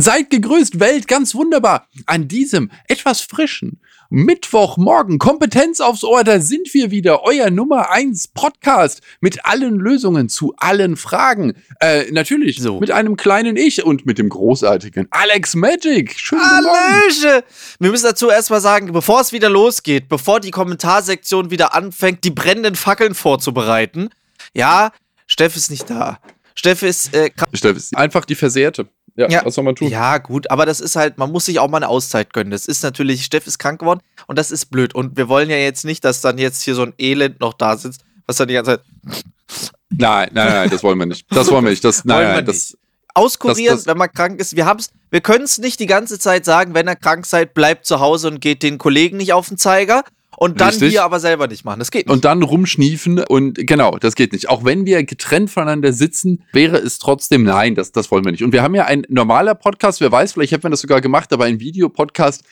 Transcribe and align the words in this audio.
Seid 0.00 0.30
gegrüßt, 0.30 0.78
Welt, 0.78 1.08
ganz 1.08 1.34
wunderbar. 1.34 1.88
An 2.06 2.28
diesem 2.28 2.70
etwas 2.86 3.20
frischen 3.20 3.80
Mittwochmorgen, 4.10 5.18
Kompetenz 5.18 5.80
aufs 5.80 6.04
Ohr, 6.04 6.22
da 6.22 6.38
sind 6.38 6.72
wir 6.72 6.92
wieder, 6.92 7.24
euer 7.24 7.50
Nummer 7.50 7.90
1 7.90 8.28
Podcast 8.28 9.02
mit 9.20 9.44
allen 9.44 9.74
Lösungen 9.74 10.28
zu 10.28 10.54
allen 10.56 10.96
Fragen. 10.96 11.54
Äh, 11.80 12.12
natürlich 12.12 12.60
so. 12.60 12.78
mit 12.78 12.92
einem 12.92 13.16
kleinen 13.16 13.56
Ich 13.56 13.84
und 13.84 14.06
mit 14.06 14.18
dem 14.18 14.28
großartigen 14.28 15.08
Alex 15.10 15.56
Magic. 15.56 16.14
Schönen 16.16 16.42
Hallöche! 16.42 17.42
Wir 17.80 17.90
müssen 17.90 18.06
dazu 18.06 18.30
erstmal 18.30 18.60
sagen, 18.60 18.92
bevor 18.92 19.20
es 19.20 19.32
wieder 19.32 19.50
losgeht, 19.50 20.08
bevor 20.08 20.38
die 20.38 20.52
Kommentarsektion 20.52 21.50
wieder 21.50 21.74
anfängt, 21.74 22.22
die 22.22 22.30
brennenden 22.30 22.76
Fackeln 22.76 23.16
vorzubereiten. 23.16 24.10
Ja, 24.54 24.92
Steff 25.26 25.56
ist 25.56 25.72
nicht 25.72 25.90
da. 25.90 26.20
Steff 26.54 26.82
ist, 26.84 27.12
äh, 27.14 27.30
Steff 27.52 27.76
ist 27.76 27.96
einfach 27.96 28.24
die 28.24 28.36
Versehrte. 28.36 28.88
Ja, 29.18 29.28
ja, 29.28 29.44
was 29.44 29.56
soll 29.56 29.64
man 29.64 29.74
tun? 29.74 29.88
Ja, 29.88 30.18
gut, 30.18 30.48
aber 30.48 30.64
das 30.64 30.78
ist 30.78 30.94
halt, 30.94 31.18
man 31.18 31.32
muss 31.32 31.46
sich 31.46 31.58
auch 31.58 31.68
mal 31.68 31.78
eine 31.78 31.88
Auszeit 31.88 32.32
gönnen. 32.32 32.52
Das 32.52 32.66
ist 32.66 32.84
natürlich, 32.84 33.24
Steff 33.24 33.48
ist 33.48 33.58
krank 33.58 33.80
geworden 33.80 33.98
und 34.28 34.38
das 34.38 34.52
ist 34.52 34.66
blöd. 34.66 34.94
Und 34.94 35.16
wir 35.16 35.28
wollen 35.28 35.50
ja 35.50 35.56
jetzt 35.56 35.84
nicht, 35.84 36.04
dass 36.04 36.20
dann 36.20 36.38
jetzt 36.38 36.62
hier 36.62 36.76
so 36.76 36.82
ein 36.82 36.94
Elend 36.98 37.40
noch 37.40 37.54
da 37.54 37.76
sitzt, 37.76 38.04
was 38.26 38.36
dann 38.36 38.46
die 38.46 38.54
ganze 38.54 38.76
Zeit. 38.76 39.24
Nein, 39.90 40.30
nein, 40.32 40.48
nein, 40.52 40.70
das 40.70 40.84
wollen 40.84 40.98
wir 40.98 41.06
nicht. 41.06 41.26
Das 41.30 41.50
wollen 41.50 41.64
wir 41.64 41.70
nicht. 41.70 41.82
Das, 41.82 42.04
nein, 42.04 42.28
nein, 42.28 42.46
das. 42.46 42.78
Auskurieren, 43.12 43.74
das, 43.74 43.84
das, 43.84 43.86
wenn 43.88 43.98
man 43.98 44.12
krank 44.12 44.38
ist. 44.38 44.54
Wir 44.54 44.66
haben's, 44.66 44.90
wir 45.10 45.20
können 45.20 45.42
es 45.42 45.58
nicht 45.58 45.80
die 45.80 45.86
ganze 45.86 46.20
Zeit 46.20 46.44
sagen, 46.44 46.74
wenn 46.74 46.86
er 46.86 46.94
krank 46.94 47.26
seid, 47.26 47.54
bleibt 47.54 47.86
zu 47.86 47.98
Hause 47.98 48.28
und 48.28 48.40
geht 48.40 48.62
den 48.62 48.78
Kollegen 48.78 49.16
nicht 49.16 49.32
auf 49.32 49.48
den 49.48 49.58
Zeiger 49.58 50.04
und 50.40 50.60
dann 50.60 50.68
Richtig. 50.68 50.92
wir 50.92 51.02
aber 51.02 51.18
selber 51.18 51.48
nicht 51.48 51.64
machen. 51.64 51.80
Das 51.80 51.90
geht 51.90 52.06
nicht. 52.06 52.14
Und 52.14 52.24
dann 52.24 52.44
rumschniefen 52.44 53.18
und 53.24 53.54
genau, 53.66 53.98
das 53.98 54.14
geht 54.14 54.32
nicht. 54.32 54.48
Auch 54.48 54.64
wenn 54.64 54.86
wir 54.86 55.02
getrennt 55.02 55.50
voneinander 55.50 55.92
sitzen, 55.92 56.44
wäre 56.52 56.76
es 56.76 57.00
trotzdem 57.00 57.42
nein, 57.42 57.74
das, 57.74 57.90
das 57.90 58.12
wollen 58.12 58.24
wir 58.24 58.30
nicht. 58.30 58.44
Und 58.44 58.52
wir 58.52 58.62
haben 58.62 58.76
ja 58.76 58.84
ein 58.84 59.04
normaler 59.08 59.56
Podcast, 59.56 60.00
wer 60.00 60.12
weiß, 60.12 60.34
vielleicht 60.34 60.52
hätten 60.52 60.62
wir 60.62 60.70
das 60.70 60.82
sogar 60.82 61.00
gemacht, 61.00 61.32
aber 61.32 61.46
ein 61.46 61.58
Videopodcast, 61.58 62.44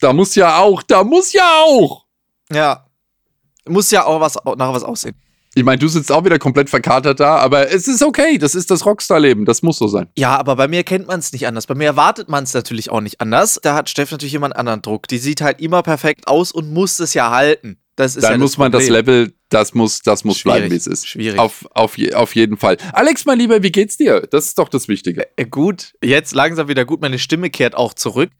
da 0.00 0.12
muss 0.12 0.34
ja 0.34 0.58
auch, 0.58 0.82
da 0.82 1.02
muss 1.02 1.32
ja 1.32 1.48
auch. 1.64 2.04
Ja. 2.52 2.86
Muss 3.66 3.90
ja 3.90 4.04
auch 4.04 4.20
was, 4.20 4.36
nach 4.44 4.74
was 4.74 4.82
aussehen. 4.82 5.14
Ich 5.54 5.64
meine, 5.64 5.78
du 5.78 5.88
sitzt 5.88 6.12
auch 6.12 6.24
wieder 6.24 6.38
komplett 6.38 6.70
verkatert 6.70 7.18
da, 7.18 7.36
aber 7.36 7.72
es 7.72 7.88
ist 7.88 8.02
okay. 8.02 8.38
Das 8.38 8.54
ist 8.54 8.70
das 8.70 8.86
Rockstar-Leben. 8.86 9.44
Das 9.44 9.62
muss 9.62 9.78
so 9.78 9.88
sein. 9.88 10.08
Ja, 10.16 10.36
aber 10.36 10.54
bei 10.54 10.68
mir 10.68 10.84
kennt 10.84 11.08
man 11.08 11.18
es 11.18 11.32
nicht 11.32 11.46
anders. 11.48 11.66
Bei 11.66 11.74
mir 11.74 11.86
erwartet 11.86 12.28
man 12.28 12.44
es 12.44 12.54
natürlich 12.54 12.90
auch 12.90 13.00
nicht 13.00 13.20
anders. 13.20 13.58
Da 13.60 13.74
hat 13.74 13.90
Steff 13.90 14.12
natürlich 14.12 14.34
immer 14.34 14.46
einen 14.46 14.52
anderen 14.52 14.82
Druck. 14.82 15.08
Die 15.08 15.18
sieht 15.18 15.40
halt 15.40 15.60
immer 15.60 15.82
perfekt 15.82 16.28
aus 16.28 16.52
und 16.52 16.72
muss 16.72 17.00
es 17.00 17.14
ja 17.14 17.30
halten. 17.30 17.78
Das 17.96 18.16
ist 18.16 18.22
Dann 18.22 18.32
ja 18.32 18.38
muss 18.38 18.56
man 18.56 18.72
das 18.72 18.88
Level, 18.88 19.34
das 19.50 19.74
muss, 19.74 20.00
das 20.00 20.24
muss 20.24 20.38
Schwierig. 20.38 20.60
bleiben, 20.60 20.72
wie 20.72 20.76
es 20.76 20.86
ist. 20.86 21.06
Schwierig. 21.06 21.38
Auf, 21.38 21.66
auf, 21.72 21.98
auf 22.14 22.34
jeden 22.34 22.56
Fall. 22.56 22.78
Alex, 22.92 23.26
mein 23.26 23.38
Lieber, 23.38 23.62
wie 23.62 23.72
geht's 23.72 23.98
dir? 23.98 24.22
Das 24.22 24.46
ist 24.46 24.58
doch 24.58 24.70
das 24.70 24.88
Wichtige. 24.88 25.26
Äh, 25.36 25.44
gut, 25.44 25.92
jetzt 26.02 26.34
langsam 26.34 26.68
wieder 26.68 26.86
gut. 26.86 27.02
Meine 27.02 27.18
Stimme 27.18 27.50
kehrt 27.50 27.74
auch 27.74 27.92
zurück. 27.92 28.30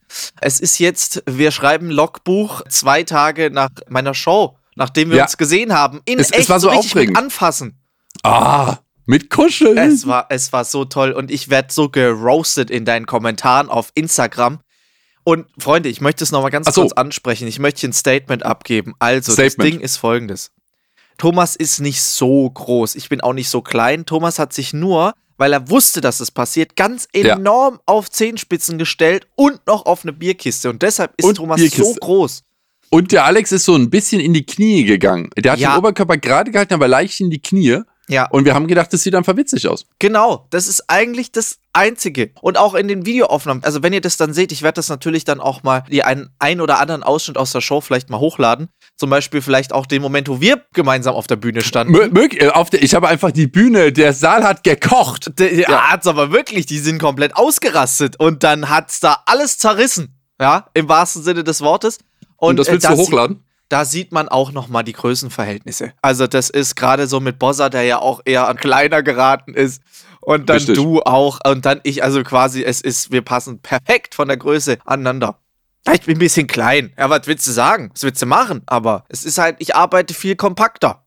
Es 0.40 0.60
ist 0.60 0.78
jetzt, 0.78 1.22
wir 1.26 1.50
schreiben 1.50 1.90
Logbuch 1.90 2.62
zwei 2.70 3.02
Tage 3.02 3.50
nach 3.50 3.68
meiner 3.88 4.14
Show 4.14 4.56
nachdem 4.80 5.10
wir 5.10 5.18
ja. 5.18 5.24
uns 5.24 5.36
gesehen 5.36 5.74
haben. 5.74 6.00
In 6.06 6.18
es, 6.18 6.32
echt 6.32 6.40
es 6.40 6.48
war 6.48 6.58
so, 6.58 6.70
so 6.70 6.76
aufregend. 6.76 7.18
anfassen. 7.18 7.78
Ah, 8.22 8.78
mit 9.04 9.28
Kuscheln. 9.28 9.76
Es 9.76 10.06
war, 10.06 10.26
es 10.30 10.54
war 10.54 10.64
so 10.64 10.86
toll 10.86 11.12
und 11.12 11.30
ich 11.30 11.50
werde 11.50 11.70
so 11.70 11.90
geroastet 11.90 12.70
in 12.70 12.86
deinen 12.86 13.04
Kommentaren 13.04 13.68
auf 13.68 13.92
Instagram. 13.94 14.60
Und 15.22 15.46
Freunde, 15.58 15.90
ich 15.90 16.00
möchte 16.00 16.24
es 16.24 16.32
nochmal 16.32 16.50
ganz 16.50 16.74
so. 16.74 16.80
kurz 16.80 16.92
ansprechen. 16.94 17.46
Ich 17.46 17.58
möchte 17.58 17.86
ein 17.86 17.92
Statement 17.92 18.42
abgeben. 18.42 18.94
Also, 18.98 19.32
Statement. 19.32 19.58
das 19.58 19.66
Ding 19.66 19.80
ist 19.80 19.96
folgendes. 19.98 20.50
Thomas 21.18 21.56
ist 21.56 21.80
nicht 21.80 22.00
so 22.02 22.48
groß. 22.48 22.94
Ich 22.94 23.10
bin 23.10 23.20
auch 23.20 23.34
nicht 23.34 23.50
so 23.50 23.60
klein. 23.60 24.06
Thomas 24.06 24.38
hat 24.38 24.54
sich 24.54 24.72
nur, 24.72 25.12
weil 25.36 25.52
er 25.52 25.68
wusste, 25.68 26.00
dass 26.00 26.20
es 26.20 26.30
passiert, 26.30 26.74
ganz 26.74 27.06
enorm 27.12 27.74
ja. 27.74 27.80
auf 27.84 28.10
Zehenspitzen 28.10 28.78
gestellt 28.78 29.26
und 29.36 29.66
noch 29.66 29.84
auf 29.84 30.04
eine 30.04 30.14
Bierkiste. 30.14 30.70
Und 30.70 30.80
deshalb 30.80 31.12
ist 31.18 31.26
und 31.26 31.34
Thomas 31.34 31.60
Bierkiste. 31.60 31.84
so 31.84 31.94
groß. 32.00 32.44
Und 32.90 33.12
der 33.12 33.24
Alex 33.24 33.52
ist 33.52 33.64
so 33.64 33.76
ein 33.76 33.88
bisschen 33.88 34.20
in 34.20 34.34
die 34.34 34.44
Knie 34.44 34.84
gegangen. 34.84 35.30
Der 35.36 35.52
hat 35.52 35.60
ja. 35.60 35.72
den 35.72 35.78
Oberkörper 35.78 36.16
gerade 36.16 36.50
gehalten, 36.50 36.74
aber 36.74 36.88
leicht 36.88 37.20
in 37.20 37.30
die 37.30 37.40
Knie. 37.40 37.82
Ja. 38.08 38.26
Und 38.28 38.44
wir 38.44 38.54
haben 38.54 38.66
gedacht, 38.66 38.92
das 38.92 39.04
sieht 39.04 39.14
einfach 39.14 39.36
witzig 39.36 39.68
aus. 39.68 39.86
Genau, 40.00 40.48
das 40.50 40.66
ist 40.66 40.90
eigentlich 40.90 41.30
das 41.30 41.58
Einzige. 41.72 42.32
Und 42.40 42.58
auch 42.58 42.74
in 42.74 42.88
den 42.88 43.06
Videoaufnahmen, 43.06 43.62
also 43.62 43.84
wenn 43.84 43.92
ihr 43.92 44.00
das 44.00 44.16
dann 44.16 44.34
seht, 44.34 44.50
ich 44.50 44.62
werde 44.62 44.74
das 44.74 44.88
natürlich 44.88 45.22
dann 45.22 45.38
auch 45.38 45.62
mal 45.62 45.84
die 45.88 46.02
einen, 46.02 46.30
ein 46.40 46.60
oder 46.60 46.80
anderen 46.80 47.04
Ausschnitt 47.04 47.38
aus 47.38 47.52
der 47.52 47.60
Show 47.60 47.80
vielleicht 47.80 48.10
mal 48.10 48.18
hochladen. 48.18 48.68
Zum 48.96 49.10
Beispiel 49.10 49.40
vielleicht 49.40 49.72
auch 49.72 49.86
den 49.86 50.02
Moment, 50.02 50.28
wo 50.28 50.40
wir 50.40 50.64
gemeinsam 50.74 51.14
auf 51.14 51.28
der 51.28 51.36
Bühne 51.36 51.62
standen. 51.62 51.92
Mög, 51.92 52.42
äh, 52.42 52.48
auf 52.48 52.70
der, 52.70 52.82
ich 52.82 52.96
habe 52.96 53.06
einfach 53.06 53.30
die 53.30 53.46
Bühne, 53.46 53.92
der 53.92 54.12
Saal 54.12 54.42
hat 54.42 54.64
gekocht. 54.64 55.38
Der, 55.38 55.54
ja, 55.54 55.90
hat's 55.92 56.08
aber 56.08 56.32
wirklich, 56.32 56.66
die 56.66 56.80
sind 56.80 56.98
komplett 56.98 57.36
ausgerastet 57.36 58.18
und 58.18 58.42
dann 58.42 58.68
hat's 58.68 58.98
da 58.98 59.22
alles 59.26 59.56
zerrissen. 59.58 60.16
Ja, 60.40 60.66
im 60.74 60.88
wahrsten 60.88 61.22
Sinne 61.22 61.44
des 61.44 61.60
Wortes. 61.60 61.98
Und, 62.40 62.50
Und 62.50 62.56
das 62.58 62.68
willst 62.68 62.86
äh, 62.86 62.90
du 62.90 62.96
hochladen? 62.96 63.44
da 63.70 63.84
sieht 63.84 64.10
man 64.12 64.28
auch 64.28 64.50
nochmal 64.50 64.82
die 64.82 64.92
Größenverhältnisse. 64.92 65.92
Also 66.02 66.26
das 66.26 66.50
ist 66.50 66.74
gerade 66.74 67.06
so 67.06 67.20
mit 67.20 67.38
Bossa, 67.38 67.68
der 67.68 67.84
ja 67.84 68.00
auch 68.00 68.20
eher 68.24 68.48
an 68.48 68.56
kleiner 68.56 69.02
geraten 69.02 69.54
ist. 69.54 69.80
Und 70.20 70.50
dann 70.50 70.56
Richtig. 70.56 70.74
du 70.74 71.00
auch. 71.02 71.38
Und 71.46 71.64
dann 71.64 71.80
ich, 71.84 72.02
also 72.02 72.22
quasi, 72.24 72.64
es 72.64 72.80
ist, 72.80 73.12
wir 73.12 73.22
passen 73.22 73.60
perfekt 73.60 74.14
von 74.14 74.26
der 74.26 74.36
Größe 74.36 74.78
aneinander. 74.84 75.38
Ich 75.90 76.02
bin 76.02 76.16
ein 76.16 76.18
bisschen 76.18 76.48
klein. 76.48 76.92
Ja, 76.98 77.08
was 77.08 77.26
willst 77.26 77.46
du 77.46 77.52
sagen? 77.52 77.90
Was 77.94 78.02
willst 78.02 78.20
du 78.20 78.26
machen? 78.26 78.62
Aber 78.66 79.04
es 79.08 79.24
ist 79.24 79.38
halt, 79.38 79.56
ich 79.60 79.74
arbeite 79.74 80.14
viel 80.14 80.34
kompakter. 80.34 81.04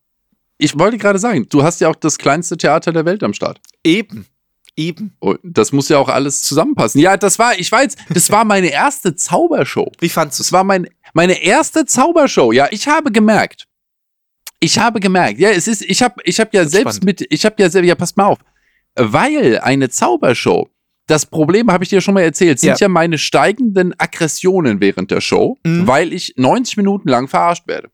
Ich 0.58 0.80
wollte 0.80 0.98
gerade 0.98 1.20
sagen, 1.20 1.46
du 1.50 1.64
hast 1.64 1.82
ja 1.82 1.90
auch 1.90 1.96
das 1.96 2.18
kleinste 2.18 2.56
Theater 2.56 2.94
der 2.94 3.06
Welt 3.06 3.24
am 3.24 3.34
Start. 3.34 3.60
Eben. 3.84 4.26
Eben. 4.76 5.16
Und 5.20 5.40
das 5.44 5.72
muss 5.72 5.90
ja 5.90 6.00
auch 6.00 6.10
alles 6.10 6.42
zusammenpassen. 6.42 7.00
Ja, 7.00 7.16
das 7.16 7.38
war, 7.38 7.58
ich 7.60 7.72
weiß, 7.72 7.96
das 8.10 8.32
war 8.32 8.44
meine 8.44 8.68
erste 8.68 9.16
Zaubershow. 9.16 9.92
Wie 10.00 10.10
fandest 10.10 10.40
du 10.40 10.42
es? 10.42 10.48
Das 10.48 10.54
war 10.54 10.64
mein, 10.64 10.88
meine 11.14 11.44
erste 11.44 11.86
Zaubershow. 11.86 12.52
Ja, 12.52 12.68
ich 12.72 12.88
habe 12.88 13.12
gemerkt. 13.12 13.68
Ich 14.60 14.80
habe 14.80 15.00
gemerkt. 15.00 15.40
Ja, 15.40 15.50
es 15.50 15.68
ist, 15.68 15.84
ich 15.84 16.02
habe, 16.02 16.16
ich 16.24 16.40
habe 16.40 16.50
ja 16.54 16.66
selbst 16.66 16.98
spannend. 16.98 17.06
mit, 17.06 17.28
ich 17.30 17.46
habe 17.46 17.56
ja 17.60 17.70
selber, 17.70 17.88
ja, 17.88 17.96
passt 17.96 18.18
mal 18.18 18.26
auf. 18.26 18.40
Weil 18.96 19.60
eine 19.60 19.90
Zaubershow, 19.90 20.70
das 21.08 21.26
Problem 21.26 21.72
habe 21.72 21.84
ich 21.84 21.90
dir 21.90 22.02
schon 22.02 22.14
mal 22.14 22.22
erzählt, 22.22 22.60
sind 22.60 22.70
ja, 22.70 22.76
ja 22.78 22.88
meine 22.88 23.18
steigenden 23.18 23.94
Aggressionen 24.00 24.80
während 24.80 25.12
der 25.12 25.22
Show, 25.22 25.58
mhm. 25.64 25.86
weil 25.86 26.14
ich 26.14 26.34
90 26.38 26.78
Minuten 26.78 27.10
lang 27.10 27.28
verarscht 27.28 27.68
werde. 27.68 27.90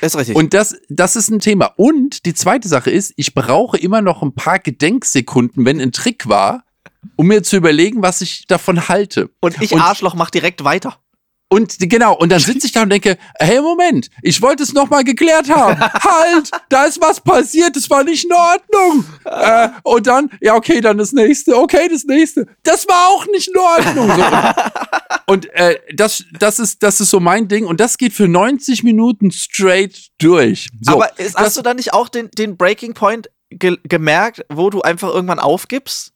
Ist 0.00 0.16
richtig. 0.16 0.36
Und 0.36 0.54
das, 0.54 0.76
das 0.88 1.16
ist 1.16 1.30
ein 1.30 1.40
Thema. 1.40 1.72
Und 1.76 2.24
die 2.26 2.34
zweite 2.34 2.68
Sache 2.68 2.90
ist, 2.90 3.12
ich 3.16 3.34
brauche 3.34 3.76
immer 3.76 4.00
noch 4.00 4.22
ein 4.22 4.34
paar 4.34 4.58
Gedenksekunden, 4.58 5.64
wenn 5.64 5.80
ein 5.80 5.92
Trick 5.92 6.28
war, 6.28 6.64
um 7.16 7.26
mir 7.26 7.42
zu 7.42 7.56
überlegen, 7.56 8.02
was 8.02 8.20
ich 8.20 8.46
davon 8.46 8.88
halte. 8.88 9.30
Und 9.40 9.60
ich, 9.60 9.72
und, 9.72 9.80
Arschloch, 9.80 10.14
mach 10.14 10.30
direkt 10.30 10.64
weiter. 10.64 10.98
Und 11.52 11.78
genau, 11.80 12.14
und 12.16 12.30
dann 12.30 12.38
sitze 12.38 12.68
ich 12.68 12.72
da 12.72 12.82
und 12.82 12.90
denke, 12.90 13.18
hey, 13.40 13.60
Moment, 13.60 14.08
ich 14.22 14.40
wollte 14.40 14.62
es 14.62 14.72
nochmal 14.72 15.02
geklärt 15.02 15.50
haben. 15.50 15.80
halt, 15.80 16.48
da 16.68 16.84
ist 16.84 17.00
was 17.00 17.20
passiert, 17.20 17.74
das 17.74 17.90
war 17.90 18.04
nicht 18.04 18.24
in 18.24 18.32
Ordnung. 18.32 19.04
Äh, 19.24 19.68
und 19.82 20.06
dann, 20.06 20.30
ja, 20.40 20.54
okay, 20.54 20.80
dann 20.80 20.98
das 20.98 21.10
nächste, 21.10 21.56
okay, 21.56 21.88
das 21.90 22.04
nächste. 22.04 22.46
Das 22.62 22.86
war 22.86 23.08
auch 23.08 23.26
nicht 23.26 23.48
in 23.48 23.58
Ordnung. 23.58 24.16
So, 24.16 24.22
und, 24.22 24.44
und 25.26 25.54
äh, 25.54 25.80
das, 25.92 26.24
das, 26.38 26.60
ist, 26.60 26.84
das 26.84 27.00
ist 27.00 27.10
so 27.10 27.18
mein 27.18 27.48
Ding 27.48 27.66
und 27.66 27.80
das 27.80 27.98
geht 27.98 28.12
für 28.12 28.28
90 28.28 28.84
Minuten 28.84 29.32
straight 29.32 30.10
durch. 30.18 30.68
So, 30.82 30.92
Aber 30.92 31.18
ist, 31.18 31.36
hast 31.36 31.56
du 31.56 31.62
da 31.62 31.74
nicht 31.74 31.92
auch 31.92 32.08
den, 32.08 32.30
den 32.30 32.56
Breaking 32.56 32.94
Point 32.94 33.28
ge 33.50 33.76
gemerkt, 33.82 34.44
wo 34.48 34.70
du 34.70 34.82
einfach 34.82 35.08
irgendwann 35.08 35.40
aufgibst? 35.40 36.12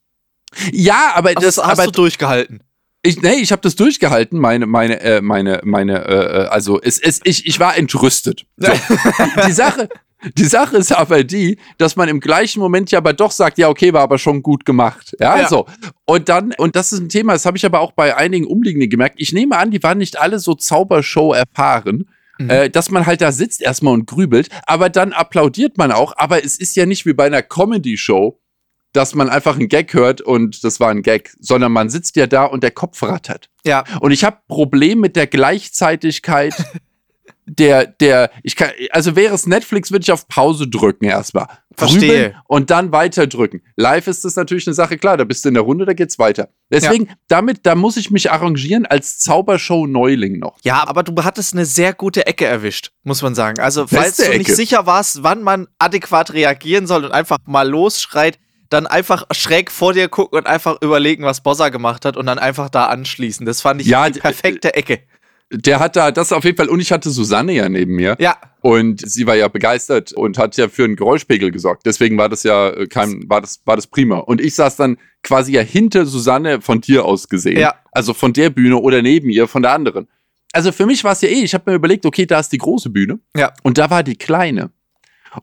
Ja, 0.71 1.11
aber 1.13 1.33
das 1.33 1.57
hast 1.57 1.79
aber, 1.79 1.85
du 1.87 1.91
durchgehalten. 1.91 2.61
Ich, 3.05 3.21
nee, 3.21 3.35
ich 3.35 3.51
habe 3.51 3.61
das 3.61 3.75
durchgehalten, 3.75 4.39
meine, 4.39 4.65
meine, 4.65 4.99
äh, 5.01 5.21
meine, 5.21 5.61
meine, 5.63 6.05
äh, 6.05 6.13
äh, 6.13 6.47
also 6.47 6.81
es, 6.81 6.99
es, 6.99 7.21
ich, 7.23 7.45
ich 7.45 7.59
war 7.59 7.77
entrüstet. 7.77 8.45
So. 8.57 8.71
die, 8.71 9.41
die 9.47 9.51
Sache, 9.51 9.89
die 10.33 10.45
Sache 10.45 10.77
ist 10.77 10.91
aber 10.91 11.23
die, 11.23 11.59
dass 11.77 11.95
man 11.95 12.09
im 12.09 12.19
gleichen 12.19 12.59
Moment 12.59 12.89
ja 12.89 12.97
aber 12.97 13.13
doch 13.13 13.31
sagt, 13.31 13.57
ja, 13.57 13.69
okay, 13.69 13.93
war 13.93 14.01
aber 14.01 14.17
schon 14.17 14.41
gut 14.41 14.65
gemacht. 14.65 15.15
Ja, 15.19 15.41
ja. 15.41 15.47
so. 15.47 15.67
Und 16.05 16.29
dann, 16.29 16.53
und 16.57 16.75
das 16.75 16.93
ist 16.93 16.99
ein 16.99 17.09
Thema, 17.09 17.33
das 17.33 17.45
habe 17.45 17.57
ich 17.57 17.65
aber 17.65 17.79
auch 17.79 17.91
bei 17.91 18.17
einigen 18.17 18.47
Umliegenden 18.47 18.89
gemerkt. 18.89 19.15
Ich 19.19 19.33
nehme 19.33 19.57
an, 19.57 19.71
die 19.71 19.83
waren 19.83 19.99
nicht 19.99 20.19
alle 20.19 20.39
so 20.39 20.55
Zaubershow 20.55 21.33
erfahren. 21.33 22.09
Mhm. 22.37 22.49
Äh, 22.49 22.69
dass 22.69 22.91
man 22.91 23.05
halt 23.05 23.21
da 23.21 23.31
sitzt 23.31 23.61
erstmal 23.61 23.93
und 23.93 24.07
grübelt, 24.07 24.49
aber 24.65 24.89
dann 24.89 25.13
applaudiert 25.13 25.77
man 25.77 25.93
auch. 25.93 26.13
Aber 26.17 26.43
es 26.43 26.57
ist 26.57 26.75
ja 26.75 26.85
nicht 26.85 27.05
wie 27.05 27.13
bei 27.13 27.27
einer 27.27 27.41
Comedy-Show, 27.41 28.37
dass 28.95 29.15
man 29.15 29.29
einfach 29.29 29.55
einen 29.55 29.67
Gag 29.67 29.93
hört 29.93 30.21
und 30.21 30.63
das 30.63 30.79
war 30.79 30.89
ein 30.89 31.01
Gag, 31.01 31.33
sondern 31.39 31.71
man 31.71 31.89
sitzt 31.89 32.15
ja 32.15 32.27
da 32.27 32.45
und 32.45 32.63
der 32.63 32.71
Kopf 32.71 33.03
rattert. 33.03 33.49
Ja. 33.65 33.83
Und 33.99 34.11
ich 34.11 34.23
habe 34.23 34.37
Problem 34.47 34.99
mit 34.99 35.15
der 35.15 35.27
Gleichzeitigkeit 35.27 36.55
der, 37.47 37.85
der, 37.85 38.31
ich 38.43 38.55
kann, 38.55 38.69
also 38.91 39.15
wäre 39.15 39.33
es 39.33 39.45
Netflix, 39.45 39.91
würde 39.91 40.03
ich 40.03 40.11
auf 40.11 40.27
Pause 40.27 40.67
drücken 40.67 41.05
erstmal. 41.05 41.47
Verstehe. 41.75 42.35
Und 42.47 42.69
dann 42.69 42.91
weiter 42.91 43.27
drücken. 43.27 43.61
Live 43.75 44.07
ist 44.07 44.23
das 44.23 44.35
natürlich 44.35 44.65
eine 44.65 44.73
Sache, 44.73 44.97
klar, 44.97 45.17
da 45.17 45.25
bist 45.25 45.43
du 45.43 45.49
in 45.49 45.55
der 45.55 45.63
Runde, 45.63 45.85
da 45.85 45.93
geht's 45.93 46.17
weiter. 46.17 46.49
Deswegen, 46.71 47.07
ja. 47.07 47.13
damit, 47.27 47.65
da 47.65 47.75
muss 47.75 47.97
ich 47.97 48.11
mich 48.11 48.31
arrangieren 48.31 48.85
als 48.85 49.17
Zaubershow-Neuling 49.19 50.39
noch. 50.39 50.57
Ja, 50.63 50.87
aber 50.87 51.03
du 51.03 51.23
hattest 51.23 51.53
eine 51.53 51.65
sehr 51.65 51.93
gute 51.93 52.25
Ecke 52.25 52.45
erwischt, 52.45 52.91
muss 53.03 53.21
man 53.21 53.35
sagen. 53.35 53.59
Also, 53.59 53.87
falls 53.87 54.17
Beste 54.17 54.31
du 54.31 54.37
nicht 54.37 54.47
Ecke. 54.47 54.55
sicher 54.55 54.85
warst, 54.85 55.21
wann 55.23 55.43
man 55.43 55.67
adäquat 55.77 56.33
reagieren 56.33 56.87
soll 56.87 57.05
und 57.05 57.11
einfach 57.11 57.37
mal 57.45 57.67
losschreit, 57.67 58.39
dann 58.69 58.87
einfach 58.87 59.25
schräg 59.31 59.71
vor 59.71 59.93
dir 59.93 60.07
gucken 60.09 60.39
und 60.39 60.47
einfach 60.47 60.81
überlegen, 60.81 61.23
was 61.23 61.41
Bossa 61.41 61.69
gemacht 61.69 62.05
hat 62.05 62.17
und 62.17 62.25
dann 62.25 62.39
einfach 62.39 62.69
da 62.69 62.85
anschließen. 62.87 63.45
Das 63.45 63.61
fand 63.61 63.81
ich 63.81 63.87
ja, 63.87 64.09
die 64.09 64.19
perfekte 64.19 64.73
Ecke. 64.73 64.99
Der 65.51 65.79
hat 65.79 65.95
da, 65.95 66.11
das 66.11 66.31
auf 66.31 66.43
jeden 66.43 66.57
Fall, 66.57 66.69
und 66.69 66.79
ich 66.79 66.91
hatte 66.91 67.11
Susanne 67.11 67.53
ja 67.53 67.69
neben 67.69 67.93
mir. 67.95 68.15
Ja. 68.19 68.35
Und 68.61 69.07
sie 69.07 69.27
war 69.27 69.35
ja 69.35 69.47
begeistert 69.47 70.11
und 70.11 70.39
hat 70.39 70.57
ja 70.57 70.67
für 70.69 70.85
einen 70.85 70.95
Geräuschpegel 70.95 71.51
gesorgt. 71.51 71.85
Deswegen 71.85 72.17
war 72.17 72.29
das 72.29 72.41
ja 72.41 72.69
äh, 72.69 72.87
kein, 72.87 73.29
war 73.29 73.41
das, 73.41 73.61
war 73.63 73.75
das 73.75 73.85
prima. 73.85 74.17
Und 74.17 74.41
ich 74.41 74.55
saß 74.55 74.75
dann 74.75 74.97
quasi 75.21 75.53
ja 75.53 75.61
hinter 75.61 76.07
Susanne 76.07 76.61
von 76.61 76.81
dir 76.81 77.05
aus 77.05 77.29
gesehen. 77.29 77.59
Ja. 77.59 77.75
Also 77.91 78.15
von 78.15 78.33
der 78.33 78.49
Bühne 78.49 78.77
oder 78.77 79.03
neben 79.03 79.29
ihr 79.29 79.47
von 79.47 79.61
der 79.61 79.73
anderen. 79.73 80.07
Also 80.51 80.71
für 80.71 80.87
mich 80.87 81.03
war 81.03 81.11
es 81.11 81.21
ja 81.21 81.29
eh, 81.29 81.43
ich 81.43 81.53
habe 81.53 81.69
mir 81.69 81.75
überlegt, 81.75 82.05
okay, 82.07 82.25
da 82.25 82.39
ist 82.39 82.51
die 82.51 82.57
große 82.57 82.89
Bühne. 82.89 83.19
Ja. 83.37 83.53
Und 83.61 83.77
da 83.77 83.89
war 83.91 84.01
die 84.01 84.15
kleine. 84.15 84.71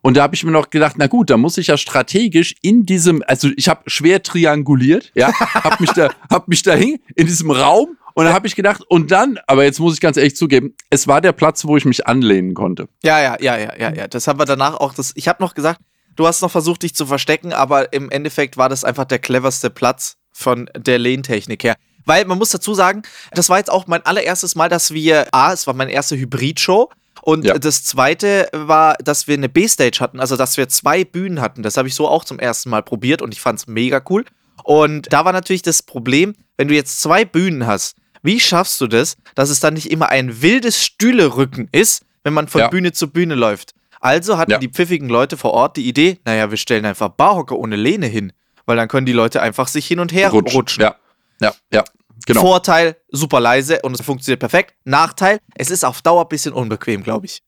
Und 0.00 0.16
da 0.16 0.22
habe 0.22 0.34
ich 0.34 0.44
mir 0.44 0.50
noch 0.50 0.70
gedacht, 0.70 0.96
na 0.96 1.06
gut, 1.06 1.30
da 1.30 1.36
muss 1.36 1.58
ich 1.58 1.68
ja 1.68 1.76
strategisch 1.76 2.54
in 2.62 2.86
diesem, 2.86 3.22
also 3.26 3.48
ich 3.56 3.68
habe 3.68 3.82
schwer 3.88 4.22
trianguliert, 4.22 5.12
ja, 5.14 5.32
habe 5.38 5.76
mich 5.80 5.92
da, 5.92 6.10
hab 6.30 6.48
mich 6.48 6.62
dahin 6.62 6.98
in 7.14 7.26
diesem 7.26 7.50
Raum 7.50 7.96
und 8.14 8.24
da 8.24 8.32
habe 8.32 8.46
ich 8.46 8.54
gedacht, 8.54 8.82
und 8.88 9.10
dann, 9.10 9.38
aber 9.46 9.64
jetzt 9.64 9.80
muss 9.80 9.94
ich 9.94 10.00
ganz 10.00 10.16
ehrlich 10.16 10.36
zugeben, 10.36 10.74
es 10.90 11.08
war 11.08 11.20
der 11.20 11.32
Platz, 11.32 11.64
wo 11.64 11.76
ich 11.76 11.84
mich 11.84 12.06
anlehnen 12.06 12.54
konnte. 12.54 12.88
Ja, 13.02 13.20
ja, 13.20 13.36
ja, 13.40 13.56
ja, 13.56 13.74
ja, 13.78 13.94
ja. 13.94 14.08
Das 14.08 14.26
haben 14.26 14.38
wir 14.38 14.44
danach 14.44 14.74
auch. 14.74 14.94
Das, 14.94 15.12
ich 15.14 15.28
habe 15.28 15.42
noch 15.42 15.54
gesagt, 15.54 15.80
du 16.16 16.26
hast 16.26 16.42
noch 16.42 16.50
versucht, 16.50 16.82
dich 16.82 16.94
zu 16.94 17.06
verstecken, 17.06 17.52
aber 17.52 17.92
im 17.92 18.10
Endeffekt 18.10 18.56
war 18.56 18.68
das 18.68 18.84
einfach 18.84 19.04
der 19.04 19.18
cleverste 19.18 19.70
Platz 19.70 20.16
von 20.32 20.68
der 20.76 20.98
Lehntechnik 20.98 21.64
her. 21.64 21.76
Weil 22.04 22.24
man 22.24 22.36
muss 22.38 22.50
dazu 22.50 22.74
sagen, 22.74 23.02
das 23.32 23.48
war 23.48 23.58
jetzt 23.58 23.70
auch 23.70 23.86
mein 23.86 24.04
allererstes 24.04 24.56
Mal, 24.56 24.68
dass 24.68 24.92
wir, 24.92 25.28
A, 25.32 25.52
es 25.52 25.66
war 25.66 25.74
meine 25.74 25.92
erste 25.92 26.16
Hybrid-Show. 26.16 26.90
Und 27.22 27.44
ja. 27.44 27.56
das 27.56 27.84
zweite 27.84 28.48
war, 28.52 28.96
dass 28.96 29.28
wir 29.28 29.34
eine 29.34 29.48
B-Stage 29.48 30.00
hatten, 30.00 30.18
also 30.18 30.36
dass 30.36 30.56
wir 30.56 30.68
zwei 30.68 31.04
Bühnen 31.04 31.40
hatten. 31.40 31.62
Das 31.62 31.76
habe 31.76 31.86
ich 31.86 31.94
so 31.94 32.08
auch 32.08 32.24
zum 32.24 32.38
ersten 32.40 32.68
Mal 32.68 32.82
probiert 32.82 33.22
und 33.22 33.32
ich 33.32 33.40
fand 33.40 33.60
es 33.60 33.66
mega 33.68 34.02
cool. 34.10 34.24
Und 34.64 35.12
da 35.12 35.24
war 35.24 35.32
natürlich 35.32 35.62
das 35.62 35.82
Problem, 35.82 36.34
wenn 36.56 36.68
du 36.68 36.74
jetzt 36.74 37.00
zwei 37.00 37.24
Bühnen 37.24 37.66
hast, 37.66 37.96
wie 38.22 38.40
schaffst 38.40 38.80
du 38.80 38.88
das, 38.88 39.16
dass 39.36 39.50
es 39.50 39.60
dann 39.60 39.74
nicht 39.74 39.90
immer 39.90 40.08
ein 40.08 40.42
wildes 40.42 40.84
Stühlerücken 40.84 41.68
ist, 41.70 42.04
wenn 42.24 42.32
man 42.32 42.48
von 42.48 42.62
ja. 42.62 42.68
Bühne 42.68 42.92
zu 42.92 43.08
Bühne 43.08 43.36
läuft? 43.36 43.74
Also 44.00 44.36
hatten 44.36 44.50
ja. 44.52 44.58
die 44.58 44.68
pfiffigen 44.68 45.08
Leute 45.08 45.36
vor 45.36 45.52
Ort 45.52 45.76
die 45.76 45.86
Idee, 45.88 46.18
naja, 46.24 46.50
wir 46.50 46.56
stellen 46.56 46.84
einfach 46.84 47.08
Barhocker 47.08 47.56
ohne 47.56 47.76
Lehne 47.76 48.06
hin, 48.06 48.32
weil 48.66 48.76
dann 48.76 48.88
können 48.88 49.06
die 49.06 49.12
Leute 49.12 49.40
einfach 49.40 49.68
sich 49.68 49.86
hin 49.86 50.00
und 50.00 50.12
her 50.12 50.30
Rutsch. 50.30 50.54
rutschen. 50.54 50.82
Ja, 50.82 50.96
ja, 51.40 51.54
ja. 51.72 51.84
Genau. 52.26 52.40
Vorteil, 52.40 52.96
super 53.10 53.40
leise 53.40 53.80
und 53.82 53.94
es 53.94 54.04
funktioniert 54.04 54.40
perfekt. 54.40 54.74
Nachteil, 54.84 55.38
es 55.54 55.70
ist 55.70 55.84
auf 55.84 56.02
Dauer 56.02 56.22
ein 56.22 56.28
bisschen 56.28 56.52
unbequem, 56.52 57.02
glaube 57.02 57.26
ich. 57.26 57.42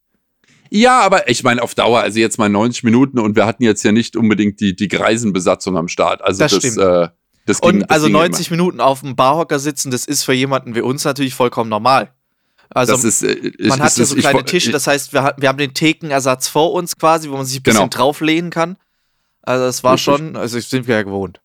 Ja, 0.70 1.00
aber 1.00 1.28
ich 1.28 1.44
meine, 1.44 1.62
auf 1.62 1.74
Dauer, 1.74 2.00
also 2.00 2.18
jetzt 2.18 2.38
mal 2.38 2.48
90 2.48 2.82
Minuten 2.82 3.18
und 3.18 3.36
wir 3.36 3.46
hatten 3.46 3.62
jetzt 3.62 3.82
ja 3.84 3.92
nicht 3.92 4.16
unbedingt 4.16 4.60
die, 4.60 4.74
die 4.74 4.88
Greisenbesatzung 4.88 5.76
am 5.76 5.88
Start. 5.88 6.22
Also 6.22 6.40
das, 6.40 6.52
das 6.52 6.58
stimmt. 6.60 6.78
Äh, 6.78 7.08
das 7.46 7.60
ging, 7.60 7.70
und 7.70 7.80
das 7.80 7.90
also 7.90 8.08
90 8.08 8.48
immer. 8.48 8.56
Minuten 8.56 8.80
auf 8.80 9.00
dem 9.00 9.14
Barhocker 9.16 9.58
sitzen, 9.58 9.90
das 9.90 10.06
ist 10.06 10.24
für 10.24 10.32
jemanden 10.32 10.74
wie 10.74 10.80
uns 10.80 11.04
natürlich 11.04 11.34
vollkommen 11.34 11.70
normal. 11.70 12.12
Also 12.70 12.96
ist, 12.96 13.22
äh, 13.22 13.52
man 13.60 13.80
hat 13.80 13.96
ja 13.96 14.04
so 14.04 14.16
kleine 14.16 14.40
ich, 14.40 14.44
Tische, 14.46 14.72
das 14.72 14.86
heißt, 14.86 15.12
wir, 15.12 15.34
wir 15.36 15.48
haben 15.48 15.58
den 15.58 15.74
Thekenersatz 15.74 16.48
vor 16.48 16.72
uns 16.72 16.96
quasi, 16.96 17.30
wo 17.30 17.36
man 17.36 17.44
sich 17.44 17.60
ein 17.60 17.62
bisschen 17.62 17.78
genau. 17.82 17.90
drauflehnen 17.90 18.50
kann. 18.50 18.76
Also 19.42 19.66
das 19.66 19.84
war 19.84 19.94
Richtig. 19.94 20.04
schon, 20.04 20.36
also 20.36 20.58
sind 20.58 20.88
wir 20.88 20.96
ja 20.96 21.02
gewohnt. 21.02 21.40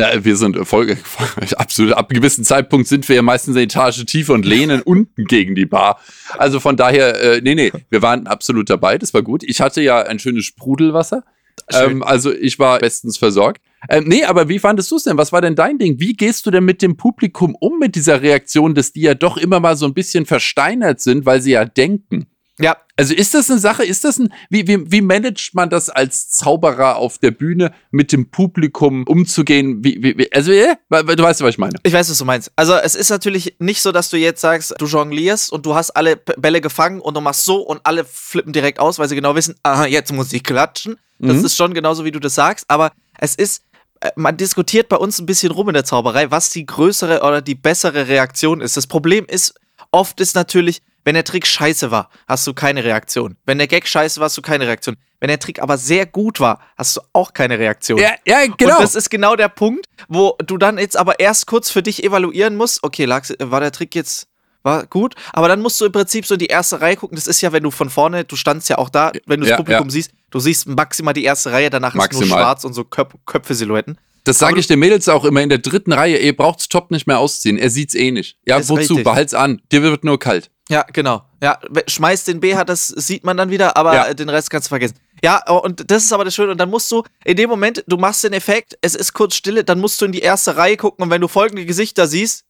Ja, 0.00 0.24
wir 0.24 0.36
sind 0.36 0.56
voll, 0.66 0.96
absolut. 1.56 1.92
Ab 1.92 2.10
einem 2.10 2.20
gewissen 2.20 2.44
Zeitpunkt 2.44 2.88
sind 2.88 3.08
wir 3.08 3.16
ja 3.16 3.22
meistens 3.22 3.56
eine 3.56 3.64
Etage 3.64 4.04
tiefer 4.06 4.34
und 4.34 4.44
lehnen 4.44 4.82
unten 4.82 5.24
gegen 5.24 5.54
die 5.54 5.66
Bar. 5.66 6.00
Also 6.38 6.60
von 6.60 6.76
daher, 6.76 7.20
äh, 7.20 7.40
nee, 7.42 7.54
nee, 7.54 7.72
wir 7.90 8.02
waren 8.02 8.26
absolut 8.26 8.70
dabei. 8.70 8.98
Das 8.98 9.14
war 9.14 9.22
gut. 9.22 9.42
Ich 9.42 9.60
hatte 9.60 9.82
ja 9.82 10.02
ein 10.02 10.18
schönes 10.18 10.44
Sprudelwasser. 10.44 11.24
Ähm, 11.72 12.02
also 12.02 12.32
ich 12.32 12.58
war 12.58 12.78
bestens 12.78 13.18
versorgt. 13.18 13.62
Ähm, 13.88 14.04
nee, 14.06 14.24
aber 14.24 14.48
wie 14.48 14.58
fandest 14.58 14.90
du 14.90 14.96
es 14.96 15.04
denn? 15.04 15.16
Was 15.16 15.32
war 15.32 15.40
denn 15.40 15.54
dein 15.54 15.78
Ding? 15.78 16.00
Wie 16.00 16.12
gehst 16.12 16.46
du 16.46 16.50
denn 16.50 16.64
mit 16.64 16.82
dem 16.82 16.96
Publikum 16.96 17.56
um 17.58 17.78
mit 17.78 17.94
dieser 17.94 18.22
Reaktion, 18.22 18.74
dass 18.74 18.92
die 18.92 19.02
ja 19.02 19.14
doch 19.14 19.36
immer 19.36 19.60
mal 19.60 19.76
so 19.76 19.86
ein 19.86 19.94
bisschen 19.94 20.26
versteinert 20.26 21.00
sind, 21.00 21.26
weil 21.26 21.40
sie 21.40 21.52
ja 21.52 21.64
denken? 21.64 22.26
Ja. 22.60 22.76
Also 22.96 23.14
ist 23.14 23.32
das 23.32 23.50
eine 23.50 23.58
Sache, 23.58 23.84
ist 23.84 24.04
das 24.04 24.18
ein, 24.18 24.32
wie, 24.50 24.66
wie, 24.66 24.92
wie 24.92 25.00
managt 25.00 25.54
man 25.54 25.70
das 25.70 25.88
als 25.88 26.28
Zauberer 26.28 26.96
auf 26.96 27.16
der 27.16 27.30
Bühne 27.30 27.72
mit 27.90 28.12
dem 28.12 28.30
Publikum 28.30 29.04
umzugehen? 29.04 29.82
Wie, 29.82 30.02
wie, 30.02 30.30
also, 30.32 30.52
äh, 30.52 30.76
du 30.90 31.22
weißt, 31.22 31.40
was 31.40 31.50
ich 31.50 31.58
meine. 31.58 31.78
Ich 31.82 31.94
weiß, 31.94 32.10
was 32.10 32.18
du 32.18 32.26
meinst. 32.26 32.52
Also 32.56 32.74
es 32.74 32.94
ist 32.94 33.08
natürlich 33.08 33.56
nicht 33.58 33.80
so, 33.80 33.90
dass 33.90 34.10
du 34.10 34.18
jetzt 34.18 34.42
sagst, 34.42 34.74
du 34.78 34.84
jonglierst 34.84 35.50
und 35.50 35.64
du 35.64 35.74
hast 35.74 35.92
alle 35.92 36.16
Bälle 36.16 36.60
gefangen 36.60 37.00
und 37.00 37.16
du 37.16 37.22
machst 37.22 37.46
so 37.46 37.62
und 37.62 37.80
alle 37.84 38.04
flippen 38.04 38.52
direkt 38.52 38.78
aus, 38.78 38.98
weil 38.98 39.08
sie 39.08 39.14
genau 39.14 39.34
wissen, 39.34 39.54
aha, 39.62 39.86
jetzt 39.86 40.12
muss 40.12 40.32
ich 40.34 40.44
klatschen. 40.44 40.98
Das 41.18 41.38
mhm. 41.38 41.44
ist 41.44 41.56
schon 41.56 41.72
genauso, 41.72 42.04
wie 42.04 42.10
du 42.10 42.18
das 42.18 42.34
sagst, 42.34 42.66
aber 42.68 42.92
es 43.18 43.34
ist, 43.34 43.62
äh, 44.00 44.10
man 44.16 44.36
diskutiert 44.36 44.88
bei 44.88 44.96
uns 44.96 45.18
ein 45.18 45.26
bisschen 45.26 45.52
rum 45.52 45.68
in 45.68 45.74
der 45.74 45.84
Zauberei, 45.84 46.30
was 46.30 46.50
die 46.50 46.66
größere 46.66 47.22
oder 47.22 47.40
die 47.40 47.54
bessere 47.54 48.08
Reaktion 48.08 48.60
ist. 48.60 48.76
Das 48.76 48.86
Problem 48.86 49.26
ist, 49.26 49.54
oft 49.90 50.20
ist 50.20 50.34
natürlich, 50.34 50.82
wenn 51.04 51.14
der 51.14 51.24
Trick 51.24 51.46
scheiße 51.46 51.90
war, 51.90 52.10
hast 52.28 52.46
du 52.46 52.54
keine 52.54 52.84
Reaktion. 52.84 53.36
Wenn 53.46 53.58
der 53.58 53.66
Gag 53.66 53.86
scheiße 53.86 54.20
war, 54.20 54.26
hast 54.26 54.36
du 54.36 54.42
keine 54.42 54.66
Reaktion. 54.66 54.96
Wenn 55.18 55.28
der 55.28 55.38
Trick 55.38 55.60
aber 55.60 55.78
sehr 55.78 56.06
gut 56.06 56.40
war, 56.40 56.60
hast 56.76 56.96
du 56.96 57.00
auch 57.12 57.32
keine 57.32 57.58
Reaktion. 57.58 57.98
Ja, 57.98 58.12
ja 58.26 58.46
genau. 58.56 58.76
Und 58.76 58.82
das 58.82 58.94
ist 58.94 59.10
genau 59.10 59.36
der 59.36 59.48
Punkt, 59.48 59.86
wo 60.08 60.36
du 60.44 60.56
dann 60.56 60.78
jetzt 60.78 60.96
aber 60.96 61.20
erst 61.20 61.46
kurz 61.46 61.70
für 61.70 61.82
dich 61.82 62.04
evaluieren 62.04 62.56
musst, 62.56 62.82
okay, 62.82 63.08
war 63.08 63.60
der 63.60 63.72
Trick 63.72 63.94
jetzt 63.94 64.28
war 64.62 64.86
gut, 64.86 65.14
aber 65.32 65.48
dann 65.48 65.62
musst 65.62 65.80
du 65.80 65.86
im 65.86 65.92
Prinzip 65.92 66.26
so 66.26 66.34
in 66.34 66.38
die 66.38 66.46
erste 66.46 66.80
Reihe 66.80 66.96
gucken. 66.96 67.16
Das 67.16 67.26
ist 67.26 67.40
ja, 67.40 67.52
wenn 67.52 67.62
du 67.62 67.70
von 67.70 67.88
vorne, 67.88 68.24
du 68.24 68.36
standst 68.36 68.68
ja 68.68 68.76
auch 68.76 68.90
da, 68.90 69.10
wenn 69.26 69.40
du 69.40 69.46
das 69.46 69.50
ja, 69.50 69.56
Publikum 69.56 69.86
ja. 69.86 69.90
siehst, 69.90 70.10
du 70.30 70.38
siehst 70.38 70.68
maximal 70.68 71.14
die 71.14 71.24
erste 71.24 71.52
Reihe, 71.52 71.70
danach 71.70 71.94
maximal. 71.94 72.24
ist 72.24 72.28
nur 72.28 72.38
schwarz 72.38 72.64
und 72.64 72.74
so 72.74 72.84
Köp 72.84 73.14
Köpfe-Silhouetten. 73.24 73.98
Das 74.24 74.38
sage 74.38 74.60
ich 74.60 74.66
den 74.66 74.78
Mädels 74.78 75.08
auch 75.08 75.24
immer 75.24 75.40
in 75.42 75.48
der 75.48 75.58
dritten 75.58 75.92
Reihe. 75.92 76.18
Ihr 76.18 76.36
braucht's 76.36 76.68
Top 76.68 76.90
nicht 76.90 77.06
mehr 77.06 77.18
ausziehen. 77.18 77.56
Er 77.56 77.70
sieht's 77.70 77.94
eh 77.94 78.10
nicht. 78.10 78.36
Ja, 78.46 78.58
wozu? 78.58 78.74
Richtig. 78.74 79.04
Behalt's 79.04 79.34
an. 79.34 79.62
Dir 79.72 79.82
wird 79.82 80.04
nur 80.04 80.18
kalt. 80.18 80.50
Ja, 80.68 80.84
genau. 80.92 81.24
Ja, 81.42 81.58
schmeißt 81.88 82.28
den 82.28 82.38
BH, 82.38 82.64
das 82.64 82.86
sieht 82.86 83.24
man 83.24 83.36
dann 83.36 83.50
wieder, 83.50 83.76
aber 83.76 83.94
ja. 83.94 84.14
den 84.14 84.28
Rest 84.28 84.50
kannst 84.50 84.68
du 84.68 84.70
vergessen. 84.70 84.94
Ja, 85.22 85.42
oh, 85.48 85.56
und 85.56 85.90
das 85.90 86.04
ist 86.04 86.12
aber 86.12 86.24
das 86.24 86.34
Schöne. 86.34 86.52
Und 86.52 86.58
dann 86.58 86.70
musst 86.70 86.90
du, 86.92 87.02
in 87.24 87.36
dem 87.36 87.50
Moment, 87.50 87.82
du 87.88 87.96
machst 87.96 88.22
den 88.22 88.32
Effekt, 88.32 88.78
es 88.80 88.94
ist 88.94 89.12
kurz 89.12 89.34
Stille, 89.34 89.64
dann 89.64 89.80
musst 89.80 90.00
du 90.00 90.04
in 90.04 90.12
die 90.12 90.20
erste 90.20 90.56
Reihe 90.56 90.76
gucken 90.76 91.02
und 91.02 91.10
wenn 91.10 91.20
du 91.20 91.26
folgende 91.26 91.66
Gesichter 91.66 92.06
siehst, 92.06 92.44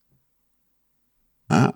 ah. 1.49 1.73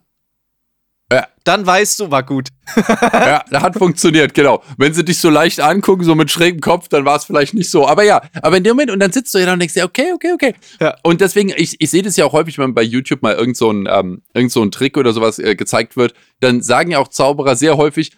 Ja. 1.12 1.26
Dann 1.44 1.66
weißt 1.66 2.00
du, 2.00 2.10
war 2.10 2.22
gut. 2.22 2.48
ja, 2.76 3.44
das 3.50 3.62
hat 3.62 3.76
funktioniert, 3.76 4.32
genau. 4.32 4.62
Wenn 4.78 4.94
sie 4.94 5.04
dich 5.04 5.18
so 5.18 5.28
leicht 5.28 5.60
angucken, 5.60 6.02
so 6.02 6.14
mit 6.14 6.30
schrägem 6.30 6.60
Kopf, 6.60 6.88
dann 6.88 7.04
war 7.04 7.16
es 7.16 7.24
vielleicht 7.24 7.54
nicht 7.54 7.70
so. 7.70 7.86
Aber 7.86 8.02
ja, 8.02 8.22
aber 8.42 8.56
in 8.56 8.64
dem 8.64 8.76
Moment, 8.76 8.90
und 8.90 9.00
dann 9.00 9.12
sitzt 9.12 9.34
du 9.34 9.38
ja 9.38 9.46
da 9.46 9.52
und 9.52 9.58
denkst 9.58 9.74
dir, 9.74 9.84
okay, 9.84 10.12
okay, 10.14 10.32
okay. 10.32 10.54
Ja. 10.80 10.96
Und 11.02 11.20
deswegen, 11.20 11.52
ich, 11.54 11.76
ich 11.78 11.90
sehe 11.90 12.02
das 12.02 12.16
ja 12.16 12.24
auch 12.24 12.32
häufig, 12.32 12.58
wenn 12.58 12.74
bei 12.74 12.82
YouTube 12.82 13.22
mal 13.22 13.34
irgend 13.34 13.56
so 13.56 13.70
ein, 13.70 13.86
ähm, 13.90 14.22
irgend 14.32 14.52
so 14.52 14.62
ein 14.62 14.70
Trick 14.70 14.96
oder 14.96 15.12
sowas 15.12 15.38
äh, 15.38 15.54
gezeigt 15.54 15.96
wird, 15.96 16.14
dann 16.40 16.62
sagen 16.62 16.90
ja 16.90 16.98
auch 16.98 17.08
Zauberer 17.08 17.54
sehr 17.54 17.76
häufig, 17.76 18.12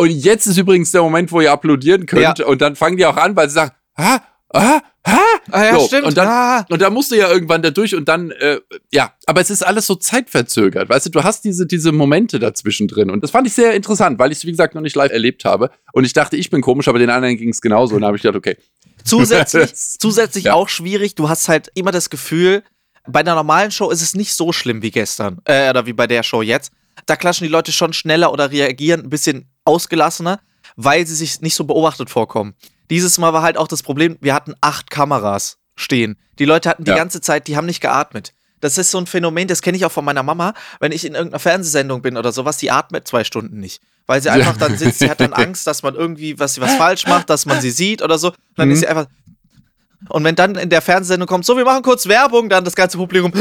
und 0.00 0.08
jetzt 0.08 0.46
ist 0.46 0.56
übrigens 0.56 0.92
der 0.92 1.02
Moment, 1.02 1.30
wo 1.30 1.42
ihr 1.42 1.52
applaudieren 1.52 2.06
könnt. 2.06 2.38
Ja. 2.38 2.46
Und 2.46 2.62
dann 2.62 2.74
fangen 2.74 2.96
die 2.96 3.04
auch 3.04 3.18
an, 3.18 3.36
weil 3.36 3.50
sie 3.50 3.56
sagen, 3.56 3.72
ah, 3.96 4.20
ah, 4.52 4.80
ah, 5.04 5.18
ah 5.50 5.64
ja, 5.64 5.78
so, 5.78 5.86
stimmt. 5.86 6.06
Und 6.06 6.16
dann, 6.16 6.28
ah. 6.28 6.66
und 6.68 6.80
dann 6.82 6.92
musst 6.92 7.10
du 7.10 7.16
ja 7.16 7.30
irgendwann 7.30 7.62
da 7.62 7.70
durch 7.70 7.94
und 7.94 8.08
dann, 8.08 8.30
äh, 8.32 8.60
ja, 8.92 9.14
aber 9.26 9.40
es 9.40 9.50
ist 9.50 9.62
alles 9.62 9.86
so 9.86 9.94
zeitverzögert, 9.94 10.88
weißt 10.88 11.06
du, 11.06 11.10
du 11.10 11.24
hast 11.24 11.44
diese, 11.44 11.66
diese 11.66 11.92
Momente 11.92 12.38
dazwischen 12.38 12.88
drin 12.88 13.10
und 13.10 13.22
das 13.22 13.30
fand 13.30 13.46
ich 13.46 13.52
sehr 13.52 13.74
interessant, 13.74 14.18
weil 14.18 14.32
ich 14.32 14.38
es, 14.38 14.44
wie 14.44 14.50
gesagt, 14.50 14.74
noch 14.74 14.82
nicht 14.82 14.96
live 14.96 15.12
erlebt 15.12 15.44
habe 15.44 15.70
und 15.92 16.04
ich 16.04 16.12
dachte, 16.12 16.36
ich 16.36 16.50
bin 16.50 16.60
komisch, 16.60 16.88
aber 16.88 16.98
den 16.98 17.10
anderen 17.10 17.36
ging 17.36 17.50
es 17.50 17.60
genauso 17.60 17.94
und 17.94 18.02
da 18.02 18.08
habe 18.08 18.16
ich 18.16 18.22
gedacht, 18.22 18.36
okay. 18.36 18.56
Zusätzlich, 19.04 19.74
zusätzlich 19.74 20.44
ja. 20.44 20.54
auch 20.54 20.68
schwierig, 20.68 21.14
du 21.14 21.28
hast 21.28 21.48
halt 21.48 21.70
immer 21.74 21.92
das 21.92 22.10
Gefühl, 22.10 22.62
bei 23.06 23.20
einer 23.20 23.34
normalen 23.34 23.70
Show 23.70 23.90
ist 23.90 24.02
es 24.02 24.14
nicht 24.14 24.34
so 24.34 24.52
schlimm 24.52 24.82
wie 24.82 24.90
gestern, 24.90 25.40
äh, 25.44 25.70
oder 25.70 25.86
wie 25.86 25.92
bei 25.92 26.06
der 26.06 26.22
Show 26.22 26.42
jetzt. 26.42 26.72
Da 27.06 27.16
klatschen 27.16 27.46
die 27.46 27.52
Leute 27.52 27.72
schon 27.72 27.92
schneller 27.92 28.32
oder 28.32 28.50
reagieren 28.50 29.02
ein 29.02 29.10
bisschen 29.10 29.50
ausgelassener, 29.64 30.40
weil 30.76 31.06
sie 31.06 31.14
sich 31.14 31.40
nicht 31.40 31.54
so 31.54 31.64
beobachtet 31.64 32.10
vorkommen. 32.10 32.54
Dieses 32.90 33.18
Mal 33.18 33.32
war 33.32 33.42
halt 33.42 33.56
auch 33.56 33.68
das 33.68 33.82
Problem, 33.82 34.18
wir 34.20 34.34
hatten 34.34 34.54
acht 34.60 34.90
Kameras 34.90 35.58
stehen. 35.76 36.18
Die 36.38 36.44
Leute 36.44 36.68
hatten 36.68 36.84
die 36.84 36.90
ja. 36.90 36.96
ganze 36.96 37.20
Zeit, 37.20 37.46
die 37.46 37.56
haben 37.56 37.66
nicht 37.66 37.80
geatmet. 37.80 38.34
Das 38.60 38.76
ist 38.76 38.90
so 38.90 38.98
ein 38.98 39.06
Phänomen, 39.06 39.48
das 39.48 39.62
kenne 39.62 39.76
ich 39.76 39.86
auch 39.86 39.92
von 39.92 40.04
meiner 40.04 40.22
Mama, 40.22 40.52
wenn 40.80 40.92
ich 40.92 41.06
in 41.06 41.14
irgendeiner 41.14 41.38
Fernsehsendung 41.38 42.02
bin 42.02 42.18
oder 42.18 42.30
sowas, 42.30 42.58
die 42.58 42.70
atmet 42.70 43.08
zwei 43.08 43.24
Stunden 43.24 43.58
nicht. 43.58 43.80
Weil 44.06 44.20
sie 44.20 44.28
einfach 44.28 44.56
dann 44.56 44.76
sitzt, 44.76 44.98
sie 44.98 45.08
hat 45.08 45.20
dann 45.20 45.32
Angst, 45.32 45.66
dass 45.66 45.82
man 45.82 45.94
irgendwie 45.94 46.38
was, 46.38 46.60
was 46.60 46.74
falsch 46.74 47.06
macht, 47.06 47.30
dass 47.30 47.46
man 47.46 47.60
sie 47.60 47.70
sieht 47.70 48.02
oder 48.02 48.18
so. 48.18 48.28
Und 48.28 48.36
dann 48.56 48.68
mhm. 48.68 48.74
ist 48.74 48.80
sie 48.80 48.88
einfach. 48.88 49.06
Und 50.08 50.24
wenn 50.24 50.34
dann 50.34 50.56
in 50.56 50.68
der 50.68 50.82
Fernsehsendung 50.82 51.28
kommt, 51.28 51.46
so, 51.46 51.56
wir 51.56 51.64
machen 51.64 51.82
kurz 51.82 52.06
Werbung, 52.06 52.48
dann 52.48 52.64
das 52.64 52.74
ganze 52.74 52.98
Publikum. 52.98 53.32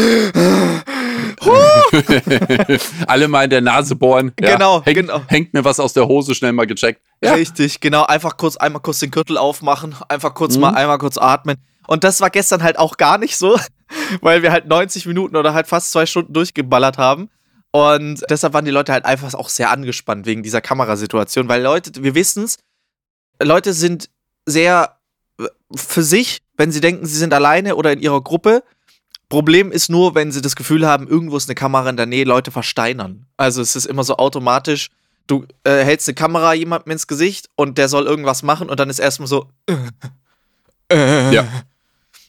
Alle 3.08 3.28
mal 3.28 3.44
in 3.44 3.50
der 3.50 3.62
Nase 3.62 3.96
bohren. 3.96 4.32
Ja. 4.40 4.54
Genau, 4.54 4.84
hängt, 4.84 4.98
genau. 4.98 5.22
Hängt 5.28 5.54
mir 5.54 5.64
was 5.64 5.80
aus 5.80 5.94
der 5.94 6.08
Hose, 6.08 6.36
schnell 6.36 6.54
mal 6.54 6.68
gecheckt. 6.68 7.02
Ja. 7.22 7.34
Richtig, 7.34 7.80
genau. 7.80 8.04
Einfach 8.04 8.38
kurz, 8.38 8.58
einmal 8.58 8.82
kurz 8.82 9.00
den 9.00 9.12
Gürtel 9.12 9.38
aufmachen, 9.38 9.96
einfach 10.08 10.34
kurz 10.34 10.56
mhm. 10.56 10.62
mal, 10.62 10.76
einmal 10.76 10.98
kurz 10.98 11.18
atmen. 11.18 11.58
Und 11.88 12.04
das 12.04 12.22
war 12.22 12.30
gestern 12.30 12.64
halt 12.64 12.78
auch 12.78 12.98
gar 12.98 13.18
nicht 13.18 13.38
so, 13.38 13.60
weil 14.22 14.44
wir 14.44 14.52
halt 14.52 14.68
90 14.68 15.06
Minuten 15.06 15.36
oder 15.36 15.54
halt 15.54 15.68
fast 15.68 15.92
zwei 15.92 16.06
Stunden 16.06 16.34
durchgeballert 16.34 16.98
haben. 16.98 17.30
Und 17.72 18.24
deshalb 18.30 18.54
waren 18.54 18.66
die 18.66 18.72
Leute 18.72 18.92
halt 18.92 19.06
einfach 19.06 19.34
auch 19.36 19.50
sehr 19.50 19.70
angespannt 19.70 20.26
wegen 20.26 20.42
dieser 20.42 20.62
Kamerasituation, 20.62 21.48
weil 21.48 21.62
Leute, 21.62 22.04
wir 22.04 22.16
wissen 22.16 22.44
es, 22.46 22.58
Leute 23.42 23.74
sind 23.74 24.10
sehr 24.46 24.98
für 25.76 26.02
sich 26.02 26.42
wenn 26.60 26.74
sie 26.74 26.82
denken, 26.82 27.06
sie 27.06 27.18
sind 27.18 27.34
alleine 27.34 27.78
oder 27.78 27.94
in 27.94 28.02
ihrer 28.02 28.22
Gruppe. 28.22 28.64
Problem 29.30 29.72
ist 29.72 29.90
nur, 29.90 30.16
wenn 30.16 30.32
sie 30.32 30.42
das 30.42 30.56
Gefühl 30.56 30.88
haben, 30.88 31.08
irgendwo 31.08 31.38
ist 31.38 31.48
eine 31.48 31.56
Kamera 31.56 31.90
in 31.90 31.98
der 31.98 32.08
Nähe, 32.08 32.26
Leute 32.26 32.50
versteinern. 32.50 33.28
Also 33.38 33.62
es 33.62 33.76
ist 33.76 33.86
immer 33.86 34.04
so 34.04 34.18
automatisch, 34.18 34.90
du 35.28 35.46
äh, 35.64 35.84
hältst 35.84 36.08
eine 36.10 36.16
Kamera 36.16 36.54
jemandem 36.54 36.92
ins 36.92 37.06
Gesicht 37.06 37.48
und 37.56 37.78
der 37.78 37.88
soll 37.90 38.08
irgendwas 38.08 38.42
machen 38.42 38.70
und 38.70 38.80
dann 38.80 38.90
ist 38.90 39.00
erstmal 39.00 39.28
so. 39.28 39.46
Äh, 39.68 39.76
äh, 40.92 41.36
ja. 41.36 41.48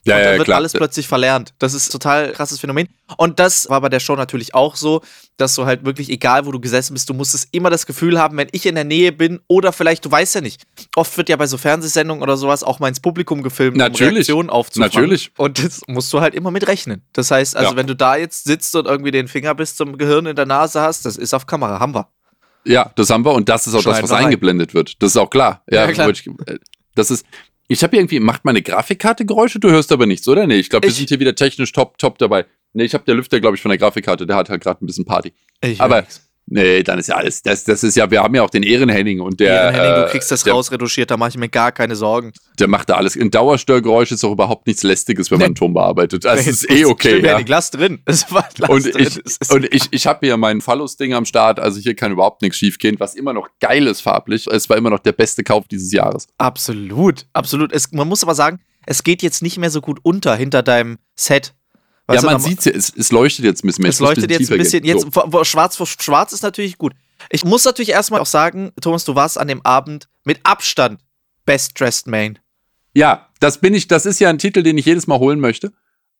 Ja, 0.07 0.16
und 0.16 0.23
dann 0.23 0.33
ja, 0.33 0.38
wird 0.38 0.45
klar. 0.47 0.59
alles 0.59 0.73
plötzlich 0.73 1.07
verlernt. 1.07 1.52
Das 1.59 1.75
ist 1.75 1.88
ein 1.88 1.92
total 1.92 2.33
krasses 2.33 2.59
Phänomen. 2.59 2.88
Und 3.19 3.38
das 3.38 3.69
war 3.69 3.80
bei 3.83 3.90
der 3.90 4.00
Show 4.00 4.16
natürlich 4.16 4.54
auch 4.54 4.76
so, 4.76 5.02
dass 5.37 5.54
du 5.54 5.66
halt 5.66 5.85
wirklich, 5.85 6.09
egal 6.09 6.47
wo 6.47 6.52
du 6.52 6.61
gesessen 6.61 6.95
bist, 6.95 7.09
du 7.11 7.14
musstest 7.14 7.49
immer 7.52 7.69
das 7.69 7.85
Gefühl 7.85 8.19
haben, 8.19 8.37
wenn 8.38 8.49
ich 8.52 8.64
in 8.64 8.76
der 8.76 8.85
Nähe 8.85 9.12
bin 9.12 9.40
oder 9.47 9.73
vielleicht, 9.73 10.04
du 10.07 10.11
weißt 10.11 10.37
ja 10.37 10.40
nicht, 10.40 10.62
oft 10.97 11.16
wird 11.19 11.28
ja 11.28 11.37
bei 11.37 11.47
so 11.47 11.59
Fernsehsendungen 11.59 12.23
oder 12.23 12.38
sowas 12.38 12.62
auch 12.62 12.78
mal 12.78 12.88
ins 12.88 13.00
Publikum 13.00 13.42
gefilmt, 13.42 13.76
natürlich. 13.76 14.09
um 14.09 14.14
Reaktionen 14.14 14.50
aufzufangen. 14.50 14.92
Natürlich. 14.95 15.33
Und 15.37 15.62
das 15.62 15.83
musst 15.87 16.11
du 16.14 16.21
halt 16.21 16.35
immer 16.35 16.50
mit 16.50 16.66
rechnen. 16.66 17.02
Das 17.12 17.30
heißt, 17.30 17.57
also 17.57 17.73
ja. 17.73 17.76
wenn 17.76 17.87
du 17.87 17.95
da 17.95 18.16
jetzt 18.16 18.45
sitzt 18.45 18.75
und 18.76 18.87
irgendwie 18.87 19.11
den 19.11 19.28
Finger 19.28 19.54
bis 19.54 19.76
zum 19.76 19.99
Gehirn 19.99 20.25
in 20.25 20.37
der 20.37 20.47
Nase 20.47 20.80
hast, 20.80 21.04
das 21.04 21.19
ist 21.19 21.35
auf 21.35 21.47
Kamera, 21.47 21.78
haben 21.78 21.95
wir. 21.95 22.09
Ja, 22.64 22.90
das 22.95 23.11
haben 23.11 23.25
wir 23.25 23.33
und 23.33 23.49
das 23.49 23.66
ist 23.66 23.75
auch 23.75 23.83
Schneiden 23.83 24.02
das, 24.02 24.11
was 24.11 24.19
eingeblendet 24.19 24.73
wird. 24.73 25.02
Das 25.02 25.11
ist 25.11 25.16
auch 25.16 25.30
klar. 25.30 25.62
Ja, 25.71 25.87
ja 25.87 25.92
klar. 25.92 26.09
Äh, 26.09 26.59
das 26.95 27.11
ist, 27.11 27.25
ich 27.73 27.85
habe 27.85 27.97
irgendwie, 27.97 28.19
macht 28.19 28.45
meine 28.45 28.62
Grafikkarte 28.62 29.25
Geräusche? 29.25 29.61
Du 29.61 29.71
hörst 29.71 29.93
aber 29.93 30.05
nichts, 30.05 30.27
oder? 30.27 30.45
Nee, 30.49 30.57
ich 30.57 30.71
glaube, 30.71 30.89
wir 30.89 30.93
sind 30.93 31.09
hier 31.09 31.21
wieder 31.21 31.37
technisch 31.37 31.71
top, 31.71 31.99
top 31.99 32.19
dabei. 32.19 32.45
Nee, 32.73 32.83
ich 32.83 32.95
habe 32.95 33.05
der 33.05 33.15
Lüfter, 33.15 33.41
glaube 33.41 33.55
ich, 33.55 33.62
von 33.62 33.69
der 33.69 33.79
Grafikkarte, 33.79 34.27
der 34.27 34.35
hat 34.35 34.50
halt 34.50 34.61
gerade 34.61 34.85
ein 34.85 34.87
bisschen 34.87 35.05
Party. 35.05 35.33
Ich 35.62 35.81
aber 35.81 36.00
nix. 36.00 36.29
Nee, 36.52 36.83
dann 36.83 36.99
ist 36.99 37.07
ja 37.07 37.14
alles, 37.14 37.42
das, 37.42 37.62
das 37.62 37.85
ist 37.85 37.97
ja, 37.97 38.11
wir 38.11 38.25
haben 38.25 38.35
ja 38.35 38.42
auch 38.42 38.50
den 38.50 38.64
Ehrenhenning 38.64 39.21
und 39.21 39.38
der. 39.38 39.50
Ehrenhenning, 39.52 39.95
du 39.95 40.07
äh, 40.07 40.11
kriegst 40.11 40.33
das 40.33 40.42
der, 40.42 40.52
rausretuschiert, 40.52 41.09
da 41.09 41.16
mache 41.16 41.30
ich 41.30 41.38
mir 41.38 41.49
gar 41.49 41.71
keine 41.71 41.95
Sorgen. 41.95 42.33
Der 42.59 42.66
macht 42.66 42.90
da 42.90 42.97
alles. 42.97 43.16
Ein 43.16 43.30
Dauerstörgeräusch 43.30 44.11
ist 44.11 44.25
auch 44.25 44.33
überhaupt 44.33 44.66
nichts 44.66 44.83
Lästiges, 44.83 45.30
wenn 45.30 45.38
man 45.38 45.47
einen 45.47 45.54
Ton 45.54 45.73
bearbeitet. 45.73 46.25
Das 46.25 46.45
nee, 46.45 46.50
ist 46.50 46.69
eh 46.69 46.85
okay. 46.87 47.11
Stimmt, 47.11 47.25
ja. 47.25 47.38
ja 47.38 47.45
Glas 47.45 47.71
drin. 47.71 48.00
Das 48.04 48.33
war 48.33 48.49
Glas 48.52 48.69
und 48.69 48.95
drin. 48.95 49.07
ich, 49.25 49.50
und 49.50 49.73
ich, 49.73 49.88
ich 49.92 50.07
habe 50.09 50.26
hier 50.26 50.37
mein 50.37 50.61
Phallus-Ding 50.61 51.14
am 51.14 51.25
Start, 51.25 51.61
also 51.61 51.78
hier 51.78 51.95
kann 51.95 52.11
überhaupt 52.11 52.42
nichts 52.42 52.59
schiefgehen, 52.59 52.99
was 52.99 53.14
immer 53.14 53.33
noch 53.33 53.49
geil 53.61 53.87
ist 53.87 54.00
farblich. 54.00 54.49
Es 54.49 54.69
war 54.69 54.76
immer 54.76 54.90
noch 54.90 54.99
der 54.99 55.12
beste 55.12 55.45
Kauf 55.45 55.69
dieses 55.69 55.92
Jahres. 55.92 56.26
Absolut, 56.38 57.26
absolut. 57.33 57.73
Es, 57.73 57.92
man 57.92 58.09
muss 58.09 58.25
aber 58.25 58.35
sagen, 58.35 58.59
es 58.87 59.04
geht 59.04 59.23
jetzt 59.23 59.40
nicht 59.40 59.59
mehr 59.59 59.71
so 59.71 59.80
gut 59.80 60.00
unter 60.02 60.35
hinter 60.35 60.64
deinem 60.64 60.99
Set. 61.14 61.54
Ja, 62.14 62.23
man 62.23 62.40
sieht 62.40 62.67
es, 62.67 62.93
es 62.97 63.12
leuchtet 63.12 63.45
jetzt 63.45 63.64
ein 63.64 63.67
bisschen 63.67 63.83
mehr. 63.83 63.90
Es 63.90 64.00
leuchtet 64.00 64.31
jetzt 64.31 64.50
ein 64.50 64.59
bisschen, 64.59 64.85
jetzt, 64.85 65.07
so. 65.12 65.45
schwarz 65.45 65.76
vor 65.76 65.87
schwarz 65.87 66.33
ist 66.33 66.43
natürlich 66.43 66.79
gut. 66.79 66.93
Ich 67.31 67.45
muss 67.45 67.64
natürlich 67.64 67.90
erstmal 67.90 68.21
auch 68.21 68.26
sagen, 68.26 68.73
Thomas, 68.81 69.05
du 69.05 69.14
warst 69.14 69.38
an 69.38 69.49
dem 69.49 69.64
Abend 69.64 70.09
mit 70.25 70.40
Abstand 70.43 71.00
Best 71.45 71.79
Dressed 71.79 72.07
Main. 72.07 72.38
Ja, 72.95 73.29
das 73.40 73.59
bin 73.59 73.75
ich, 73.75 73.88
das 73.88 74.07
ist 74.07 74.19
ja 74.21 74.31
ein 74.31 74.38
Titel, 74.38 74.62
den 74.62 74.79
ich 74.79 74.87
jedes 74.87 75.07
Mal 75.07 75.19
holen 75.19 75.40
möchte. 75.40 75.73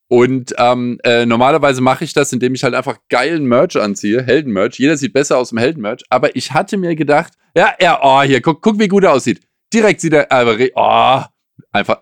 Und 0.09 0.55
ähm, 0.59 0.99
äh, 1.05 1.25
normalerweise 1.25 1.81
mache 1.81 2.03
ich 2.03 2.13
das, 2.13 2.33
indem 2.33 2.55
ich 2.55 2.65
halt 2.65 2.75
einfach 2.75 2.99
geilen 3.09 3.45
Merch 3.45 3.77
anziehe, 3.77 4.23
Heldenmerch. 4.23 4.77
Jeder 4.79 4.97
sieht 4.97 5.13
besser 5.13 5.39
aus 5.39 5.51
dem 5.51 5.59
Heldenmerch. 5.59 6.03
Aber 6.11 6.35
ich 6.35 6.53
hatte 6.53 6.77
mir 6.77 6.97
gedacht, 6.97 7.35
ja, 7.57 7.75
ja, 7.81 8.01
oh, 8.03 8.23
hier, 8.23 8.41
guck, 8.41 8.61
guck, 8.61 8.79
wie 8.81 8.89
gut 8.89 9.05
er 9.05 9.13
aussieht. 9.13 9.41
Direkt 9.73 10.01
sieht 10.01 10.13
er, 10.13 10.31
aber, 10.33 10.57
oh, 10.75 11.23
einfach 11.71 11.99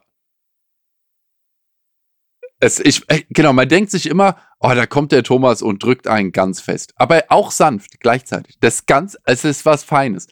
es, 2.61 2.81
ich, 2.81 3.07
genau, 3.31 3.53
man 3.53 3.69
denkt 3.69 3.91
sich 3.91 4.07
immer, 4.07 4.37
oh, 4.61 4.73
da 4.75 4.87
kommt 4.87 5.13
der 5.13 5.23
Thomas 5.23 5.63
und 5.63 5.83
drückt 5.83 6.09
einen 6.09 6.33
ganz 6.33 6.61
fest. 6.61 6.93
Aber 6.97 7.25
auch 7.29 7.51
sanft 7.51 8.01
gleichzeitig. 8.01 8.57
Das 8.61 8.87
ganz, 8.87 9.17
es 9.25 9.45
ist 9.45 9.65
was 9.65 9.85
Feines. 9.85 10.27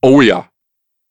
Oh 0.00 0.22
ja. 0.22 0.48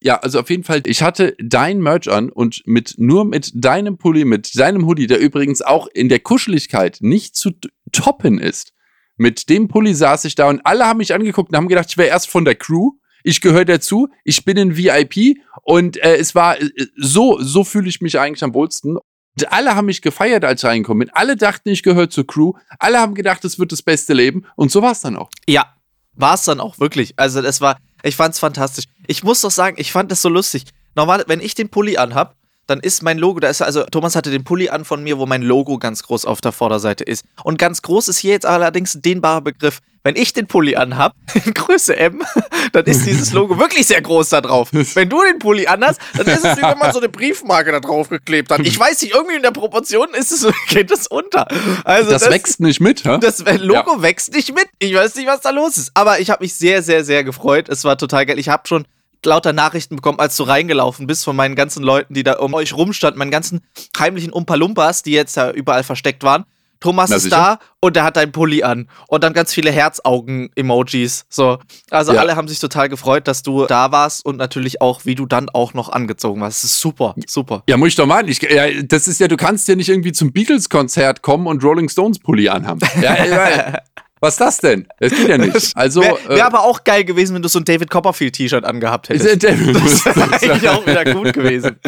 Ja, 0.02 0.18
also 0.20 0.40
auf 0.40 0.50
jeden 0.50 0.64
Fall, 0.64 0.82
ich 0.86 1.04
hatte 1.04 1.36
dein 1.40 1.80
Merch 1.80 2.10
an 2.10 2.30
und 2.30 2.64
mit 2.66 2.96
nur 2.98 3.26
mit 3.26 3.52
deinem 3.54 3.98
Pulli, 3.98 4.24
mit 4.24 4.58
deinem 4.58 4.88
Hoodie, 4.88 5.08
der 5.08 5.20
übrigens 5.20 5.62
auch 5.62 5.88
in 5.88 6.08
der 6.08 6.20
Kuscheligkeit 6.20 7.00
nicht 7.02 7.36
zu 7.36 7.52
toppen 7.92 8.40
ist. 8.40 8.72
Mit 9.18 9.50
dem 9.50 9.68
Pulli 9.68 9.94
saß 9.94 10.24
ich 10.24 10.36
da 10.36 10.48
und 10.48 10.66
alle 10.66 10.86
haben 10.86 10.98
mich 10.98 11.14
angeguckt 11.14 11.52
und 11.52 11.58
haben 11.58 11.68
gedacht, 11.68 11.88
ich 11.90 11.98
wäre 11.98 12.08
erst 12.08 12.30
von 12.30 12.46
der 12.46 12.56
Crew. 12.56 12.92
Ich 13.24 13.42
gehöre 13.42 13.66
dazu, 13.66 14.08
ich 14.24 14.46
bin 14.46 14.58
ein 14.58 14.78
VIP 14.78 15.38
und 15.64 15.98
äh, 15.98 16.16
es 16.16 16.34
war 16.34 16.60
äh, 16.60 16.70
so, 16.96 17.38
so 17.42 17.66
fühle 17.66 17.90
ich 17.90 18.00
mich 18.00 18.18
eigentlich 18.18 18.44
am 18.46 18.54
wohlsten. 18.54 18.98
Alle 19.46 19.76
haben 19.76 19.86
mich 19.86 20.02
gefeiert, 20.02 20.44
als 20.46 20.64
ich 20.64 20.70
reingekommen. 20.70 21.10
Alle 21.14 21.36
dachten, 21.36 21.70
ich 21.70 21.84
gehöre 21.84 22.10
zur 22.10 22.26
Crew. 22.26 22.54
Alle 22.80 23.00
haben 23.00 23.16
gedacht, 23.16 23.44
es 23.46 23.60
wird 23.60 23.72
das 23.72 23.82
beste 23.82 24.14
Leben. 24.14 24.46
Und 24.56 24.72
so 24.72 24.82
war 24.82 24.92
es 24.92 25.02
dann 25.02 25.18
auch. 25.18 25.30
Ja, 25.48 25.74
war 26.14 26.36
es 26.36 26.44
dann 26.44 26.60
auch 26.60 26.80
wirklich. 26.80 27.14
Also, 27.18 27.42
das 27.42 27.62
war, 27.62 27.78
ich 28.04 28.16
fand 28.16 28.34
es 28.34 28.40
fantastisch. 28.40 28.86
Ich 29.08 29.24
muss 29.24 29.42
doch 29.42 29.52
sagen, 29.52 29.78
ich 29.80 29.92
fand 29.92 30.12
das 30.12 30.22
so 30.22 30.30
lustig. 30.30 30.66
Normal, 30.96 31.24
wenn 31.28 31.40
ich 31.40 31.56
den 31.56 31.70
Pulli 31.70 31.98
anhab, 31.98 32.36
dann 32.70 32.80
ist 32.80 33.02
mein 33.02 33.18
Logo, 33.18 33.40
da 33.40 33.50
ist 33.50 33.62
also 33.62 33.84
Thomas 33.84 34.16
hatte 34.16 34.30
den 34.32 34.44
Pulli 34.44 34.70
an 34.70 34.86
von 34.86 35.04
mir, 35.04 35.18
wo 35.18 35.26
mein 35.26 35.42
Logo 35.42 35.78
ganz 35.78 36.04
groß 36.04 36.26
auf 36.26 36.42
der 36.42 36.52
Vorderseite 36.52 37.04
ist. 37.04 37.26
Und 37.44 37.58
ganz 37.58 37.82
groß 37.82 38.08
ist 38.08 38.20
hier 38.20 38.32
jetzt 38.32 38.46
allerdings 38.46 38.96
ein 38.96 39.02
dehnbarer 39.02 39.42
Begriff. 39.42 39.80
Wenn 40.04 40.16
ich 40.16 40.32
den 40.32 40.48
Pulli 40.48 40.78
anhab, 40.78 41.14
in 41.46 41.54
Größe 41.54 41.96
M, 41.98 42.24
dann 42.72 42.86
ist 42.86 43.06
dieses 43.06 43.34
Logo 43.34 43.60
wirklich 43.60 43.86
sehr 43.86 44.02
groß 44.02 44.30
da 44.30 44.40
drauf. 44.40 44.70
Wenn 44.94 45.10
du 45.10 45.22
den 45.24 45.40
Pulli 45.40 45.68
anhast, 45.68 46.00
dann 46.16 46.26
ist 46.26 46.46
es 46.46 46.58
wie 46.58 46.62
wenn 46.62 46.78
man 46.78 46.94
so 46.94 47.00
eine 47.00 47.10
Briefmarke 47.10 47.72
da 47.72 47.82
drauf 47.82 48.08
geklebt 48.08 48.50
hat. 48.50 48.62
Ich 48.62 48.80
weiß 48.80 49.02
nicht, 49.02 49.14
irgendwie 49.14 49.36
in 49.36 49.42
der 49.42 49.52
Proportion 49.52 50.08
ist 50.14 50.32
es, 50.32 50.48
geht 50.70 50.90
es 50.90 51.08
unter. 51.08 51.48
Also 51.84 52.12
das, 52.12 52.24
das 52.24 52.32
wächst 52.32 52.60
nicht 52.62 52.80
mit, 52.80 53.04
hä? 53.04 53.18
Das 53.20 53.44
Logo 53.60 53.96
ja. 53.98 54.02
wächst 54.02 54.34
nicht 54.34 54.56
mit. 54.56 54.68
Ich 54.80 54.94
weiß 54.94 55.16
nicht, 55.16 55.28
was 55.28 55.42
da 55.42 55.50
los 55.50 55.78
ist. 55.78 55.92
Aber 55.96 56.20
ich 56.20 56.30
habe 56.30 56.44
mich 56.44 56.54
sehr, 56.54 56.82
sehr, 56.82 57.04
sehr 57.04 57.26
gefreut. 57.26 57.68
Es 57.68 57.84
war 57.84 57.98
total 57.98 58.26
geil. 58.26 58.40
Ich 58.40 58.48
habe 58.48 58.68
schon 58.68 58.86
lauter 59.26 59.54
Nachrichten 59.54 59.96
bekommen, 59.96 60.20
als 60.20 60.36
du 60.38 60.44
reingelaufen 60.44 61.08
bist 61.08 61.24
von 61.26 61.36
meinen 61.36 61.56
ganzen 61.56 61.84
Leuten, 61.84 62.14
die 62.14 62.24
da 62.24 62.34
um 62.34 62.54
euch 62.54 62.74
rumstanden, 62.74 63.20
meinen 63.20 63.32
ganzen 63.32 63.62
heimlichen 63.98 64.32
Umpalumpas, 64.32 65.04
die 65.04 65.12
jetzt 65.12 65.36
ja 65.36 65.52
überall 65.52 65.84
versteckt 65.84 66.24
waren. 66.24 66.46
Thomas 66.80 67.10
Na, 67.10 67.18
ist 67.18 67.24
sicher? 67.24 67.36
da 67.36 67.60
und 67.82 67.96
der 67.96 68.04
hat 68.06 68.16
deinen 68.16 68.32
Pulli 68.32 68.64
an. 68.64 68.88
Und 69.08 69.24
dann 69.24 69.34
ganz 69.34 69.54
viele 69.54 69.72
Herzaugen-Emojis. 69.72 71.26
So. 71.30 71.60
Also 71.90 72.14
ja. 72.14 72.22
alle 72.22 72.36
haben 72.36 72.48
sich 72.48 72.60
total 72.60 72.88
gefreut, 72.88 73.28
dass 73.28 73.44
du 73.44 73.66
da 73.66 73.92
warst 73.92 74.26
und 74.26 74.38
natürlich 74.38 74.82
auch, 74.82 75.02
wie 75.04 75.16
du 75.16 75.26
dann 75.26 75.50
auch 75.50 75.74
noch 75.74 75.90
angezogen 75.90 76.40
warst. 76.40 76.64
Das 76.64 76.72
ist 76.72 76.80
super, 76.80 77.16
super. 77.28 77.64
Ja, 77.68 77.76
muss 77.76 77.90
ich 77.90 77.96
doch 77.96 78.06
mal. 78.06 78.30
Ich, 78.30 78.42
ja, 78.42 78.82
das 78.84 79.08
ist 79.08 79.20
ja, 79.20 79.28
du 79.28 79.36
kannst 79.36 79.68
ja 79.68 79.76
nicht 79.76 79.90
irgendwie 79.90 80.14
zum 80.14 80.32
Beatles-Konzert 80.32 81.22
kommen 81.22 81.48
und 81.48 81.64
Rolling 81.64 81.90
Stones 81.90 82.20
Pulli 82.20 82.48
anhaben. 82.48 82.80
Ja, 83.02 83.26
ja, 83.26 83.78
Was 84.20 84.34
ist 84.34 84.42
das 84.42 84.58
denn? 84.58 84.88
Das 85.00 85.14
geht 85.14 85.30
ja 85.30 85.38
nicht. 85.38 85.76
Also, 85.76 86.02
Wäre 86.02 86.18
wär 86.28 86.38
äh, 86.38 86.42
aber 86.42 86.64
auch 86.64 86.84
geil 86.84 87.06
gewesen, 87.06 87.36
wenn 87.36 87.42
du 87.42 87.48
so 87.48 87.60
ein 87.60 87.66
David 87.66 87.90
Copperfield-T-Shirt 87.90 88.66
angehabt 88.66 89.10
hättest. 89.10 89.44
David, 89.44 89.76
das 89.76 90.06
wäre 90.06 90.34
eigentlich 90.34 90.70
auch 90.70 90.86
wieder 90.86 91.06
gut 91.06 91.34
gewesen. 91.34 91.80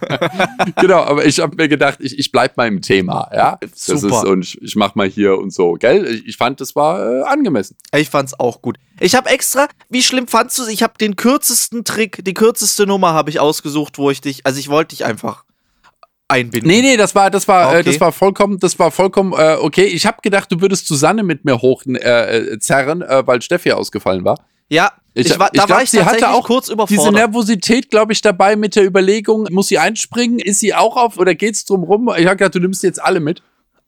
genau, 0.80 1.02
aber 1.02 1.26
ich 1.26 1.40
habe 1.40 1.56
mir 1.56 1.68
gedacht, 1.68 1.98
ich, 2.00 2.18
ich 2.18 2.30
bleib 2.30 2.54
beim 2.54 2.80
Thema. 2.80 3.28
Ja? 3.34 3.58
Das 3.60 4.00
Super. 4.00 4.18
Ist, 4.18 4.24
und 4.24 4.44
ich, 4.44 4.62
ich 4.62 4.76
mach 4.76 4.94
mal 4.94 5.08
hier 5.08 5.36
und 5.38 5.52
so, 5.52 5.72
gell? 5.72 6.06
Ich, 6.06 6.28
ich 6.28 6.36
fand, 6.36 6.60
das 6.60 6.76
war 6.76 7.04
äh, 7.04 7.22
angemessen. 7.22 7.76
Ich 7.94 8.08
fand's 8.08 8.38
auch 8.38 8.62
gut. 8.62 8.76
Ich 9.00 9.16
habe 9.16 9.28
extra, 9.28 9.66
wie 9.88 10.02
schlimm 10.02 10.28
fandst 10.28 10.58
du 10.58 10.62
es? 10.62 10.68
Ich 10.68 10.82
habe 10.82 10.94
den 11.00 11.16
kürzesten 11.16 11.84
Trick, 11.84 12.24
die 12.24 12.34
kürzeste 12.34 12.86
Nummer 12.86 13.12
habe 13.12 13.30
ich 13.30 13.40
ausgesucht, 13.40 13.98
wo 13.98 14.10
ich 14.10 14.20
dich, 14.20 14.46
also 14.46 14.60
ich 14.60 14.68
wollte 14.68 14.94
dich 14.94 15.04
einfach 15.04 15.44
einbinden. 16.34 16.70
Nee, 16.70 16.82
nee, 16.82 16.96
das 16.96 17.14
war, 17.14 17.30
das 17.30 17.48
war, 17.48 17.68
okay. 17.68 17.80
äh, 17.80 17.82
das 17.84 18.00
war 18.00 18.12
vollkommen, 18.12 18.58
das 18.58 18.78
war 18.78 18.90
vollkommen 18.90 19.32
äh, 19.32 19.56
okay. 19.60 19.84
Ich 19.84 20.06
habe 20.06 20.18
gedacht, 20.22 20.50
du 20.50 20.60
würdest 20.60 20.86
Susanne 20.86 21.22
mit 21.22 21.44
mir 21.44 21.60
hochzerren, 21.60 23.02
äh, 23.02 23.18
äh, 23.18 23.26
weil 23.26 23.42
Steffi 23.42 23.72
ausgefallen 23.72 24.24
war. 24.24 24.38
Ja, 24.68 24.92
ich, 25.12 25.26
ich 25.26 25.38
war, 25.38 25.50
da 25.52 25.62
ich 25.62 25.66
glaub, 25.66 25.70
war 25.70 25.82
ich 25.82 25.90
sie 25.90 26.04
hatte 26.04 26.30
auch 26.30 26.44
kurz 26.44 26.68
überfordert. 26.68 27.04
Diese 27.04 27.12
Nervosität, 27.12 27.90
glaube 27.90 28.12
ich, 28.12 28.20
dabei 28.20 28.56
mit 28.56 28.76
der 28.76 28.84
Überlegung, 28.84 29.46
muss 29.50 29.68
sie 29.68 29.78
einspringen? 29.78 30.38
Ist 30.38 30.60
sie 30.60 30.74
auch 30.74 30.96
auf 30.96 31.18
oder 31.18 31.34
geht's 31.34 31.64
drum 31.64 31.84
rum? 31.84 32.10
Ich 32.16 32.26
habe 32.26 32.36
gedacht, 32.36 32.54
du 32.54 32.60
nimmst 32.60 32.82
jetzt 32.82 33.00
alle 33.00 33.20
mit. 33.20 33.42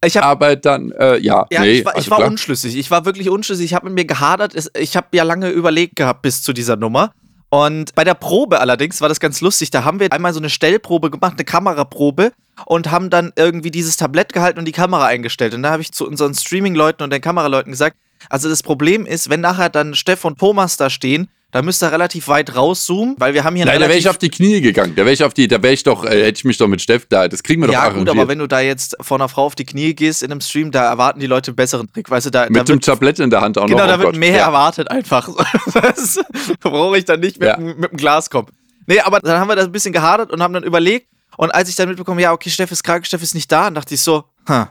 Ich 0.04 0.16
hab, 0.16 0.24
aber 0.24 0.54
dann, 0.56 0.92
äh, 0.92 1.18
ja. 1.18 1.46
Ja, 1.50 1.62
nee, 1.62 1.78
ich 1.78 1.84
war, 1.84 1.96
also 1.96 2.04
ich 2.04 2.10
war 2.10 2.24
unschlüssig. 2.26 2.76
Ich 2.76 2.90
war 2.90 3.04
wirklich 3.06 3.30
unschlüssig. 3.30 3.64
Ich 3.64 3.74
habe 3.74 3.86
mit 3.86 3.94
mir 3.94 4.04
gehadert. 4.04 4.54
Ich 4.78 4.96
habe 4.96 5.08
ja 5.12 5.24
lange 5.24 5.48
überlegt 5.48 5.96
gehabt 5.96 6.22
bis 6.22 6.42
zu 6.42 6.52
dieser 6.52 6.76
Nummer. 6.76 7.12
Und 7.48 7.94
bei 7.94 8.04
der 8.04 8.14
Probe 8.14 8.60
allerdings 8.60 9.00
war 9.00 9.08
das 9.08 9.20
ganz 9.20 9.40
lustig. 9.40 9.70
Da 9.70 9.84
haben 9.84 10.00
wir 10.00 10.12
einmal 10.12 10.32
so 10.32 10.40
eine 10.40 10.50
Stellprobe 10.50 11.10
gemacht, 11.10 11.34
eine 11.36 11.44
Kameraprobe 11.44 12.32
und 12.64 12.90
haben 12.90 13.10
dann 13.10 13.32
irgendwie 13.36 13.70
dieses 13.70 13.96
Tablett 13.96 14.32
gehalten 14.32 14.58
und 14.58 14.64
die 14.64 14.72
Kamera 14.72 15.06
eingestellt. 15.06 15.54
Und 15.54 15.62
da 15.62 15.70
habe 15.70 15.82
ich 15.82 15.92
zu 15.92 16.06
unseren 16.06 16.34
Streaming-Leuten 16.34 17.02
und 17.02 17.12
den 17.12 17.20
Kameraleuten 17.20 17.72
gesagt, 17.72 17.96
also 18.28 18.48
das 18.48 18.62
Problem 18.62 19.06
ist, 19.06 19.30
wenn 19.30 19.40
nachher 19.40 19.68
dann 19.68 19.94
Steff 19.94 20.24
und 20.24 20.38
Thomas 20.38 20.76
da 20.76 20.90
stehen, 20.90 21.28
da 21.56 21.62
müsst 21.62 21.82
ihr 21.82 21.90
relativ 21.90 22.28
weit 22.28 22.54
rauszoomen, 22.54 23.16
weil 23.18 23.32
wir 23.32 23.42
haben 23.42 23.56
hier 23.56 23.64
Nein, 23.64 23.80
da 23.80 23.88
wäre 23.88 23.98
ich 23.98 24.10
auf 24.10 24.18
die 24.18 24.28
Knie 24.28 24.60
gegangen. 24.60 24.94
Da 24.94 25.04
wäre 25.04 25.12
ich 25.12 25.25
auf 25.25 25.32
die, 25.32 25.48
da 25.48 25.62
wäre 25.62 25.72
ich 25.72 25.84
doch, 25.84 26.04
äh, 26.04 26.26
hätte 26.26 26.36
ich 26.36 26.44
mich 26.44 26.58
doch 26.58 26.68
mit 26.68 26.82
Steff 26.82 27.06
da. 27.06 27.28
Das 27.28 27.42
kriegen 27.42 27.62
wir 27.62 27.70
ja, 27.70 27.72
doch 27.72 27.78
arrangiert. 27.78 28.08
Ja 28.08 28.12
gut, 28.12 28.20
aber 28.20 28.28
wenn 28.28 28.38
du 28.40 28.46
da 28.46 28.60
jetzt 28.60 28.94
vor 29.00 29.16
einer 29.16 29.30
Frau 29.30 29.46
auf 29.46 29.54
die 29.54 29.64
Knie 29.64 29.94
gehst 29.94 30.22
in 30.22 30.30
einem 30.30 30.42
Stream, 30.42 30.70
da 30.70 30.84
erwarten 30.84 31.18
die 31.18 31.26
Leute 31.26 31.52
einen 31.52 31.56
besseren 31.56 31.90
Trick, 31.90 32.10
weißt 32.10 32.26
du, 32.26 32.30
da 32.30 32.44
mit 32.44 32.56
da 32.56 32.64
dem 32.64 32.82
Tablett 32.82 33.20
in 33.20 33.30
der 33.30 33.40
Hand 33.40 33.56
auch 33.56 33.68
genau, 33.68 33.78
noch. 33.78 33.84
Genau, 33.84 33.94
oh 33.94 33.96
da 33.96 34.02
wird 34.02 34.12
Gott. 34.12 34.20
mehr 34.20 34.36
ja. 34.36 34.44
erwartet 34.44 34.90
einfach. 34.90 35.30
das 35.72 36.20
brauche 36.60 36.98
ich 36.98 37.06
dann 37.06 37.20
nicht 37.20 37.40
mit, 37.40 37.48
ja. 37.48 37.56
mit 37.56 37.90
dem 37.90 37.96
Glas 37.96 38.28
kommen. 38.28 38.48
Nee, 38.86 39.00
aber 39.00 39.20
dann 39.20 39.40
haben 39.40 39.48
wir 39.48 39.56
da 39.56 39.62
ein 39.62 39.72
bisschen 39.72 39.94
gehadert 39.94 40.30
und 40.30 40.42
haben 40.42 40.52
dann 40.52 40.62
überlegt, 40.62 41.08
und 41.38 41.54
als 41.54 41.70
ich 41.70 41.75
dann 41.76 41.88
mitbekomme, 41.88 42.20
ja, 42.20 42.32
okay, 42.32 42.50
Steff 42.50 42.70
ist 42.70 42.84
krank, 42.84 43.06
Steff 43.06 43.22
ist 43.22 43.34
nicht 43.34 43.50
da, 43.50 43.64
dann 43.64 43.76
dachte 43.76 43.94
ich 43.94 44.02
so, 44.02 44.25
hm, 44.46 44.66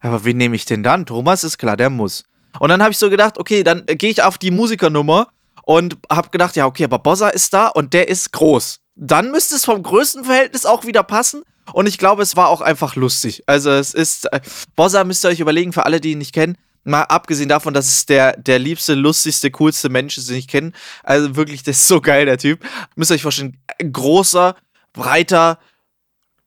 aber 0.00 0.24
wen 0.24 0.36
nehme 0.36 0.54
ich 0.54 0.66
denn 0.66 0.84
dann? 0.84 1.04
Thomas 1.04 1.42
ist 1.42 1.58
klar, 1.58 1.76
der 1.76 1.90
muss. 1.90 2.22
Und 2.60 2.68
dann 2.68 2.80
habe 2.80 2.92
ich 2.92 2.98
so 2.98 3.10
gedacht, 3.10 3.38
okay, 3.38 3.64
dann 3.64 3.84
gehe 3.86 4.10
ich 4.10 4.22
auf 4.22 4.38
die 4.38 4.52
Musikernummer 4.52 5.28
und 5.68 5.98
habe 6.10 6.30
gedacht, 6.30 6.56
ja, 6.56 6.64
okay, 6.64 6.84
aber 6.84 6.98
Bossa 6.98 7.28
ist 7.28 7.52
da 7.52 7.66
und 7.66 7.92
der 7.92 8.08
ist 8.08 8.32
groß. 8.32 8.80
Dann 8.94 9.30
müsste 9.30 9.54
es 9.54 9.66
vom 9.66 9.82
Größenverhältnis 9.82 10.64
auch 10.64 10.86
wieder 10.86 11.02
passen. 11.02 11.42
Und 11.74 11.86
ich 11.86 11.98
glaube, 11.98 12.22
es 12.22 12.36
war 12.36 12.48
auch 12.48 12.62
einfach 12.62 12.96
lustig. 12.96 13.42
Also 13.44 13.70
es 13.72 13.92
ist, 13.92 14.32
äh, 14.32 14.40
Bossa 14.76 15.04
müsst 15.04 15.26
ihr 15.26 15.28
euch 15.28 15.40
überlegen, 15.40 15.74
für 15.74 15.84
alle, 15.84 16.00
die 16.00 16.12
ihn 16.12 16.18
nicht 16.18 16.32
kennen, 16.32 16.56
mal 16.84 17.02
abgesehen 17.02 17.50
davon, 17.50 17.74
dass 17.74 17.86
es 17.88 18.06
der, 18.06 18.34
der 18.38 18.58
liebste, 18.58 18.94
lustigste, 18.94 19.50
coolste 19.50 19.90
Mensch 19.90 20.16
ist, 20.16 20.30
den 20.30 20.38
ich 20.38 20.48
kenne. 20.48 20.72
Also 21.02 21.36
wirklich, 21.36 21.62
das 21.64 21.76
ist 21.76 21.88
so 21.88 22.00
geil, 22.00 22.24
der 22.24 22.38
Typ. 22.38 22.64
Müsst 22.96 23.10
ihr 23.10 23.16
euch 23.16 23.22
vorstellen, 23.22 23.58
großer, 23.92 24.56
breiter 24.94 25.58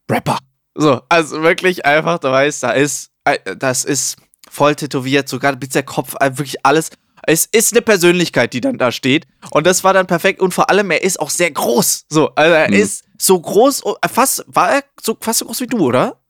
Rapper. 0.09 0.39
So, 0.73 1.03
also 1.09 1.43
wirklich 1.43 1.85
einfach, 1.85 2.17
du 2.17 2.31
weißt, 2.31 2.63
da 2.63 2.71
ist, 2.71 3.11
äh, 3.25 3.37
das 3.55 3.85
ist 3.85 4.17
voll 4.49 4.75
tätowiert, 4.75 5.29
sogar 5.29 5.55
bis 5.55 5.69
der 5.69 5.83
Kopf, 5.83 6.15
äh, 6.19 6.39
wirklich 6.39 6.65
alles. 6.65 6.89
Es 7.23 7.45
ist 7.45 7.73
eine 7.73 7.81
Persönlichkeit, 7.81 8.53
die 8.53 8.61
dann 8.61 8.77
da 8.77 8.91
steht. 8.91 9.27
Und 9.51 9.67
das 9.67 9.83
war 9.83 9.93
dann 9.93 10.07
perfekt. 10.07 10.41
Und 10.41 10.53
vor 10.53 10.69
allem, 10.69 10.91
er 10.91 11.03
ist 11.03 11.19
auch 11.19 11.29
sehr 11.29 11.51
groß. 11.51 12.05
So, 12.09 12.29
also 12.35 12.53
er 12.53 12.67
mhm. 12.67 12.73
ist 12.75 13.03
so 13.17 13.39
groß, 13.39 13.83
fast, 14.11 14.43
war 14.47 14.71
er 14.71 14.83
so, 15.01 15.17
fast 15.19 15.39
so 15.39 15.45
groß 15.45 15.61
wie 15.61 15.67
du, 15.67 15.79
oder? 15.79 16.20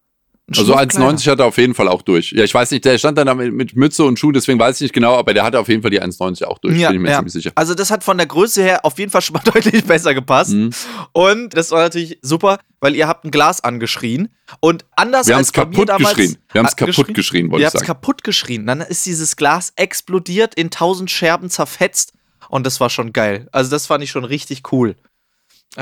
Also 0.58 0.75
1,90 0.75 1.29
hat 1.31 1.39
er 1.39 1.46
auf 1.46 1.58
jeden 1.58 1.74
Fall 1.74 1.88
auch 1.88 2.01
durch. 2.01 2.31
Ja, 2.31 2.43
ich 2.43 2.53
weiß 2.53 2.72
nicht, 2.72 2.86
der 2.86 2.98
stand 2.98 3.17
dann 3.17 3.38
mit, 3.38 3.53
mit 3.53 3.75
Mütze 3.75 4.03
und 4.03 4.20
Schuh, 4.20 4.31
deswegen 4.31 4.60
weiß 4.60 4.77
ich 4.77 4.81
nicht 4.81 4.93
genau, 4.93 5.15
aber 5.15 5.34
der 5.34 5.43
hatte 5.43 5.60
auf 5.60 5.67
jeden 5.67 5.81
Fall 5.81 5.91
die 5.91 6.01
1,90 6.01 6.46
auch 6.46 6.60
durch, 6.60 6.77
ja, 6.77 6.89
bin 6.89 6.98
ich 6.98 7.01
mir 7.03 7.10
ja. 7.10 7.17
ziemlich 7.17 7.34
sicher. 7.34 7.51
Also 7.55 7.74
das 7.74 7.91
hat 7.91 8.03
von 8.03 8.17
der 8.17 8.27
Größe 8.27 8.62
her 8.62 8.86
auf 8.86 8.98
jeden 9.00 9.12
Fall 9.12 9.22
schon 9.22 9.34
mal 9.34 9.41
deutlich 9.46 9.84
besser 9.86 10.13
gepasst. 10.13 10.51
Mhm. 10.51 10.72
Und 11.13 11.55
das 11.55 11.72
war 11.72 11.81
natürlich 11.81 12.20
super, 12.22 12.60
weil 12.79 12.96
ihr 12.96 13.08
habt 13.08 13.25
ein 13.25 13.31
Glas 13.31 13.63
angeschrien 13.63 14.29
und 14.60 14.86
anders 14.96 15.27
Wir 15.27 15.36
haben 15.36 15.41
es 15.41 15.53
kaputt 15.53 15.89
damals, 15.89 16.15
geschrien. 16.15 16.38
Wir 16.51 16.60
haben 16.60 16.67
es 16.67 16.75
kaputt 16.75 17.13
geschrien, 17.13 17.51
wollte 17.51 17.65
ich 17.65 17.72
sagen. 17.72 17.74
Wir 17.74 17.79
haben 17.79 17.84
es 17.84 17.88
kaputt 17.88 18.24
geschrien. 18.24 18.65
Dann 18.65 18.81
ist 18.81 19.05
dieses 19.05 19.36
Glas 19.36 19.74
explodiert, 19.75 20.55
in 20.55 20.72
tausend 20.72 21.12
Scherben 21.12 21.50
zerfetzt 21.50 22.13
und 22.50 22.65
das 22.65 22.79
war 22.79 22.89
schon 22.89 23.13
geil. 23.13 23.48
Also 23.51 23.72
das 23.72 23.86
fand 23.86 24.03
ich 24.03 24.12
schon 24.12 24.25
richtig 24.25 24.72
cool. 24.74 24.96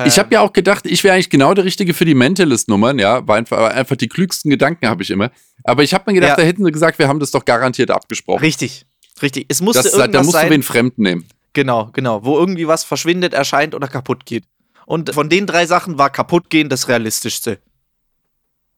Ich 0.05 0.19
habe 0.19 0.33
ja 0.33 0.41
auch 0.41 0.53
gedacht, 0.53 0.85
ich 0.85 1.03
wäre 1.03 1.15
eigentlich 1.15 1.31
genau 1.31 1.53
der 1.55 1.65
Richtige 1.65 1.95
für 1.95 2.05
die 2.05 2.13
Mentalist-Nummern, 2.13 2.99
ja, 2.99 3.27
war 3.27 3.37
einfach, 3.37 3.73
einfach 3.73 3.95
die 3.95 4.07
klügsten 4.07 4.51
Gedanken 4.51 4.87
habe 4.87 5.01
ich 5.01 5.09
immer. 5.09 5.31
Aber 5.63 5.81
ich 5.81 5.95
habe 5.95 6.03
mir 6.07 6.13
gedacht, 6.13 6.31
ja. 6.31 6.35
da 6.35 6.43
hätten 6.43 6.63
sie 6.63 6.71
gesagt, 6.71 6.99
wir 6.99 7.07
haben 7.07 7.19
das 7.19 7.31
doch 7.31 7.43
garantiert 7.43 7.89
abgesprochen. 7.89 8.41
Richtig, 8.41 8.85
richtig. 9.21 9.47
Es 9.49 9.61
musste 9.61 9.83
das, 9.83 9.93
irgendwas 9.93 10.11
Da 10.11 10.23
musst 10.23 10.33
sein, 10.33 10.47
du 10.47 10.53
wen 10.53 10.63
Fremden 10.63 11.01
nehmen. 11.01 11.25
Genau, 11.53 11.89
genau. 11.91 12.23
Wo 12.23 12.37
irgendwie 12.37 12.67
was 12.67 12.83
verschwindet, 12.83 13.33
erscheint 13.33 13.73
oder 13.73 13.87
kaputt 13.87 14.27
geht. 14.27 14.43
Und 14.85 15.13
von 15.13 15.27
den 15.27 15.47
drei 15.47 15.65
Sachen 15.65 15.97
war 15.97 16.11
kaputt 16.11 16.51
gehen 16.51 16.69
das 16.69 16.87
Realistischste. 16.87 17.59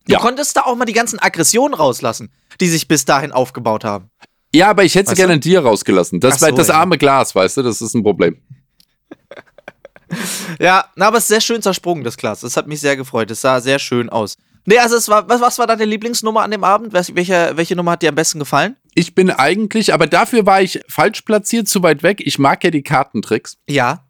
Du 0.05 0.13
ja. 0.13 0.19
konntest 0.19 0.55
da 0.57 0.61
auch 0.61 0.75
mal 0.75 0.85
die 0.85 0.93
ganzen 0.93 1.19
Aggressionen 1.19 1.73
rauslassen, 1.73 2.31
die 2.59 2.67
sich 2.67 2.87
bis 2.87 3.05
dahin 3.05 3.31
aufgebaut 3.31 3.83
haben. 3.83 4.09
Ja, 4.53 4.69
aber 4.69 4.83
ich 4.83 4.95
hätte 4.95 5.09
sie 5.09 5.15
gerne 5.15 5.33
an 5.33 5.39
dir 5.39 5.61
rausgelassen. 5.61 6.19
Das, 6.19 6.39
so, 6.39 6.51
das 6.51 6.69
ja. 6.69 6.75
arme 6.75 6.97
Glas, 6.97 7.35
weißt 7.35 7.57
du, 7.57 7.63
das 7.63 7.81
ist 7.81 7.93
ein 7.93 8.03
Problem. 8.03 8.37
ja, 10.59 10.85
na, 10.95 11.07
aber 11.07 11.17
es 11.17 11.23
ist 11.23 11.29
sehr 11.29 11.41
schön 11.41 11.61
zersprungen, 11.61 12.03
das 12.03 12.17
Glas. 12.17 12.41
Das 12.41 12.57
hat 12.57 12.67
mich 12.67 12.79
sehr 12.79 12.97
gefreut. 12.97 13.31
Es 13.31 13.41
sah 13.41 13.59
sehr 13.59 13.79
schön 13.79 14.09
aus. 14.09 14.37
Nee, 14.65 14.77
also 14.77 14.95
es 14.95 15.09
war, 15.09 15.27
was, 15.27 15.41
was 15.41 15.57
war 15.59 15.67
deine 15.67 15.85
Lieblingsnummer 15.85 16.43
an 16.43 16.51
dem 16.51 16.63
Abend? 16.63 16.93
Welche, 16.93 17.51
welche 17.55 17.75
Nummer 17.75 17.91
hat 17.91 18.03
dir 18.03 18.09
am 18.09 18.15
besten 18.15 18.39
gefallen? 18.39 18.75
Ich 18.93 19.15
bin 19.15 19.31
eigentlich, 19.31 19.93
aber 19.93 20.05
dafür 20.05 20.45
war 20.45 20.61
ich 20.61 20.81
falsch 20.87 21.21
platziert, 21.21 21.67
zu 21.67 21.81
weit 21.81 22.03
weg. 22.03 22.21
Ich 22.23 22.37
mag 22.37 22.63
ja 22.63 22.69
die 22.69 22.83
Kartentricks. 22.83 23.57
Ja. 23.67 24.05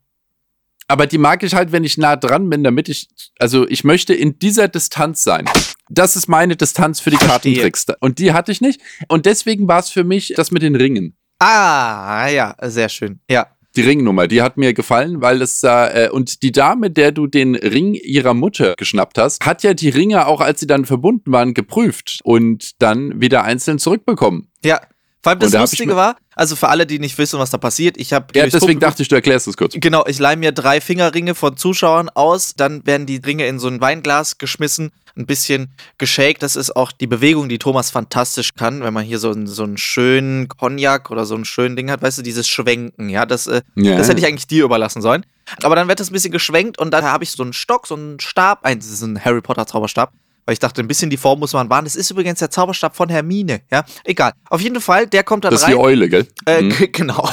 Aber 0.87 1.07
die 1.07 1.17
mag 1.17 1.41
ich 1.43 1.53
halt, 1.53 1.71
wenn 1.71 1.85
ich 1.85 1.97
nah 1.97 2.17
dran 2.17 2.49
bin, 2.49 2.65
damit 2.65 2.89
ich, 2.89 3.07
also 3.39 3.65
ich 3.69 3.85
möchte 3.85 4.13
in 4.13 4.39
dieser 4.39 4.67
Distanz 4.67 5.23
sein. 5.23 5.45
Das 5.89 6.17
ist 6.17 6.27
meine 6.27 6.57
Distanz 6.57 6.99
für 6.99 7.11
die. 7.11 7.17
Kartentricks. 7.17 7.85
Und 8.01 8.19
die 8.19 8.33
hatte 8.33 8.51
ich 8.51 8.59
nicht. 8.59 8.81
Und 9.07 9.25
deswegen 9.25 9.69
war 9.69 9.79
es 9.79 9.89
für 9.89 10.03
mich 10.03 10.33
das 10.35 10.51
mit 10.51 10.63
den 10.63 10.75
Ringen. 10.75 11.15
Ah, 11.39 12.27
ja, 12.27 12.55
sehr 12.61 12.89
schön. 12.89 13.21
Ja 13.29 13.47
die 13.75 13.81
Ringnummer, 13.81 14.27
die 14.27 14.41
hat 14.41 14.57
mir 14.57 14.73
gefallen, 14.73 15.21
weil 15.21 15.41
es 15.41 15.63
äh, 15.63 16.09
und 16.11 16.43
die 16.43 16.51
Dame, 16.51 16.91
der 16.91 17.11
du 17.11 17.27
den 17.27 17.55
Ring 17.55 17.93
ihrer 17.93 18.33
Mutter 18.33 18.73
geschnappt 18.77 19.17
hast, 19.17 19.45
hat 19.45 19.63
ja 19.63 19.73
die 19.73 19.89
Ringe 19.89 20.27
auch, 20.27 20.41
als 20.41 20.59
sie 20.59 20.67
dann 20.67 20.85
verbunden 20.85 21.31
waren, 21.31 21.53
geprüft 21.53 22.19
und 22.23 22.81
dann 22.81 23.21
wieder 23.21 23.43
einzeln 23.43 23.79
zurückbekommen. 23.79 24.49
Ja. 24.63 24.81
Vor 25.23 25.31
allem 25.31 25.39
das 25.39 25.51
da 25.51 25.61
Lustige 25.61 25.95
war, 25.95 26.15
also 26.35 26.55
für 26.55 26.69
alle, 26.69 26.87
die 26.87 26.97
nicht 26.97 27.17
wissen, 27.17 27.37
was 27.39 27.51
da 27.51 27.57
passiert, 27.57 27.97
ich 27.97 28.11
habe. 28.11 28.27
Ja, 28.33 28.47
deswegen 28.47 28.79
dachte 28.79 29.03
ich, 29.03 29.07
du 29.07 29.15
erklärst 29.15 29.47
es 29.47 29.55
kurz. 29.55 29.75
Genau, 29.75 30.03
ich 30.07 30.17
leihe 30.17 30.37
mir 30.37 30.51
drei 30.51 30.81
Fingerringe 30.81 31.35
von 31.35 31.57
Zuschauern 31.57 32.09
aus, 32.09 32.53
dann 32.55 32.85
werden 32.87 33.05
die 33.05 33.17
Ringe 33.17 33.45
in 33.45 33.59
so 33.59 33.67
ein 33.67 33.81
Weinglas 33.81 34.39
geschmissen 34.39 34.91
ein 35.17 35.25
bisschen 35.25 35.69
geshakt. 35.97 36.43
Das 36.43 36.55
ist 36.55 36.75
auch 36.75 36.91
die 36.91 37.07
Bewegung, 37.07 37.49
die 37.49 37.59
Thomas 37.59 37.91
fantastisch 37.91 38.53
kann, 38.55 38.81
wenn 38.81 38.93
man 38.93 39.03
hier 39.03 39.19
so, 39.19 39.31
einen, 39.31 39.47
so 39.47 39.63
einen 39.63 39.77
schönen 39.77 40.47
Cognac 40.47 41.11
oder 41.11 41.25
so 41.25 41.35
ein 41.35 41.45
schönen 41.45 41.75
Ding 41.75 41.91
hat, 41.91 42.01
weißt 42.01 42.19
du, 42.19 42.21
dieses 42.21 42.47
Schwenken, 42.47 43.09
ja, 43.09 43.25
das, 43.25 43.47
äh, 43.47 43.61
yeah. 43.77 43.97
das 43.97 44.09
hätte 44.09 44.19
ich 44.19 44.25
eigentlich 44.25 44.47
dir 44.47 44.63
überlassen 44.63 45.01
sollen. 45.01 45.25
Aber 45.63 45.75
dann 45.75 45.87
wird 45.87 45.99
das 45.99 46.09
ein 46.09 46.13
bisschen 46.13 46.31
geschwenkt 46.31 46.79
und 46.79 46.91
dann 46.91 47.03
habe 47.03 47.23
ich 47.23 47.31
so 47.31 47.43
einen 47.43 47.53
Stock, 47.53 47.87
so 47.87 47.95
einen 47.95 48.19
Stab, 48.19 48.63
ein, 48.63 48.79
das 48.79 48.89
ist 48.89 49.01
ein 49.01 49.23
Harry 49.23 49.41
Potter 49.41 49.67
Zauberstab, 49.67 50.13
weil 50.45 50.53
ich 50.53 50.59
dachte, 50.59 50.81
ein 50.81 50.87
bisschen 50.87 51.09
die 51.09 51.17
Form 51.17 51.39
muss 51.39 51.53
man 51.53 51.69
wahren. 51.69 51.85
Das 51.85 51.95
ist 51.95 52.09
übrigens 52.11 52.39
der 52.39 52.49
Zauberstab 52.49 52.95
von 52.95 53.09
Hermine, 53.09 53.61
ja. 53.71 53.83
Egal. 54.03 54.33
Auf 54.49 54.61
jeden 54.61 54.81
Fall, 54.81 55.07
der 55.07 55.23
kommt 55.23 55.43
dann 55.43 55.53
rein. 55.53 55.59
Das 55.59 55.63
ist 55.63 55.69
die 55.69 55.79
Eule, 55.79 56.09
gell? 56.09 56.27
Äh, 56.45 56.63
mhm. 56.63 56.71
Genau. 56.91 57.29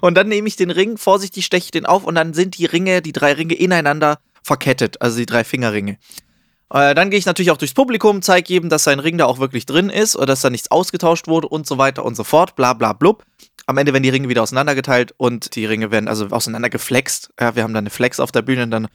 Und 0.00 0.14
dann 0.14 0.28
nehme 0.28 0.48
ich 0.48 0.56
den 0.56 0.70
Ring, 0.70 0.96
vorsichtig 0.96 1.44
steche 1.44 1.66
ich 1.66 1.70
den 1.70 1.86
auf 1.86 2.04
und 2.04 2.14
dann 2.14 2.34
sind 2.34 2.58
die 2.58 2.66
Ringe, 2.66 3.02
die 3.02 3.12
drei 3.12 3.32
Ringe 3.32 3.54
ineinander 3.54 4.18
verkettet, 4.42 5.00
also 5.00 5.18
die 5.18 5.26
drei 5.26 5.44
Fingerringe. 5.44 5.98
Äh, 6.70 6.94
dann 6.94 7.10
gehe 7.10 7.18
ich 7.18 7.26
natürlich 7.26 7.50
auch 7.50 7.56
durchs 7.56 7.74
Publikum, 7.74 8.22
zeige 8.22 8.52
jedem, 8.52 8.68
dass 8.68 8.84
sein 8.84 8.98
Ring 8.98 9.18
da 9.18 9.26
auch 9.26 9.38
wirklich 9.38 9.66
drin 9.66 9.88
ist 9.88 10.16
oder 10.16 10.26
dass 10.26 10.40
da 10.40 10.50
nichts 10.50 10.70
ausgetauscht 10.70 11.28
wurde 11.28 11.48
und 11.48 11.66
so 11.66 11.78
weiter 11.78 12.04
und 12.04 12.16
so 12.16 12.24
fort, 12.24 12.56
bla 12.56 12.72
bla 12.72 12.92
blub. 12.92 13.24
Am 13.68 13.78
Ende 13.78 13.92
werden 13.92 14.04
die 14.04 14.10
Ringe 14.10 14.28
wieder 14.28 14.42
auseinandergeteilt 14.42 15.12
und 15.16 15.56
die 15.56 15.66
Ringe 15.66 15.90
werden 15.90 16.08
also 16.08 16.26
auseinandergeflext. 16.26 17.30
Ja, 17.40 17.56
wir 17.56 17.64
haben 17.64 17.74
dann 17.74 17.82
eine 17.82 17.90
Flex 17.90 18.20
auf 18.20 18.30
der 18.30 18.42
Bühne 18.42 18.62
und 18.64 18.70
dann 18.70 18.88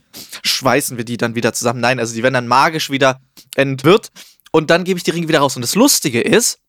schweißen 0.44 0.98
wir 0.98 1.04
die 1.04 1.18
dann 1.18 1.36
wieder 1.36 1.52
zusammen. 1.54 1.82
Nein, 1.82 2.00
also 2.00 2.14
die 2.14 2.24
werden 2.24 2.36
dann 2.36 2.48
magisch 2.48 2.90
wieder 2.90 3.20
entwirrt 3.56 4.12
und 4.52 4.70
dann 4.70 4.84
gebe 4.84 4.98
ich 4.98 5.04
die 5.04 5.12
Ringe 5.12 5.28
wieder 5.28 5.40
raus. 5.40 5.56
Und 5.56 5.62
das 5.62 5.76
Lustige 5.76 6.22
ist, 6.22 6.60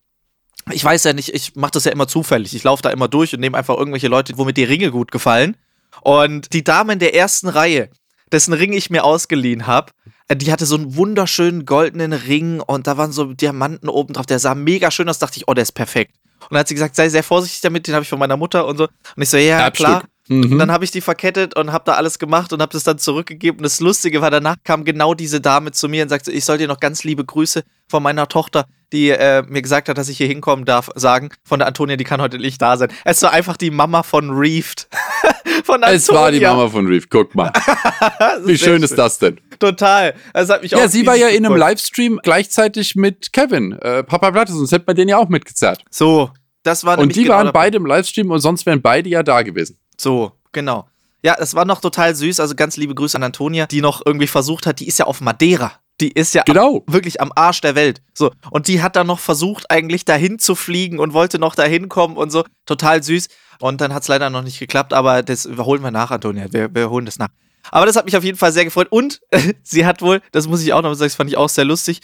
ich 0.70 0.84
weiß 0.84 1.04
ja 1.04 1.12
nicht, 1.12 1.34
ich 1.34 1.56
mache 1.56 1.72
das 1.72 1.84
ja 1.84 1.92
immer 1.92 2.08
zufällig. 2.08 2.54
Ich 2.54 2.62
laufe 2.62 2.82
da 2.82 2.90
immer 2.90 3.08
durch 3.08 3.34
und 3.34 3.40
nehme 3.40 3.58
einfach 3.58 3.76
irgendwelche 3.76 4.08
Leute, 4.08 4.36
womit 4.38 4.56
die 4.56 4.64
Ringe 4.64 4.90
gut 4.90 5.10
gefallen. 5.10 5.56
Und 6.00 6.52
die 6.52 6.64
Dame 6.64 6.92
in 6.94 6.98
der 6.98 7.14
ersten 7.14 7.48
Reihe, 7.48 7.90
dessen 8.30 8.52
Ring 8.52 8.72
ich 8.72 8.90
mir 8.90 9.04
ausgeliehen 9.04 9.66
habe, 9.66 9.92
die 10.34 10.52
hatte 10.52 10.66
so 10.66 10.76
einen 10.76 10.96
wunderschönen 10.96 11.66
goldenen 11.66 12.12
Ring 12.12 12.60
und 12.60 12.86
da 12.86 12.96
waren 12.96 13.12
so 13.12 13.32
Diamanten 13.32 13.88
oben 13.88 14.14
drauf. 14.14 14.26
Der 14.26 14.38
sah 14.38 14.54
mega 14.54 14.90
schön 14.90 15.08
aus. 15.08 15.18
Dachte 15.18 15.38
ich, 15.38 15.48
oh, 15.48 15.54
der 15.54 15.62
ist 15.62 15.72
perfekt. 15.72 16.14
Und 16.42 16.52
dann 16.52 16.60
hat 16.60 16.68
sie 16.68 16.74
gesagt, 16.74 16.96
sei 16.96 17.08
sehr 17.08 17.22
vorsichtig 17.22 17.60
damit, 17.60 17.86
den 17.86 17.94
habe 17.94 18.02
ich 18.02 18.08
von 18.08 18.18
meiner 18.18 18.36
Mutter 18.36 18.66
und 18.66 18.76
so. 18.76 18.84
Und 19.16 19.22
ich 19.22 19.30
so, 19.30 19.36
ja, 19.36 19.60
Erbstück. 19.60 19.86
klar. 19.86 20.02
Mhm. 20.28 20.52
Und 20.52 20.58
dann 20.58 20.70
habe 20.70 20.84
ich 20.84 20.90
die 20.90 21.00
verkettet 21.00 21.56
und 21.56 21.72
habe 21.72 21.84
da 21.84 21.94
alles 21.94 22.18
gemacht 22.18 22.52
und 22.52 22.62
habe 22.62 22.72
das 22.72 22.84
dann 22.84 22.98
zurückgegeben. 22.98 23.58
Und 23.58 23.64
das 23.64 23.80
Lustige 23.80 24.20
war, 24.20 24.30
danach 24.30 24.56
kam 24.64 24.84
genau 24.84 25.14
diese 25.14 25.40
Dame 25.40 25.72
zu 25.72 25.88
mir 25.88 26.04
und 26.04 26.08
sagte, 26.08 26.30
ich 26.30 26.44
soll 26.44 26.58
dir 26.58 26.68
noch 26.68 26.80
ganz 26.80 27.02
liebe 27.04 27.24
Grüße 27.24 27.62
von 27.88 28.02
meiner 28.02 28.28
Tochter, 28.28 28.66
die 28.92 29.10
äh, 29.10 29.42
mir 29.42 29.62
gesagt 29.62 29.88
hat, 29.88 29.98
dass 29.98 30.08
ich 30.08 30.18
hier 30.18 30.28
hinkommen 30.28 30.64
darf, 30.64 30.90
sagen. 30.94 31.30
Von 31.44 31.58
der 31.58 31.68
Antonia, 31.68 31.96
die 31.96 32.04
kann 32.04 32.20
heute 32.20 32.38
nicht 32.38 32.62
da 32.62 32.76
sein. 32.76 32.90
Es 33.04 33.22
war 33.22 33.32
einfach 33.32 33.56
die 33.56 33.70
Mama 33.70 34.02
von 34.02 34.30
Reefed. 34.30 34.88
von 35.64 35.82
Antonia. 35.82 35.96
Es 35.96 36.08
war 36.08 36.30
die 36.30 36.40
Mama 36.40 36.68
von 36.68 36.86
Reefed, 36.86 37.10
guck 37.10 37.34
mal. 37.34 37.52
Wie 38.44 38.56
schön, 38.56 38.68
schön 38.68 38.82
ist 38.82 38.96
das 38.96 39.18
denn? 39.18 39.40
Total. 39.58 40.14
Das 40.32 40.50
hat 40.50 40.62
mich 40.62 40.70
ja, 40.70 40.88
sie 40.88 41.06
war 41.06 41.16
ja 41.16 41.28
in 41.28 41.44
einem 41.44 41.56
Livestream 41.56 42.20
gleichzeitig 42.22 42.94
mit 42.94 43.32
Kevin, 43.32 43.72
äh, 43.72 44.04
Papa 44.04 44.30
Blattes, 44.30 44.54
sonst 44.54 44.72
hätte 44.72 44.84
man 44.86 44.96
den 44.96 45.08
ja 45.08 45.18
auch 45.18 45.28
mitgezerrt. 45.28 45.84
So, 45.90 46.30
das 46.62 46.84
war 46.84 46.98
Und 46.98 47.16
die 47.16 47.24
genau 47.24 47.36
waren 47.36 47.52
beide 47.52 47.76
im 47.76 47.86
Livestream 47.86 48.30
und 48.30 48.38
sonst 48.40 48.66
wären 48.66 48.82
beide 48.82 49.08
ja 49.08 49.22
da 49.22 49.42
gewesen. 49.42 49.78
So, 50.02 50.32
genau. 50.50 50.88
Ja, 51.24 51.36
das 51.36 51.54
war 51.54 51.64
noch 51.64 51.80
total 51.80 52.16
süß. 52.16 52.40
Also 52.40 52.56
ganz 52.56 52.76
liebe 52.76 52.94
Grüße 52.94 53.16
an 53.16 53.22
Antonia, 53.22 53.66
die 53.66 53.80
noch 53.80 54.02
irgendwie 54.04 54.26
versucht 54.26 54.66
hat, 54.66 54.80
die 54.80 54.88
ist 54.88 54.98
ja 54.98 55.06
auf 55.06 55.20
Madeira. 55.20 55.72
Die 56.00 56.10
ist 56.10 56.34
ja 56.34 56.42
genau. 56.42 56.78
am, 56.84 56.92
wirklich 56.92 57.20
am 57.20 57.30
Arsch 57.36 57.60
der 57.60 57.76
Welt. 57.76 58.02
So. 58.12 58.32
Und 58.50 58.66
die 58.66 58.82
hat 58.82 58.96
dann 58.96 59.06
noch 59.06 59.20
versucht, 59.20 59.70
eigentlich 59.70 60.04
dahin 60.04 60.40
zu 60.40 60.56
fliegen 60.56 60.98
und 60.98 61.12
wollte 61.12 61.38
noch 61.38 61.54
dahin 61.54 61.88
kommen 61.88 62.16
und 62.16 62.30
so. 62.30 62.44
Total 62.66 63.00
süß. 63.00 63.28
Und 63.60 63.80
dann 63.80 63.94
hat 63.94 64.02
es 64.02 64.08
leider 64.08 64.28
noch 64.28 64.42
nicht 64.42 64.58
geklappt, 64.58 64.92
aber 64.92 65.22
das 65.22 65.48
holen 65.56 65.82
wir 65.82 65.92
nach, 65.92 66.10
Antonia. 66.10 66.52
Wir, 66.52 66.74
wir 66.74 66.90
holen 66.90 67.06
das 67.06 67.20
nach. 67.20 67.28
Aber 67.70 67.86
das 67.86 67.94
hat 67.94 68.06
mich 68.06 68.16
auf 68.16 68.24
jeden 68.24 68.38
Fall 68.38 68.52
sehr 68.52 68.64
gefreut. 68.64 68.88
Und 68.90 69.20
sie 69.62 69.86
hat 69.86 70.02
wohl, 70.02 70.20
das 70.32 70.48
muss 70.48 70.62
ich 70.64 70.72
auch 70.72 70.82
noch 70.82 70.94
sagen, 70.94 71.06
das 71.10 71.14
fand 71.14 71.30
ich 71.30 71.36
auch 71.36 71.48
sehr 71.48 71.64
lustig, 71.64 72.00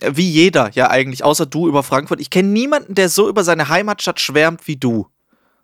wie 0.00 0.28
jeder 0.28 0.72
ja 0.72 0.90
eigentlich, 0.90 1.22
außer 1.22 1.46
du 1.46 1.68
über 1.68 1.84
Frankfurt. 1.84 2.20
Ich 2.20 2.30
kenne 2.30 2.48
niemanden, 2.48 2.96
der 2.96 3.08
so 3.08 3.28
über 3.28 3.44
seine 3.44 3.68
Heimatstadt 3.68 4.18
schwärmt 4.18 4.66
wie 4.66 4.76
du. 4.76 5.06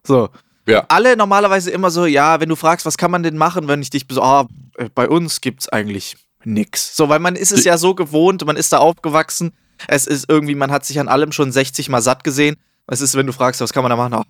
So. 0.07 0.29
Ja. 0.67 0.85
Alle 0.89 1.17
normalerweise 1.17 1.71
immer 1.71 1.91
so, 1.91 2.07
ja, 2.07 2.41
wenn 2.41 2.49
du 2.49 2.57
fragst, 2.57 2.87
was 2.87 2.97
kann 2.97 3.11
man 3.11 3.23
denn 3.23 3.37
machen, 3.37 3.69
wenn 3.69 3.83
ich 3.83 3.91
dich 3.91 4.07
so, 4.09 4.23
ah, 4.23 4.49
äh, 4.77 4.89
bei 4.95 5.09
uns 5.09 5.41
gibt's 5.41 5.69
eigentlich 5.69 6.17
nix. 6.45 6.97
So, 6.97 7.09
weil 7.09 7.19
man 7.19 7.37
ist 7.37 7.53
es 7.53 7.65
ja 7.65 7.79
so 7.79 7.95
gewohnt, 7.95 8.45
man 8.45 8.57
ist 8.57 8.73
da 8.73 8.79
aufgewachsen. 8.79 9.53
Es 9.89 10.07
ist 10.07 10.29
irgendwie, 10.29 10.55
man 10.55 10.71
hat 10.71 10.85
sich 10.85 11.01
an 11.01 11.09
allem 11.09 11.33
schon 11.33 11.51
60 11.51 11.89
mal 11.89 12.03
satt 12.03 12.25
gesehen. 12.25 12.57
Es 12.87 13.01
ist, 13.01 13.17
wenn 13.17 13.27
du 13.27 13.33
fragst, 13.33 13.61
was 13.61 13.73
kann 13.73 13.83
man 13.83 13.91
da 13.91 13.97
machen? 13.97 14.15
Ach, 14.15 14.25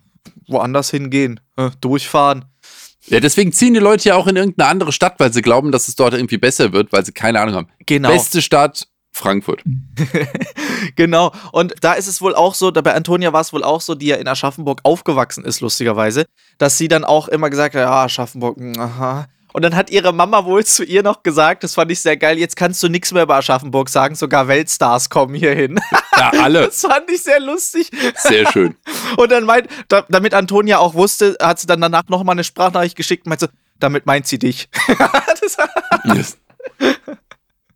woanders 0.46 0.90
hingehen, 0.90 1.40
durchfahren. 1.80 2.46
Ja, 3.06 3.18
deswegen 3.18 3.52
ziehen 3.52 3.74
die 3.74 3.80
Leute 3.80 4.10
ja 4.10 4.14
auch 4.14 4.28
in 4.28 4.36
irgendeine 4.36 4.70
andere 4.70 4.92
Stadt, 4.92 5.18
weil 5.18 5.32
sie 5.32 5.42
glauben, 5.42 5.72
dass 5.72 5.88
es 5.88 5.96
dort 5.96 6.14
irgendwie 6.14 6.38
besser 6.38 6.72
wird, 6.72 6.92
weil 6.92 7.04
sie 7.04 7.12
keine 7.12 7.40
Ahnung 7.40 7.54
haben. 7.56 7.68
Genau. 7.84 8.10
Beste 8.10 8.40
Stadt, 8.40 8.86
Frankfurt. 9.22 9.62
genau. 10.96 11.32
Und 11.52 11.74
da 11.80 11.92
ist 11.92 12.08
es 12.08 12.20
wohl 12.20 12.34
auch 12.34 12.54
so, 12.54 12.72
bei 12.72 12.94
Antonia 12.94 13.32
war 13.32 13.40
es 13.40 13.52
wohl 13.52 13.62
auch 13.62 13.80
so, 13.80 13.94
die 13.94 14.06
ja 14.06 14.16
in 14.16 14.26
Aschaffenburg 14.26 14.80
aufgewachsen 14.82 15.44
ist, 15.44 15.60
lustigerweise, 15.60 16.26
dass 16.58 16.76
sie 16.76 16.88
dann 16.88 17.04
auch 17.04 17.28
immer 17.28 17.48
gesagt 17.50 17.74
hat, 17.74 17.82
ja, 17.82 18.04
Aschaffenburg, 18.04 18.56
hm, 18.58 18.78
aha. 18.78 19.28
Und 19.52 19.62
dann 19.62 19.76
hat 19.76 19.90
ihre 19.90 20.12
Mama 20.12 20.44
wohl 20.44 20.64
zu 20.64 20.82
ihr 20.82 21.02
noch 21.02 21.22
gesagt, 21.22 21.62
das 21.62 21.74
fand 21.74 21.90
ich 21.92 22.00
sehr 22.00 22.16
geil, 22.16 22.38
jetzt 22.38 22.56
kannst 22.56 22.82
du 22.82 22.88
nichts 22.88 23.12
mehr 23.12 23.24
über 23.24 23.36
Aschaffenburg 23.36 23.90
sagen, 23.90 24.14
sogar 24.14 24.48
Weltstars 24.48 25.10
kommen 25.10 25.34
hier 25.34 25.54
hin. 25.54 25.78
Ja, 26.14 26.30
alle. 26.42 26.66
Das 26.66 26.82
fand 26.82 27.10
ich 27.10 27.22
sehr 27.22 27.40
lustig. 27.40 27.90
Sehr 28.16 28.46
schön. 28.52 28.76
Und 29.16 29.32
dann 29.32 29.44
meint, 29.44 29.68
da, 29.88 30.04
damit 30.08 30.34
Antonia 30.34 30.78
auch 30.78 30.94
wusste, 30.94 31.36
hat 31.40 31.58
sie 31.58 31.66
dann 31.66 31.80
danach 31.80 32.04
nochmal 32.08 32.34
eine 32.34 32.44
Sprachnachricht 32.44 32.96
geschickt 32.96 33.24
und 33.26 33.30
meinte, 33.30 33.48
damit 33.80 34.04
meint 34.04 34.26
sie 34.26 34.38
dich. 34.38 34.68
das 35.40 35.56
yes. 36.04 36.38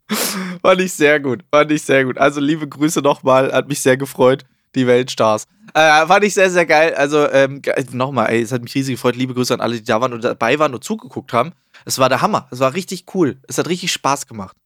Fand 0.62 0.80
ich 0.80 0.92
sehr 0.92 1.20
gut. 1.20 1.44
Fand 1.50 1.70
ich 1.72 1.82
sehr 1.82 2.04
gut. 2.04 2.18
Also 2.18 2.40
liebe 2.40 2.68
Grüße 2.68 3.00
nochmal. 3.00 3.52
Hat 3.52 3.68
mich 3.68 3.80
sehr 3.80 3.96
gefreut. 3.96 4.44
Die 4.74 4.86
Weltstars. 4.86 5.46
Äh, 5.74 6.06
fand 6.06 6.24
ich 6.24 6.34
sehr, 6.34 6.50
sehr 6.50 6.66
geil. 6.66 6.94
Also 6.94 7.28
ähm, 7.30 7.62
nochmal, 7.92 8.30
ey, 8.30 8.42
es 8.42 8.52
hat 8.52 8.62
mich 8.62 8.74
riesig 8.74 8.96
gefreut. 8.96 9.16
Liebe 9.16 9.34
Grüße 9.34 9.54
an 9.54 9.60
alle, 9.60 9.76
die 9.76 9.84
da 9.84 10.00
waren 10.00 10.12
und 10.12 10.22
dabei 10.22 10.58
waren 10.58 10.74
und 10.74 10.84
zugeguckt 10.84 11.32
haben. 11.32 11.52
Es 11.84 11.98
war 11.98 12.08
der 12.08 12.20
Hammer. 12.20 12.46
Es 12.50 12.60
war 12.60 12.74
richtig 12.74 13.06
cool. 13.14 13.38
Es 13.48 13.58
hat 13.58 13.68
richtig 13.68 13.92
Spaß 13.92 14.26
gemacht. 14.26 14.56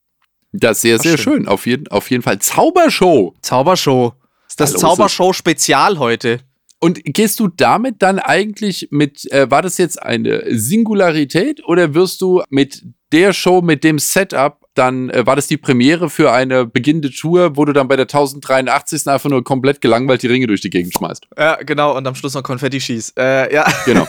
Das 0.53 0.79
ist 0.79 0.83
sehr, 0.83 0.98
sehr 0.98 1.16
schön. 1.16 1.46
Auf, 1.46 1.66
jeden, 1.66 1.87
auf 1.88 2.11
jeden 2.11 2.22
Fall. 2.22 2.40
Zaubershow. 2.40 3.35
Zaubershow. 3.40 4.14
Das 4.57 4.72
Zaubershow-Spezial 4.72 5.98
heute. 5.98 6.40
Und 6.81 7.00
gehst 7.05 7.38
du 7.40 7.48
damit 7.48 8.03
dann 8.03 8.18
eigentlich 8.18 8.88
mit, 8.90 9.31
äh, 9.31 9.50
war 9.50 9.62
das 9.62 9.79
jetzt 9.79 10.03
eine 10.03 10.44
Singularität 10.48 11.62
oder 11.64 11.94
wirst 11.94 12.20
du 12.20 12.42
mit 12.48 12.85
der 13.12 13.33
Show, 13.33 13.61
mit 13.61 13.85
dem 13.85 13.99
Setup, 13.99 14.61
dann 14.75 15.11
äh, 15.11 15.27
war 15.27 15.37
das 15.37 15.46
die 15.46 15.57
Premiere 15.57 16.11
für 16.11 16.33
eine 16.33 16.64
beginnende 16.64 17.11
Tour, 17.11 17.57
wo 17.57 17.64
du 17.64 17.73
dann 17.73 17.88
bei 17.88 17.96
der 17.96 18.05
1083. 18.05 19.09
einfach 19.09 19.29
nur 19.29 19.42
komplett 19.44 19.81
gelangweilt 19.81 20.23
die 20.23 20.29
Ringe 20.29 20.46
durch 20.46 20.61
die 20.61 20.70
Gegend 20.70 20.94
schmeißt. 20.94 21.27
Ja, 21.37 21.57
genau, 21.57 21.96
und 21.96 22.07
am 22.07 22.14
Schluss 22.14 22.35
noch 22.35 22.42
Konfetti 22.42 22.81
schießt. 22.81 23.18
Äh, 23.18 23.53
ja. 23.53 23.66
Genau. 23.85 24.07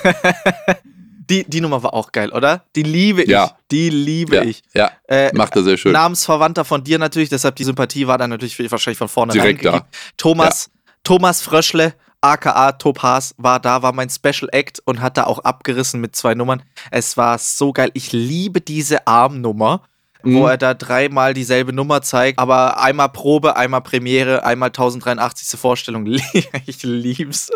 die, 1.29 1.43
die 1.45 1.61
Nummer 1.61 1.81
war 1.81 1.93
auch 1.93 2.11
geil, 2.11 2.31
oder? 2.31 2.65
Die 2.75 2.83
liebe 2.83 3.23
ich. 3.23 3.29
Ja. 3.29 3.57
Die 3.71 3.89
liebe 3.89 4.35
ja. 4.35 4.43
ich. 4.43 4.61
Ja, 4.73 4.91
äh, 5.07 5.31
macht 5.33 5.55
er 5.55 5.63
sehr 5.63 5.77
schön. 5.77 5.93
Namensverwandter 5.93 6.65
von 6.65 6.83
dir 6.83 6.99
natürlich, 6.99 7.29
deshalb 7.29 7.55
die 7.55 7.63
Sympathie 7.63 8.05
war 8.07 8.17
dann 8.17 8.29
natürlich 8.29 8.59
wahrscheinlich 8.71 8.99
von 8.99 9.09
vorne 9.09 9.33
Direkt 9.33 9.65
da. 9.65 9.87
Thomas, 10.17 10.69
ja. 10.73 10.93
Thomas 11.03 11.41
Fröschle, 11.41 11.93
aka 12.21 12.73
Topaz 12.73 13.33
war 13.37 13.59
da, 13.59 13.81
war 13.81 13.93
mein 13.93 14.09
Special 14.09 14.49
Act 14.51 14.81
und 14.85 15.01
hat 15.01 15.17
da 15.17 15.25
auch 15.25 15.39
abgerissen 15.39 15.99
mit 15.99 16.15
zwei 16.15 16.35
Nummern. 16.35 16.63
Es 16.91 17.17
war 17.17 17.37
so 17.37 17.73
geil. 17.73 17.89
Ich 17.93 18.11
liebe 18.11 18.61
diese 18.61 19.07
Armnummer, 19.07 19.81
mhm. 20.23 20.35
wo 20.35 20.47
er 20.47 20.57
da 20.57 20.73
dreimal 20.73 21.33
dieselbe 21.33 21.73
Nummer 21.73 22.01
zeigt, 22.01 22.39
aber 22.39 22.79
einmal 22.79 23.09
Probe, 23.09 23.55
einmal 23.55 23.81
Premiere, 23.81 24.45
einmal 24.45 24.69
1083. 24.69 25.59
Vorstellung. 25.59 26.05
ich 26.65 26.83
lieb's. 26.83 27.51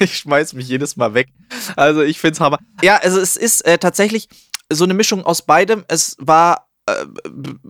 Ich 0.00 0.16
schmeiß 0.16 0.54
mich 0.54 0.68
jedes 0.68 0.96
Mal 0.96 1.14
weg. 1.14 1.28
Also 1.76 2.02
ich 2.02 2.18
find's 2.18 2.40
hammer. 2.40 2.58
Ja, 2.82 2.96
also 2.96 3.20
es 3.20 3.36
ist 3.36 3.64
äh, 3.66 3.78
tatsächlich 3.78 4.28
so 4.72 4.84
eine 4.84 4.94
Mischung 4.94 5.24
aus 5.24 5.42
beidem. 5.42 5.84
Es 5.88 6.16
war 6.18 6.68
äh, 6.86 7.04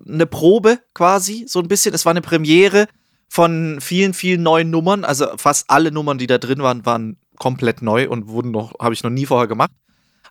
eine 0.09 0.27
Probe 0.27 0.79
quasi, 0.95 1.45
so 1.49 1.59
ein 1.59 1.69
bisschen. 1.69 1.95
Es 1.95 2.05
war 2.05 2.11
eine 2.11 2.23
Premiere 2.23 2.87
von 3.29 3.79
vielen, 3.81 4.15
vielen 4.15 4.43
neuen 4.43 4.71
Nummern. 4.71 5.05
Also 5.05 5.37
fast 5.37 5.69
alle 5.69 5.93
Nummern, 5.93 6.19
die 6.19 6.27
da 6.27 6.39
drin 6.39 6.63
waren, 6.63 6.87
waren 6.87 7.19
komplett 7.37 7.83
neu 7.83 8.09
und 8.09 8.29
wurden 8.29 8.51
noch, 8.51 8.75
habe 8.81 8.95
ich 8.95 9.03
noch 9.03 9.11
nie 9.11 9.27
vorher 9.27 9.47
gemacht 9.47 9.71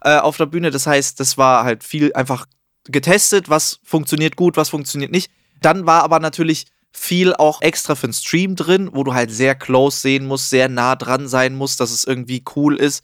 äh, 0.01 0.17
auf 0.17 0.38
der 0.38 0.45
Bühne. 0.45 0.71
Das 0.71 0.88
heißt, 0.88 1.19
das 1.19 1.38
war 1.38 1.63
halt 1.63 1.84
viel 1.84 2.13
einfach 2.13 2.45
getestet, 2.86 3.49
was 3.49 3.79
funktioniert 3.84 4.36
gut, 4.36 4.58
was 4.58 4.69
funktioniert 4.69 5.12
nicht. 5.12 5.31
Dann 5.62 5.86
war 5.86 6.03
aber 6.03 6.19
natürlich 6.19 6.67
viel 6.91 7.34
auch 7.34 7.62
extra 7.62 7.95
für 7.95 8.08
den 8.08 8.13
Stream 8.13 8.55
drin, 8.55 8.89
wo 8.93 9.03
du 9.03 9.13
halt 9.13 9.31
sehr 9.31 9.55
close 9.55 9.99
sehen 9.99 10.25
musst, 10.25 10.49
sehr 10.49 10.69
nah 10.69 10.95
dran 10.95 11.27
sein 11.27 11.55
musst, 11.55 11.79
dass 11.79 11.91
es 11.91 12.05
irgendwie 12.05 12.43
cool 12.55 12.77
ist, 12.77 13.03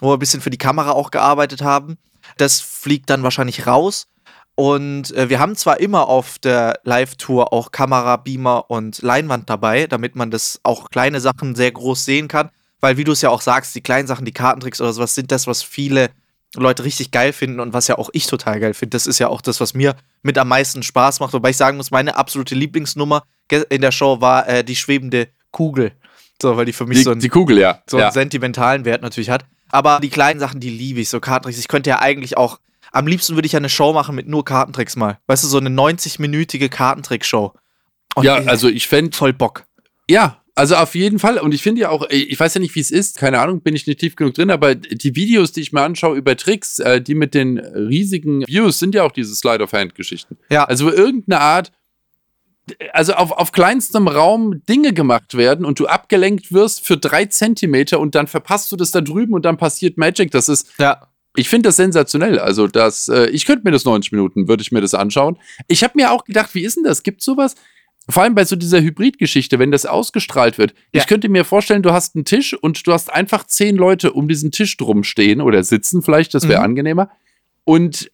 wo 0.00 0.08
wir 0.10 0.16
ein 0.16 0.20
bisschen 0.20 0.40
für 0.40 0.50
die 0.50 0.58
Kamera 0.58 0.92
auch 0.92 1.10
gearbeitet 1.10 1.62
haben. 1.62 1.98
Das 2.36 2.60
fliegt 2.60 3.10
dann 3.10 3.22
wahrscheinlich 3.22 3.66
raus. 3.66 4.06
Und 4.54 5.14
äh, 5.16 5.30
wir 5.30 5.38
haben 5.38 5.56
zwar 5.56 5.80
immer 5.80 6.08
auf 6.08 6.38
der 6.38 6.80
Live-Tour 6.84 7.52
auch 7.52 7.72
Kamera, 7.72 8.16
Beamer 8.16 8.70
und 8.70 9.00
Leinwand 9.00 9.48
dabei, 9.48 9.86
damit 9.86 10.14
man 10.14 10.30
das 10.30 10.60
auch 10.62 10.90
kleine 10.90 11.20
Sachen 11.20 11.54
sehr 11.54 11.72
groß 11.72 12.04
sehen 12.04 12.28
kann. 12.28 12.50
Weil, 12.80 12.96
wie 12.96 13.04
du 13.04 13.12
es 13.12 13.22
ja 13.22 13.30
auch 13.30 13.40
sagst, 13.40 13.74
die 13.74 13.80
kleinen 13.80 14.08
Sachen, 14.08 14.24
die 14.24 14.32
Kartentricks 14.32 14.80
oder 14.80 14.92
sowas, 14.92 15.14
sind 15.14 15.32
das, 15.32 15.46
was 15.46 15.62
viele 15.62 16.10
Leute 16.54 16.84
richtig 16.84 17.12
geil 17.12 17.32
finden 17.32 17.60
und 17.60 17.72
was 17.72 17.88
ja 17.88 17.96
auch 17.96 18.10
ich 18.12 18.26
total 18.26 18.60
geil 18.60 18.74
finde. 18.74 18.96
Das 18.96 19.06
ist 19.06 19.18
ja 19.18 19.28
auch 19.28 19.40
das, 19.40 19.60
was 19.60 19.72
mir 19.72 19.94
mit 20.22 20.36
am 20.36 20.48
meisten 20.48 20.82
Spaß 20.82 21.20
macht. 21.20 21.32
Wobei 21.32 21.50
ich 21.50 21.56
sagen 21.56 21.76
muss, 21.78 21.90
meine 21.90 22.16
absolute 22.16 22.54
Lieblingsnummer 22.54 23.22
in 23.70 23.80
der 23.80 23.92
Show 23.92 24.20
war 24.20 24.48
äh, 24.48 24.64
die 24.64 24.76
schwebende 24.76 25.28
Kugel. 25.50 25.92
So, 26.40 26.56
weil 26.56 26.66
die 26.66 26.72
für 26.72 26.86
mich 26.86 26.98
die, 26.98 27.04
so, 27.04 27.12
einen, 27.12 27.20
die 27.20 27.28
Kugel, 27.28 27.58
ja. 27.58 27.82
so 27.86 27.98
einen 27.98 28.12
sentimentalen 28.12 28.84
Wert 28.84 29.00
natürlich 29.00 29.30
hat. 29.30 29.44
Aber 29.70 30.00
die 30.00 30.10
kleinen 30.10 30.40
Sachen, 30.40 30.60
die 30.60 30.70
liebe 30.70 31.00
ich. 31.00 31.08
So 31.08 31.20
Kartentricks. 31.20 31.58
Ich 31.58 31.68
könnte 31.68 31.88
ja 31.90 32.00
eigentlich 32.00 32.36
auch 32.36 32.58
am 32.92 33.06
liebsten 33.06 33.34
würde 33.34 33.46
ich 33.46 33.52
ja 33.52 33.58
eine 33.58 33.68
Show 33.68 33.92
machen 33.92 34.14
mit 34.14 34.28
nur 34.28 34.44
Kartentricks 34.44 34.96
mal. 34.96 35.18
Weißt 35.26 35.42
du, 35.42 35.48
so 35.48 35.58
eine 35.58 35.70
90-minütige 35.70 36.68
Kartentrick-Show. 36.68 37.52
Ja, 38.20 38.36
also 38.36 38.68
ich 38.68 38.86
fände. 38.86 39.16
Voll 39.16 39.32
Bock. 39.32 39.64
Ja, 40.08 40.42
also 40.54 40.76
auf 40.76 40.94
jeden 40.94 41.18
Fall. 41.18 41.38
Und 41.38 41.54
ich 41.54 41.62
finde 41.62 41.80
ja 41.80 41.88
auch, 41.88 42.06
ich 42.10 42.38
weiß 42.38 42.54
ja 42.54 42.60
nicht, 42.60 42.74
wie 42.74 42.80
es 42.80 42.90
ist, 42.90 43.18
keine 43.18 43.40
Ahnung, 43.40 43.62
bin 43.62 43.74
ich 43.74 43.86
nicht 43.86 44.00
tief 44.00 44.16
genug 44.16 44.34
drin, 44.34 44.50
aber 44.50 44.74
die 44.74 45.16
Videos, 45.16 45.52
die 45.52 45.62
ich 45.62 45.72
mir 45.72 45.80
anschaue 45.80 46.16
über 46.16 46.36
Tricks, 46.36 46.78
äh, 46.78 47.00
die 47.00 47.14
mit 47.14 47.32
den 47.32 47.58
riesigen 47.58 48.46
Views, 48.46 48.78
sind 48.78 48.94
ja 48.94 49.04
auch 49.04 49.12
diese 49.12 49.34
Slide-of-Hand-Geschichten. 49.34 50.36
Ja. 50.50 50.64
Also 50.64 50.92
irgendeine 50.92 51.40
Art, 51.40 51.72
also 52.92 53.14
auf, 53.14 53.32
auf 53.32 53.52
kleinstem 53.52 54.06
Raum 54.06 54.62
Dinge 54.68 54.92
gemacht 54.92 55.34
werden 55.34 55.64
und 55.64 55.80
du 55.80 55.86
abgelenkt 55.86 56.52
wirst 56.52 56.86
für 56.86 56.98
drei 56.98 57.24
Zentimeter 57.24 57.98
und 57.98 58.14
dann 58.14 58.26
verpasst 58.26 58.70
du 58.70 58.76
das 58.76 58.90
da 58.90 59.00
drüben 59.00 59.32
und 59.32 59.46
dann 59.46 59.56
passiert 59.56 59.96
Magic. 59.96 60.30
Das 60.32 60.50
ist. 60.50 60.68
Ja 60.78 61.08
ich 61.36 61.48
finde 61.48 61.68
das 61.68 61.76
sensationell. 61.76 62.38
Also, 62.38 62.66
das, 62.66 63.08
äh, 63.08 63.26
ich 63.30 63.46
könnte 63.46 63.64
mir 63.64 63.70
das 63.70 63.84
90 63.84 64.12
Minuten, 64.12 64.48
würde 64.48 64.62
ich 64.62 64.72
mir 64.72 64.80
das 64.80 64.94
anschauen. 64.94 65.38
Ich 65.68 65.82
habe 65.82 65.94
mir 65.96 66.12
auch 66.12 66.24
gedacht, 66.24 66.54
wie 66.54 66.62
ist 66.62 66.76
denn 66.76 66.84
das? 66.84 67.02
Gibt 67.02 67.22
sowas? 67.22 67.54
Vor 68.08 68.24
allem 68.24 68.34
bei 68.34 68.44
so 68.44 68.56
dieser 68.56 68.80
Hybrid-Geschichte, 68.80 69.58
wenn 69.58 69.70
das 69.70 69.86
ausgestrahlt 69.86 70.58
wird. 70.58 70.74
Ja. 70.92 71.00
Ich 71.00 71.06
könnte 71.06 71.28
mir 71.28 71.44
vorstellen, 71.44 71.82
du 71.82 71.92
hast 71.92 72.16
einen 72.16 72.24
Tisch 72.24 72.52
und 72.52 72.86
du 72.86 72.92
hast 72.92 73.12
einfach 73.12 73.46
zehn 73.46 73.76
Leute 73.76 74.12
um 74.12 74.28
diesen 74.28 74.50
Tisch 74.50 74.76
drum 74.76 75.04
stehen 75.04 75.40
oder 75.40 75.62
sitzen 75.62 76.02
vielleicht, 76.02 76.34
das 76.34 76.48
wäre 76.48 76.60
mhm. 76.60 76.64
angenehmer. 76.64 77.10
Und 77.64 78.10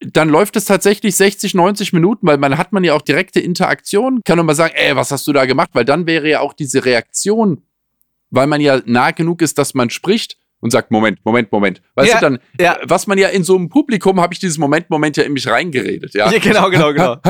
dann 0.00 0.28
läuft 0.28 0.56
es 0.56 0.66
tatsächlich 0.66 1.14
60, 1.16 1.54
90 1.54 1.92
Minuten, 1.92 2.26
weil 2.26 2.36
man 2.36 2.58
hat 2.58 2.72
man 2.72 2.84
ja 2.84 2.94
auch 2.94 3.02
direkte 3.02 3.40
Interaktion. 3.40 4.20
Kann 4.24 4.36
man 4.36 4.46
mal 4.46 4.54
sagen, 4.54 4.74
ey, 4.76 4.94
was 4.96 5.10
hast 5.10 5.26
du 5.26 5.32
da 5.32 5.46
gemacht? 5.46 5.70
Weil 5.72 5.84
dann 5.84 6.06
wäre 6.06 6.28
ja 6.28 6.40
auch 6.40 6.52
diese 6.52 6.84
Reaktion, 6.84 7.62
weil 8.30 8.46
man 8.46 8.60
ja 8.60 8.82
nah 8.84 9.12
genug 9.12 9.40
ist, 9.40 9.56
dass 9.56 9.72
man 9.72 9.88
spricht, 9.88 10.36
und 10.66 10.70
sagt, 10.72 10.90
Moment, 10.90 11.20
Moment, 11.24 11.52
Moment. 11.52 11.80
Weißt 11.94 12.10
ja, 12.10 12.18
du 12.18 12.20
dann, 12.20 12.38
ja. 12.60 12.76
was 12.82 13.06
man 13.06 13.18
ja 13.18 13.28
in 13.28 13.44
so 13.44 13.54
einem 13.54 13.68
Publikum, 13.68 14.20
habe 14.20 14.34
ich 14.34 14.40
dieses 14.40 14.58
Moment, 14.58 14.90
Moment 14.90 15.16
ja 15.16 15.22
in 15.22 15.32
mich 15.32 15.46
reingeredet. 15.48 16.12
Ja, 16.14 16.28
ja 16.30 16.38
genau, 16.40 16.68
genau, 16.70 16.92
genau. 16.92 17.20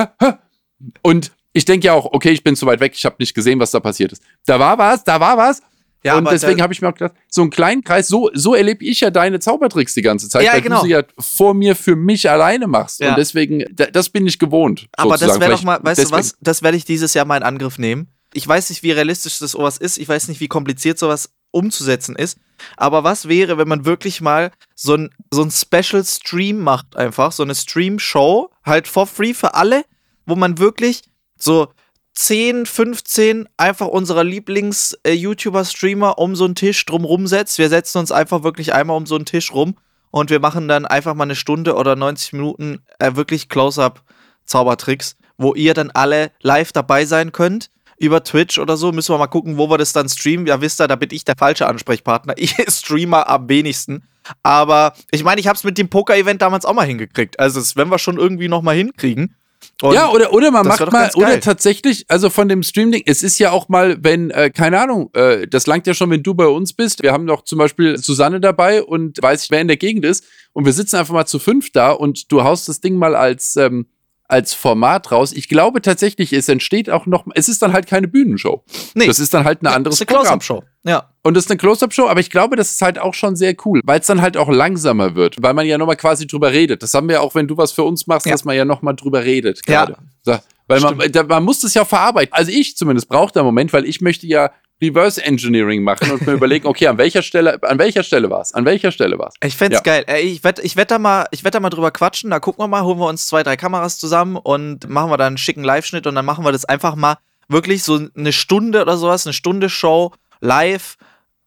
Und 1.03 1.33
ich 1.53 1.67
denke 1.67 1.87
ja 1.87 1.93
auch, 1.93 2.07
okay, 2.07 2.31
ich 2.31 2.43
bin 2.43 2.57
zu 2.57 2.65
weit 2.65 2.81
weg, 2.81 2.93
ich 2.95 3.05
habe 3.05 3.17
nicht 3.19 3.35
gesehen, 3.35 3.61
was 3.61 3.71
da 3.71 3.81
passiert 3.81 4.13
ist. 4.13 4.23
Da 4.47 4.59
war 4.59 4.79
was, 4.79 5.05
da 5.05 5.21
war 5.21 5.37
was. 5.37 5.61
Ja, 6.03 6.17
und 6.17 6.31
deswegen 6.31 6.63
habe 6.63 6.73
ich 6.73 6.81
mir 6.81 6.89
auch 6.89 6.95
gedacht, 6.95 7.15
so 7.29 7.43
einen 7.43 7.51
kleinen 7.51 7.83
Kreis, 7.83 8.07
so, 8.07 8.31
so 8.33 8.55
erlebe 8.55 8.85
ich 8.85 9.01
ja 9.01 9.11
deine 9.11 9.41
Zaubertricks 9.41 9.93
die 9.93 10.03
ganze 10.03 10.29
Zeit, 10.29 10.45
ja, 10.45 10.53
weil 10.53 10.63
genau. 10.63 10.81
du 10.81 10.87
sie 10.87 10.93
ja 10.93 11.03
vor 11.19 11.53
mir 11.53 11.75
für 11.75 11.97
mich 11.97 12.31
alleine 12.31 12.69
machst. 12.69 13.01
Ja. 13.01 13.11
Und 13.11 13.19
deswegen, 13.19 13.65
das 13.75 14.09
bin 14.09 14.27
ich 14.27 14.39
gewohnt. 14.39 14.87
Aber 14.93 15.19
sozusagen. 15.19 15.41
das 15.41 15.41
wäre 15.41 15.57
doch 15.57 15.65
mal, 15.65 15.79
weißt 15.83 15.99
deswegen. 15.99 16.11
du 16.13 16.19
was, 16.19 16.37
das 16.41 16.63
werde 16.63 16.77
ich 16.77 16.85
dieses 16.85 17.13
Jahr 17.15 17.25
mal 17.25 17.39
in 17.39 17.43
Angriff 17.43 17.79
nehmen. 17.79 18.09
Ich 18.35 18.47
weiß 18.47 18.71
nicht, 18.71 18.83
wie 18.83 18.93
realistisch 18.93 19.39
das 19.39 19.53
sowas 19.53 19.79
ist. 19.79 19.99
Ich 19.99 20.09
weiß 20.09 20.29
nicht, 20.29 20.41
wie 20.41 20.49
kompliziert 20.49 20.99
sowas 20.99 21.31
umzusetzen 21.57 22.15
ist. 22.17 22.39
Aber 22.77 23.05
was 23.05 23.29
wäre, 23.29 23.59
wenn 23.59 23.69
man 23.69 23.85
wirklich 23.85 24.21
mal 24.21 24.51
so 24.75 24.95
ein, 24.95 25.11
so 25.31 25.43
ein 25.43 25.51
Special 25.51 26.05
Stream 26.05 26.61
macht, 26.61 26.97
einfach, 26.97 27.33
so 27.33 27.43
eine 27.43 27.55
Stream-Show, 27.55 28.51
halt 28.65 28.89
for 28.89 29.07
free 29.07 29.35
für 29.35 29.55
alle, 29.55 29.85
wo 30.25 30.37
man 30.37 30.59
wirklich 30.59 31.03
so 31.37 31.69
10, 32.15 32.65
15 32.67 33.49
einfach 33.57 33.89
unserer 33.89 34.25
Lieblings-YouTuber-Streamer 34.25 36.15
äh, 36.17 36.21
um 36.21 36.35
so 36.35 36.47
einen 36.47 36.55
Tisch 36.55 36.85
drumrum 36.87 37.27
setzt. 37.27 37.59
Wir 37.59 37.69
setzen 37.69 37.99
uns 37.99 38.11
einfach 38.11 38.43
wirklich 38.43 38.73
einmal 38.73 38.97
um 38.97 39.07
so 39.07 39.17
einen 39.17 39.27
Tisch 39.27 39.53
rum 39.53 39.77
und 40.11 40.31
wir 40.31 40.41
machen 40.41 40.67
dann 40.67 40.87
einfach 40.87 41.15
mal 41.15 41.25
eine 41.25 41.37
Stunde 41.37 41.75
oder 41.75 41.95
90 41.95 42.33
Minuten 42.33 42.83
äh, 42.99 43.17
wirklich 43.17 43.51
Close-Up-Zaubertricks, 43.51 45.17
wo 45.37 45.55
ihr 45.55 45.75
dann 45.75 45.91
alle 45.91 46.33
live 46.41 46.73
dabei 46.73 47.05
sein 47.05 47.33
könnt 47.33 47.71
über 47.99 48.23
Twitch 48.23 48.59
oder 48.59 48.77
so. 48.77 48.93
Müssen 48.93 49.15
wir 49.15 49.19
mal 49.19 49.27
gucken, 49.27 49.59
wo 49.59 49.69
wir 49.69 49.79
das 49.79 49.93
dann 49.93 50.09
streamen. 50.09 50.47
Ja, 50.47 50.61
wisst 50.61 50.81
ihr, 50.81 50.89
da 50.89 50.97
bin 50.97 51.11
ich 51.13 51.25
der 51.25 51.37
falsche 51.37 51.67
Ansprechpartner. 51.67 52.35
Ich 52.47 52.55
streamer 52.69 53.29
am 53.29 53.49
wenigsten. 53.49 54.05
Aber 54.43 54.93
ich 55.11 55.25
meine, 55.25 55.41
ich 55.41 55.47
habe 55.47 55.57
es 55.57 55.65
mit 55.65 55.79
dem 55.79 55.89
Poker-Event 55.89 56.43
damals 56.43 56.65
auch 56.65 56.75
mal 56.75 56.87
hingekriegt. 56.87 57.39
Also, 57.39 57.61
das 57.61 57.77
werden 57.77 57.91
wir 57.91 57.99
schon 57.99 58.19
irgendwie 58.19 58.49
noch 58.49 58.63
mal 58.63 58.75
hinkriegen. 58.75 59.35
Und 59.83 59.95
ja, 59.95 60.09
oder, 60.11 60.33
oder 60.33 60.51
man 60.51 60.67
macht 60.67 60.91
mal, 60.93 61.11
oder 61.15 61.41
tatsächlich, 61.41 62.05
also 62.09 62.31
von 62.31 62.49
dem 62.49 62.63
Stream-Ding, 62.63 63.03
es 63.07 63.23
ist 63.23 63.39
ja 63.39 63.51
auch 63.51 63.69
mal, 63.69 63.97
wenn, 64.01 64.31
äh, 64.31 64.51
keine 64.51 64.81
Ahnung, 64.81 65.11
äh, 65.15 65.47
das 65.47 65.67
langt 65.67 65.87
ja 65.87 65.95
schon, 65.95 66.11
wenn 66.11 66.23
du 66.23 66.35
bei 66.35 66.47
uns 66.47 66.73
bist. 66.73 67.03
Wir 67.03 67.13
haben 67.13 67.25
noch 67.25 67.43
zum 67.43 67.59
Beispiel 67.59 67.99
Susanne 67.99 68.41
dabei 68.41 68.83
und 68.83 69.21
weiß 69.21 69.45
ich, 69.45 69.51
wer 69.51 69.61
in 69.61 69.69
der 69.69 69.77
Gegend 69.77 70.05
ist. 70.05 70.25
Und 70.53 70.65
wir 70.65 70.73
sitzen 70.73 70.97
einfach 70.97 71.15
mal 71.15 71.27
zu 71.27 71.39
fünf 71.39 71.73
da 71.73 71.91
und 71.91 72.31
du 72.33 72.43
haust 72.43 72.69
das 72.69 72.81
Ding 72.81 72.97
mal 72.97 73.15
als, 73.15 73.57
ähm, 73.57 73.87
als 74.29 74.55
Format 74.55 75.13
raus. 75.13 75.33
Ich 75.33 75.49
glaube 75.49 75.83
tatsächlich, 75.83 76.33
es 76.33 76.49
entsteht 76.49 76.91
auch 76.91 77.07
noch, 77.07 77.27
es 77.35 77.49
ist 77.49 77.63
dann 77.63 77.73
halt 77.73 77.87
keine 77.87 78.09
Bühnenshow. 78.09 78.65
Nee. 78.95 79.07
Das 79.07 79.19
ist 79.19 79.33
dann 79.35 79.45
halt 79.45 79.63
ein 79.63 79.67
anderes 79.67 79.99
das 79.99 80.07
ist 80.07 80.09
eine 80.09 80.19
Close-Up-Show. 80.21 80.63
Ja. 80.85 81.11
Und 81.23 81.35
das 81.35 81.45
ist 81.45 81.51
eine 81.51 81.59
Close-Up-Show, 81.59 82.09
aber 82.09 82.21
ich 82.21 82.31
glaube, 82.31 82.57
das 82.57 82.73
ist 82.73 82.83
halt 82.83 82.99
auch 82.99 83.15
schon 83.15 83.37
sehr 83.37 83.55
cool, 83.65 83.81
weil 83.85 84.01
es 84.01 84.07
dann 84.07 84.23
halt 84.23 84.37
auch 84.37 84.49
langsamer 84.49 85.15
wird, 85.15 85.43
weil 85.43 85.55
man 85.55 85.67
ja 85.67 85.79
nochmal 85.79 85.97
quasi 85.97 86.27
drüber 86.27 86.53
redet. 86.53 86.83
Das 86.83 86.95
haben 86.95 87.09
wir 87.09 87.23
auch, 87.23 87.35
wenn 87.35 87.49
du 87.49 87.57
was 87.57 87.73
für 87.73 87.85
uns 87.85 88.07
machst, 88.07 88.27
ja. 88.27 88.33
dass 88.33 88.45
man 88.45 88.57
ja 88.57 88.65
nochmal 88.65 88.95
drüber 88.95 89.25
redet. 89.25 89.65
Gerade. 89.65 89.97
Ja. 90.27 90.35
So, 90.35 90.39
weil 90.69 90.81
man, 90.81 90.99
da, 91.13 91.23
man 91.23 91.45
muss 91.45 91.61
das 91.61 91.75
ja 91.75 91.85
verarbeiten. 91.85 92.33
Also 92.33 92.51
ich 92.51 92.77
zumindest 92.77 93.09
brauche 93.09 93.33
da 93.33 93.41
einen 93.41 93.47
Moment, 93.47 93.73
weil 93.73 93.85
ich 93.85 94.01
möchte 94.01 94.27
ja 94.27 94.51
Reverse 94.81 95.23
Engineering 95.25 95.83
machen 95.83 96.11
und 96.11 96.27
mir 96.27 96.33
überlegen, 96.35 96.67
okay, 96.67 96.87
an 96.87 96.99
welcher 96.99 97.23
Stelle, 97.23 97.63
an 97.63 97.79
welcher 97.79 98.03
Stelle 98.03 98.31
war 98.31 98.43
es? 98.43 98.53
An 98.55 98.65
welcher 98.65 98.93
Stelle 98.93 99.19
war 99.19 99.29
es? 99.29 99.35
Ich 99.45 99.57
fände 99.57 99.77
ja. 99.77 99.83
geil. 99.83 100.05
Ich 100.23 100.45
werde 100.45 100.63
ich 100.63 100.77
werd 100.77 100.91
da, 100.91 100.99
mal, 100.99 101.27
werd 101.31 101.55
da 101.55 101.61
mal 101.61 101.71
drüber 101.71 101.91
quatschen, 101.91 102.31
da 102.31 102.41
gucken 102.41 102.63
wir 102.63 102.69
mal, 102.69 102.83
holen 102.83 102.99
wir 102.99 103.09
uns 103.09 103.27
zwei, 103.27 103.43
drei 103.43 103.57
Kameras 103.57 103.99
zusammen 103.99 104.37
und 104.37 104.89
machen 104.89 105.11
wir 105.11 105.17
da 105.17 105.27
einen 105.27 105.39
schicken 105.39 105.65
Live-Schnitt 105.65 106.07
und 106.07 106.15
dann 106.15 106.25
machen 106.25 106.45
wir 106.45 106.53
das 106.53 106.65
einfach 106.65 106.95
mal 106.95 107.17
wirklich 107.49 107.83
so 107.83 108.01
eine 108.17 108.33
Stunde 108.33 108.83
oder 108.83 108.97
sowas, 108.97 109.27
eine 109.27 109.33
Stunde 109.33 109.69
Show 109.71 110.13
live 110.41 110.97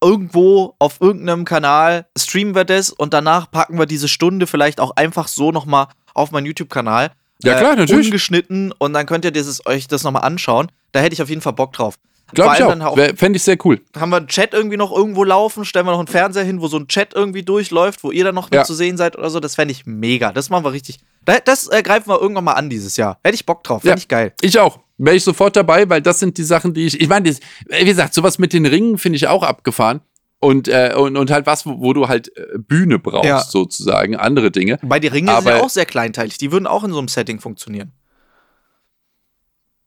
irgendwo 0.01 0.75
auf 0.79 1.01
irgendeinem 1.01 1.45
Kanal 1.45 2.05
streamen 2.17 2.55
wir 2.55 2.63
das 2.63 2.89
und 2.89 3.13
danach 3.13 3.51
packen 3.51 3.77
wir 3.77 3.85
diese 3.85 4.07
Stunde 4.07 4.47
vielleicht 4.47 4.79
auch 4.79 4.91
einfach 4.95 5.27
so 5.27 5.51
nochmal 5.51 5.87
auf 6.13 6.31
meinen 6.31 6.45
YouTube-Kanal. 6.45 7.11
Ja, 7.43 7.55
klar, 7.55 7.73
äh, 7.73 7.77
natürlich. 7.77 8.07
Ungeschnitten 8.07 8.73
und 8.77 8.93
dann 8.93 9.05
könnt 9.05 9.25
ihr 9.25 9.31
dieses, 9.31 9.65
euch 9.65 9.87
das 9.87 10.03
nochmal 10.03 10.23
anschauen. 10.23 10.71
Da 10.91 10.99
hätte 11.01 11.13
ich 11.13 11.21
auf 11.21 11.29
jeden 11.29 11.41
Fall 11.41 11.53
Bock 11.53 11.73
drauf. 11.73 11.95
Glaube 12.33 12.55
ich 12.57 12.63
auch. 12.63 12.97
Fände 13.15 13.37
ich 13.37 13.43
sehr 13.43 13.57
cool. 13.65 13.81
Haben 13.97 14.11
wir 14.11 14.17
einen 14.17 14.27
Chat 14.27 14.53
irgendwie 14.53 14.77
noch 14.77 14.95
irgendwo 14.95 15.23
laufen, 15.23 15.65
stellen 15.65 15.85
wir 15.85 15.91
noch 15.91 15.99
einen 15.99 16.07
Fernseher 16.07 16.43
hin, 16.43 16.61
wo 16.61 16.67
so 16.67 16.77
ein 16.77 16.87
Chat 16.87 17.13
irgendwie 17.13 17.43
durchläuft, 17.43 18.03
wo 18.03 18.11
ihr 18.11 18.23
dann 18.23 18.35
noch 18.35 18.49
ja. 18.51 18.63
zu 18.63 18.73
sehen 18.73 18.97
seid 18.97 19.17
oder 19.17 19.29
so. 19.29 19.39
Das 19.39 19.55
fände 19.55 19.71
ich 19.71 19.85
mega. 19.85 20.31
Das 20.31 20.49
machen 20.49 20.63
wir 20.63 20.71
richtig. 20.71 20.99
Das, 21.25 21.67
äh, 21.67 21.83
greifen 21.83 22.09
wir 22.09 22.19
irgendwann 22.21 22.45
mal 22.45 22.53
an 22.53 22.69
dieses 22.69 22.97
Jahr. 22.97 23.19
Hätte 23.23 23.35
ich 23.35 23.45
Bock 23.45 23.63
drauf. 23.63 23.81
Fände 23.81 23.95
ja. 23.95 23.97
ich 23.97 24.07
geil. 24.07 24.33
Ich 24.41 24.59
auch. 24.59 24.79
Wäre 24.97 25.15
ich 25.15 25.23
sofort 25.23 25.55
dabei, 25.55 25.89
weil 25.89 26.01
das 26.01 26.19
sind 26.19 26.37
die 26.37 26.43
Sachen, 26.43 26.73
die 26.73 26.85
ich. 26.85 26.99
Ich 26.99 27.07
meine, 27.07 27.29
wie 27.29 27.85
gesagt, 27.85 28.13
sowas 28.13 28.37
mit 28.37 28.51
den 28.53 28.65
Ringen 28.65 28.97
finde 28.97 29.17
ich 29.17 29.27
auch 29.27 29.43
abgefahren. 29.43 30.01
Und, 30.41 30.69
äh, 30.69 30.93
und, 30.95 31.17
und 31.17 31.31
halt 31.31 31.45
was, 31.45 31.65
wo, 31.65 31.81
wo 31.81 31.93
du 31.93 32.07
halt 32.07 32.35
äh, 32.37 32.57
Bühne 32.57 32.97
brauchst, 32.97 33.25
ja. 33.25 33.41
sozusagen, 33.41 34.15
andere 34.15 34.51
Dinge. 34.51 34.79
Bei 34.81 34.99
die 34.99 35.07
Ringe 35.07 35.35
sind 35.35 35.47
ja 35.47 35.61
auch 35.61 35.69
sehr 35.69 35.85
kleinteilig. 35.85 36.37
Die 36.37 36.53
würden 36.53 36.65
auch 36.65 36.85
in 36.85 36.91
so 36.91 36.97
einem 36.97 37.09
Setting 37.09 37.41
funktionieren. 37.41 37.91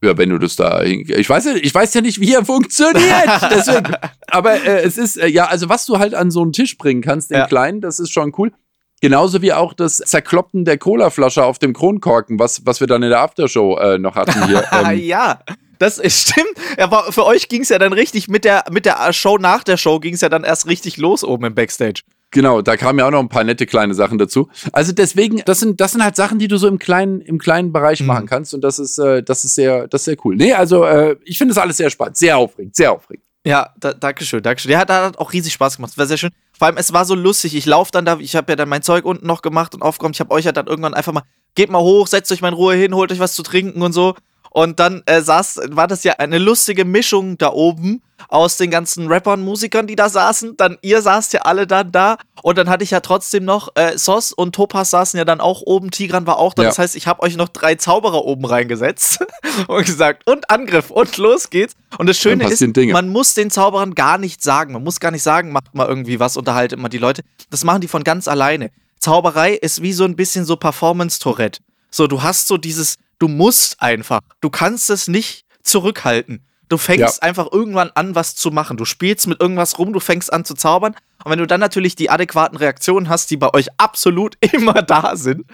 Ja, 0.02 0.18
wenn 0.18 0.30
du 0.30 0.38
das 0.38 0.56
da 0.56 0.82
ich 0.82 1.28
weiß 1.28 1.44
ja, 1.44 1.54
ich 1.54 1.72
weiß 1.72 1.94
ja 1.94 2.00
nicht, 2.00 2.20
wie 2.20 2.34
er 2.34 2.44
funktioniert. 2.44 3.28
Deswegen. 3.50 3.94
Aber 4.26 4.54
äh, 4.54 4.82
es 4.82 4.98
ist, 4.98 5.16
äh, 5.16 5.28
ja, 5.28 5.46
also 5.46 5.68
was 5.68 5.86
du 5.86 5.98
halt 5.98 6.14
an 6.14 6.32
so 6.32 6.42
einen 6.42 6.52
Tisch 6.52 6.76
bringen 6.76 7.02
kannst, 7.02 7.30
den 7.30 7.38
ja. 7.38 7.46
kleinen, 7.46 7.80
das 7.80 8.00
ist 8.00 8.10
schon 8.10 8.32
cool. 8.36 8.52
Genauso 9.00 9.42
wie 9.42 9.52
auch 9.52 9.74
das 9.74 9.98
Zerkloppen 9.98 10.64
der 10.64 10.78
Colaflasche 10.78 11.44
auf 11.44 11.58
dem 11.58 11.72
Kronkorken, 11.72 12.38
was, 12.38 12.66
was 12.66 12.80
wir 12.80 12.86
dann 12.86 13.02
in 13.02 13.10
der 13.10 13.20
Aftershow 13.20 13.76
äh, 13.78 13.98
noch 13.98 14.16
hatten 14.16 14.46
hier. 14.46 14.64
Ähm, 14.72 14.98
ja, 15.00 15.40
das 15.78 15.98
ist, 15.98 16.28
stimmt. 16.28 16.54
Aber 16.78 17.12
für 17.12 17.26
euch 17.26 17.48
ging 17.48 17.62
es 17.62 17.68
ja 17.68 17.78
dann 17.78 17.92
richtig, 17.92 18.28
mit 18.28 18.44
der, 18.44 18.64
mit 18.70 18.86
der 18.86 19.12
Show 19.12 19.38
nach 19.38 19.64
der 19.64 19.76
Show 19.76 19.98
ging 19.98 20.14
es 20.14 20.20
ja 20.20 20.28
dann 20.28 20.44
erst 20.44 20.66
richtig 20.66 20.96
los 20.96 21.24
oben 21.24 21.44
im 21.44 21.54
Backstage. 21.54 22.02
Genau, 22.32 22.62
da 22.62 22.78
kamen 22.78 22.98
ja 22.98 23.06
auch 23.06 23.10
noch 23.10 23.20
ein 23.20 23.28
paar 23.28 23.44
nette 23.44 23.66
kleine 23.66 23.94
Sachen 23.94 24.18
dazu. 24.18 24.48
Also 24.72 24.92
deswegen, 24.92 25.42
das 25.44 25.60
sind, 25.60 25.80
das 25.80 25.92
sind 25.92 26.02
halt 26.02 26.16
Sachen, 26.16 26.38
die 26.38 26.48
du 26.48 26.56
so 26.56 26.66
im 26.66 26.78
kleinen, 26.78 27.20
im 27.20 27.38
kleinen 27.38 27.72
Bereich 27.72 28.00
mhm. 28.00 28.06
machen 28.06 28.26
kannst. 28.26 28.54
Und 28.54 28.62
das 28.62 28.78
ist, 28.78 28.98
äh, 28.98 29.22
das 29.22 29.44
ist 29.44 29.54
sehr, 29.54 29.86
das 29.86 30.00
ist 30.00 30.04
sehr 30.06 30.16
cool. 30.24 30.34
Nee, 30.34 30.54
also 30.54 30.84
äh, 30.84 31.16
ich 31.24 31.36
finde 31.36 31.54
das 31.54 31.62
alles 31.62 31.76
sehr 31.76 31.90
spannend, 31.90 32.16
sehr 32.16 32.38
aufregend, 32.38 32.74
sehr 32.74 32.90
aufregend. 32.90 33.24
Ja, 33.44 33.70
da, 33.78 33.92
danke 33.92 34.24
schön, 34.24 34.42
danke 34.42 34.62
schön. 34.62 34.70
Ja, 34.70 34.84
da 34.84 35.06
hat 35.06 35.18
auch 35.18 35.32
riesig 35.32 35.52
Spaß 35.52 35.76
gemacht. 35.76 35.92
Das 35.92 35.98
war 35.98 36.06
sehr 36.06 36.16
schön. 36.16 36.30
Vor 36.56 36.68
allem, 36.68 36.76
es 36.78 36.92
war 36.92 37.04
so 37.04 37.14
lustig. 37.14 37.54
Ich 37.54 37.66
laufe 37.66 37.90
dann 37.92 38.04
da, 38.04 38.18
ich 38.18 38.34
habe 38.34 38.52
ja 38.52 38.56
dann 38.56 38.68
mein 38.68 38.82
Zeug 38.82 39.04
unten 39.04 39.26
noch 39.26 39.42
gemacht 39.42 39.74
und 39.74 39.82
aufgeräumt. 39.82 40.16
Ich 40.16 40.20
habe 40.20 40.30
euch 40.30 40.44
ja 40.46 40.52
dann 40.52 40.68
irgendwann 40.68 40.94
einfach 40.94 41.12
mal, 41.12 41.24
geht 41.54 41.70
mal 41.70 41.80
hoch, 41.80 42.06
setzt 42.06 42.32
euch 42.32 42.40
mal 42.40 42.48
in 42.48 42.54
Ruhe 42.54 42.74
hin, 42.76 42.94
holt 42.94 43.12
euch 43.12 43.18
was 43.18 43.34
zu 43.34 43.42
trinken 43.42 43.82
und 43.82 43.92
so. 43.92 44.14
Und 44.52 44.80
dann 44.80 45.02
äh, 45.06 45.22
saß, 45.22 45.60
war 45.70 45.86
das 45.86 46.04
ja 46.04 46.12
eine 46.18 46.36
lustige 46.36 46.84
Mischung 46.84 47.38
da 47.38 47.52
oben 47.52 48.02
aus 48.28 48.58
den 48.58 48.70
ganzen 48.70 49.08
Rappern, 49.08 49.40
Musikern, 49.40 49.86
die 49.86 49.96
da 49.96 50.10
saßen. 50.10 50.58
Dann 50.58 50.76
ihr 50.82 51.00
saßt 51.00 51.32
ja 51.32 51.40
alle 51.40 51.66
dann 51.66 51.90
da. 51.90 52.18
Und 52.42 52.58
dann 52.58 52.68
hatte 52.68 52.84
ich 52.84 52.90
ja 52.90 53.00
trotzdem 53.00 53.46
noch, 53.46 53.70
äh, 53.76 53.96
Sos 53.96 54.30
und 54.30 54.54
Topaz 54.54 54.90
saßen 54.90 55.16
ja 55.16 55.24
dann 55.24 55.40
auch 55.40 55.62
oben. 55.62 55.90
Tigran 55.90 56.26
war 56.26 56.38
auch 56.38 56.52
da. 56.52 56.64
Ja. 56.64 56.68
Das 56.68 56.78
heißt, 56.78 56.96
ich 56.96 57.06
habe 57.06 57.22
euch 57.22 57.36
noch 57.36 57.48
drei 57.48 57.76
Zauberer 57.76 58.26
oben 58.26 58.44
reingesetzt 58.44 59.24
und 59.68 59.86
gesagt, 59.86 60.28
und 60.30 60.50
Angriff 60.50 60.90
und 60.90 61.16
los 61.16 61.48
geht's. 61.48 61.72
Und 61.96 62.06
das 62.06 62.18
Schöne 62.18 62.46
ist, 62.46 62.60
Dinge. 62.60 62.92
man 62.92 63.08
muss 63.08 63.32
den 63.32 63.50
Zauberern 63.50 63.94
gar 63.94 64.18
nichts 64.18 64.44
sagen. 64.44 64.74
Man 64.74 64.84
muss 64.84 65.00
gar 65.00 65.12
nicht 65.12 65.22
sagen, 65.22 65.52
macht 65.52 65.74
mal 65.74 65.88
irgendwie 65.88 66.20
was, 66.20 66.36
unterhaltet 66.36 66.78
mal 66.78 66.90
die 66.90 66.98
Leute. 66.98 67.22
Das 67.48 67.64
machen 67.64 67.80
die 67.80 67.88
von 67.88 68.04
ganz 68.04 68.28
alleine. 68.28 68.70
Zauberei 68.98 69.54
ist 69.54 69.80
wie 69.80 69.94
so 69.94 70.04
ein 70.04 70.14
bisschen 70.14 70.44
so 70.44 70.56
Performance-Tourette. 70.56 71.60
So, 71.90 72.06
du 72.06 72.22
hast 72.22 72.48
so 72.48 72.58
dieses, 72.58 72.96
Du 73.22 73.28
musst 73.28 73.80
einfach. 73.80 74.20
Du 74.40 74.50
kannst 74.50 74.90
es 74.90 75.06
nicht 75.06 75.44
zurückhalten. 75.62 76.44
Du 76.68 76.76
fängst 76.76 77.18
ja. 77.18 77.22
einfach 77.22 77.46
irgendwann 77.52 77.92
an, 77.94 78.16
was 78.16 78.34
zu 78.34 78.50
machen. 78.50 78.76
Du 78.76 78.84
spielst 78.84 79.28
mit 79.28 79.40
irgendwas 79.40 79.78
rum, 79.78 79.92
du 79.92 80.00
fängst 80.00 80.32
an 80.32 80.44
zu 80.44 80.54
zaubern. 80.54 80.96
Und 81.22 81.30
wenn 81.30 81.38
du 81.38 81.46
dann 81.46 81.60
natürlich 81.60 81.94
die 81.94 82.10
adäquaten 82.10 82.58
Reaktionen 82.58 83.08
hast, 83.08 83.30
die 83.30 83.36
bei 83.36 83.54
euch 83.54 83.68
absolut 83.76 84.36
immer 84.52 84.82
da 84.82 85.14
sind, 85.14 85.44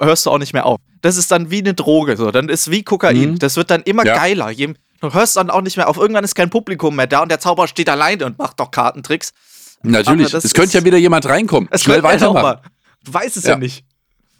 hörst 0.00 0.24
du 0.24 0.30
auch 0.30 0.38
nicht 0.38 0.54
mehr 0.54 0.64
auf. 0.64 0.78
Das 1.02 1.18
ist 1.18 1.30
dann 1.30 1.50
wie 1.50 1.58
eine 1.58 1.74
Droge. 1.74 2.16
So. 2.16 2.30
Dann 2.30 2.48
ist 2.48 2.70
wie 2.70 2.82
Kokain. 2.82 3.32
Mhm. 3.32 3.38
Das 3.38 3.56
wird 3.56 3.70
dann 3.70 3.82
immer 3.82 4.06
ja. 4.06 4.14
geiler. 4.14 4.50
Du 4.54 5.12
hörst 5.12 5.36
dann 5.36 5.50
auch 5.50 5.60
nicht 5.60 5.76
mehr 5.76 5.90
auf. 5.90 5.98
Irgendwann 5.98 6.24
ist 6.24 6.34
kein 6.34 6.48
Publikum 6.48 6.96
mehr 6.96 7.08
da 7.08 7.20
und 7.20 7.28
der 7.28 7.40
Zauberer 7.40 7.68
steht 7.68 7.90
alleine 7.90 8.24
und 8.24 8.38
macht 8.38 8.58
doch 8.58 8.70
Kartentricks. 8.70 9.34
Natürlich. 9.82 10.32
Es 10.32 10.54
könnte 10.54 10.78
ja 10.78 10.84
wieder 10.86 10.96
jemand 10.96 11.26
reinkommen. 11.26 11.68
Es 11.70 11.82
Schnell 11.82 12.02
weitermachen. 12.02 12.60
Du 13.04 13.12
weißt 13.12 13.36
es 13.36 13.44
ja, 13.44 13.50
ja 13.50 13.56
nicht. 13.58 13.84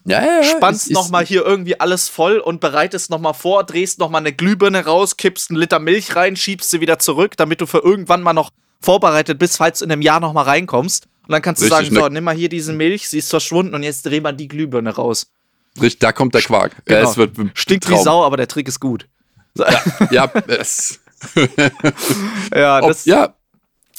Ja, 0.08 0.24
ja, 0.24 0.36
ja. 0.40 0.42
Spannst 0.42 0.90
nochmal 0.90 1.24
hier 1.24 1.44
irgendwie 1.44 1.78
alles 1.78 2.08
voll 2.08 2.38
und 2.38 2.60
bereitest 2.60 3.10
nochmal 3.10 3.34
vor, 3.34 3.64
drehst 3.64 3.98
nochmal 3.98 4.22
eine 4.22 4.32
Glühbirne 4.32 4.86
raus, 4.86 5.16
kippst 5.16 5.50
einen 5.50 5.60
Liter 5.60 5.78
Milch 5.78 6.16
rein, 6.16 6.34
schiebst 6.34 6.70
sie 6.70 6.80
wieder 6.80 6.98
zurück, 6.98 7.36
damit 7.36 7.60
du 7.60 7.66
für 7.66 7.78
irgendwann 7.78 8.22
mal 8.22 8.32
noch 8.32 8.50
vorbereitet 8.80 9.38
bist, 9.38 9.58
falls 9.58 9.80
du 9.80 9.84
in 9.84 9.92
einem 9.92 10.02
Jahr 10.02 10.20
nochmal 10.20 10.44
reinkommst. 10.44 11.06
Und 11.26 11.32
dann 11.32 11.42
kannst 11.42 11.60
du 11.60 11.66
Richtig, 11.66 11.88
sagen, 11.88 11.94
ne 11.94 12.00
so, 12.00 12.08
nimm 12.08 12.24
mal 12.24 12.34
hier 12.34 12.48
diese 12.48 12.72
Milch, 12.72 13.08
sie 13.08 13.18
ist 13.18 13.28
verschwunden 13.28 13.74
und 13.74 13.82
jetzt 13.82 14.06
dreh 14.06 14.20
mal 14.20 14.32
die 14.32 14.48
Glühbirne 14.48 14.94
raus. 14.94 15.26
Richtig, 15.78 15.98
da 15.98 16.12
kommt 16.12 16.34
der 16.34 16.40
Quark. 16.40 16.76
Genau. 16.86 17.00
Ja, 17.00 17.10
es 17.10 17.16
wird 17.18 17.36
Stinkt 17.52 17.84
Traum. 17.84 17.98
wie 17.98 18.02
Sau, 18.02 18.24
aber 18.24 18.38
der 18.38 18.48
Trick 18.48 18.66
ist 18.66 18.80
gut. 18.80 19.06
Ja, 19.56 19.82
ja, 20.10 20.32
es 20.46 21.00
ja, 22.54 22.80
das, 22.80 23.00
Ob, 23.00 23.06
ja, 23.06 23.34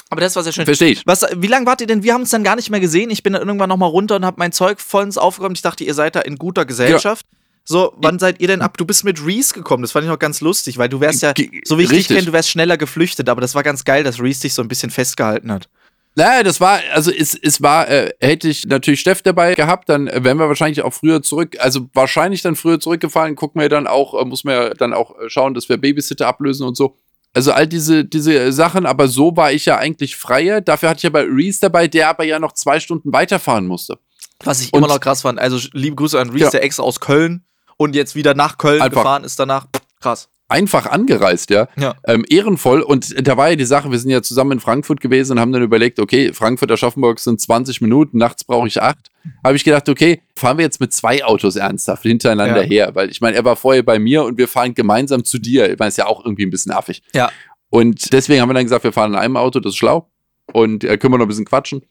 aber 0.09 0.21
das 0.21 0.35
war 0.35 0.43
sehr 0.43 0.51
schön. 0.51 0.65
Verstehe 0.65 0.89
ich. 0.89 1.05
Was, 1.05 1.25
wie 1.35 1.47
lange 1.47 1.65
wart 1.65 1.81
ihr 1.81 1.87
denn? 1.87 2.03
Wir 2.03 2.13
haben 2.13 2.23
es 2.23 2.31
dann 2.31 2.43
gar 2.43 2.55
nicht 2.55 2.69
mehr 2.69 2.79
gesehen. 2.79 3.11
Ich 3.11 3.21
bin 3.21 3.33
dann 3.33 3.47
irgendwann 3.47 3.69
nochmal 3.69 3.89
runter 3.89 4.15
und 4.15 4.25
habe 4.25 4.37
mein 4.39 4.51
Zeug 4.51 4.79
vollends 4.81 5.17
aufgeräumt. 5.17 5.57
Ich 5.57 5.61
dachte, 5.61 5.83
ihr 5.83 5.93
seid 5.93 6.15
da 6.15 6.21
in 6.21 6.37
guter 6.37 6.65
Gesellschaft. 6.65 7.25
Ja. 7.31 7.37
So, 7.65 7.93
wann 7.97 8.17
seid 8.17 8.41
ihr 8.41 8.47
denn 8.47 8.63
ab? 8.63 8.77
Du 8.77 8.85
bist 8.85 9.03
mit 9.03 9.23
Reese 9.23 9.53
gekommen. 9.53 9.83
Das 9.83 9.91
fand 9.91 10.03
ich 10.05 10.09
noch 10.09 10.17
ganz 10.17 10.41
lustig, 10.41 10.79
weil 10.79 10.89
du 10.89 10.99
wärst 10.99 11.21
ja, 11.21 11.33
so 11.63 11.77
wie 11.77 11.83
ich 11.83 11.91
Richtig. 11.91 12.07
dich 12.07 12.17
kenne, 12.17 12.25
du 12.25 12.33
wärst 12.33 12.49
schneller 12.49 12.77
geflüchtet. 12.77 13.29
Aber 13.29 13.41
das 13.41 13.53
war 13.53 13.61
ganz 13.61 13.83
geil, 13.83 14.03
dass 14.03 14.19
Reese 14.19 14.41
dich 14.41 14.55
so 14.55 14.63
ein 14.63 14.67
bisschen 14.67 14.89
festgehalten 14.89 15.51
hat. 15.51 15.69
Naja, 16.15 16.41
das 16.41 16.59
war, 16.59 16.79
also 16.91 17.11
es, 17.11 17.35
es 17.35 17.61
war, 17.61 17.87
äh, 17.87 18.11
hätte 18.19 18.49
ich 18.49 18.65
natürlich 18.65 18.99
Steff 18.99 19.21
dabei 19.21 19.53
gehabt, 19.53 19.87
dann 19.89 20.07
wären 20.07 20.37
wir 20.37 20.47
wahrscheinlich 20.47 20.81
auch 20.81 20.93
früher 20.93 21.21
zurück, 21.21 21.57
also 21.59 21.87
wahrscheinlich 21.93 22.41
dann 22.41 22.55
früher 22.55 22.79
zurückgefahren, 22.79 23.35
gucken 23.35 23.61
wir 23.61 23.69
dann 23.69 23.85
auch, 23.85 24.19
äh, 24.19 24.25
muss 24.25 24.43
man 24.43 24.55
ja 24.55 24.69
dann 24.71 24.93
auch 24.93 25.15
schauen, 25.27 25.53
dass 25.53 25.69
wir 25.69 25.77
Babysitter 25.77 26.27
ablösen 26.27 26.67
und 26.67 26.75
so. 26.75 26.97
Also 27.33 27.51
all 27.51 27.67
diese, 27.67 28.05
diese 28.05 28.51
Sachen, 28.51 28.85
aber 28.85 29.07
so 29.07 29.35
war 29.37 29.51
ich 29.51 29.65
ja 29.65 29.77
eigentlich 29.77 30.15
freier. 30.15 30.61
Dafür 30.61 30.89
hatte 30.89 30.99
ich 30.99 31.05
aber 31.05 31.23
Reese 31.23 31.61
dabei, 31.61 31.87
der 31.87 32.09
aber 32.09 32.23
ja 32.23 32.39
noch 32.39 32.53
zwei 32.53 32.79
Stunden 32.79 33.13
weiterfahren 33.13 33.67
musste. 33.67 33.99
Was 34.43 34.61
ich 34.61 34.73
und, 34.73 34.79
immer 34.79 34.87
noch 34.87 34.99
krass 34.99 35.21
fand. 35.21 35.39
Also 35.39 35.59
liebe 35.73 35.95
Grüße 35.95 36.19
an 36.19 36.29
Reese, 36.31 36.45
ja. 36.45 36.49
der 36.51 36.63
Ex 36.63 36.79
aus 36.79 36.99
Köln 36.99 37.43
und 37.77 37.95
jetzt 37.95 38.15
wieder 38.15 38.33
nach 38.33 38.57
Köln 38.57 38.81
Einfach. 38.81 39.01
gefahren 39.01 39.23
ist 39.23 39.39
danach. 39.39 39.67
Krass 39.99 40.29
einfach 40.49 40.87
angereist, 40.87 41.51
ja. 41.51 41.67
ja. 41.77 41.95
Ähm, 42.05 42.25
ehrenvoll. 42.27 42.81
Und 42.81 43.25
da 43.25 43.37
war 43.37 43.51
ja 43.51 43.55
die 43.55 43.65
Sache, 43.65 43.91
wir 43.91 43.99
sind 43.99 44.09
ja 44.09 44.21
zusammen 44.21 44.53
in 44.53 44.59
Frankfurt 44.59 44.99
gewesen 44.99 45.33
und 45.33 45.39
haben 45.39 45.51
dann 45.51 45.61
überlegt, 45.61 45.99
okay, 45.99 46.33
Frankfurt, 46.33 46.71
Aschaffenburg 46.71 47.19
sind 47.19 47.39
20 47.39 47.81
Minuten, 47.81 48.17
nachts 48.17 48.43
brauche 48.43 48.67
ich 48.67 48.81
acht. 48.81 49.11
Habe 49.43 49.55
ich 49.55 49.63
gedacht, 49.63 49.87
okay, 49.87 50.21
fahren 50.35 50.57
wir 50.57 50.65
jetzt 50.65 50.81
mit 50.81 50.91
zwei 50.91 51.23
Autos 51.23 51.55
ernsthaft 51.55 52.03
hintereinander 52.03 52.63
ja. 52.63 52.69
her, 52.69 52.95
weil 52.95 53.09
ich 53.11 53.21
meine, 53.21 53.37
er 53.37 53.45
war 53.45 53.55
vorher 53.55 53.83
bei 53.83 53.99
mir 53.99 54.23
und 54.23 54.37
wir 54.37 54.47
fahren 54.47 54.73
gemeinsam 54.73 55.23
zu 55.23 55.37
dir. 55.37 55.71
Ich 55.71 55.77
meine, 55.77 55.89
ist 55.89 55.97
ja 55.97 56.07
auch 56.07 56.25
irgendwie 56.25 56.45
ein 56.45 56.49
bisschen 56.49 56.71
affig. 56.71 57.03
Ja. 57.13 57.29
Und 57.69 58.11
deswegen 58.11 58.41
haben 58.41 58.49
wir 58.49 58.55
dann 58.55 58.63
gesagt, 58.63 58.83
wir 58.83 58.91
fahren 58.91 59.13
in 59.13 59.19
einem 59.19 59.37
Auto, 59.37 59.59
das 59.59 59.73
ist 59.73 59.77
schlau. 59.77 60.09
Und 60.51 60.83
äh, 60.83 60.97
können 60.97 61.13
wir 61.13 61.19
noch 61.19 61.25
ein 61.25 61.29
bisschen 61.29 61.45
quatschen. 61.45 61.83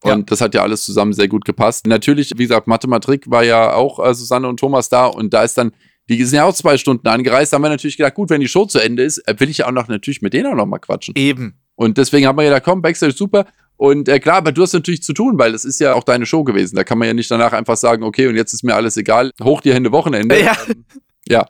Und 0.00 0.10
ja. 0.10 0.22
das 0.22 0.40
hat 0.40 0.54
ja 0.54 0.62
alles 0.62 0.84
zusammen 0.84 1.12
sehr 1.12 1.28
gut 1.28 1.44
gepasst. 1.44 1.86
Natürlich, 1.86 2.32
wie 2.36 2.44
gesagt, 2.44 2.68
Mathematik 2.68 3.28
war 3.30 3.42
ja 3.42 3.74
auch 3.74 3.98
äh, 3.98 4.14
Susanne 4.14 4.48
und 4.48 4.58
Thomas 4.58 4.88
da 4.88 5.06
und 5.06 5.34
da 5.34 5.42
ist 5.42 5.58
dann 5.58 5.72
die 6.08 6.24
sind 6.24 6.36
ja 6.36 6.44
auch 6.44 6.54
zwei 6.54 6.78
Stunden 6.78 7.06
angereist. 7.06 7.52
Da 7.52 7.56
haben 7.56 7.62
wir 7.62 7.68
natürlich 7.68 7.96
gedacht, 7.96 8.14
gut, 8.14 8.30
wenn 8.30 8.40
die 8.40 8.48
Show 8.48 8.64
zu 8.64 8.78
Ende 8.78 9.02
ist, 9.02 9.18
äh, 9.28 9.34
will 9.38 9.50
ich 9.50 9.58
ja 9.58 9.66
auch 9.66 9.72
noch 9.72 9.88
natürlich 9.88 10.22
mit 10.22 10.32
denen 10.32 10.52
auch 10.52 10.56
noch 10.56 10.66
mal 10.66 10.78
quatschen. 10.78 11.14
Eben. 11.16 11.58
Und 11.74 11.98
deswegen 11.98 12.26
haben 12.26 12.36
wir 12.36 12.44
gedacht, 12.44 12.64
komm, 12.64 12.82
Backstage 12.82 13.12
super. 13.12 13.46
Und 13.76 14.08
äh, 14.08 14.18
klar, 14.18 14.38
aber 14.38 14.50
du 14.50 14.62
hast 14.62 14.72
natürlich 14.72 15.02
zu 15.02 15.12
tun, 15.12 15.38
weil 15.38 15.54
es 15.54 15.64
ist 15.64 15.78
ja 15.78 15.94
auch 15.94 16.02
deine 16.02 16.26
Show 16.26 16.42
gewesen. 16.42 16.74
Da 16.74 16.82
kann 16.82 16.98
man 16.98 17.06
ja 17.06 17.14
nicht 17.14 17.30
danach 17.30 17.52
einfach 17.52 17.76
sagen, 17.76 18.02
okay, 18.02 18.26
und 18.26 18.34
jetzt 18.34 18.52
ist 18.52 18.64
mir 18.64 18.74
alles 18.74 18.96
egal. 18.96 19.32
Hoch 19.42 19.60
die 19.60 19.72
Hände 19.72 19.92
Wochenende. 19.92 20.40
Ja. 20.42 20.56
Ähm, 20.68 20.84
ja. 21.28 21.46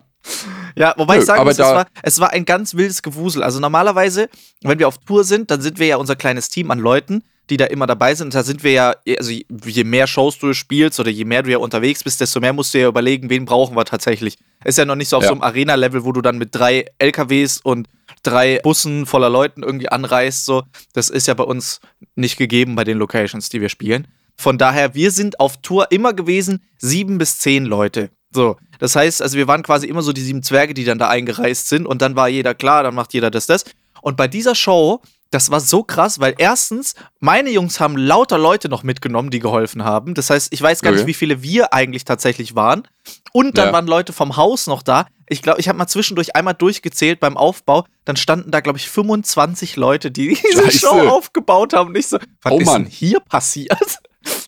Ja, 0.77 0.94
wobei 0.97 1.14
Nö, 1.14 1.21
ich 1.21 1.27
sagen 1.27 1.44
muss, 1.44 1.55
es 1.55 1.61
war, 1.61 1.87
es 2.03 2.21
war 2.21 2.31
ein 2.33 2.44
ganz 2.44 2.75
wildes 2.75 3.03
Gewusel. 3.03 3.42
Also 3.42 3.61
normalerweise, 3.61 4.29
wenn 4.62 4.79
wir 4.79 4.87
auf 4.87 4.99
Tour 4.99 5.25
sind, 5.25 5.51
dann 5.51 5.62
sind 5.62 5.79
wir 5.79 5.87
ja 5.87 5.97
unser 5.97 6.16
kleines 6.16 6.51
Team 6.51 6.71
an 6.71 6.79
Leuten, 6.79 7.25
die 7.51 7.57
da 7.57 7.65
immer 7.67 7.87
dabei 7.87 8.15
sind. 8.15 8.35
Da 8.35 8.43
sind 8.43 8.63
wir 8.63 8.73
ja, 8.73 8.95
also 9.19 9.31
je 9.31 9.85
mehr 9.85 10.07
Shows 10.07 10.39
du 10.39 10.53
spielst 10.53 11.01
oder 11.01 11.11
je 11.11 11.25
mehr 11.25 11.43
du 11.43 11.51
ja 11.51 11.59
unterwegs 11.59 12.05
bist, 12.05 12.21
desto 12.21 12.41
mehr 12.41 12.53
musst 12.53 12.75
du 12.75 12.81
ja 12.81 12.89
überlegen, 12.89 13.31
wen 13.31 13.45
brauchen 13.45 13.77
wir 13.77 13.85
tatsächlich. 13.85 14.39
Ist 14.65 14.79
ja 14.79 14.85
noch 14.85 14.97
nicht 14.97 15.09
so 15.09 15.17
auf 15.17 15.23
ja. 15.23 15.29
so 15.29 15.35
einem 15.35 15.43
Arena-Level, 15.43 16.05
wo 16.05 16.13
du 16.13 16.21
dann 16.21 16.39
mit 16.39 16.55
drei 16.55 16.87
LKWs 16.99 17.61
und 17.63 17.89
drei 18.23 18.61
Bussen 18.63 19.07
voller 19.07 19.31
Leuten 19.31 19.63
irgendwie 19.63 19.89
anreist. 19.89 20.45
So. 20.45 20.65
Das 20.93 21.11
ist 21.11 21.27
ja 21.27 21.35
bei 21.35 21.45
uns 21.45 21.81
nicht 22.17 22.37
gegeben 22.37 22.75
bei 22.75 22.85
den 22.85 22.99
Locations, 22.99 23.49
die 23.49 23.61
wir 23.61 23.69
spielen. 23.69 24.07
Von 24.37 24.59
daher, 24.59 24.95
wir 24.95 25.11
sind 25.11 25.41
auf 25.41 25.57
Tour 25.59 25.91
immer 25.91 26.13
gewesen, 26.13 26.63
sieben 26.79 27.19
bis 27.19 27.39
zehn 27.39 27.65
Leute. 27.65 28.11
So, 28.31 28.57
das 28.79 28.95
heißt, 28.95 29.23
also 29.23 29.37
wir 29.37 29.49
waren 29.49 29.63
quasi 29.63 29.87
immer 29.87 30.03
so 30.03 30.13
die 30.13 30.21
sieben 30.21 30.43
Zwerge, 30.43 30.75
die 30.75 30.85
dann 30.85 30.99
da 30.99 31.09
eingereist 31.09 31.69
sind 31.69 31.87
und 31.87 32.03
dann 32.03 32.15
war 32.15 32.29
jeder 32.29 32.55
klar, 32.55 32.83
dann 32.83 32.95
macht 32.95 33.15
jeder 33.15 33.31
das, 33.31 33.47
das. 33.47 33.65
Und 34.03 34.17
bei 34.17 34.29
dieser 34.29 34.55
Show, 34.55 35.01
das 35.31 35.51
war 35.51 35.61
so 35.61 35.83
krass, 35.83 36.21
weil 36.21 36.35
erstens, 36.38 36.95
meine 37.21 37.51
Jungs 37.51 37.81
haben 37.81 37.97
lauter 37.97 38.38
Leute 38.38 38.69
noch 38.69 38.83
mitgenommen, 38.83 39.31
die 39.31 39.41
geholfen 39.41 39.85
haben. 39.85 40.14
Das 40.14 40.31
heißt, 40.31 40.53
ich 40.53 40.62
weiß 40.62 40.81
gar 40.81 40.91
okay. 40.91 41.01
nicht, 41.01 41.07
wie 41.07 41.14
viele 41.14 41.43
wir 41.43 41.75
eigentlich 41.75 42.05
tatsächlich 42.05 42.55
waren. 42.55 42.88
Und 43.33 43.59
dann 43.59 43.67
ja. 43.67 43.73
waren 43.73 43.87
Leute 43.87 44.14
vom 44.14 44.37
Haus 44.37 44.67
noch 44.67 44.83
da. 44.83 45.07
Ich 45.29 45.43
glaube, 45.43 45.61
ich 45.61 45.69
habe 45.69 45.77
mal 45.77 45.87
zwischendurch 45.87 46.35
einmal 46.35 46.55
durchgezählt 46.55 47.21
beim 47.21 47.37
Aufbau. 47.37 47.85
Dann 48.07 48.17
standen 48.17 48.51
da, 48.51 48.61
glaube 48.61 48.79
ich, 48.79 48.88
25 48.88 49.77
Leute, 49.77 50.11
die 50.11 50.29
diese 50.51 50.64
Scheiße. 50.64 50.79
Show 50.79 51.09
aufgebaut 51.09 51.75
haben. 51.75 51.91
Und 51.91 51.99
ich 51.99 52.09
so, 52.09 52.19
was 52.43 52.53
oh, 52.53 52.59
ist 52.59 52.67
Mann. 52.67 52.85
denn 52.85 52.91
hier 52.91 53.21
passiert? 53.21 53.79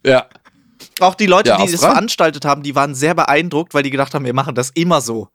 Ja. 0.05 0.27
Auch 0.99 1.15
die 1.15 1.27
Leute, 1.27 1.51
ja, 1.51 1.65
die 1.65 1.73
das 1.73 1.81
veranstaltet 1.81 2.45
haben, 2.45 2.63
die 2.63 2.75
waren 2.75 2.95
sehr 2.95 3.15
beeindruckt, 3.15 3.73
weil 3.73 3.83
die 3.83 3.91
gedacht 3.91 4.13
haben, 4.13 4.27
wir 4.27 4.35
machen 4.35 4.55
das 4.55 4.71
immer 4.71 5.01
so. 5.01 5.29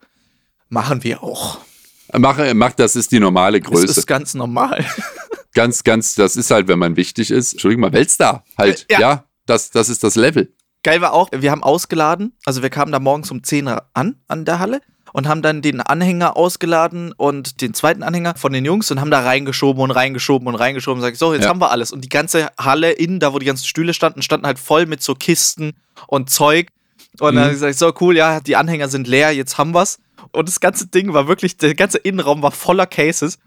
Machen 0.69 1.03
wir 1.03 1.23
auch. 1.23 1.59
Mach, 2.13 2.37
mach 2.53 2.73
das 2.73 2.95
ist 2.95 3.11
die 3.11 3.19
normale 3.19 3.59
Größe. 3.59 3.87
Das 3.87 3.97
ist 3.97 4.05
ganz 4.05 4.35
normal. 4.35 4.85
Ganz, 5.55 5.83
ganz, 5.83 6.15
das 6.15 6.35
ist 6.35 6.51
halt, 6.51 6.67
wenn 6.67 6.77
man 6.77 6.95
wichtig 6.97 7.31
ist. 7.31 7.53
Entschuldigung 7.53 7.81
mal, 7.81 7.93
Weltstar 7.93 8.43
halt. 8.57 8.85
Ja, 8.91 8.99
ja 8.99 9.23
das, 9.45 9.71
das 9.71 9.89
ist 9.89 10.03
das 10.03 10.15
Level. 10.15 10.53
Geil 10.83 11.01
war 11.01 11.13
auch, 11.13 11.29
wir 11.31 11.49
haben 11.49 11.63
ausgeladen. 11.63 12.37
Also 12.45 12.61
wir 12.61 12.69
kamen 12.69 12.91
da 12.91 12.99
morgens 12.99 13.31
um 13.31 13.43
10 13.43 13.67
Uhr 13.67 13.89
an, 13.93 14.17
an 14.27 14.45
der 14.45 14.59
Halle 14.59 14.81
und 15.13 15.29
haben 15.29 15.41
dann 15.41 15.61
den 15.61 15.79
Anhänger 15.79 16.35
ausgeladen 16.35 17.13
und 17.13 17.61
den 17.61 17.73
zweiten 17.73 18.03
Anhänger 18.03 18.35
von 18.35 18.51
den 18.51 18.65
Jungs 18.65 18.91
und 18.91 18.99
haben 18.99 19.11
da 19.11 19.21
reingeschoben 19.21 19.81
und 19.81 19.91
reingeschoben 19.91 20.47
und 20.47 20.55
reingeschoben. 20.55 21.01
Sag 21.01 21.13
ich, 21.13 21.19
so, 21.19 21.33
jetzt 21.33 21.43
ja. 21.43 21.49
haben 21.49 21.61
wir 21.61 21.71
alles. 21.71 21.93
Und 21.93 22.03
die 22.03 22.09
ganze 22.09 22.49
Halle 22.59 22.91
innen, 22.91 23.21
da 23.21 23.33
wo 23.33 23.39
die 23.39 23.45
ganzen 23.45 23.65
Stühle 23.65 23.93
standen, 23.93 24.21
standen 24.21 24.45
halt 24.45 24.59
voll 24.59 24.85
mit 24.85 25.01
so 25.01 25.15
Kisten 25.15 25.71
und 26.07 26.29
Zeug. 26.29 26.67
Und 27.21 27.35
mhm. 27.35 27.39
dann 27.39 27.55
sag 27.55 27.71
ich, 27.71 27.77
so 27.77 27.93
cool, 28.01 28.17
ja, 28.17 28.41
die 28.41 28.57
Anhänger 28.57 28.89
sind 28.89 29.07
leer, 29.07 29.31
jetzt 29.31 29.57
haben 29.57 29.73
wir's. 29.73 29.99
Und 30.33 30.49
das 30.49 30.59
ganze 30.59 30.87
Ding 30.87 31.13
war 31.13 31.29
wirklich, 31.29 31.55
der 31.55 31.75
ganze 31.75 31.97
Innenraum 31.97 32.41
war 32.41 32.51
voller 32.51 32.85
Cases. 32.85 33.39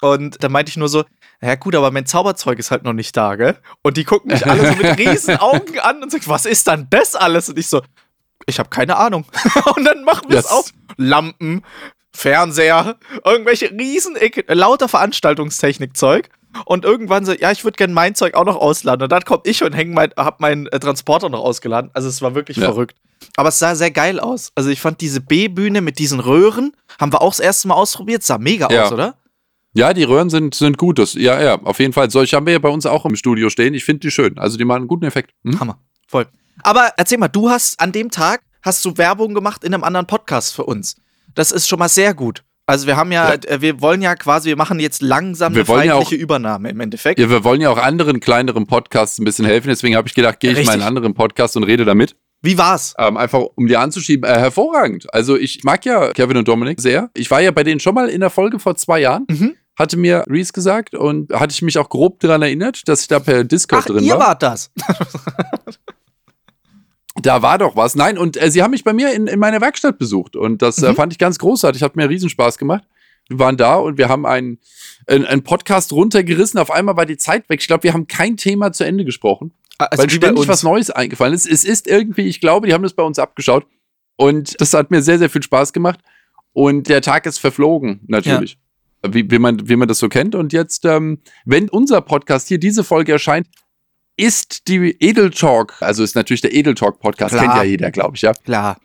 Und 0.00 0.42
da 0.44 0.48
meinte 0.48 0.70
ich 0.70 0.76
nur 0.76 0.88
so, 0.88 1.04
ja 1.42 1.54
gut, 1.54 1.74
aber 1.74 1.90
mein 1.90 2.06
Zauberzeug 2.06 2.58
ist 2.58 2.70
halt 2.70 2.82
noch 2.84 2.92
nicht 2.92 3.16
da, 3.16 3.36
gell? 3.36 3.56
Und 3.82 3.96
die 3.96 4.04
gucken 4.04 4.32
mich 4.32 4.46
alle 4.46 4.70
so 4.70 4.76
mit 4.76 4.98
riesen 4.98 5.36
Augen 5.36 5.78
an 5.78 6.02
und 6.02 6.10
sagen, 6.10 6.24
was 6.26 6.46
ist 6.46 6.66
dann 6.66 6.86
das 6.90 7.14
alles? 7.14 7.48
Und 7.48 7.58
ich 7.58 7.68
so, 7.68 7.82
ich 8.46 8.58
habe 8.58 8.68
keine 8.68 8.96
Ahnung. 8.96 9.24
und 9.76 9.84
dann 9.84 10.04
machen 10.04 10.28
wir 10.28 10.38
es 10.38 10.44
yes. 10.44 10.52
auf. 10.52 10.70
Lampen, 10.96 11.62
Fernseher, 12.12 12.96
irgendwelche 13.24 13.70
riesen, 13.70 14.16
lauter 14.48 14.88
Veranstaltungstechnikzeug. 14.88 16.30
Und 16.64 16.86
irgendwann 16.86 17.26
so, 17.26 17.32
ja, 17.32 17.52
ich 17.52 17.64
würde 17.64 17.76
gerne 17.76 17.92
mein 17.92 18.14
Zeug 18.14 18.34
auch 18.34 18.46
noch 18.46 18.56
ausladen. 18.56 19.02
Und 19.02 19.12
dann 19.12 19.24
komme 19.24 19.42
ich 19.44 19.62
und 19.62 19.74
häng 19.74 19.92
mein, 19.92 20.12
hab 20.16 20.40
meinen 20.40 20.66
äh, 20.68 20.80
Transporter 20.80 21.28
noch 21.28 21.40
ausgeladen. 21.40 21.90
Also 21.92 22.08
es 22.08 22.22
war 22.22 22.34
wirklich 22.34 22.56
ja. 22.56 22.64
verrückt. 22.64 22.96
Aber 23.36 23.50
es 23.50 23.58
sah 23.58 23.74
sehr 23.74 23.90
geil 23.90 24.18
aus. 24.20 24.52
Also 24.54 24.70
ich 24.70 24.80
fand 24.80 25.02
diese 25.02 25.20
B-Bühne 25.20 25.82
mit 25.82 25.98
diesen 25.98 26.20
Röhren, 26.20 26.72
haben 26.98 27.12
wir 27.12 27.20
auch 27.20 27.30
das 27.30 27.40
erste 27.40 27.68
Mal 27.68 27.74
ausprobiert, 27.74 28.22
sah 28.22 28.38
mega 28.38 28.70
ja. 28.70 28.84
aus, 28.84 28.92
oder? 28.92 29.16
Ja, 29.76 29.92
die 29.92 30.04
Röhren 30.04 30.30
sind, 30.30 30.54
sind 30.54 30.78
gut. 30.78 30.98
Das, 30.98 31.12
ja, 31.12 31.42
ja, 31.42 31.60
auf 31.62 31.78
jeden 31.80 31.92
Fall. 31.92 32.10
Solche 32.10 32.34
haben 32.34 32.46
wir 32.46 32.54
ja 32.54 32.58
bei 32.58 32.70
uns 32.70 32.86
auch 32.86 33.04
im 33.04 33.14
Studio 33.14 33.50
stehen. 33.50 33.74
Ich 33.74 33.84
finde 33.84 34.00
die 34.00 34.10
schön. 34.10 34.38
Also 34.38 34.56
die 34.56 34.64
machen 34.64 34.78
einen 34.78 34.88
guten 34.88 35.04
Effekt. 35.04 35.32
Hm? 35.44 35.60
Hammer. 35.60 35.78
Voll. 36.08 36.26
Aber 36.62 36.92
erzähl 36.96 37.18
mal, 37.18 37.28
du 37.28 37.50
hast 37.50 37.78
an 37.78 37.92
dem 37.92 38.10
Tag 38.10 38.40
hast 38.62 38.82
du 38.86 38.96
Werbung 38.96 39.34
gemacht 39.34 39.64
in 39.64 39.74
einem 39.74 39.84
anderen 39.84 40.06
Podcast 40.06 40.54
für 40.54 40.64
uns. 40.64 40.96
Das 41.34 41.52
ist 41.52 41.68
schon 41.68 41.78
mal 41.78 41.90
sehr 41.90 42.14
gut. 42.14 42.42
Also 42.64 42.86
wir 42.86 42.96
haben 42.96 43.12
ja, 43.12 43.34
ja. 43.34 43.38
Äh, 43.46 43.60
wir 43.60 43.82
wollen 43.82 44.00
ja 44.00 44.14
quasi, 44.14 44.48
wir 44.48 44.56
machen 44.56 44.80
jetzt 44.80 45.02
langsam 45.02 45.54
wir 45.54 45.60
eine 45.60 45.66
feindliche 45.66 46.16
ja 46.16 46.22
Übernahme 46.22 46.70
im 46.70 46.80
Endeffekt. 46.80 47.20
Ja, 47.20 47.28
wir 47.28 47.44
wollen 47.44 47.60
ja 47.60 47.68
auch 47.68 47.78
anderen 47.78 48.18
kleineren 48.18 48.66
Podcasts 48.66 49.18
ein 49.18 49.24
bisschen 49.24 49.44
helfen. 49.44 49.68
Deswegen 49.68 49.94
habe 49.94 50.08
ich 50.08 50.14
gedacht, 50.14 50.40
gehe 50.40 50.52
ich 50.52 50.64
mal 50.64 50.72
in 50.72 50.80
einen 50.80 50.88
anderen 50.88 51.12
Podcast 51.12 51.54
und 51.58 51.64
rede 51.64 51.84
damit. 51.84 52.16
Wie 52.40 52.56
war's? 52.56 52.94
Ähm, 52.98 53.18
einfach 53.18 53.40
um 53.56 53.66
dir 53.66 53.80
anzuschieben, 53.80 54.28
äh, 54.28 54.38
hervorragend. 54.38 55.12
Also 55.12 55.36
ich 55.36 55.64
mag 55.64 55.84
ja 55.84 56.14
Kevin 56.14 56.38
und 56.38 56.48
Dominik 56.48 56.80
sehr. 56.80 57.10
Ich 57.14 57.30
war 57.30 57.42
ja 57.42 57.50
bei 57.50 57.62
denen 57.62 57.78
schon 57.78 57.94
mal 57.94 58.08
in 58.08 58.20
der 58.20 58.30
Folge 58.30 58.58
vor 58.58 58.74
zwei 58.76 59.00
Jahren. 59.00 59.26
Mhm 59.28 59.54
hatte 59.76 59.96
mir 59.96 60.24
Reese 60.28 60.52
gesagt 60.52 60.94
und 60.94 61.32
hatte 61.32 61.52
ich 61.52 61.62
mich 61.62 61.78
auch 61.78 61.88
grob 61.88 62.20
daran 62.20 62.42
erinnert, 62.42 62.88
dass 62.88 63.02
ich 63.02 63.08
da 63.08 63.20
per 63.20 63.44
Discord 63.44 63.82
Ach, 63.82 63.86
drin 63.86 64.04
ihr 64.04 64.12
war. 64.12 64.18
Ihr 64.18 64.26
wart 64.26 64.42
das. 64.42 64.70
da 67.22 67.42
war 67.42 67.58
doch 67.58 67.76
was. 67.76 67.94
Nein, 67.94 68.16
und 68.18 68.40
äh, 68.40 68.50
sie 68.50 68.62
haben 68.62 68.70
mich 68.70 68.84
bei 68.84 68.94
mir 68.94 69.12
in, 69.12 69.26
in 69.26 69.38
meiner 69.38 69.60
Werkstatt 69.60 69.98
besucht 69.98 70.34
und 70.34 70.62
das 70.62 70.78
äh, 70.78 70.86
mhm. 70.86 70.92
äh, 70.92 70.94
fand 70.94 71.12
ich 71.12 71.18
ganz 71.18 71.38
großartig. 71.38 71.82
Hat 71.82 71.94
mir 71.94 72.08
Riesenspaß 72.08 72.56
gemacht. 72.58 72.84
Wir 73.28 73.38
waren 73.38 73.56
da 73.56 73.74
und 73.74 73.98
wir 73.98 74.08
haben 74.08 74.24
einen, 74.24 74.58
einen, 75.08 75.42
Podcast 75.42 75.92
runtergerissen. 75.92 76.60
Auf 76.60 76.70
einmal 76.70 76.96
war 76.96 77.06
die 77.06 77.16
Zeit 77.16 77.48
weg. 77.48 77.60
Ich 77.60 77.66
glaube, 77.66 77.82
wir 77.82 77.92
haben 77.92 78.06
kein 78.06 78.36
Thema 78.36 78.72
zu 78.72 78.84
Ende 78.84 79.04
gesprochen, 79.04 79.52
ah, 79.78 79.86
also 79.86 80.04
weil 80.04 80.10
ständig 80.10 80.46
was 80.46 80.62
Neues 80.62 80.90
eingefallen 80.90 81.34
ist. 81.34 81.46
Es 81.46 81.64
ist 81.64 81.88
irgendwie, 81.88 82.22
ich 82.22 82.40
glaube, 82.40 82.68
die 82.68 82.72
haben 82.72 82.84
das 82.84 82.94
bei 82.94 83.02
uns 83.02 83.18
abgeschaut 83.18 83.66
und 84.14 84.58
das 84.60 84.72
hat 84.74 84.90
mir 84.90 85.02
sehr, 85.02 85.18
sehr 85.18 85.28
viel 85.28 85.42
Spaß 85.42 85.72
gemacht. 85.72 86.00
Und 86.52 86.88
der 86.88 87.02
Tag 87.02 87.26
ist 87.26 87.38
verflogen, 87.38 88.00
natürlich. 88.06 88.52
Ja 88.52 88.65
wie, 89.14 89.30
wie, 89.30 89.38
man, 89.38 89.68
wie 89.68 89.76
man 89.76 89.88
das 89.88 89.98
so 89.98 90.08
kennt. 90.08 90.34
Und 90.34 90.52
jetzt, 90.52 90.84
ähm, 90.84 91.20
wenn 91.44 91.68
unser 91.68 92.00
Podcast 92.00 92.48
hier, 92.48 92.58
diese 92.58 92.84
Folge 92.84 93.12
erscheint, 93.12 93.46
ist 94.16 94.68
die 94.68 94.96
Edel 95.00 95.30
Talk, 95.30 95.74
also 95.80 96.02
ist 96.02 96.16
natürlich 96.16 96.40
der 96.40 96.54
Edel 96.54 96.74
Talk 96.74 97.00
Podcast, 97.00 97.34
Klar. 97.34 97.44
kennt 97.44 97.56
ja 97.56 97.62
jeder, 97.64 97.90
glaube 97.90 98.16
ich, 98.16 98.22
ja. 98.22 98.32
Klar. 98.32 98.78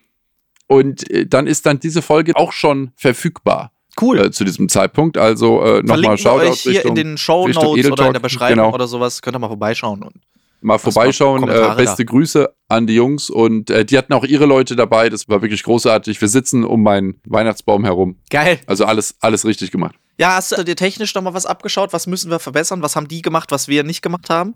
Und 0.67 1.09
äh, 1.09 1.25
dann 1.25 1.47
ist 1.47 1.65
dann 1.65 1.79
diese 1.79 2.01
Folge 2.01 2.35
auch 2.35 2.51
schon 2.51 2.91
verfügbar. 2.95 3.71
Cool. 3.99 4.19
Äh, 4.19 4.31
zu 4.31 4.43
diesem 4.43 4.69
Zeitpunkt. 4.69 5.17
Also 5.17 5.61
äh, 5.63 5.83
nochmal 5.83 6.17
Shoutout 6.17 6.51
euch 6.51 6.61
hier 6.61 6.71
Richtung, 6.71 6.89
in 6.91 6.95
den 6.95 7.17
Show 7.17 7.47
Notes 7.47 7.91
oder 7.91 8.07
in 8.07 8.13
der 8.13 8.19
Beschreibung 8.19 8.57
genau. 8.57 8.73
oder 8.73 8.87
sowas. 8.87 9.21
Könnt 9.21 9.35
ihr 9.35 9.39
mal 9.39 9.47
vorbeischauen. 9.47 10.03
Und 10.03 10.15
mal 10.61 10.77
vorbeischauen. 10.77 11.43
Äh, 11.47 11.75
beste 11.75 12.05
da. 12.05 12.11
Grüße 12.11 12.53
an 12.67 12.87
die 12.87 12.95
Jungs. 12.95 13.29
Und 13.29 13.69
äh, 13.69 13.85
die 13.85 13.97
hatten 13.97 14.13
auch 14.13 14.23
ihre 14.23 14.45
Leute 14.45 14.75
dabei. 14.75 15.09
Das 15.09 15.27
war 15.27 15.41
wirklich 15.41 15.63
großartig. 15.63 16.19
Wir 16.21 16.27
sitzen 16.27 16.63
um 16.63 16.83
meinen 16.83 17.19
Weihnachtsbaum 17.25 17.83
herum. 17.83 18.17
Geil. 18.29 18.59
Also 18.65 18.85
alles, 18.85 19.15
alles 19.19 19.45
richtig 19.45 19.71
gemacht. 19.71 19.95
Ja, 20.17 20.35
hast 20.35 20.55
du 20.55 20.63
dir 20.63 20.75
technisch 20.75 21.15
noch 21.15 21.23
mal 21.23 21.33
was 21.33 21.45
abgeschaut? 21.45 21.93
Was 21.93 22.07
müssen 22.07 22.29
wir 22.29 22.39
verbessern? 22.39 22.81
Was 22.81 22.95
haben 22.95 23.07
die 23.07 23.21
gemacht, 23.21 23.51
was 23.51 23.67
wir 23.67 23.83
nicht 23.83 24.01
gemacht 24.01 24.29
haben? 24.29 24.55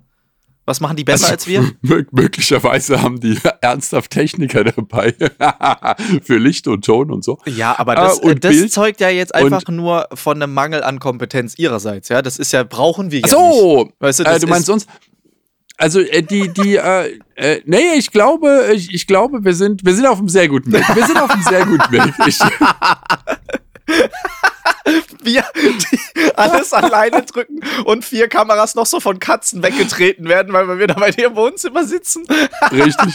Was 0.67 0.81
machen 0.81 0.97
die 0.97 1.03
besser 1.03 1.25
also, 1.25 1.33
als 1.33 1.47
wir? 1.47 1.71
Möglicherweise 2.11 3.01
haben 3.01 3.19
die 3.19 3.37
ernsthaft 3.61 4.11
Techniker 4.11 4.63
dabei 4.63 5.13
für 6.23 6.37
Licht 6.37 6.67
und 6.67 6.83
Ton 6.83 7.11
und 7.11 7.23
so. 7.23 7.37
Ja, 7.45 7.77
aber 7.77 7.93
das, 7.93 8.19
äh, 8.19 8.35
das 8.35 8.69
zeugt 8.69 8.99
ja 8.99 9.09
jetzt 9.09 9.33
einfach 9.35 9.67
nur 9.67 10.07
von 10.13 10.41
einem 10.41 10.53
Mangel 10.53 10.83
an 10.83 10.99
Kompetenz 10.99 11.57
ihrerseits. 11.57 12.09
Ja, 12.09 12.23
das 12.23 12.39
ist 12.39 12.51
ja 12.51 12.63
brauchen 12.63 13.11
wir 13.11 13.19
ja 13.19 13.27
so, 13.27 13.83
nicht. 13.83 13.95
Weißt 13.99 14.19
du, 14.19 14.23
äh, 14.23 14.39
du 14.39 14.47
meinst 14.47 14.69
uns? 14.69 14.87
Also 15.77 15.99
äh, 15.99 16.23
die 16.23 16.53
die 16.53 16.77
äh, 16.77 17.19
äh, 17.35 17.61
nee, 17.65 17.95
ich 17.95 18.11
glaube, 18.11 18.69
ich, 18.73 18.93
ich 18.93 19.07
glaube, 19.07 19.43
wir 19.43 19.53
sind 19.53 19.85
wir 19.85 19.93
sind 19.93 20.05
auf 20.05 20.19
einem 20.19 20.29
sehr 20.29 20.47
guten 20.47 20.71
Weg. 20.71 20.85
Wir 20.93 21.05
sind 21.05 21.17
auf 21.17 21.29
einem 21.29 21.43
sehr 21.43 21.65
guten 21.65 21.91
Weg. 21.91 22.13
Ich, 22.27 22.39
wir 25.23 25.43
alles 26.35 26.73
alleine 26.73 27.23
drücken 27.23 27.59
und 27.85 28.05
vier 28.05 28.29
Kameras 28.29 28.75
noch 28.75 28.85
so 28.85 28.99
von 28.99 29.17
Katzen 29.19 29.63
weggetreten 29.63 30.29
werden, 30.29 30.53
weil 30.53 30.67
wir 30.67 30.77
wieder 30.79 30.93
bei 30.95 31.11
dir 31.11 31.27
im 31.27 31.35
Wohnzimmer 31.35 31.83
sitzen. 31.83 32.25
Richtig. 32.71 33.13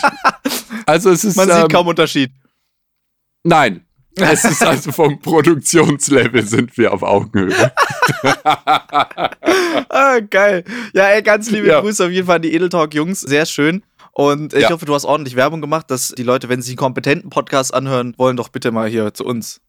Also 0.87 1.11
es 1.11 1.25
ist. 1.25 1.37
Man 1.37 1.49
sieht 1.49 1.57
ähm, 1.57 1.68
kaum 1.68 1.87
Unterschied. 1.87 2.33
Nein. 3.42 3.87
Es 4.16 4.44
ist 4.44 4.62
also 4.62 4.92
vom 4.92 5.20
Produktionslevel 5.20 6.42
sind 6.42 6.77
wir 6.77 6.92
auf 6.92 7.03
Augenhöhe. 7.03 7.73
Ah, 9.89 10.21
geil. 10.21 10.65
Ja, 10.93 11.09
ey, 11.09 11.23
ganz 11.23 11.51
liebe 11.51 11.69
ja. 11.69 11.81
Grüße 11.81 12.05
auf 12.05 12.11
jeden 12.11 12.27
Fall 12.27 12.37
an 12.37 12.43
die 12.43 12.55
Edeltalk-Jungs. 12.55 13.21
Sehr 13.21 13.47
schön. 13.47 13.83
Und 14.13 14.55
ich 14.55 14.63
ja. 14.63 14.71
hoffe, 14.71 14.87
du 14.87 14.95
hast 14.95 15.05
ordentlich 15.05 15.37
Werbung 15.37 15.61
gemacht, 15.61 15.91
dass 15.91 16.09
die 16.09 16.23
Leute, 16.23 16.49
wenn 16.49 16.63
sie 16.63 16.73
einen 16.73 16.79
kompetenten 16.79 17.31
Podcast 17.31 17.73
anhören 17.73 18.15
wollen, 18.17 18.37
doch 18.37 18.49
bitte 18.49 18.71
mal 18.73 18.89
hier 18.89 19.15
zu 19.15 19.25
uns 19.25 19.61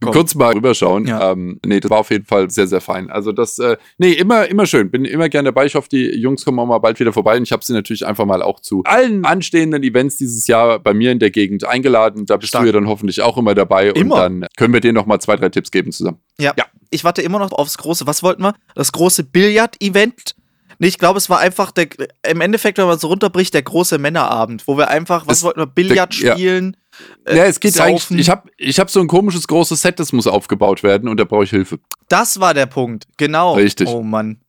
Komm. 0.00 0.12
kurz 0.12 0.34
mal 0.34 0.54
rüberschauen. 0.54 1.06
Ja. 1.06 1.32
Ähm, 1.32 1.60
nee, 1.64 1.78
das 1.78 1.90
war 1.90 1.98
auf 1.98 2.10
jeden 2.10 2.24
Fall 2.24 2.48
sehr, 2.50 2.66
sehr 2.66 2.80
fein. 2.80 3.10
Also 3.10 3.32
das, 3.32 3.58
äh, 3.58 3.76
nee, 3.98 4.12
immer, 4.12 4.46
immer 4.46 4.64
schön. 4.64 4.90
Bin 4.90 5.04
immer 5.04 5.28
gerne 5.28 5.48
dabei. 5.48 5.66
Ich 5.66 5.74
hoffe, 5.74 5.88
die 5.90 6.18
Jungs 6.18 6.44
kommen 6.44 6.58
auch 6.58 6.66
mal 6.66 6.78
bald 6.78 6.98
wieder 7.00 7.12
vorbei. 7.12 7.36
Und 7.36 7.42
ich 7.42 7.52
habe 7.52 7.64
sie 7.64 7.74
natürlich 7.74 8.06
einfach 8.06 8.24
mal 8.24 8.42
auch 8.42 8.60
zu 8.60 8.82
allen 8.84 9.24
anstehenden 9.24 9.82
Events 9.82 10.16
dieses 10.16 10.46
Jahr 10.46 10.78
bei 10.78 10.94
mir 10.94 11.12
in 11.12 11.18
der 11.18 11.30
Gegend 11.30 11.64
eingeladen. 11.64 12.24
Da 12.24 12.38
bist 12.38 12.48
Stark. 12.48 12.62
du 12.62 12.68
ja 12.68 12.72
dann 12.72 12.88
hoffentlich 12.88 13.20
auch 13.20 13.36
immer 13.36 13.54
dabei. 13.54 13.88
Immer. 13.88 14.14
Und 14.14 14.20
dann 14.20 14.46
können 14.56 14.72
wir 14.72 14.80
dir 14.80 14.92
noch 14.92 15.04
mal 15.04 15.20
zwei, 15.20 15.36
drei 15.36 15.50
Tipps 15.50 15.70
geben 15.70 15.92
zusammen. 15.92 16.18
Ja. 16.38 16.54
ja. 16.56 16.64
Ich 16.90 17.04
warte 17.04 17.22
immer 17.22 17.38
noch 17.38 17.52
aufs 17.52 17.76
große, 17.76 18.06
was 18.06 18.22
wollten 18.22 18.42
wir? 18.42 18.54
Das 18.74 18.92
große 18.92 19.24
Billard-Event 19.24 20.34
Nee, 20.80 20.86
ich 20.86 20.98
glaube, 20.98 21.18
es 21.18 21.28
war 21.28 21.40
einfach 21.40 21.72
der, 21.72 21.88
im 22.26 22.40
Endeffekt, 22.40 22.78
wenn 22.78 22.86
man 22.86 22.96
es 22.96 23.04
runterbricht, 23.04 23.52
der 23.52 23.60
große 23.60 23.98
Männerabend, 23.98 24.66
wo 24.66 24.78
wir 24.78 24.88
einfach, 24.88 25.26
was 25.26 25.38
es, 25.38 25.42
wollten 25.42 25.60
wir, 25.60 25.66
Billard 25.66 26.18
der, 26.18 26.32
spielen? 26.32 26.72
Ja. 26.74 26.79
Äh, 27.24 27.36
ja, 27.36 27.44
es 27.44 27.60
geht 27.60 27.74
saufen. 27.74 27.90
eigentlich, 27.90 28.20
ich 28.20 28.30
habe 28.30 28.50
ich 28.56 28.80
hab 28.80 28.90
so 28.90 29.00
ein 29.00 29.06
komisches 29.06 29.46
großes 29.46 29.82
Set, 29.82 30.00
das 30.00 30.12
muss 30.12 30.26
aufgebaut 30.26 30.82
werden 30.82 31.08
und 31.08 31.18
da 31.18 31.24
brauche 31.24 31.44
ich 31.44 31.50
Hilfe. 31.50 31.78
Das 32.08 32.40
war 32.40 32.54
der 32.54 32.66
Punkt, 32.66 33.06
genau. 33.16 33.54
Richtig. 33.54 33.88
Oh 33.88 34.02
Mann. 34.02 34.40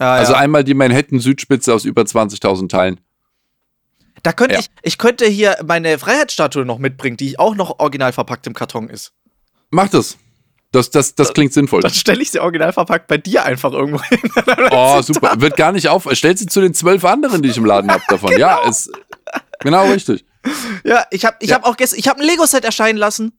Ja, 0.00 0.12
also 0.12 0.32
ja. 0.32 0.38
einmal 0.38 0.64
die 0.64 0.74
Manhattan-Südspitze 0.74 1.74
aus 1.74 1.84
über 1.84 2.02
20.000 2.02 2.68
Teilen. 2.68 3.00
Da 4.22 4.32
könnte 4.32 4.54
ja. 4.54 4.60
ich, 4.60 4.68
ich 4.82 4.98
könnte 4.98 5.26
hier 5.26 5.56
meine 5.64 5.98
Freiheitsstatue 5.98 6.64
noch 6.64 6.78
mitbringen, 6.78 7.16
die 7.16 7.38
auch 7.38 7.54
noch 7.54 7.78
original 7.78 8.12
verpackt 8.12 8.46
im 8.46 8.54
Karton 8.54 8.88
ist. 8.88 9.12
Mach 9.70 9.88
das. 9.88 10.16
Das, 10.70 10.90
das, 10.90 11.14
das 11.14 11.32
klingt 11.32 11.54
sinnvoll. 11.54 11.80
Dann 11.80 11.92
stelle 11.92 12.20
ich 12.20 12.30
sie 12.30 12.40
original 12.40 12.74
verpackt 12.74 13.06
bei 13.06 13.16
dir 13.16 13.44
einfach 13.44 13.72
irgendwo 13.72 14.02
hin. 14.02 14.20
oh, 14.70 15.00
super. 15.00 15.30
Da. 15.34 15.40
Wird 15.40 15.56
gar 15.56 15.72
nicht 15.72 15.88
auf. 15.88 16.06
Stell 16.12 16.36
sie 16.36 16.46
zu 16.46 16.60
den 16.60 16.74
zwölf 16.74 17.04
anderen, 17.06 17.42
die 17.42 17.48
ich 17.48 17.56
im 17.56 17.64
Laden 17.64 17.90
habe 17.90 18.02
davon. 18.08 18.30
genau. 18.34 18.40
Ja, 18.40 18.68
ist 18.68 18.90
genau 19.60 19.86
richtig. 19.86 20.26
Ja, 20.84 21.04
ich 21.10 21.24
habe 21.24 21.36
ich 21.40 21.50
ja. 21.50 21.56
hab 21.56 21.64
auch 21.64 21.76
gestern, 21.76 21.98
ich 21.98 22.08
habe 22.08 22.20
ein 22.20 22.26
Lego-Set 22.26 22.64
erscheinen 22.64 22.98
lassen 22.98 23.32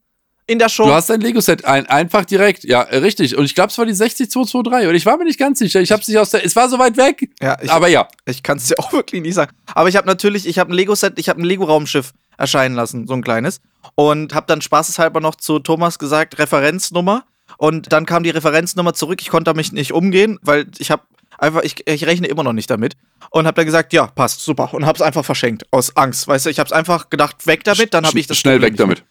in 0.50 0.58
der 0.58 0.68
Show. 0.68 0.84
Du 0.84 0.92
hast 0.92 1.10
ein 1.10 1.20
Lego-Set 1.20 1.64
ein, 1.64 1.86
einfach 1.86 2.24
direkt. 2.24 2.64
Ja, 2.64 2.80
richtig. 2.80 3.36
Und 3.36 3.44
ich 3.44 3.54
glaube, 3.54 3.70
es 3.70 3.78
war 3.78 3.86
die 3.86 3.94
60223. 3.94 4.88
Und 4.88 4.94
ich 4.96 5.06
war 5.06 5.16
mir 5.16 5.24
nicht 5.24 5.38
ganz 5.38 5.60
sicher. 5.60 5.80
Ich 5.80 5.92
habe 5.92 6.04
sich 6.04 6.18
aus 6.18 6.30
der. 6.30 6.44
Es 6.44 6.56
war 6.56 6.68
so 6.68 6.78
weit 6.78 6.96
weg. 6.96 7.30
Ja, 7.40 7.56
ich, 7.62 7.70
aber 7.70 7.88
ja. 7.88 8.08
Ich 8.24 8.42
kann 8.42 8.58
es 8.58 8.66
dir 8.66 8.74
auch 8.78 8.92
wirklich 8.92 9.22
nicht 9.22 9.34
sagen. 9.34 9.52
Aber 9.74 9.88
ich 9.88 9.96
habe 9.96 10.06
natürlich, 10.06 10.46
ich 10.46 10.58
habe 10.58 10.72
ein 10.72 10.74
Lego-Set, 10.74 11.18
ich 11.18 11.28
habe 11.28 11.40
ein 11.40 11.44
Lego-Raumschiff 11.44 12.12
erscheinen 12.36 12.74
lassen, 12.74 13.06
so 13.06 13.14
ein 13.14 13.22
kleines. 13.22 13.60
Und 13.94 14.34
habe 14.34 14.46
dann 14.48 14.60
spaßeshalber 14.60 15.20
noch 15.20 15.36
zu 15.36 15.60
Thomas 15.60 15.98
gesagt, 15.98 16.38
Referenznummer. 16.38 17.24
Und 17.58 17.92
dann 17.92 18.06
kam 18.06 18.22
die 18.24 18.30
Referenznummer 18.30 18.92
zurück. 18.94 19.20
Ich 19.22 19.28
konnte 19.28 19.50
damit 19.50 19.72
nicht 19.72 19.92
umgehen, 19.92 20.38
weil 20.42 20.66
ich 20.78 20.90
habe 20.90 21.02
einfach, 21.40 21.62
ich, 21.62 21.86
ich 21.86 22.06
rechne 22.06 22.26
immer 22.28 22.42
noch 22.42 22.52
nicht 22.52 22.70
damit. 22.70 22.96
Und 23.30 23.46
habe 23.46 23.54
dann 23.54 23.66
gesagt, 23.66 23.92
ja, 23.92 24.06
passt, 24.06 24.40
super. 24.40 24.72
Und 24.72 24.86
habe 24.86 24.96
es 24.96 25.02
einfach 25.02 25.24
verschenkt, 25.24 25.64
aus 25.70 25.96
Angst. 25.96 26.28
Weißt 26.28 26.46
du, 26.46 26.50
ich 26.50 26.58
habe 26.58 26.66
es 26.66 26.72
einfach 26.72 27.10
gedacht, 27.10 27.46
weg 27.46 27.64
damit, 27.64 27.94
dann 27.94 28.06
habe 28.06 28.18
ich 28.18 28.26
das 28.26 28.38
Schnell 28.38 28.60
weg 28.62 28.76
damit. 28.76 29.04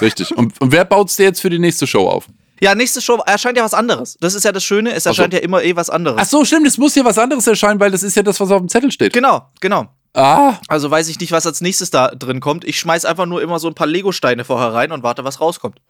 Richtig. 0.00 0.36
Und, 0.36 0.60
und 0.60 0.72
wer 0.72 0.84
baut 0.84 1.10
es 1.10 1.16
dir 1.16 1.24
jetzt 1.24 1.40
für 1.40 1.50
die 1.50 1.58
nächste 1.58 1.86
Show 1.86 2.08
auf? 2.08 2.26
Ja, 2.60 2.76
nächste 2.76 3.00
Show 3.00 3.20
erscheint 3.26 3.58
ja 3.58 3.64
was 3.64 3.74
anderes. 3.74 4.16
Das 4.20 4.34
ist 4.34 4.44
ja 4.44 4.52
das 4.52 4.62
Schöne, 4.62 4.92
es 4.92 5.04
erscheint 5.04 5.32
so. 5.32 5.38
ja 5.38 5.42
immer 5.42 5.64
eh 5.64 5.74
was 5.74 5.90
anderes. 5.90 6.18
Ach 6.20 6.26
so, 6.26 6.44
stimmt, 6.44 6.66
es 6.66 6.78
muss 6.78 6.94
hier 6.94 7.04
was 7.04 7.18
anderes 7.18 7.46
erscheinen, 7.46 7.80
weil 7.80 7.90
das 7.90 8.04
ist 8.04 8.14
ja 8.14 8.22
das, 8.22 8.38
was 8.38 8.50
auf 8.52 8.60
dem 8.60 8.68
Zettel 8.68 8.92
steht. 8.92 9.12
Genau, 9.12 9.48
genau. 9.60 9.88
Ah. 10.14 10.58
Also 10.68 10.90
weiß 10.90 11.08
ich 11.08 11.18
nicht, 11.18 11.32
was 11.32 11.46
als 11.46 11.60
nächstes 11.60 11.90
da 11.90 12.08
drin 12.08 12.38
kommt. 12.38 12.64
Ich 12.64 12.78
schmeiß 12.78 13.04
einfach 13.04 13.26
nur 13.26 13.42
immer 13.42 13.58
so 13.58 13.66
ein 13.66 13.74
paar 13.74 13.88
Lego-Steine 13.88 14.44
vorher 14.44 14.72
rein 14.72 14.92
und 14.92 15.02
warte, 15.02 15.24
was 15.24 15.40
rauskommt. 15.40 15.80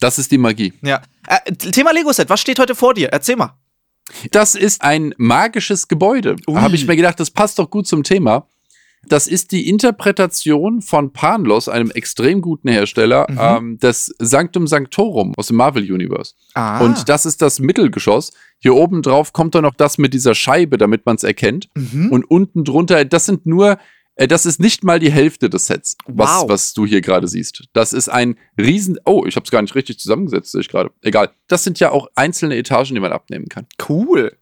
Das 0.00 0.18
ist 0.18 0.30
die 0.32 0.38
Magie. 0.38 0.74
Ja. 0.82 1.00
Äh, 1.26 1.52
Thema 1.52 1.92
Lego-Set, 1.92 2.28
was 2.28 2.40
steht 2.40 2.58
heute 2.58 2.74
vor 2.74 2.92
dir? 2.92 3.08
Erzähl 3.10 3.36
mal. 3.36 3.54
Das 4.30 4.54
ist 4.54 4.82
ein 4.82 5.14
magisches 5.18 5.88
Gebäude. 5.88 6.36
Habe 6.48 6.74
ich 6.74 6.86
mir 6.86 6.96
gedacht, 6.96 7.20
das 7.20 7.30
passt 7.30 7.58
doch 7.58 7.70
gut 7.70 7.86
zum 7.86 8.02
Thema. 8.02 8.46
Das 9.06 9.26
ist 9.26 9.52
die 9.52 9.68
Interpretation 9.68 10.82
von 10.82 11.12
Panlos, 11.12 11.68
einem 11.68 11.90
extrem 11.90 12.42
guten 12.42 12.68
Hersteller, 12.68 13.26
mhm. 13.30 13.38
ähm, 13.40 13.78
des 13.78 14.14
Sanctum 14.18 14.66
Sanctorum 14.66 15.34
aus 15.36 15.46
dem 15.46 15.56
Marvel 15.56 15.90
Universe. 15.90 16.34
Ah. 16.54 16.80
Und 16.84 17.08
das 17.08 17.24
ist 17.24 17.40
das 17.40 17.60
Mittelgeschoss. 17.60 18.32
Hier 18.58 18.74
oben 18.74 19.00
drauf 19.00 19.32
kommt 19.32 19.54
dann 19.54 19.62
noch 19.62 19.74
das 19.74 19.96
mit 19.96 20.12
dieser 20.12 20.34
Scheibe, 20.34 20.76
damit 20.76 21.06
man 21.06 21.16
es 21.16 21.24
erkennt. 21.24 21.70
Mhm. 21.74 22.12
Und 22.12 22.30
unten 22.30 22.64
drunter, 22.64 23.04
das 23.06 23.24
sind 23.24 23.46
nur, 23.46 23.78
das 24.26 24.46
ist 24.46 24.60
nicht 24.60 24.84
mal 24.84 24.98
die 24.98 25.10
Hälfte 25.10 25.48
des 25.48 25.66
Sets, 25.66 25.96
was, 26.06 26.42
wow. 26.42 26.48
was 26.48 26.74
du 26.74 26.86
hier 26.86 27.00
gerade 27.00 27.26
siehst. 27.26 27.64
Das 27.72 27.92
ist 27.92 28.08
ein 28.08 28.36
riesen, 28.60 28.98
oh, 29.04 29.24
ich 29.26 29.36
habe 29.36 29.44
es 29.44 29.50
gar 29.50 29.62
nicht 29.62 29.74
richtig 29.74 29.98
zusammengesetzt, 29.98 30.52
sehe 30.52 30.60
ich 30.60 30.68
gerade. 30.68 30.90
Egal. 31.02 31.30
Das 31.48 31.64
sind 31.64 31.80
ja 31.80 31.90
auch 31.90 32.08
einzelne 32.14 32.56
Etagen, 32.56 32.94
die 32.94 33.00
man 33.00 33.12
abnehmen 33.12 33.48
kann. 33.48 33.66
Cool. 33.88 34.36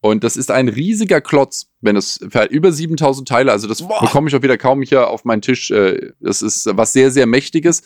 Und 0.00 0.24
das 0.24 0.36
ist 0.36 0.50
ein 0.50 0.68
riesiger 0.68 1.20
Klotz, 1.20 1.68
wenn 1.80 1.96
es 1.96 2.20
über 2.50 2.72
7000 2.72 3.28
Teile, 3.28 3.52
also 3.52 3.68
das 3.68 3.82
Boah. 3.82 4.00
bekomme 4.00 4.28
ich 4.28 4.34
auch 4.34 4.42
wieder 4.42 4.58
kaum 4.58 4.82
hier 4.82 5.08
auf 5.08 5.24
meinen 5.24 5.42
Tisch. 5.42 5.70
Äh, 5.70 6.12
das 6.20 6.42
ist 6.42 6.68
was 6.72 6.92
sehr, 6.92 7.12
sehr 7.12 7.26
Mächtiges. 7.26 7.82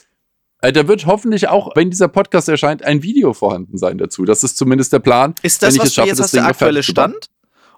Äh, 0.63 0.73
da 0.73 0.89
wird 0.89 1.07
hoffentlich 1.07 1.49
auch, 1.49 1.77
wenn 1.77 1.91
dieser 1.91 2.09
Podcast 2.09 2.49
erscheint, 2.49 2.83
ein 2.83 3.03
Video 3.03 3.35
vorhanden 3.35 3.77
sein 3.77 3.99
dazu. 3.99 4.25
Das 4.25 4.43
ist 4.43 4.57
zumindest 4.57 4.93
der 4.93 5.01
Plan. 5.01 5.35
Ist 5.43 5.63
das, 5.63 5.69
wenn 5.69 5.75
ich 5.75 5.81
was 5.81 5.89
es 5.89 5.95
schaffe, 5.95 6.09
jetzt 6.09 6.21
hast, 6.21 6.35
der 6.35 6.47
aktuelle 6.47 6.83
Stand? 6.83 7.29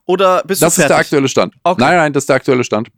Oder 0.06 0.42
bist 0.46 0.62
du 0.62 0.66
Das 0.66 0.76
fertig? 0.76 0.84
ist 0.84 0.88
der 0.88 0.98
aktuelle 0.98 1.28
Stand. 1.28 1.54
Okay. 1.64 1.80
Nein, 1.82 1.96
nein, 1.96 2.12
das 2.12 2.22
ist 2.22 2.28
der 2.28 2.36
aktuelle 2.36 2.64
Stand. 2.64 2.88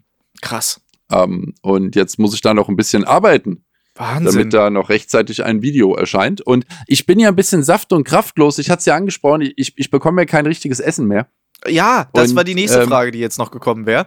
Krass. 0.40 0.80
Ähm, 1.10 1.54
und 1.62 1.96
jetzt 1.96 2.18
muss 2.18 2.34
ich 2.34 2.40
da 2.40 2.54
noch 2.54 2.68
ein 2.68 2.76
bisschen 2.76 3.04
arbeiten. 3.04 3.64
Wahnsinn. 3.96 4.24
damit 4.24 4.54
da 4.54 4.70
noch 4.70 4.88
rechtzeitig 4.88 5.44
ein 5.44 5.60
Video 5.62 5.94
erscheint. 5.94 6.40
Und 6.40 6.64
ich 6.86 7.04
bin 7.04 7.18
ja 7.18 7.28
ein 7.28 7.36
bisschen 7.36 7.62
saft- 7.62 7.92
und 7.92 8.04
kraftlos. 8.04 8.58
Ich 8.58 8.70
hatte 8.70 8.80
es 8.80 8.86
ja 8.86 8.96
angesprochen, 8.96 9.52
ich, 9.56 9.74
ich 9.76 9.90
bekomme 9.90 10.22
ja 10.22 10.26
kein 10.26 10.46
richtiges 10.46 10.80
Essen 10.80 11.06
mehr. 11.06 11.26
Ja, 11.66 12.08
das 12.14 12.30
und, 12.30 12.36
war 12.36 12.44
die 12.44 12.54
nächste 12.54 12.80
ähm, 12.80 12.88
Frage, 12.88 13.10
die 13.10 13.18
jetzt 13.18 13.38
noch 13.38 13.50
gekommen 13.50 13.84
wäre. 13.84 14.06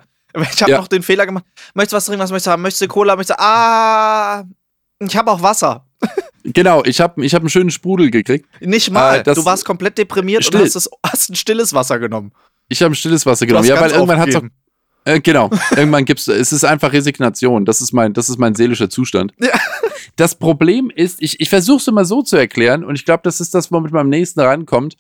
Ich 0.52 0.62
habe 0.62 0.72
ja. 0.72 0.78
noch 0.80 0.88
den 0.88 1.04
Fehler 1.04 1.28
gemacht. 1.28 1.46
Möchtest 1.76 1.94
du 1.94 1.98
was 1.98 2.06
trinken? 2.06 2.22
Was 2.24 2.32
möchtest 2.32 2.48
du 2.48 2.52
haben? 2.52 2.62
Möchtest 2.64 2.82
du 2.82 2.88
Cola? 2.88 3.16
Möchtest 3.16 3.40
du. 3.40 3.44
Ah, 3.44 4.44
ich 5.00 5.16
habe 5.16 5.32
auch 5.32 5.42
Wasser. 5.42 5.86
Genau, 6.46 6.84
ich 6.84 7.00
habe 7.00 7.24
ich 7.24 7.34
hab 7.34 7.42
einen 7.42 7.50
schönen 7.50 7.72
Sprudel 7.72 8.12
gekriegt. 8.12 8.46
Nicht 8.60 8.92
mal. 8.92 9.20
Äh, 9.20 9.24
du 9.24 9.46
warst 9.46 9.64
komplett 9.64 9.98
deprimiert 9.98 10.44
still. 10.44 10.60
und 10.60 10.66
hast, 10.66 10.76
das, 10.76 10.90
hast 11.02 11.30
ein 11.30 11.36
stilles 11.36 11.72
Wasser 11.72 12.00
genommen. 12.00 12.34
Ich 12.68 12.82
habe 12.82 12.92
ein 12.92 12.96
stilles 12.96 13.26
Wasser 13.26 13.46
genommen. 13.46 13.66
Ja, 13.66 13.80
weil 13.80 13.92
irgendwann 13.92 14.20
hat 14.20 14.28
es 14.28 14.42
äh, 15.06 15.20
genau. 15.20 15.50
Irgendwann 15.76 16.06
gibt's, 16.06 16.28
es 16.28 16.52
ist 16.52 16.64
einfach 16.64 16.94
Resignation. 16.94 17.66
Das 17.66 17.82
ist 17.82 17.94
mein, 17.94 18.14
das 18.14 18.30
ist 18.30 18.38
mein 18.38 18.56
seelischer 18.56 18.90
Zustand. 18.90 19.34
Ja. 19.40 19.52
Das 20.16 20.36
Problem 20.36 20.92
ist, 20.94 21.22
ich, 21.22 21.40
ich 21.40 21.50
versuche 21.50 21.78
es 21.78 21.88
immer 21.88 22.06
so 22.06 22.22
zu 22.22 22.38
erklären 22.38 22.84
und 22.84 22.96
ich 22.96 23.06
glaube, 23.06 23.22
das 23.24 23.42
ist 23.42 23.56
das, 23.56 23.72
womit 23.72 23.92
man 23.92 24.02
am 24.02 24.10
nächsten 24.10 24.40
rankommt. 24.42 24.96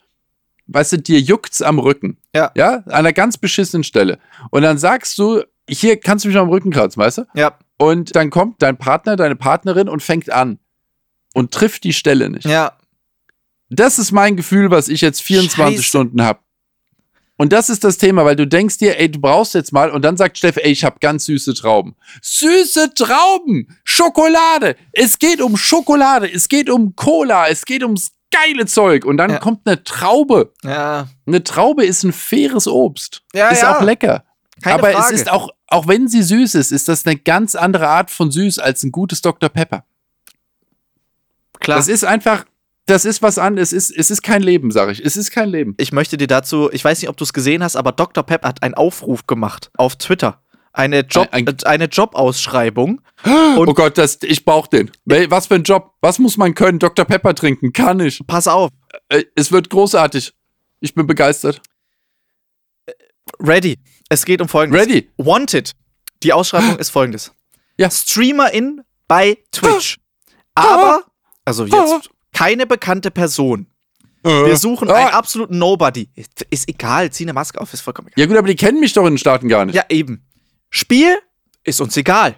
Weißt 0.68 0.94
du, 0.94 0.98
dir 0.98 1.20
juckt's 1.20 1.62
am 1.62 1.78
Rücken. 1.78 2.18
Ja. 2.34 2.52
Ja, 2.56 2.78
an 2.86 2.92
einer 2.92 3.14
ganz 3.14 3.38
beschissenen 3.38 3.84
Stelle. 3.84 4.18
Und 4.50 4.64
dann 4.64 4.78
sagst 4.78 5.18
du, 5.20 5.44
hier 5.70 6.00
kannst 6.00 6.26
du 6.26 6.30
mich 6.30 6.38
am 6.38 6.50
Rücken 6.50 6.72
kratzen, 6.72 7.02
weißt 7.02 7.20
du? 7.20 7.26
Ja. 7.36 7.58
Und 7.78 8.16
dann 8.16 8.30
kommt 8.30 8.62
dein 8.62 8.78
Partner, 8.78 9.16
deine 9.16 9.36
Partnerin 9.36 9.90
und 9.90 10.02
fängt 10.02 10.32
an 10.32 10.60
und 11.34 11.52
trifft 11.52 11.84
die 11.84 11.94
Stelle 11.94 12.30
nicht. 12.30 12.46
Ja. 12.46 12.78
Das 13.70 14.00
ist 14.00 14.12
mein 14.12 14.36
Gefühl, 14.36 14.72
was 14.72 14.88
ich 14.88 15.02
jetzt 15.02 15.22
24 15.22 15.78
Scheiße. 15.78 15.84
Stunden 15.84 16.22
habe. 16.22 16.40
Und 17.44 17.52
das 17.52 17.70
ist 17.70 17.84
das 17.84 17.98
Thema, 17.98 18.24
weil 18.24 18.38
du 18.38 18.48
denkst 18.48 18.78
dir, 18.78 18.98
ey, 18.98 19.12
du 19.12 19.20
brauchst 19.20 19.54
jetzt 19.54 19.74
mal, 19.74 19.92
und 19.92 20.06
dann 20.06 20.16
sagt 20.16 20.38
Steff, 20.38 20.56
ey, 20.56 20.72
ich 20.72 20.86
habe 20.86 20.96
ganz 21.02 21.26
süße 21.26 21.54
Trauben. 21.54 21.94
Süße 22.22 22.94
Trauben! 22.94 23.68
Schokolade! 23.84 24.78
Es 24.94 25.20
geht 25.20 25.42
um 25.42 25.58
Schokolade, 25.58 26.32
es 26.32 26.48
geht 26.48 26.70
um 26.70 26.96
Cola, 26.96 27.50
es 27.50 27.66
geht 27.66 27.84
ums 27.84 28.14
geile 28.32 28.66
Zeug. 28.66 29.04
Und 29.04 29.18
dann 29.18 29.30
ja. 29.30 29.40
kommt 29.40 29.68
eine 29.68 29.84
Traube. 29.84 30.54
Ja. 30.64 31.10
Eine 31.28 31.44
Traube 31.44 31.84
ist 31.84 32.04
ein 32.04 32.14
faires 32.14 32.66
Obst. 32.66 33.24
Ja, 33.34 33.50
ist 33.50 33.62
ja. 33.62 33.78
auch 33.78 33.82
lecker. 33.82 34.24
Keine 34.62 34.76
Aber 34.76 34.94
Frage. 34.94 35.14
es 35.14 35.20
ist 35.20 35.30
auch, 35.30 35.50
auch 35.68 35.86
wenn 35.86 36.08
sie 36.08 36.24
süß 36.24 36.56
ist, 36.56 36.72
ist 36.72 36.88
das 36.88 37.06
eine 37.06 37.18
ganz 37.18 37.56
andere 37.56 37.90
Art 37.90 38.10
von 38.10 38.32
süß 38.32 38.60
als 38.60 38.84
ein 38.84 38.94
gutes 38.94 39.22
Dr. 39.22 39.50
Pepper. 39.50 39.84
Klar. 41.60 41.76
Das 41.76 41.90
ist 41.90 42.06
einfach, 42.06 42.46
das 42.86 43.06
ist 43.06 43.22
was 43.22 43.38
anderes. 43.38 43.72
Es 43.72 43.90
ist, 43.90 43.98
es 43.98 44.12
ist 44.12 44.24
kein 44.24 44.42
Leben, 44.42 44.72
sag 44.72 44.92
ich. 44.92 45.04
Es 45.04 45.16
ist 45.16 45.32
kein 45.32 45.50
Leben. 45.50 45.74
Ich 45.78 45.92
möchte 45.92 46.18
dir 46.18 46.28
dazu, 46.28 46.70
ich 46.72 46.84
weiß 46.84 47.02
nicht, 47.02 47.10
ob 47.10 47.18
du 47.18 47.24
es 47.24 47.34
gesehen 47.34 47.64
hast, 47.64 47.76
aber 47.76 47.92
Dr. 47.92 48.24
Pep 48.24 48.44
hat 48.44 48.62
einen 48.64 48.74
Aufruf 48.74 49.26
gemacht 49.26 49.72
auf 49.78 49.96
Twitter. 49.96 50.42
Eine, 50.74 51.02
Job, 51.02 51.30
ein, 51.32 51.48
ein, 51.48 51.58
eine 51.66 51.86
Jobausschreibung. 51.86 53.02
oh 53.26 53.66
Gott, 53.74 53.98
das, 53.98 54.18
ich 54.24 54.44
brauch 54.44 54.68
den. 54.68 54.92
Was 55.06 55.48
für 55.48 55.56
ein 55.56 55.64
Job? 55.64 55.94
Was 56.02 56.18
muss 56.20 56.36
man 56.36 56.56
können? 56.56 56.80
Dr. 56.80 57.06
Pepper 57.06 57.36
trinken? 57.36 57.74
Kann 57.74 58.00
ich. 58.00 58.26
Pass 58.26 58.48
auf. 58.48 58.72
Äh, 59.10 59.24
es 59.36 59.52
wird 59.52 59.70
großartig. 59.70 60.34
Ich 60.80 60.96
bin 60.96 61.06
begeistert. 61.06 61.62
Ready. 63.40 63.78
Es 64.10 64.26
geht 64.26 64.42
um 64.42 64.50
folgendes. 64.50 64.82
Ready. 64.82 65.10
Wanted. 65.18 65.72
Die 66.24 66.34
Ausschreibung 66.34 66.78
ist 66.80 66.90
folgendes. 66.90 67.32
Ja. 67.78 67.90
Streamerin 67.90 68.82
bei 69.08 69.38
Twitch. 69.52 70.00
Aber, 70.56 71.04
also 71.46 71.66
jetzt 71.66 72.10
keine 72.34 72.68
bekannte 72.68 73.12
Person. 73.12 73.68
Äh. 74.24 74.30
Wir 74.30 74.58
suchen 74.58 74.90
einen 74.90 75.10
ah. 75.10 75.18
absoluten 75.18 75.58
Nobody. 75.58 76.10
Ist 76.50 76.68
egal, 76.68 77.12
zieh 77.12 77.24
eine 77.24 77.34
Maske 77.34 77.60
auf, 77.60 77.74
ist 77.74 77.82
vollkommen 77.82 78.10
egal. 78.10 78.20
Ja 78.20 78.26
gut, 78.28 78.38
aber 78.38 78.48
die 78.48 78.56
kennen 78.56 78.80
mich 78.80 78.94
doch 78.94 79.06
in 79.06 79.14
den 79.14 79.18
Staaten 79.18 79.48
gar 79.48 79.66
nicht. 79.66 79.76
Ja, 79.76 79.84
eben. 79.90 80.26
Spiel 80.70 81.18
ist 81.64 81.82
uns 81.82 81.96
egal. 81.98 82.36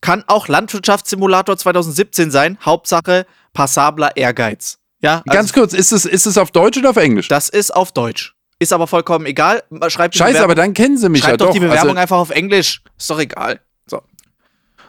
Kann 0.00 0.24
auch 0.26 0.48
Landwirtschaftssimulator 0.48 1.56
2017 1.56 2.30
sein. 2.30 2.58
Hauptsache 2.64 3.26
passabler 3.52 4.16
Ehrgeiz. 4.16 4.78
Ja, 5.00 5.22
also 5.26 5.36
Ganz 5.36 5.52
kurz, 5.52 5.74
ist 5.74 5.92
es, 5.92 6.04
ist 6.04 6.26
es 6.26 6.38
auf 6.38 6.50
Deutsch 6.50 6.78
oder 6.78 6.90
auf 6.90 6.96
Englisch? 6.96 7.28
Das 7.28 7.48
ist 7.48 7.74
auf 7.74 7.92
Deutsch. 7.92 8.34
Ist 8.58 8.72
aber 8.72 8.86
vollkommen 8.88 9.26
egal. 9.26 9.62
Schreibt 9.88 10.16
Scheiße, 10.16 10.42
aber 10.42 10.56
dann 10.56 10.74
kennen 10.74 10.98
sie 10.98 11.08
mich 11.08 11.22
Schreibt 11.22 11.40
ja 11.40 11.46
doch. 11.46 11.52
die 11.52 11.60
Bewerbung 11.60 11.90
also 11.90 12.00
einfach 12.00 12.18
auf 12.18 12.30
Englisch. 12.30 12.82
Ist 12.98 13.08
doch 13.08 13.20
egal. 13.20 13.60
So. 13.86 14.02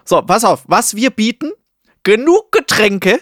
So, 0.05 0.21
pass 0.23 0.43
auf. 0.43 0.63
Was 0.67 0.95
wir 0.95 1.11
bieten, 1.11 1.51
genug 2.03 2.51
Getränke 2.51 3.21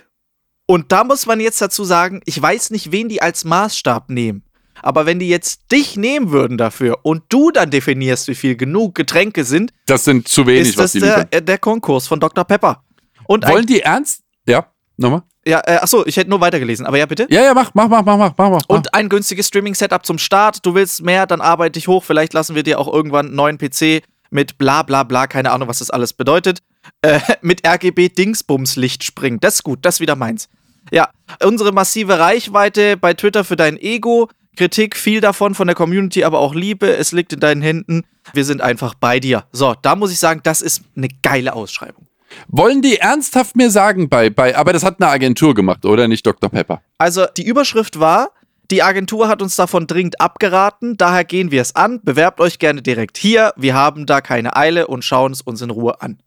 und 0.68 0.92
da 0.92 1.04
muss 1.04 1.26
man 1.26 1.40
jetzt 1.40 1.62
dazu 1.62 1.84
sagen, 1.84 2.22
ich 2.26 2.40
weiß 2.40 2.70
nicht, 2.70 2.92
wen 2.92 3.10
die 3.10 3.22
als 3.22 3.46
Maßstab 3.46 4.10
nehmen. 4.10 4.44
Aber 4.82 5.06
wenn 5.06 5.18
die 5.18 5.28
jetzt 5.30 5.72
dich 5.72 5.98
nehmen 5.98 6.30
würden 6.30 6.58
dafür 6.58 7.00
und 7.02 7.24
du 7.30 7.50
dann 7.52 7.72
definierst, 7.72 8.28
wie 8.28 8.36
viel 8.36 8.56
genug 8.56 8.94
Getränke 8.94 9.44
sind, 9.44 9.74
das 9.88 10.04
sind 10.04 10.28
zu 10.28 10.46
wenig, 10.46 10.70
ist 10.70 10.78
das 10.78 10.84
was 10.84 10.92
die 10.92 11.00
der, 11.00 11.28
äh, 11.32 11.42
der 11.42 11.58
Konkurs 11.58 12.08
von 12.08 12.20
Dr. 12.20 12.44
Pepper. 12.44 12.84
Und 13.26 13.48
Wollen 13.48 13.66
die 13.66 13.82
ernst? 13.82 14.22
Ja, 14.48 14.68
nochmal. 14.98 15.24
Ja, 15.48 15.62
äh, 15.66 15.78
achso, 15.78 16.06
ich 16.06 16.18
hätte 16.18 16.30
nur 16.30 16.42
weitergelesen, 16.42 16.86
aber 16.86 16.98
ja, 16.98 17.06
bitte. 17.06 17.26
Ja, 17.30 17.42
ja, 17.42 17.54
mach, 17.54 17.74
mach, 17.74 17.88
mach, 17.88 18.04
mach, 18.04 18.18
mach, 18.18 18.34
mach. 18.38 18.62
Und 18.68 18.94
ein 18.94 19.08
günstiges 19.08 19.48
Streaming-Setup 19.48 20.06
zum 20.06 20.18
Start. 20.18 20.66
Du 20.66 20.76
willst 20.76 21.02
mehr, 21.02 21.26
dann 21.26 21.40
arbeite 21.40 21.80
ich 21.80 21.88
hoch. 21.88 22.04
Vielleicht 22.04 22.34
lassen 22.34 22.54
wir 22.54 22.64
dir 22.64 22.80
auch 22.80 22.92
irgendwann 22.92 23.28
einen 23.28 23.36
neuen 23.36 23.58
PC 23.58 24.04
mit 24.30 24.58
bla 24.58 24.84
bla 24.84 25.04
bla, 25.04 25.26
keine 25.28 25.52
Ahnung, 25.52 25.70
was 25.70 25.80
das 25.80 25.90
alles 25.90 26.12
bedeutet. 26.12 26.60
Äh, 27.02 27.20
mit 27.42 27.66
RGB-Dingsbums-Licht 27.66 29.04
springen. 29.04 29.40
Das 29.40 29.56
ist 29.56 29.64
gut, 29.64 29.80
das 29.84 29.96
ist 29.96 30.00
wieder 30.02 30.18
meins. 30.18 30.50
Ja, 30.92 31.10
unsere 31.44 31.72
massive 31.72 32.20
Reichweite 32.20 32.98
bei 32.98 33.14
Twitter 33.14 33.44
für 33.44 33.56
dein 33.56 33.78
Ego 33.78 34.30
Kritik, 34.58 34.98
viel 34.98 35.22
davon 35.22 35.56
von 35.56 35.68
der 35.68 35.76
Community, 35.76 36.26
aber 36.26 36.40
auch 36.40 36.54
Liebe. 36.54 36.98
Es 36.98 37.14
liegt 37.14 37.32
in 37.32 37.40
deinen 37.40 37.62
Händen. 37.62 38.04
Wir 38.34 38.44
sind 38.44 38.62
einfach 38.62 38.96
bei 38.96 39.20
dir. 39.20 39.46
So, 39.54 39.76
da 39.82 39.96
muss 39.96 40.12
ich 40.12 40.20
sagen, 40.20 40.42
das 40.44 40.62
ist 40.62 40.82
eine 40.98 41.08
geile 41.22 41.54
Ausschreibung. 41.54 42.08
Wollen 42.50 42.82
die 42.82 42.98
ernsthaft 42.98 43.56
mir 43.56 43.72
sagen, 43.72 44.10
bei, 44.10 44.30
bei, 44.30 44.58
aber 44.58 44.74
das 44.74 44.84
hat 44.84 45.00
eine 45.00 45.10
Agentur 45.10 45.54
gemacht, 45.54 45.86
oder 45.86 46.10
nicht 46.10 46.26
Dr. 46.26 46.50
Pepper? 46.50 46.82
Also 46.98 47.26
die 47.38 47.46
Überschrift 47.46 48.00
war, 48.00 48.32
die 48.70 48.84
Agentur 48.84 49.30
hat 49.30 49.42
uns 49.42 49.56
davon 49.56 49.88
dringend 49.88 50.20
abgeraten, 50.20 50.98
daher 50.98 51.24
gehen 51.24 51.52
wir 51.52 51.62
es 51.62 51.76
an. 51.76 52.02
Bewerbt 52.04 52.42
euch 52.42 52.60
gerne 52.60 52.82
direkt 52.82 53.18
hier. 53.18 53.54
Wir 53.56 53.76
haben 53.76 54.06
da 54.06 54.20
keine 54.20 54.58
Eile 54.58 54.88
und 54.88 55.06
schauen 55.06 55.32
es 55.32 55.42
uns 55.42 55.62
in 55.62 55.70
Ruhe 55.70 56.02
an. 56.02 56.18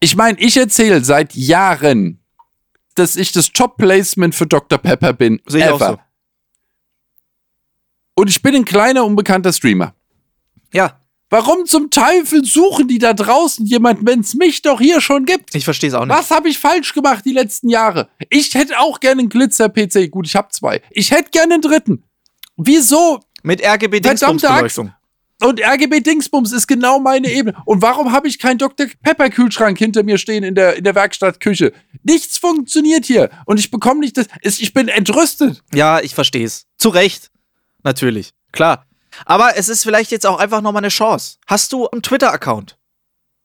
Ich 0.00 0.16
meine, 0.16 0.38
ich 0.38 0.56
erzähle 0.56 1.02
seit 1.02 1.34
Jahren, 1.34 2.19
dass 3.00 3.16
ich 3.16 3.32
das 3.32 3.52
Top-Placement 3.52 4.34
für 4.34 4.46
Dr. 4.46 4.78
Pepper 4.78 5.12
bin. 5.12 5.40
Sehe 5.46 5.64
ich 5.64 5.70
auch 5.70 5.80
so. 5.80 5.98
Und 8.14 8.28
ich 8.28 8.42
bin 8.42 8.54
ein 8.54 8.64
kleiner, 8.64 9.04
unbekannter 9.04 9.52
Streamer. 9.52 9.94
Ja. 10.72 11.00
Warum 11.30 11.64
zum 11.64 11.90
Teufel 11.90 12.44
suchen 12.44 12.88
die 12.88 12.98
da 12.98 13.14
draußen 13.14 13.64
jemanden, 13.64 14.04
wenn 14.06 14.20
es 14.20 14.34
mich 14.34 14.62
doch 14.62 14.80
hier 14.80 15.00
schon 15.00 15.24
gibt? 15.24 15.54
Ich 15.54 15.64
verstehe 15.64 15.88
es 15.88 15.94
auch 15.94 16.04
nicht. 16.04 16.16
Was 16.16 16.30
habe 16.30 16.48
ich 16.48 16.58
falsch 16.58 16.92
gemacht 16.92 17.24
die 17.24 17.32
letzten 17.32 17.68
Jahre? 17.68 18.10
Ich 18.30 18.52
hätte 18.54 18.78
auch 18.80 18.98
gerne 18.98 19.20
einen 19.20 19.28
Glitzer-PC. 19.28 20.10
Gut, 20.10 20.26
ich 20.26 20.34
habe 20.34 20.48
zwei. 20.48 20.82
Ich 20.90 21.12
hätte 21.12 21.30
gerne 21.30 21.54
einen 21.54 21.62
dritten. 21.62 22.04
Wieso? 22.56 23.20
Mit 23.42 23.62
RGB-Dingsbums-Beleuchtung. 23.62 24.92
Und 25.42 25.60
RGB-Dingsbums 25.60 26.52
ist 26.52 26.66
genau 26.66 26.98
meine 26.98 27.30
Ebene. 27.30 27.56
Und 27.64 27.82
warum 27.82 28.12
habe 28.12 28.28
ich 28.28 28.38
keinen 28.38 28.58
Dr. 28.58 28.86
Pepper-Kühlschrank 29.02 29.78
hinter 29.78 30.02
mir 30.02 30.18
stehen 30.18 30.44
in 30.44 30.54
der, 30.54 30.76
in 30.76 30.84
der 30.84 30.94
Werkstattküche? 30.94 31.72
Nichts 32.02 32.38
funktioniert 32.38 33.06
hier. 33.06 33.30
Und 33.46 33.58
ich 33.58 33.70
bekomme 33.70 34.00
nicht 34.00 34.16
das. 34.16 34.26
Ich 34.42 34.72
bin 34.74 34.88
entrüstet. 34.88 35.62
Ja, 35.72 36.00
ich 36.00 36.14
verstehe 36.14 36.44
es. 36.44 36.66
Zu 36.78 36.90
Recht. 36.90 37.30
Natürlich. 37.82 38.32
Klar. 38.52 38.86
Aber 39.24 39.56
es 39.56 39.68
ist 39.68 39.82
vielleicht 39.82 40.10
jetzt 40.10 40.26
auch 40.26 40.38
einfach 40.38 40.60
nochmal 40.60 40.82
eine 40.82 40.88
Chance. 40.88 41.38
Hast 41.46 41.72
du 41.72 41.88
einen 41.88 42.02
Twitter-Account? 42.02 42.78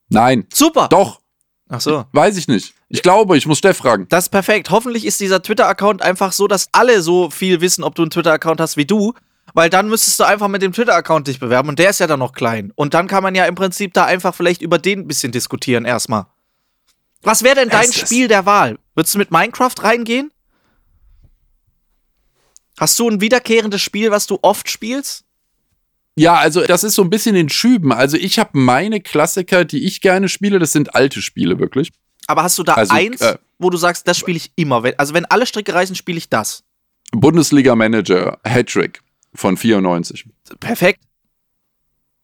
Nein. 0.09 0.45
Super. 0.53 0.87
Doch. 0.89 1.21
Ach 1.69 1.81
so. 1.81 2.05
Weiß 2.11 2.37
ich 2.37 2.47
nicht. 2.47 2.73
Ich 2.89 3.01
glaube, 3.01 3.37
ich 3.37 3.47
muss 3.47 3.57
Steff 3.57 3.77
fragen. 3.77 4.05
Das 4.09 4.25
ist 4.25 4.29
perfekt. 4.29 4.69
Hoffentlich 4.69 5.05
ist 5.05 5.19
dieser 5.19 5.41
Twitter-Account 5.41 6.01
einfach 6.01 6.31
so, 6.31 6.47
dass 6.47 6.67
alle 6.71 7.01
so 7.01 7.31
viel 7.31 7.61
wissen, 7.61 7.83
ob 7.83 7.95
du 7.95 8.03
einen 8.03 8.11
Twitter-Account 8.11 8.61
hast 8.61 8.77
wie 8.77 8.85
du. 8.85 9.13
Weil 9.55 9.69
dann 9.69 9.87
müsstest 9.87 10.19
du 10.19 10.25
einfach 10.25 10.49
mit 10.49 10.61
dem 10.61 10.73
Twitter-Account 10.73 11.27
dich 11.27 11.39
bewerben 11.39 11.69
und 11.69 11.79
der 11.79 11.89
ist 11.89 12.01
ja 12.01 12.07
dann 12.07 12.19
noch 12.19 12.33
klein. 12.33 12.73
Und 12.75 12.93
dann 12.93 13.07
kann 13.07 13.23
man 13.23 13.35
ja 13.35 13.45
im 13.45 13.55
Prinzip 13.55 13.93
da 13.93 14.03
einfach 14.03 14.35
vielleicht 14.35 14.61
über 14.61 14.77
den 14.77 14.99
ein 14.99 15.07
bisschen 15.07 15.31
diskutieren 15.31 15.85
erstmal. 15.85 16.25
Was 17.21 17.41
wäre 17.41 17.55
denn 17.55 17.69
dein 17.69 17.91
Spiel 17.93 18.27
der 18.27 18.45
Wahl? 18.45 18.77
Würdest 18.95 19.15
du 19.15 19.17
mit 19.17 19.31
Minecraft 19.31 19.73
reingehen? 19.81 20.29
Hast 22.77 22.99
du 22.99 23.09
ein 23.09 23.21
wiederkehrendes 23.21 23.81
Spiel, 23.81 24.11
was 24.11 24.27
du 24.27 24.39
oft 24.41 24.69
spielst? 24.69 25.23
Ja, 26.15 26.35
also 26.35 26.65
das 26.65 26.83
ist 26.83 26.95
so 26.95 27.03
ein 27.03 27.09
bisschen 27.09 27.37
in 27.37 27.47
Schüben. 27.47 27.93
Also 27.93 28.17
ich 28.17 28.37
habe 28.37 28.59
meine 28.59 28.99
Klassiker, 28.99 29.63
die 29.63 29.85
ich 29.85 30.01
gerne 30.01 30.27
spiele, 30.27 30.59
das 30.59 30.73
sind 30.73 30.95
alte 30.95 31.21
Spiele 31.21 31.59
wirklich. 31.59 31.93
Aber 32.27 32.43
hast 32.43 32.57
du 32.57 32.63
da 32.63 32.73
also, 32.73 32.93
eins, 32.93 33.21
äh, 33.21 33.37
wo 33.57 33.69
du 33.69 33.77
sagst, 33.77 34.05
das 34.05 34.17
spiele 34.17 34.35
ich 34.35 34.51
immer? 34.57 34.83
Also 34.97 35.13
wenn 35.13 35.23
alle 35.23 35.45
Stricke 35.45 35.73
reißen, 35.73 35.95
spiele 35.95 36.17
ich 36.17 36.27
das. 36.27 36.65
Bundesliga 37.13 37.73
Manager, 37.77 38.37
Hattrick 38.43 39.04
von 39.35 39.57
94. 39.57 40.25
Perfekt. 40.59 41.01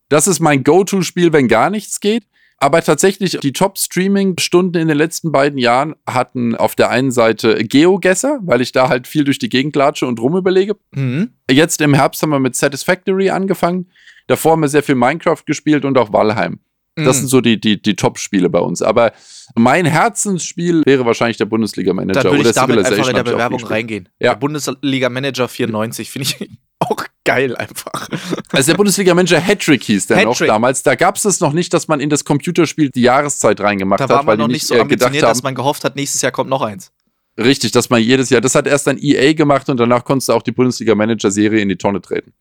Das 0.09 0.28
ist 0.28 0.39
mein 0.39 0.64
Go-To-Spiel, 0.64 1.32
wenn 1.32 1.47
gar 1.47 1.70
nichts 1.70 1.99
geht. 1.99 2.24
Aber 2.57 2.84
tatsächlich, 2.84 3.39
die 3.39 3.53
Top-Streaming-Stunden 3.53 4.78
in 4.78 4.88
den 4.88 4.97
letzten 4.97 5.32
beiden 5.32 5.57
Jahren 5.57 5.95
hatten 6.05 6.55
auf 6.55 6.76
der 6.76 6.91
einen 6.91 7.09
Seite 7.09 7.55
Geogesser, 7.64 8.39
weil 8.43 8.62
ich 8.62 8.72
da 8.72 8.88
halt 8.88 9.07
viel 9.07 9.24
durch 9.24 9.39
die 9.39 9.49
Gegend 9.49 9.76
latsche 9.76 10.05
und 10.05 10.20
rumüberlege. 10.20 10.76
Mhm. 10.91 11.32
Jetzt 11.49 11.82
im 11.82 11.95
Herbst 11.95 12.22
haben 12.22 12.30
wir 12.30 12.39
mit 12.39 12.55
Satisfactory 12.55 13.32
angefangen. 13.32 13.89
Davor 14.28 14.51
haben 14.51 14.62
wir 14.62 14.68
sehr 14.68 14.84
viel 14.84 14.93
Minecraft 14.93 15.43
gespielt 15.45 15.86
und 15.86 15.97
auch 15.97 16.14
Valheim. 16.14 16.59
Das 16.95 17.18
mhm. 17.18 17.20
sind 17.22 17.28
so 17.30 17.41
die, 17.41 17.59
die, 17.59 17.82
die 17.82 17.95
Top-Spiele 17.95 18.49
bei 18.49 18.59
uns. 18.59 18.84
Aber 18.84 19.14
mein 19.55 19.86
Herzensspiel 19.86 20.84
wäre 20.86 21.05
wahrscheinlich 21.05 21.38
der 21.38 21.45
Bundesliga-Manager. 21.45 22.22
Dann 22.22 22.32
würde 22.32 22.49
ich 22.49 22.55
damit 22.55 22.78
einfach 22.78 23.07
in 23.07 23.16
der 23.16 23.24
Bewerbung 23.24 23.64
reingehen. 23.64 24.09
Ja. 24.20 24.34
Der 24.34 24.39
Bundesliga-Manager 24.39 25.47
94 25.47 26.12
finde 26.12 26.28
ich 26.28 26.49
auch 26.89 27.05
geil 27.23 27.55
einfach. 27.55 28.09
Also 28.51 28.71
der 28.71 28.77
Bundesliga-Manager 28.77 29.39
Hattrick 29.39 29.84
hieß 29.84 30.07
der 30.07 30.17
Hattrick. 30.17 30.39
noch 30.41 30.47
damals. 30.47 30.84
Da 30.84 30.95
gab 30.95 31.15
es 31.15 31.25
es 31.25 31.39
noch 31.39 31.53
nicht, 31.53 31.73
dass 31.73 31.88
man 31.88 31.99
in 31.99 32.09
das 32.09 32.25
Computerspiel 32.25 32.89
die 32.89 33.01
Jahreszeit 33.01 33.61
reingemacht 33.61 34.01
hat. 34.01 34.09
Da 34.09 34.15
war 34.15 34.23
man 34.23 34.39
noch 34.39 34.47
nicht 34.47 34.65
so 34.65 34.75
äh, 34.75 34.82
ambitioniert, 34.82 35.23
dass 35.23 35.43
man 35.43 35.55
gehofft 35.55 35.84
hat, 35.84 35.95
nächstes 35.95 36.21
Jahr 36.21 36.32
kommt 36.32 36.49
noch 36.49 36.61
eins. 36.61 36.91
Richtig, 37.38 37.71
dass 37.71 37.89
man 37.89 38.01
jedes 38.01 38.29
Jahr, 38.29 38.41
das 38.41 38.55
hat 38.55 38.67
erst 38.67 38.88
dann 38.88 38.97
EA 38.99 39.34
gemacht 39.34 39.69
und 39.69 39.79
danach 39.79 40.03
konntest 40.03 40.29
du 40.29 40.34
auch 40.34 40.41
die 40.41 40.51
Bundesliga-Manager-Serie 40.51 41.61
in 41.61 41.69
die 41.69 41.77
Tonne 41.77 42.01
treten. 42.01 42.34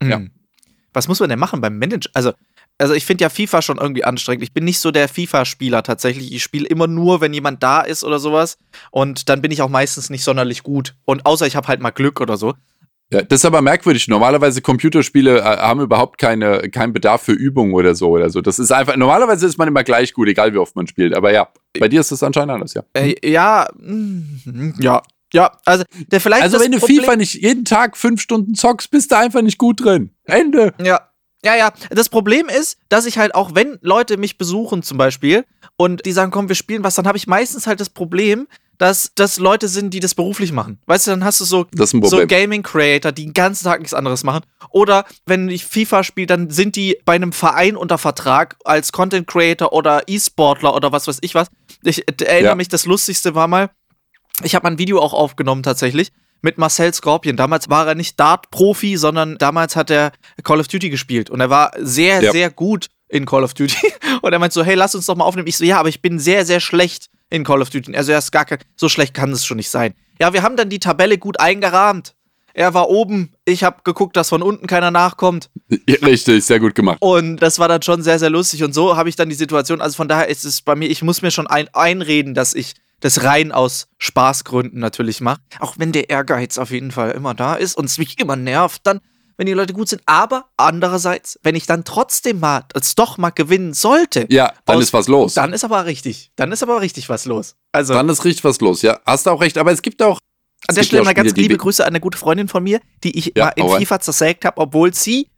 Mhm. 0.00 0.10
Ja. 0.10 0.20
Was 0.92 1.08
muss 1.08 1.20
man 1.20 1.30
denn 1.30 1.38
machen 1.38 1.60
beim 1.60 1.78
Manager? 1.78 2.10
Also, 2.12 2.32
also 2.78 2.94
ich 2.94 3.04
finde 3.04 3.22
ja 3.22 3.30
FIFA 3.30 3.62
schon 3.62 3.78
irgendwie 3.78 4.04
anstrengend. 4.04 4.42
Ich 4.42 4.52
bin 4.52 4.64
nicht 4.64 4.78
so 4.78 4.90
der 4.90 5.08
FIFA-Spieler 5.08 5.82
tatsächlich. 5.82 6.32
Ich 6.32 6.42
spiele 6.42 6.66
immer 6.66 6.86
nur, 6.86 7.20
wenn 7.20 7.32
jemand 7.32 7.62
da 7.62 7.80
ist 7.80 8.04
oder 8.04 8.18
sowas. 8.18 8.58
Und 8.90 9.28
dann 9.28 9.40
bin 9.40 9.50
ich 9.50 9.62
auch 9.62 9.68
meistens 9.68 10.10
nicht 10.10 10.24
sonderlich 10.24 10.62
gut. 10.62 10.94
Und 11.04 11.24
außer 11.24 11.46
ich 11.46 11.56
habe 11.56 11.68
halt 11.68 11.80
mal 11.80 11.90
Glück 11.90 12.20
oder 12.20 12.36
so. 12.36 12.54
Ja, 13.12 13.22
das 13.22 13.40
ist 13.40 13.44
aber 13.44 13.62
merkwürdig. 13.62 14.08
Normalerweise 14.08 14.62
Computerspiele 14.62 15.38
äh, 15.38 15.42
haben 15.42 15.80
überhaupt 15.80 16.18
keine, 16.18 16.70
keinen 16.70 16.92
Bedarf 16.92 17.22
für 17.22 17.32
Übung 17.32 17.74
oder 17.74 17.94
so 17.94 18.08
oder 18.10 18.30
so. 18.30 18.40
Das 18.40 18.58
ist 18.58 18.72
einfach, 18.72 18.96
normalerweise 18.96 19.46
ist 19.46 19.58
man 19.58 19.68
immer 19.68 19.84
gleich 19.84 20.12
gut, 20.12 20.28
egal 20.28 20.52
wie 20.52 20.58
oft 20.58 20.74
man 20.76 20.86
spielt. 20.86 21.14
Aber 21.14 21.32
ja, 21.32 21.48
bei 21.78 21.88
dir 21.88 22.00
ist 22.00 22.10
das 22.12 22.22
anscheinend 22.22 22.52
anders, 22.52 22.74
ja. 22.74 22.82
Äh, 22.94 23.14
ja, 23.28 23.68
mm, 23.78 24.74
ja, 24.80 25.02
ja, 25.32 25.52
also 25.64 25.84
der 26.08 26.20
vielleicht. 26.20 26.42
Also 26.42 26.60
wenn 26.60 26.72
du 26.72 26.78
Problem 26.78 27.00
FIFA 27.00 27.16
nicht 27.16 27.34
jeden 27.34 27.64
Tag 27.64 27.96
fünf 27.96 28.20
Stunden 28.20 28.54
zockst, 28.54 28.90
bist 28.90 29.12
du 29.12 29.16
einfach 29.16 29.42
nicht 29.42 29.58
gut 29.58 29.84
drin. 29.84 30.10
Ende. 30.24 30.74
Ja. 30.82 31.08
Ja, 31.44 31.56
ja. 31.56 31.72
Das 31.90 32.08
Problem 32.08 32.48
ist, 32.48 32.78
dass 32.88 33.04
ich 33.04 33.18
halt 33.18 33.34
auch, 33.34 33.54
wenn 33.54 33.78
Leute 33.80 34.16
mich 34.16 34.38
besuchen 34.38 34.84
zum 34.84 34.96
Beispiel 34.96 35.44
und 35.76 36.06
die 36.06 36.12
sagen, 36.12 36.30
komm, 36.30 36.48
wir 36.48 36.54
spielen 36.54 36.84
was, 36.84 36.94
dann 36.94 37.08
habe 37.08 37.18
ich 37.18 37.26
meistens 37.26 37.66
halt 37.66 37.80
das 37.80 37.90
Problem, 37.90 38.46
dass 38.82 39.12
das 39.14 39.38
Leute 39.38 39.68
sind, 39.68 39.94
die 39.94 40.00
das 40.00 40.16
beruflich 40.16 40.50
machen. 40.50 40.80
Weißt 40.86 41.06
du, 41.06 41.12
dann 41.12 41.22
hast 41.22 41.40
du 41.40 41.44
so, 41.44 41.66
so 41.76 42.26
Gaming-Creator, 42.26 43.12
die 43.12 43.26
den 43.26 43.32
ganzen 43.32 43.62
Tag 43.62 43.78
nichts 43.78 43.94
anderes 43.94 44.24
machen. 44.24 44.42
Oder 44.70 45.04
wenn 45.24 45.48
ich 45.48 45.64
FIFA 45.64 46.02
spiele, 46.02 46.26
dann 46.26 46.50
sind 46.50 46.74
die 46.74 46.98
bei 47.04 47.14
einem 47.14 47.32
Verein 47.32 47.76
unter 47.76 47.96
Vertrag 47.96 48.56
als 48.64 48.90
Content-Creator 48.90 49.72
oder 49.72 50.02
E-Sportler 50.08 50.74
oder 50.74 50.90
was 50.90 51.06
weiß 51.06 51.18
ich 51.20 51.36
was. 51.36 51.46
Ich 51.84 52.02
erinnere 52.20 52.50
ja. 52.50 52.54
mich, 52.56 52.66
das 52.66 52.84
Lustigste 52.84 53.36
war 53.36 53.46
mal, 53.46 53.70
ich 54.42 54.56
habe 54.56 54.64
mal 54.64 54.72
ein 54.72 54.78
Video 54.80 55.00
auch 55.00 55.12
aufgenommen 55.12 55.62
tatsächlich 55.62 56.10
mit 56.40 56.58
Marcel 56.58 56.92
Scorpion. 56.92 57.36
Damals 57.36 57.70
war 57.70 57.86
er 57.86 57.94
nicht 57.94 58.18
Dart-Profi, 58.18 58.96
sondern 58.96 59.38
damals 59.38 59.76
hat 59.76 59.90
er 59.90 60.10
Call 60.42 60.58
of 60.58 60.66
Duty 60.66 60.90
gespielt. 60.90 61.30
Und 61.30 61.40
er 61.40 61.50
war 61.50 61.70
sehr, 61.78 62.20
ja. 62.20 62.32
sehr 62.32 62.50
gut 62.50 62.88
in 63.08 63.26
Call 63.26 63.44
of 63.44 63.54
Duty. 63.54 63.92
Und 64.22 64.32
er 64.32 64.40
meint 64.40 64.52
so, 64.52 64.64
hey, 64.64 64.74
lass 64.74 64.96
uns 64.96 65.06
doch 65.06 65.14
mal 65.14 65.24
aufnehmen. 65.24 65.46
Ich 65.46 65.56
so, 65.56 65.64
ja, 65.64 65.78
aber 65.78 65.88
ich 65.88 66.02
bin 66.02 66.18
sehr, 66.18 66.44
sehr 66.44 66.58
schlecht 66.58 67.10
in 67.32 67.44
Call 67.44 67.62
of 67.62 67.70
Duty. 67.70 67.96
Also 67.96 68.12
er 68.12 68.18
ist 68.18 68.30
gar 68.30 68.44
kein, 68.44 68.58
so 68.76 68.88
schlecht 68.88 69.14
kann 69.14 69.32
es 69.32 69.44
schon 69.44 69.56
nicht 69.56 69.70
sein. 69.70 69.94
Ja, 70.20 70.32
wir 70.32 70.42
haben 70.42 70.56
dann 70.56 70.68
die 70.68 70.78
Tabelle 70.78 71.18
gut 71.18 71.40
eingerahmt. 71.40 72.14
Er 72.54 72.74
war 72.74 72.90
oben, 72.90 73.32
ich 73.46 73.64
habe 73.64 73.78
geguckt, 73.82 74.14
dass 74.14 74.28
von 74.28 74.42
unten 74.42 74.66
keiner 74.66 74.90
nachkommt. 74.90 75.48
Richtig, 75.88 76.44
sehr 76.44 76.60
gut 76.60 76.74
gemacht. 76.74 76.98
Und 77.00 77.38
das 77.38 77.58
war 77.58 77.66
dann 77.66 77.80
schon 77.80 78.02
sehr, 78.02 78.18
sehr 78.18 78.28
lustig. 78.28 78.62
Und 78.62 78.74
so 78.74 78.96
habe 78.96 79.08
ich 79.08 79.16
dann 79.16 79.30
die 79.30 79.34
Situation, 79.34 79.80
also 79.80 79.96
von 79.96 80.06
daher 80.06 80.28
ist 80.28 80.44
es 80.44 80.60
bei 80.60 80.74
mir, 80.74 80.90
ich 80.90 81.02
muss 81.02 81.22
mir 81.22 81.30
schon 81.30 81.46
ein, 81.46 81.68
einreden, 81.72 82.34
dass 82.34 82.54
ich 82.54 82.74
das 83.00 83.24
rein 83.24 83.52
aus 83.52 83.88
Spaßgründen 83.96 84.78
natürlich 84.78 85.22
mache. 85.22 85.40
Auch 85.60 85.76
wenn 85.78 85.92
der 85.92 86.10
Ehrgeiz 86.10 86.58
auf 86.58 86.70
jeden 86.70 86.90
Fall 86.90 87.12
immer 87.12 87.34
da 87.34 87.54
ist 87.54 87.74
und 87.76 87.86
es 87.86 87.96
mich 87.96 88.18
immer 88.20 88.36
nervt, 88.36 88.82
dann 88.84 89.00
wenn 89.42 89.46
die 89.46 89.54
Leute 89.54 89.72
gut 89.72 89.88
sind. 89.88 90.02
Aber 90.06 90.44
andererseits, 90.56 91.36
wenn 91.42 91.56
ich 91.56 91.66
dann 91.66 91.84
trotzdem 91.84 92.38
mal 92.38 92.62
es 92.74 92.94
doch 92.94 93.18
mal 93.18 93.30
gewinnen 93.30 93.74
sollte, 93.74 94.24
ja, 94.30 94.52
dann 94.66 94.76
aus, 94.76 94.84
ist 94.84 94.92
was 94.92 95.08
los. 95.08 95.34
Dann 95.34 95.52
ist 95.52 95.64
aber 95.64 95.84
richtig. 95.84 96.30
Dann 96.36 96.52
ist 96.52 96.62
aber 96.62 96.80
richtig 96.80 97.08
was 97.08 97.24
los. 97.24 97.56
Also 97.72 97.92
dann 97.92 98.08
ist 98.08 98.24
richtig 98.24 98.44
was 98.44 98.60
los. 98.60 98.82
Ja, 98.82 99.00
hast 99.04 99.26
du 99.26 99.30
auch 99.30 99.40
recht. 99.40 99.58
Aber 99.58 99.72
es 99.72 99.82
gibt 99.82 100.00
auch 100.00 100.20
an 100.68 100.76
der 100.76 100.84
Stelle 100.84 101.02
mal 101.02 101.12
ganz 101.12 101.34
liebe 101.34 101.56
Grüße 101.56 101.82
an 101.82 101.88
eine 101.88 101.98
gute 101.98 102.18
Freundin 102.18 102.46
von 102.46 102.62
mir, 102.62 102.80
die 103.02 103.18
ich 103.18 103.32
ja, 103.36 103.46
mal 103.46 103.52
in 103.56 103.68
FIFA 103.68 103.98
zersägt 103.98 104.44
habe, 104.44 104.60
obwohl 104.60 104.94
sie 104.94 105.28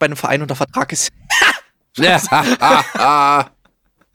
bei 0.00 0.06
einem 0.06 0.16
Verein 0.16 0.42
unter 0.42 0.56
Vertrag 0.56 0.92
ist. 0.92 1.10
ja, 1.98 2.20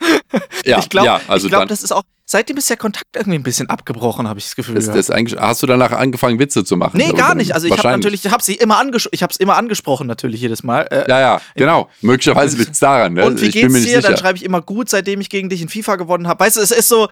ich 0.66 0.90
glaube, 0.90 1.06
ja, 1.06 1.22
also 1.30 1.48
glaub, 1.48 1.70
das 1.70 1.84
ist 1.84 1.94
auch, 1.94 2.04
seitdem 2.26 2.58
ist 2.58 2.70
der 2.70 2.78
Kontakt 2.78 3.16
irgendwie 3.16 3.38
ein 3.38 3.44
bisschen 3.44 3.70
abgebrochen, 3.70 4.28
habe 4.28 4.40
ich 4.40 4.46
das 4.46 4.56
Gefühl. 4.56 4.76
Das, 4.76 4.86
das 4.86 5.10
hast 5.10 5.64
du 5.64 5.68
danach 5.68 5.92
angefangen, 5.92 6.40
Witze 6.40 6.66
zu 6.66 6.76
machen? 6.76 6.98
Nee, 6.98 7.12
gar 7.12 7.36
nicht. 7.36 7.54
Also 7.54 7.68
ich 7.68 7.78
habe 7.78 7.90
natürlich, 7.90 8.26
ich 8.26 8.32
habe 8.32 8.44
sie 8.44 8.56
immer, 8.56 8.78
anges 8.78 9.08
ich 9.12 9.24
hab's 9.24 9.38
immer 9.38 9.56
angesprochen, 9.56 10.08
natürlich 10.08 10.42
jedes 10.42 10.64
Mal. 10.64 10.88
Äh, 10.92 11.10
ja, 11.10 11.20
ja, 11.20 11.42
genau. 11.56 11.90
Möglicherweise 12.02 12.58
liegt 12.58 12.72
es 12.72 12.80
daran. 12.80 13.14
Ne? 13.14 13.26
Und 13.26 13.42
wie 13.42 13.46
ich 13.46 13.54
geht's 13.54 13.74
dir? 13.74 13.80
Sicher. 13.80 14.02
Dann 14.02 14.18
schreibe 14.18 14.38
ich 14.38 14.44
immer 14.44 14.62
gut, 14.62 14.90
seitdem 14.90 15.22
ich 15.22 15.30
gegen 15.30 15.50
dich 15.50 15.62
in 15.62 15.70
FIFA 15.70 15.96
gewonnen 15.96 16.28
habe. 16.28 16.44
Weißt 16.44 16.58
du, 16.58 16.62
es 16.62 16.72
ist 16.72 16.90
so, 16.90 17.08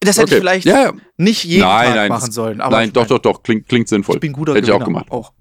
das 0.00 0.16
hätte 0.16 0.24
okay. 0.24 0.34
ich 0.34 0.40
vielleicht 0.40 0.66
ja, 0.66 0.82
ja. 0.84 0.92
nicht 1.16 1.44
jeden 1.44 1.62
nein, 1.62 1.86
Tag 1.86 1.96
nein, 1.96 2.08
machen 2.08 2.32
sollen. 2.32 2.58
nein, 2.58 2.92
doch, 2.92 3.06
doch, 3.06 3.18
doch, 3.18 3.42
klingt, 3.42 3.68
klingt 3.68 3.88
sinnvoll. 3.88 4.16
Ich 4.16 4.20
bin 4.20 4.32
guter 4.32 4.52
Hätte 4.52 4.62
Gewinner. 4.62 4.76
ich 4.76 4.82
auch 4.82 4.86
gemacht. 4.86 5.10
Auch. 5.10 5.32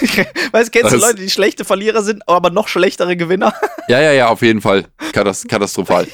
weißt 0.52 0.68
du, 0.68 0.78
kennst 0.78 0.94
du 0.94 0.98
Leute, 0.98 1.16
die 1.16 1.30
schlechte 1.30 1.64
Verlierer 1.64 2.02
sind, 2.02 2.28
aber 2.28 2.50
noch 2.50 2.68
schlechtere 2.68 3.16
Gewinner? 3.16 3.52
ja, 3.88 4.00
ja, 4.00 4.12
ja, 4.12 4.28
auf 4.28 4.42
jeden 4.42 4.60
Fall. 4.60 4.84
Katastrophal. 5.12 6.06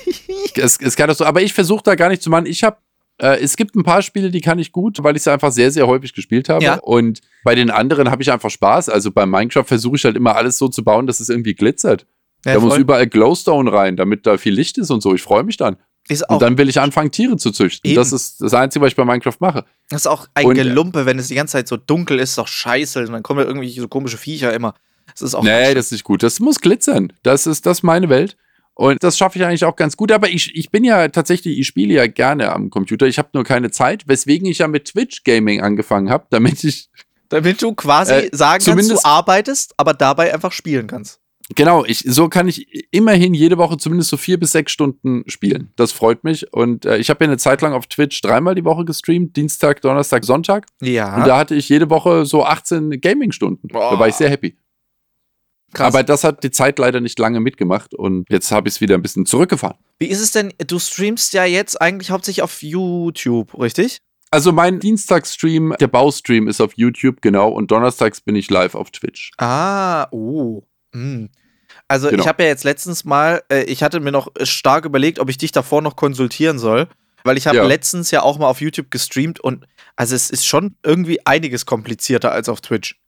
es 0.55 0.76
ist 0.76 0.97
katastrophal. 0.97 1.28
Aber 1.28 1.43
ich 1.43 1.53
versuche 1.53 1.82
da 1.85 1.95
gar 1.95 2.09
nicht 2.09 2.22
zu 2.22 2.30
machen. 2.30 2.47
Ich 2.47 2.64
habe 2.64 2.78
Äh, 3.18 3.41
es 3.41 3.57
gibt 3.57 3.76
ein 3.76 3.85
paar 3.85 4.03
Spiele, 4.03 4.30
die 4.30 4.41
kann 4.41 4.59
ich 4.59 4.72
gut, 4.72 5.03
weil 5.05 5.14
ich 5.14 5.22
sie 5.22 5.32
einfach 5.32 5.53
sehr, 5.53 5.70
sehr 5.70 5.87
häufig 5.87 6.14
gespielt 6.14 6.49
habe. 6.49 6.64
Ja. 6.64 6.74
Und 6.76 7.20
bei 7.45 7.55
den 7.55 7.70
anderen 7.70 8.11
habe 8.11 8.22
ich 8.22 8.32
einfach 8.32 8.51
Spaß. 8.51 8.89
Also 8.89 9.12
bei 9.12 9.24
Minecraft 9.24 9.64
versuche 9.64 9.97
ich 9.97 10.05
halt 10.05 10.16
immer 10.16 10.35
alles 10.35 10.59
so 10.59 10.68
zu 10.68 10.82
bauen, 10.82 11.07
dass 11.07 11.20
es 11.20 11.28
irgendwie 11.28 11.55
glitzert. 11.55 12.07
Ja, 12.45 12.55
da 12.55 12.61
voll. 12.61 12.70
muss 12.70 12.78
überall 12.78 13.07
Glowstone 13.07 13.72
rein, 13.72 13.97
damit 13.97 14.26
da 14.26 14.37
viel 14.37 14.55
Licht 14.55 14.78
ist 14.78 14.91
und 14.91 15.01
so. 15.01 15.14
Ich 15.14 15.22
freue 15.22 15.45
mich 15.45 15.57
dann. 15.57 15.76
Und 16.29 16.43
dann 16.43 16.59
will 16.59 16.69
ich 16.69 16.81
anfangen, 16.81 17.11
Tiere 17.11 17.37
zu 17.37 17.51
züchten. 17.51 17.91
Eben. 17.91 17.97
Das 17.97 18.13
ist 18.13 18.41
das 18.41 18.53
Einzige, 18.53 18.85
was 18.85 18.91
ich 18.91 18.97
bei 18.97 19.05
Minecraft 19.05 19.37
mache. 19.41 19.65
Das 19.89 20.03
ist 20.03 20.07
auch 20.07 20.29
ein 20.35 20.47
und, 20.47 20.55
Gelumpe, 20.55 21.07
wenn 21.07 21.19
es 21.19 21.29
die 21.29 21.35
ganze 21.35 21.53
Zeit 21.53 21.69
so 21.69 21.77
dunkel 21.77 22.19
ist, 22.19 22.31
ist 22.31 22.39
doch 22.39 22.49
scheiße. 22.49 23.01
Und 23.01 23.13
dann 23.13 23.23
kommen 23.23 23.41
ja 23.41 23.47
irgendwie 23.47 23.71
so 23.71 23.89
komische 23.89 24.19
Viecher 24.19 24.53
immer. 24.53 24.75
Das 25.13 25.23
ist 25.23 25.35
auch. 25.35 25.43
Nee, 25.43 25.75
das 25.75 25.87
ist 25.87 25.93
nicht 25.93 26.05
gut. 26.05 26.23
Das 26.23 26.41
muss 26.41 26.61
glitzern. 26.61 27.13
Das 27.23 27.47
ist 27.47 27.65
das 27.67 27.79
ist 27.79 27.83
meine 27.83 28.09
Welt. 28.09 28.37
Und 28.75 29.03
das 29.05 29.17
schaffe 29.17 29.39
ich 29.39 29.45
eigentlich 29.45 29.65
auch 29.65 29.77
ganz 29.77 29.97
gut. 29.97 30.11
Aber 30.11 30.29
ich, 30.29 30.55
ich 30.55 30.71
bin 30.71 30.85
ja 30.85 31.09
tatsächlich, 31.09 31.59
ich 31.59 31.67
spiele 31.67 31.95
ja 31.95 32.07
gerne 32.07 32.53
am 32.53 32.71
Computer. 32.71 33.07
Ich 33.07 33.19
habe 33.19 33.29
nur 33.33 33.45
keine 33.45 33.71
Zeit, 33.71 34.07
weswegen 34.09 34.47
ich 34.49 34.59
ja 34.59 34.69
mit 34.69 34.87
Twitch 34.87 35.23
Gaming 35.23 35.63
angefangen 35.63 36.11
habe, 36.11 36.27
damit 36.31 36.65
ich. 36.65 36.91
Damit 37.31 37.63
du 37.63 37.75
quasi 37.75 38.13
äh, 38.13 38.29
sagen 38.33 38.63
kannst, 38.65 38.91
du 38.91 38.99
arbeitest, 39.03 39.75
aber 39.77 39.95
dabei 39.95 40.35
einfach 40.35 40.53
spielen 40.53 40.87
kannst. 40.87 41.21
Genau, 41.55 41.84
ich, 41.84 41.99
so 42.07 42.28
kann 42.28 42.49
ich 42.49 42.88
immerhin 42.90 43.34
jede 43.34 43.59
Woche 43.59 43.76
zumindest 43.76 44.09
so 44.09 44.16
vier 44.16 44.40
bis 44.40 44.53
sechs 44.53 44.72
Stunden 44.72 45.24
spielen. 45.26 45.72
Das 45.76 45.92
freut 45.92 46.24
mich. 46.24 46.51
Und 46.55 46.86
äh, 46.86 46.97
ich 46.97 47.11
habe 47.11 47.22
ja 47.24 47.30
eine 47.30 47.36
Zeit 47.36 47.61
lang 47.61 47.74
auf 47.74 47.86
Twitch 47.86 48.20
dreimal 48.22 48.55
die 48.55 48.64
Woche 48.64 48.84
gestreamt: 48.84 49.36
Dienstag, 49.36 49.82
Donnerstag, 49.82 50.24
Sonntag. 50.24 50.66
Ja. 50.80 51.16
Und 51.16 51.26
da 51.26 51.36
hatte 51.36 51.55
ich 51.55 51.68
jede 51.68 51.90
Woche 51.90 52.24
so 52.24 52.45
18 52.45 53.01
Gaming-Stunden. 53.01 53.68
Da 53.68 53.99
war 53.99 54.09
ich 54.09 54.14
sehr 54.14 54.30
happy. 54.30 54.57
Krass. 55.74 55.88
Aber 55.88 56.03
das 56.03 56.24
hat 56.24 56.45
die 56.45 56.51
Zeit 56.51 56.78
leider 56.78 57.01
nicht 57.01 57.18
lange 57.18 57.40
mitgemacht 57.40 57.95
und 57.95 58.26
jetzt 58.30 58.51
habe 58.53 58.68
ich 58.68 58.76
es 58.76 58.80
wieder 58.80 58.95
ein 58.95 59.03
bisschen 59.03 59.26
zurückgefahren. 59.26 59.76
Wie 59.99 60.07
ist 60.07 60.20
es 60.20 60.30
denn? 60.30 60.53
Du 60.66 60.78
streamst 60.78 61.32
ja 61.34 61.45
jetzt 61.45 61.80
eigentlich 61.80 62.11
hauptsächlich 62.11 62.42
auf 62.42 62.62
YouTube, 62.62 63.59
richtig? 63.59 63.99
Also 64.30 64.53
mein 64.53 64.80
Dienstagsstream, 64.80 65.74
der 65.78 65.88
Baustream 65.88 66.49
ist 66.49 66.61
auf 66.61 66.72
YouTube, 66.76 67.20
genau, 67.22 67.49
und 67.49 67.70
donnerstags 67.70 68.20
bin 68.20 68.36
ich 68.36 68.51
live 68.51 68.74
auf 68.74 68.90
Twitch. 68.90 69.32
Ah, 69.38 70.07
oh. 70.12 70.62
Hm. 70.95 71.28
Also 71.88 72.09
genau. 72.09 72.22
ich 72.22 72.28
habe 72.28 72.42
ja 72.42 72.49
jetzt 72.49 72.64
letztens 72.64 73.05
mal, 73.05 73.42
äh, 73.51 73.64
ich 73.64 73.82
hatte 73.82 74.01
mir 74.01 74.12
noch 74.12 74.28
stark 74.42 74.84
überlegt, 74.84 75.18
ob 75.18 75.28
ich 75.28 75.38
dich 75.38 75.53
davor 75.53 75.82
noch 75.82 75.97
konsultieren 75.97 76.59
soll, 76.59 76.88
weil 77.24 77.36
ich 77.36 77.47
habe 77.47 77.59
ja. 77.59 77.64
letztens 77.66 78.11
ja 78.11 78.22
auch 78.22 78.38
mal 78.38 78.49
auf 78.49 78.61
YouTube 78.61 78.90
gestreamt 78.90 79.40
und 79.40 79.66
also 79.97 80.14
es 80.14 80.30
ist 80.30 80.47
schon 80.47 80.76
irgendwie 80.82 81.24
einiges 81.26 81.66
komplizierter 81.66 82.32
als 82.32 82.49
auf 82.49 82.61
Twitch. 82.61 82.99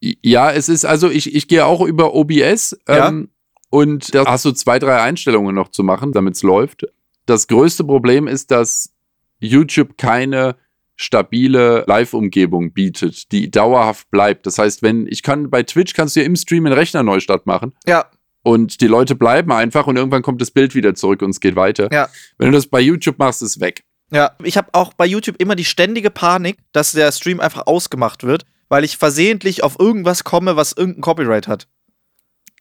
Ja, 0.00 0.52
es 0.52 0.68
ist 0.68 0.84
also, 0.84 1.10
ich, 1.10 1.34
ich 1.34 1.48
gehe 1.48 1.64
auch 1.64 1.80
über 1.80 2.14
OBS 2.14 2.78
ja. 2.88 3.08
ähm, 3.08 3.30
und 3.70 4.14
da 4.14 4.24
hast 4.26 4.44
du 4.44 4.52
zwei, 4.52 4.78
drei 4.78 5.00
Einstellungen 5.00 5.54
noch 5.54 5.70
zu 5.70 5.82
machen, 5.82 6.12
damit 6.12 6.34
es 6.34 6.42
läuft. 6.42 6.86
Das 7.24 7.48
größte 7.48 7.84
Problem 7.84 8.28
ist, 8.28 8.50
dass 8.50 8.92
YouTube 9.38 9.96
keine 9.96 10.56
stabile 10.96 11.84
Live-Umgebung 11.86 12.72
bietet, 12.72 13.30
die 13.32 13.50
dauerhaft 13.50 14.10
bleibt. 14.10 14.46
Das 14.46 14.58
heißt, 14.58 14.82
wenn 14.82 15.06
ich 15.06 15.22
kann 15.22 15.50
bei 15.50 15.62
Twitch 15.62 15.94
kannst 15.94 16.16
du 16.16 16.20
ja 16.20 16.26
im 16.26 16.36
Stream 16.36 16.66
einen 16.66 16.74
Rechner 16.74 17.02
Neustart 17.02 17.46
machen. 17.46 17.72
Ja. 17.86 18.06
Und 18.42 18.80
die 18.80 18.86
Leute 18.86 19.14
bleiben 19.14 19.52
einfach 19.52 19.86
und 19.86 19.96
irgendwann 19.96 20.22
kommt 20.22 20.40
das 20.40 20.50
Bild 20.50 20.74
wieder 20.74 20.94
zurück 20.94 21.22
und 21.22 21.30
es 21.30 21.40
geht 21.40 21.56
weiter. 21.56 21.92
Ja. 21.92 22.08
Wenn 22.38 22.52
du 22.52 22.56
das 22.56 22.66
bei 22.66 22.80
YouTube 22.80 23.18
machst, 23.18 23.42
ist 23.42 23.56
es 23.56 23.60
weg. 23.60 23.84
Ja, 24.12 24.36
ich 24.42 24.56
habe 24.56 24.68
auch 24.72 24.94
bei 24.94 25.04
YouTube 25.04 25.36
immer 25.38 25.56
die 25.56 25.64
ständige 25.64 26.10
Panik, 26.10 26.58
dass 26.72 26.92
der 26.92 27.10
Stream 27.10 27.40
einfach 27.40 27.66
ausgemacht 27.66 28.22
wird 28.22 28.44
weil 28.68 28.84
ich 28.84 28.96
versehentlich 28.96 29.62
auf 29.62 29.78
irgendwas 29.78 30.24
komme, 30.24 30.56
was 30.56 30.72
irgendein 30.72 31.02
Copyright 31.02 31.48
hat. 31.48 31.68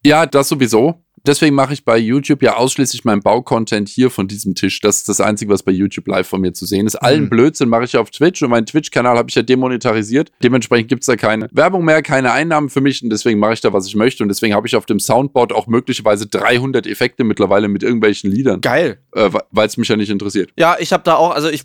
Ja, 0.04 0.26
das 0.26 0.50
sowieso. 0.50 1.05
Deswegen 1.26 1.56
mache 1.56 1.74
ich 1.74 1.84
bei 1.84 1.98
YouTube 1.98 2.44
ja 2.44 2.56
ausschließlich 2.56 3.04
meinen 3.06 3.22
Baucontent 3.22 3.90
hier 3.90 4.10
von 4.10 4.28
diesem 4.28 4.56
Tisch. 4.56 4.80
Das 4.82 4.98
ist 4.98 5.10
das 5.10 5.22
Einzige, 5.22 5.52
was 5.52 5.64
bei 5.64 5.72
YouTube 5.72 6.08
live 6.08 6.28
von 6.28 6.42
mir 6.42 6.54
zu 6.54 6.66
sehen 6.66 6.86
ist. 6.86 6.96
Allen 6.96 7.24
mhm. 7.24 7.30
Blödsinn 7.30 7.70
mache 7.70 7.86
ich 7.86 7.98
auf 7.98 8.12
Twitch 8.12 8.42
und 8.44 8.50
meinen 8.50 8.66
Twitch-Kanal 8.66 9.18
habe 9.18 9.30
ich 9.30 9.36
ja 9.36 9.42
demonetarisiert. 9.42 10.32
Dementsprechend 10.44 10.90
gibt 10.90 11.02
es 11.02 11.08
da 11.08 11.16
keine 11.16 11.48
Werbung 11.52 11.86
mehr, 11.86 12.02
keine 12.02 12.32
Einnahmen 12.32 12.70
für 12.70 12.82
mich 12.82 13.02
und 13.04 13.10
deswegen 13.10 13.40
mache 13.40 13.54
ich 13.54 13.62
da, 13.62 13.74
was 13.74 13.88
ich 13.88 13.96
möchte. 13.96 14.24
Und 14.24 14.30
deswegen 14.30 14.54
habe 14.54 14.68
ich 14.68 14.76
auf 14.76 14.86
dem 14.86 15.00
Soundboard 15.00 15.54
auch 15.54 15.68
möglicherweise 15.68 16.28
300 16.28 16.88
Effekte 16.88 17.24
mittlerweile 17.24 17.68
mit 17.68 17.84
irgendwelchen 17.84 18.32
Liedern. 18.32 18.62
Geil. 18.62 19.00
Äh, 19.14 19.30
Weil 19.52 19.68
es 19.68 19.78
mich 19.78 19.88
ja 19.88 19.96
nicht 19.96 20.10
interessiert. 20.10 20.52
Ja, 20.58 20.78
ich 20.80 20.94
habe 20.94 21.04
da 21.04 21.16
auch, 21.16 21.32
also 21.32 21.50
ich 21.50 21.64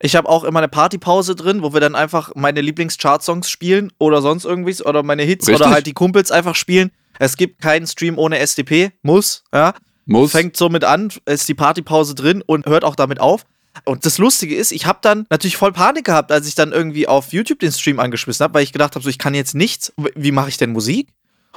ich 0.00 0.14
habe 0.16 0.28
auch 0.28 0.44
immer 0.44 0.60
eine 0.60 0.68
Partypause 0.68 1.34
drin, 1.34 1.62
wo 1.62 1.72
wir 1.72 1.80
dann 1.80 1.94
einfach 1.94 2.32
meine 2.34 2.60
Lieblings-Chart-Songs 2.60 3.50
spielen 3.50 3.90
oder 3.98 4.22
sonst 4.22 4.44
irgendwie 4.44 4.80
oder 4.82 5.02
meine 5.02 5.22
Hits 5.22 5.48
Richtig? 5.48 5.64
oder 5.64 5.74
halt 5.74 5.86
die 5.86 5.94
Kumpels 5.94 6.30
einfach 6.30 6.54
spielen. 6.54 6.92
Es 7.18 7.36
gibt 7.36 7.60
keinen 7.60 7.86
Stream 7.86 8.18
ohne 8.18 8.38
SDP, 8.38 8.92
muss, 9.02 9.44
ja. 9.52 9.74
Muss. 10.06 10.32
Fängt 10.32 10.56
somit 10.56 10.84
an, 10.84 11.12
ist 11.26 11.48
die 11.48 11.54
Partypause 11.54 12.14
drin 12.14 12.42
und 12.46 12.66
hört 12.66 12.84
auch 12.84 12.96
damit 12.96 13.20
auf. 13.20 13.44
Und 13.84 14.06
das 14.06 14.18
Lustige 14.18 14.56
ist, 14.56 14.72
ich 14.72 14.86
habe 14.86 14.98
dann 15.02 15.26
natürlich 15.30 15.56
voll 15.56 15.72
Panik 15.72 16.04
gehabt, 16.06 16.32
als 16.32 16.48
ich 16.48 16.54
dann 16.54 16.72
irgendwie 16.72 17.06
auf 17.06 17.32
YouTube 17.32 17.60
den 17.60 17.72
Stream 17.72 18.00
angeschmissen 18.00 18.42
habe, 18.42 18.54
weil 18.54 18.62
ich 18.62 18.72
gedacht 18.72 18.94
habe, 18.94 19.02
so 19.02 19.10
ich 19.10 19.18
kann 19.18 19.34
jetzt 19.34 19.54
nichts. 19.54 19.92
Wie 20.14 20.32
mache 20.32 20.48
ich 20.48 20.56
denn 20.56 20.72
Musik? 20.72 21.08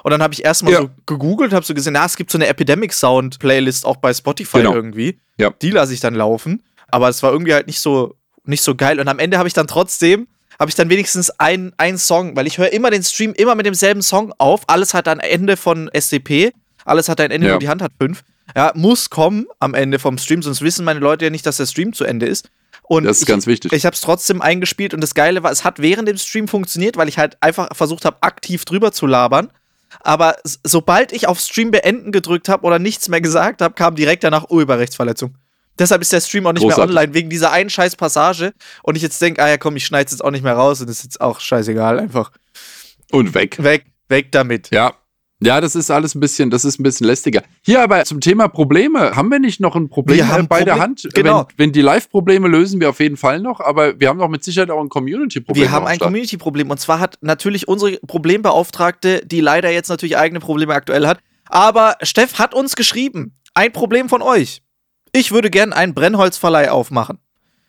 Und 0.03 0.11
dann 0.11 0.21
habe 0.21 0.33
ich 0.33 0.43
erstmal 0.43 0.73
ja. 0.73 0.81
so 0.81 0.89
gegoogelt, 1.05 1.53
habe 1.53 1.65
so 1.65 1.73
gesehen, 1.73 1.93
na, 1.93 2.05
es 2.05 2.17
gibt 2.17 2.31
so 2.31 2.37
eine 2.37 2.47
Epidemic 2.47 2.93
Sound 2.93 3.39
Playlist 3.39 3.85
auch 3.85 3.97
bei 3.97 4.13
Spotify 4.13 4.57
genau. 4.57 4.73
irgendwie. 4.73 5.19
Ja. 5.37 5.51
Die 5.61 5.71
lasse 5.71 5.93
ich 5.93 5.99
dann 5.99 6.15
laufen. 6.15 6.63
Aber 6.89 7.07
es 7.07 7.23
war 7.23 7.31
irgendwie 7.31 7.53
halt 7.53 7.67
nicht 7.67 7.79
so 7.79 8.15
nicht 8.45 8.63
so 8.63 8.75
geil. 8.75 8.99
Und 8.99 9.07
am 9.07 9.19
Ende 9.19 9.37
habe 9.37 9.47
ich 9.47 9.53
dann 9.53 9.67
trotzdem, 9.67 10.27
habe 10.61 10.69
ich 10.69 10.75
dann 10.75 10.91
wenigstens 10.91 11.31
einen 11.39 11.97
Song, 11.97 12.35
weil 12.35 12.45
ich 12.45 12.59
höre 12.59 12.71
immer 12.71 12.91
den 12.91 13.01
Stream 13.01 13.33
immer 13.33 13.55
mit 13.55 13.65
demselben 13.65 14.03
Song 14.03 14.31
auf. 14.37 14.61
Alles 14.67 14.93
hat 14.93 15.07
ein 15.07 15.19
Ende 15.19 15.57
von 15.57 15.89
SDP. 15.91 16.53
Alles 16.85 17.09
hat 17.09 17.19
ein 17.19 17.31
Ende, 17.31 17.47
ja. 17.47 17.53
nur 17.53 17.59
die 17.59 17.67
Hand 17.67 17.81
hat 17.81 17.91
fünf. 17.99 18.21
Ja, 18.55 18.71
muss 18.75 19.09
kommen 19.09 19.47
am 19.59 19.73
Ende 19.73 19.97
vom 19.97 20.19
Stream, 20.19 20.43
sonst 20.43 20.61
wissen 20.61 20.85
meine 20.85 20.99
Leute 20.99 21.25
ja 21.25 21.31
nicht, 21.31 21.47
dass 21.47 21.57
der 21.57 21.65
Stream 21.65 21.93
zu 21.93 22.03
Ende 22.03 22.27
ist. 22.27 22.51
Und 22.83 23.05
das 23.05 23.17
ist 23.17 23.23
ich, 23.23 23.27
ganz 23.29 23.47
wichtig. 23.47 23.73
Ich 23.73 23.87
habe 23.87 23.95
es 23.95 24.01
trotzdem 24.01 24.39
eingespielt 24.39 24.93
und 24.93 25.01
das 25.01 25.15
Geile 25.15 25.41
war, 25.41 25.51
es 25.51 25.63
hat 25.63 25.79
während 25.79 26.07
dem 26.07 26.17
Stream 26.17 26.47
funktioniert, 26.47 26.95
weil 26.95 27.09
ich 27.09 27.17
halt 27.17 27.37
einfach 27.41 27.75
versucht 27.75 28.05
habe, 28.05 28.17
aktiv 28.21 28.63
drüber 28.63 28.91
zu 28.91 29.07
labern. 29.07 29.49
Aber 30.01 30.35
sobald 30.63 31.11
ich 31.11 31.27
auf 31.27 31.39
Stream 31.39 31.71
beenden 31.71 32.11
gedrückt 32.11 32.49
habe 32.49 32.67
oder 32.67 32.77
nichts 32.77 33.09
mehr 33.09 33.21
gesagt 33.21 33.63
habe, 33.63 33.73
kam 33.73 33.95
direkt 33.95 34.23
danach 34.23 34.51
Urheberrechtsverletzung. 34.51 35.33
Deshalb 35.79 36.01
ist 36.01 36.11
der 36.11 36.21
Stream 36.21 36.45
auch 36.47 36.53
nicht 36.53 36.61
Großartig. 36.61 36.93
mehr 36.93 37.01
online, 37.01 37.13
wegen 37.13 37.29
dieser 37.29 37.51
einen 37.51 37.69
scheiß 37.69 37.95
Passage. 37.95 38.53
Und 38.83 38.95
ich 38.95 39.01
jetzt 39.01 39.21
denke, 39.21 39.41
ah 39.43 39.49
ja, 39.49 39.57
komm, 39.57 39.75
ich 39.75 39.85
schneide 39.85 40.11
jetzt 40.11 40.23
auch 40.23 40.31
nicht 40.31 40.43
mehr 40.43 40.53
raus 40.53 40.81
und 40.81 40.89
ist 40.89 41.03
jetzt 41.03 41.21
auch 41.21 41.39
scheißegal, 41.39 41.99
einfach. 41.99 42.31
Und 43.11 43.33
weg. 43.33 43.61
Weg, 43.63 43.85
weg 44.09 44.31
damit. 44.31 44.69
Ja. 44.71 44.93
Ja, 45.43 45.59
das 45.59 45.75
ist 45.75 45.89
alles 45.89 46.13
ein 46.13 46.19
bisschen, 46.19 46.51
das 46.51 46.65
ist 46.65 46.79
ein 46.79 46.83
bisschen 46.83 47.07
lästiger. 47.07 47.41
Hier 47.63 47.81
aber 47.81 48.05
zum 48.05 48.21
Thema 48.21 48.47
Probleme. 48.47 49.15
Haben 49.15 49.29
wir 49.29 49.39
nicht 49.39 49.59
noch 49.59 49.75
ein 49.75 49.89
Problem 49.89 50.17
wir 50.17 50.27
haben 50.27 50.47
bei 50.47 50.57
Problem, 50.59 50.75
der 50.75 50.83
Hand? 50.83 51.09
Genau. 51.15 51.47
Wenn, 51.55 51.65
wenn 51.65 51.71
die 51.71 51.81
Live-Probleme 51.81 52.47
lösen 52.47 52.79
wir 52.79 52.89
auf 52.89 52.99
jeden 52.99 53.17
Fall 53.17 53.39
noch, 53.39 53.59
aber 53.59 53.99
wir 53.99 54.07
haben 54.07 54.19
doch 54.19 54.27
mit 54.29 54.43
Sicherheit 54.43 54.69
auch 54.69 54.79
ein 54.79 54.89
Community-Problem. 54.89 55.63
Wir 55.63 55.71
haben 55.71 55.87
ein 55.87 55.97
Community-Problem 55.97 56.69
und 56.69 56.79
zwar 56.79 56.99
hat 56.99 57.17
natürlich 57.21 57.67
unsere 57.67 57.97
Problembeauftragte, 58.05 59.25
die 59.25 59.41
leider 59.41 59.71
jetzt 59.71 59.89
natürlich 59.89 60.15
eigene 60.15 60.39
Probleme 60.39 60.75
aktuell 60.75 61.07
hat, 61.07 61.17
aber 61.45 61.95
Steff 62.03 62.37
hat 62.37 62.53
uns 62.53 62.75
geschrieben, 62.75 63.33
ein 63.55 63.71
Problem 63.71 64.09
von 64.09 64.21
euch. 64.21 64.61
Ich 65.11 65.31
würde 65.31 65.49
gern 65.49 65.73
einen 65.73 65.93
Brennholzverleih 65.93 66.69
aufmachen. 66.69 67.19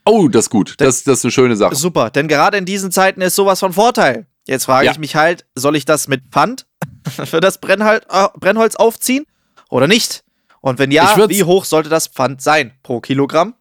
Oh, 0.05 0.29
das 0.29 0.47
ist 0.47 0.51
gut. 0.51 0.75
Das, 0.79 1.05
das 1.05 1.19
ist 1.19 1.25
eine 1.25 1.33
schöne 1.33 1.57
Sache. 1.57 1.75
Super, 1.75 2.11
denn 2.11 2.29
gerade 2.29 2.57
in 2.57 2.65
diesen 2.65 2.91
Zeiten 2.91 3.21
ist 3.21 3.35
sowas 3.35 3.61
von 3.61 3.73
Vorteil. 3.73 4.27
Jetzt 4.47 4.65
frage 4.65 4.87
ja. 4.87 4.93
ich 4.93 4.99
mich 4.99 5.15
halt, 5.15 5.47
soll 5.55 5.77
ich 5.77 5.85
das 5.85 6.09
mit 6.09 6.25
Pfand 6.31 6.67
für 7.09 7.41
das 7.41 7.59
Brennhal 7.59 8.03
äh, 8.09 8.29
Brennholz 8.39 8.77
aufziehen 8.77 9.27
oder 9.71 9.87
nicht? 9.87 10.25
Und 10.61 10.79
wenn 10.79 10.91
ja, 10.91 11.17
wie 11.29 11.45
hoch 11.45 11.65
sollte 11.65 11.89
das 11.89 12.09
Pfand 12.09 12.41
sein 12.41 12.73
pro 12.83 13.01
Kilogramm? 13.01 13.55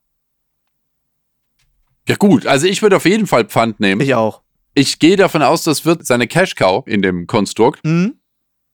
Ja 2.08 2.16
gut, 2.16 2.46
also 2.48 2.68
ich 2.68 2.82
würde 2.82 2.98
auf 2.98 3.06
jeden 3.06 3.28
Fall 3.28 3.46
Pfand 3.46 3.80
nehmen. 3.80 4.02
Ich 4.02 4.14
auch. 4.16 4.42
Ich 4.74 5.00
gehe 5.00 5.18
davon 5.18 5.42
aus, 5.42 5.64
das 5.64 5.86
wird 5.86 6.06
seine 6.06 6.28
Cash 6.28 6.56
Cow 6.56 6.86
in 6.88 7.02
dem 7.02 7.28
Konstrukt. 7.28 7.84
Mhm. 7.86 8.20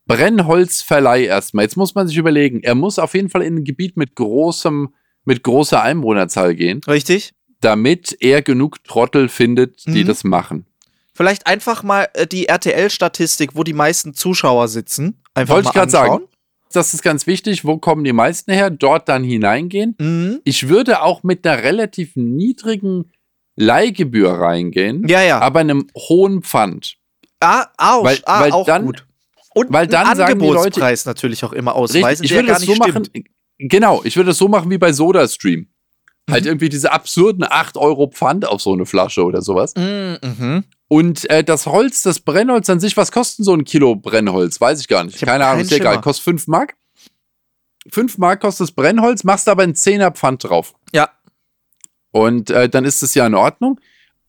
Brennholzverleih 0.05 1.26
erstmal. 1.26 1.64
Jetzt 1.64 1.76
muss 1.76 1.93
man 1.93 2.08
sich 2.08 2.18
überlegen, 2.18 2.62
er 2.64 2.76
muss 2.76 2.97
auf 2.99 3.14
jeden 3.14 3.30
Fall 3.30 3.41
in 3.41 3.58
ein 3.58 3.64
Gebiet 3.66 3.97
mit 3.97 4.16
großem, 4.16 4.93
mit 5.28 5.43
großer 5.43 5.84
Einwohnerzahl 5.84 6.55
gehen. 6.55 6.82
Richtig. 6.88 7.34
Damit 7.59 8.15
er 8.21 8.41
genug 8.41 8.84
Trottel 8.86 9.28
findet, 9.28 9.86
die 9.86 10.03
mhm. 10.03 10.07
das 10.07 10.23
machen. 10.23 10.65
Vielleicht 11.13 11.47
einfach 11.47 11.84
mal 11.84 12.07
äh, 12.13 12.25
die 12.25 12.47
RTL-Statistik, 12.47 13.51
wo 13.53 13.63
die 13.63 13.73
meisten 13.73 14.13
Zuschauer 14.13 14.69
sitzen. 14.69 15.21
Einfach 15.34 15.55
Wollte 15.55 15.69
ich 15.69 15.73
gerade 15.73 15.91
sagen. 15.91 16.23
Das 16.71 16.93
ist 16.93 17.01
ganz 17.01 17.28
wichtig. 17.28 17.65
Wo 17.65 17.78
kommen 17.78 18.03
die 18.03 18.13
meisten 18.13 18.51
her? 18.51 18.69
Dort 18.69 19.09
dann 19.09 19.23
hineingehen. 19.23 19.95
Mhm. 19.99 20.39
Ich 20.45 20.69
würde 20.69 21.01
auch 21.01 21.23
mit 21.23 21.45
einer 21.45 21.61
relativ 21.61 22.15
niedrigen 22.15 23.11
Leihgebühr 23.55 24.32
reingehen. 24.32 25.07
Ja, 25.07 25.21
ja. 25.23 25.39
Aber 25.39 25.59
einem 25.59 25.88
hohen 25.95 26.41
Pfand. 26.41 26.95
Ah, 27.41 27.65
auch, 27.78 28.05
weil, 28.05 28.19
ah, 28.25 28.41
weil 28.41 28.51
auch 28.51 28.65
dann, 28.65 28.86
gut. 28.86 29.05
Und 29.53 29.73
weil 29.73 29.88
dann 29.88 30.15
sagen 30.15 30.39
die 30.39 30.47
Leute, 30.47 30.80
natürlich 30.80 31.43
auch 31.43 31.53
immer 31.53 31.75
ausweisen, 31.75 32.07
richtig, 32.07 32.32
ich 32.32 32.36
würde 32.36 32.47
das 32.47 32.61
so 32.61 32.75
machen, 32.75 33.07
genau, 33.58 34.01
ich 34.03 34.16
würde 34.16 34.30
das 34.30 34.38
so 34.38 34.47
machen 34.47 34.70
wie 34.70 34.78
bei 34.78 34.93
SodaStream. 34.93 35.68
Mhm. 36.28 36.34
Halt 36.34 36.45
irgendwie 36.45 36.70
diese 36.70 36.91
absurden 36.91 37.45
8 37.47 37.78
Euro 37.78 38.08
Pfand 38.08 38.47
auf 38.47 38.62
so 38.62 38.74
eine 38.74 38.86
Flasche 38.86 39.24
oder 39.24 39.41
sowas. 39.41 39.74
Mhm. 39.76 40.64
Und 40.88 41.30
äh, 41.30 41.43
das 41.43 41.66
Holz, 41.66 42.01
das 42.01 42.20
Brennholz 42.20 42.70
an 42.70 42.80
sich, 42.80 42.95
was 42.95 43.12
kostet 43.12 43.45
so 43.45 43.53
ein 43.53 43.66
Kilo 43.66 43.95
Brennholz? 43.95 44.60
Weiß 44.62 44.80
ich 44.80 44.88
gar 44.88 45.03
nicht. 45.03 45.16
Ich 45.16 45.22
Keine 45.22 45.45
Ahnung, 45.45 45.62
ist 45.62 45.72
egal. 45.72 45.99
Kostet 46.01 46.24
5 46.24 46.47
Mark. 46.47 46.76
5 47.91 48.18
Mark 48.18 48.41
kostet 48.41 48.68
das 48.68 48.72
Brennholz, 48.72 49.24
machst 49.24 49.47
aber 49.49 49.64
einen 49.64 49.74
10er 49.74 50.12
Pfand 50.12 50.43
drauf. 50.43 50.74
Ja. 50.93 51.10
Und 52.12 52.49
äh, 52.49 52.70
dann 52.70 52.86
ist 52.86 53.03
es 53.03 53.14
ja 53.16 53.28
in 53.28 53.36
Ordnung. 53.36 53.80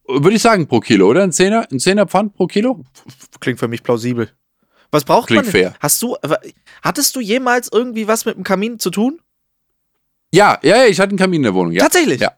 Würde 0.06 0.36
ich 0.36 0.42
sagen, 0.42 0.66
pro 0.66 0.80
Kilo, 0.80 1.08
oder? 1.08 1.22
Ein 1.22 1.32
Zehner, 1.32 1.66
ein 1.70 1.78
Zehner 1.78 2.06
Pfand 2.06 2.34
pro 2.34 2.46
Kilo? 2.46 2.84
Klingt 3.40 3.58
für 3.58 3.68
mich 3.68 3.82
plausibel. 3.82 4.30
Was 4.90 5.04
braucht 5.04 5.28
Klingt 5.28 5.44
man? 5.44 5.52
fair. 5.52 5.74
Hast 5.80 6.00
du, 6.02 6.16
hattest 6.82 7.14
du 7.14 7.20
jemals 7.20 7.68
irgendwie 7.70 8.08
was 8.08 8.24
mit 8.24 8.36
dem 8.36 8.44
Kamin 8.44 8.78
zu 8.78 8.90
tun? 8.90 9.20
Ja, 10.32 10.58
ja, 10.62 10.86
ich 10.86 11.00
hatte 11.00 11.10
einen 11.10 11.18
Kamin 11.18 11.40
in 11.40 11.44
der 11.44 11.54
Wohnung. 11.54 11.72
Ja. 11.72 11.82
Tatsächlich? 11.82 12.20
Ja. 12.20 12.32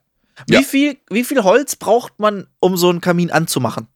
Wie, 0.47 0.55
Ja. 0.55 0.63
Viel, 0.63 0.97
wie 1.11 1.25
viel 1.25 1.43
Holz 1.43 1.77
braucht 1.77 2.19
man, 2.19 2.47
um 2.61 2.77
so 2.77 2.89
einen 2.89 3.01
Kamin 3.01 3.31
anzumachen? 3.31 3.89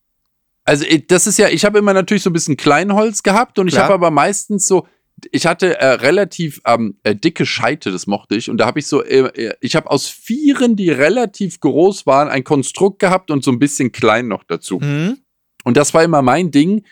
Also 0.65 0.85
das 1.09 1.27
ist 1.27 1.39
ja, 1.39 1.49
ich 1.49 1.65
habe 1.65 1.79
immer 1.79 1.93
natürlich 1.93 2.23
so 2.23 2.31
ein 2.31 2.33
bisschen 2.33 2.57
Kleinholz 2.57 3.23
gehabt 3.23 3.59
und 3.59 3.69
ich 3.69 3.75
Klar. 3.75 3.85
habe 3.85 3.95
aber 3.95 4.11
meistens 4.11 4.67
so, 4.67 4.87
ich 5.31 5.47
hatte 5.47 5.79
äh, 5.79 5.87
relativ 5.87 6.61
ähm, 6.67 6.97
äh, 7.03 7.15
dicke 7.15 7.45
Scheite, 7.47 7.93
das 7.93 8.07
mochte 8.07 8.35
ich. 8.35 8.51
Und 8.51 8.59
da 8.59 8.67
habe 8.67 8.79
ich 8.79 8.87
so, 8.87 9.03
äh, 9.03 9.27
äh, 9.27 9.55
ich 9.61 9.77
habe 9.77 9.91
aus 9.91 10.09
Vieren, 10.09 10.75
die 10.75 10.91
relativ 10.91 11.61
groß 11.61 12.07
waren, 12.07 12.29
ein 12.29 12.45
Konstrukt 12.45 12.99
gehabt 12.99 13.31
und 13.31 13.45
so 13.45 13.51
ein 13.53 13.59
bisschen 13.59 13.93
klein 13.93 14.27
noch 14.27 14.43
dazu. 14.45 14.79
Mhm. 14.81 15.19
Und 15.65 15.77
das 15.77 15.95
war 15.95 16.03
immer 16.03 16.23
mein 16.23 16.51
Ding 16.51 16.85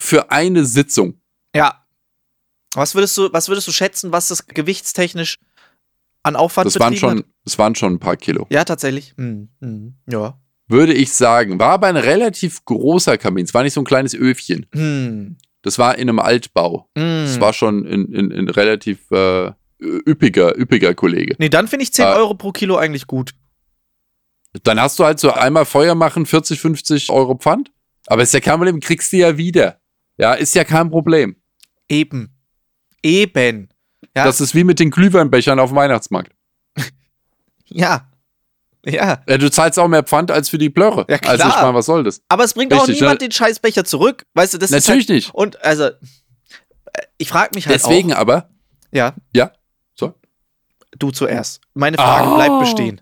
für 0.00 0.30
eine 0.30 0.64
Sitzung. 0.64 1.20
Ja. 1.54 1.84
Was 2.74 2.94
würdest 2.94 3.16
du, 3.18 3.32
was 3.32 3.48
würdest 3.48 3.68
du 3.68 3.72
schätzen, 3.72 4.12
was 4.12 4.28
das 4.28 4.46
gewichtstechnisch 4.46 5.38
an 6.22 6.36
Aufwand 6.36 6.66
Das 6.66 6.78
waren 6.80 6.96
schon, 6.96 7.24
das 7.44 7.58
waren 7.58 7.74
schon 7.74 7.94
ein 7.94 7.98
paar 7.98 8.16
Kilo. 8.16 8.42
hat? 8.44 8.52
Ja, 8.52 8.64
tatsächlich. 8.64 9.14
Mhm. 9.16 9.48
Mhm. 9.60 9.94
Ja. 10.10 10.40
Würde 10.68 10.94
ich 10.94 11.12
sagen. 11.12 11.58
War 11.58 11.70
aber 11.72 11.88
ein 11.88 11.96
relativ 11.96 12.64
großer 12.64 13.18
Kamin. 13.18 13.44
Es 13.44 13.54
war 13.54 13.62
nicht 13.64 13.74
so 13.74 13.80
ein 13.80 13.84
kleines 13.84 14.14
Öfchen. 14.14 14.66
Mhm. 14.72 15.36
Das 15.62 15.78
war 15.78 15.96
in 15.98 16.08
einem 16.08 16.20
Altbau. 16.20 16.88
Mhm. 16.96 17.24
Das 17.26 17.40
war 17.40 17.52
schon 17.52 17.84
ein, 17.86 18.48
relativ 18.48 19.10
äh, 19.10 19.50
üppiger, 19.80 20.56
üppiger 20.56 20.94
Kollege. 20.94 21.34
Nee, 21.38 21.48
dann 21.48 21.66
finde 21.68 21.82
ich 21.82 21.92
10 21.92 22.04
Ah. 22.06 22.14
Euro 22.16 22.34
pro 22.34 22.52
Kilo 22.52 22.76
eigentlich 22.76 23.06
gut. 23.08 23.32
Dann 24.62 24.80
hast 24.80 24.98
du 24.98 25.04
halt 25.04 25.18
so 25.18 25.32
einmal 25.32 25.64
Feuer 25.64 25.94
machen, 25.96 26.24
40, 26.26 26.60
50 26.60 27.10
Euro 27.10 27.34
Pfand. 27.36 27.72
Aber 28.06 28.22
ist 28.22 28.32
ja 28.34 28.40
kein 28.40 28.56
Problem, 28.56 28.80
kriegst 28.80 29.12
du 29.12 29.16
ja 29.18 29.36
wieder. 29.36 29.79
Ja, 30.20 30.34
ist 30.34 30.54
ja 30.54 30.64
kein 30.64 30.90
Problem. 30.90 31.36
Eben. 31.88 32.34
Eben. 33.02 33.68
Ja. 34.16 34.24
Das 34.24 34.40
ist 34.40 34.54
wie 34.54 34.64
mit 34.64 34.78
den 34.78 34.90
Glühweinbechern 34.90 35.58
auf 35.58 35.70
dem 35.70 35.76
Weihnachtsmarkt. 35.76 36.32
ja. 37.66 38.06
Ja. 38.84 39.22
Ja, 39.28 39.38
du 39.38 39.50
zahlst 39.50 39.78
auch 39.78 39.88
mehr 39.88 40.02
Pfand 40.02 40.30
als 40.30 40.48
für 40.48 40.58
die 40.58 40.70
Plörre. 40.70 41.04
Ja, 41.08 41.18
klar. 41.18 41.32
Also 41.32 41.48
ich 41.48 41.54
meine, 41.56 41.74
was 41.74 41.86
soll 41.86 42.02
das? 42.04 42.22
Aber 42.28 42.44
es 42.44 42.54
bringt 42.54 42.72
auch 42.72 42.80
Richtig, 42.86 43.00
niemand 43.00 43.20
ja. 43.22 43.28
den 43.28 43.32
Scheißbecher 43.32 43.84
zurück. 43.84 44.24
Weißt 44.34 44.54
du, 44.54 44.58
das 44.58 44.70
ist 44.70 44.86
Natürlich 44.88 45.08
halt, 45.08 45.16
nicht. 45.16 45.34
Und 45.34 45.62
also, 45.62 45.90
ich 47.18 47.28
frage 47.28 47.50
mich 47.54 47.66
halt 47.66 47.74
Deswegen 47.74 48.12
auch. 48.14 48.18
aber, 48.18 48.48
Ja. 48.90 49.14
Ja, 49.36 49.52
so. 49.94 50.14
Du 50.98 51.10
zuerst. 51.10 51.60
Meine 51.74 51.96
Frage 51.98 52.26
Ah. 52.28 52.34
bleibt 52.36 52.60
bestehen. 52.60 53.00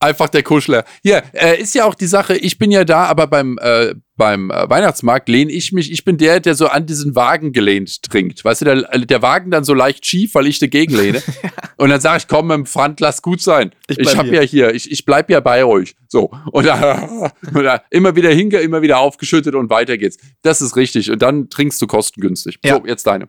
Einfach 0.00 0.28
der 0.30 0.42
Kuschler. 0.42 0.84
Hier, 1.02 1.22
äh, 1.32 1.60
ist 1.60 1.74
ja 1.74 1.84
auch 1.84 1.94
die 1.94 2.06
Sache, 2.06 2.36
ich 2.36 2.58
bin 2.58 2.70
ja 2.70 2.84
da, 2.84 3.04
aber 3.04 3.26
beim, 3.26 3.58
äh, 3.60 3.94
beim 4.16 4.50
äh, 4.50 4.68
Weihnachtsmarkt 4.68 5.28
lehne 5.28 5.52
ich 5.52 5.72
mich, 5.72 5.92
ich 5.92 6.04
bin 6.04 6.16
der, 6.16 6.40
der 6.40 6.54
so 6.54 6.66
an 6.66 6.86
diesen 6.86 7.14
Wagen 7.14 7.52
gelehnt 7.52 8.02
trinkt. 8.02 8.44
Weißt 8.44 8.62
du, 8.62 8.64
der, 8.64 8.82
der 8.82 9.22
Wagen 9.22 9.50
dann 9.50 9.64
so 9.64 9.74
leicht 9.74 10.06
schief, 10.06 10.34
weil 10.34 10.46
ich 10.46 10.58
dagegen 10.58 10.96
lehne. 10.96 11.22
Und 11.76 11.90
dann 11.90 12.00
sage 12.00 12.18
ich, 12.18 12.28
komm, 12.28 12.48
mit 12.48 12.56
dem 12.56 12.66
Pfand, 12.66 13.00
lass 13.00 13.22
gut 13.22 13.40
sein. 13.40 13.72
Ich 13.88 13.98
Ich, 13.98 14.04
bleib 14.04 14.16
hab 14.16 14.26
hier. 14.26 14.34
ja 14.34 14.40
hier, 14.40 14.74
ich, 14.74 14.90
ich 14.90 15.04
bleib 15.04 15.30
ja 15.30 15.40
bei 15.40 15.64
euch. 15.64 15.94
So. 16.08 16.30
Und 16.50 16.66
dann, 16.66 17.30
und 17.54 17.64
dann 17.64 17.80
immer 17.90 18.16
wieder 18.16 18.30
hinge, 18.30 18.58
immer 18.58 18.82
wieder 18.82 18.98
aufgeschüttet 18.98 19.54
und 19.54 19.70
weiter 19.70 19.96
geht's. 19.96 20.18
Das 20.42 20.60
ist 20.60 20.76
richtig. 20.76 21.10
Und 21.10 21.22
dann 21.22 21.48
trinkst 21.48 21.80
du 21.80 21.86
kostengünstig. 21.86 22.58
Ja. 22.64 22.76
So, 22.76 22.86
jetzt 22.86 23.06
deine. 23.06 23.28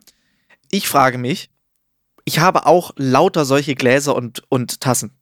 Ich 0.70 0.88
frage 0.88 1.18
mich, 1.18 1.50
ich 2.24 2.38
habe 2.38 2.66
auch 2.66 2.92
lauter 2.96 3.44
solche 3.44 3.74
Gläser 3.74 4.14
und, 4.14 4.42
und 4.48 4.80
Tassen. 4.80 5.12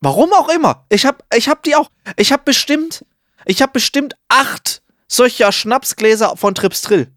Warum 0.00 0.32
auch 0.32 0.48
immer. 0.48 0.86
Ich 0.88 1.04
habe 1.06 1.18
ich 1.34 1.48
hab 1.48 1.62
die 1.62 1.76
auch. 1.76 1.90
Ich 2.16 2.32
habe 2.32 2.42
bestimmt, 2.44 3.04
ich 3.44 3.62
habe 3.62 3.72
bestimmt 3.72 4.14
acht 4.28 4.82
solcher 5.08 5.52
Schnapsgläser 5.52 6.36
von 6.36 6.54
Trips 6.54 6.82
Trill. 6.82 7.12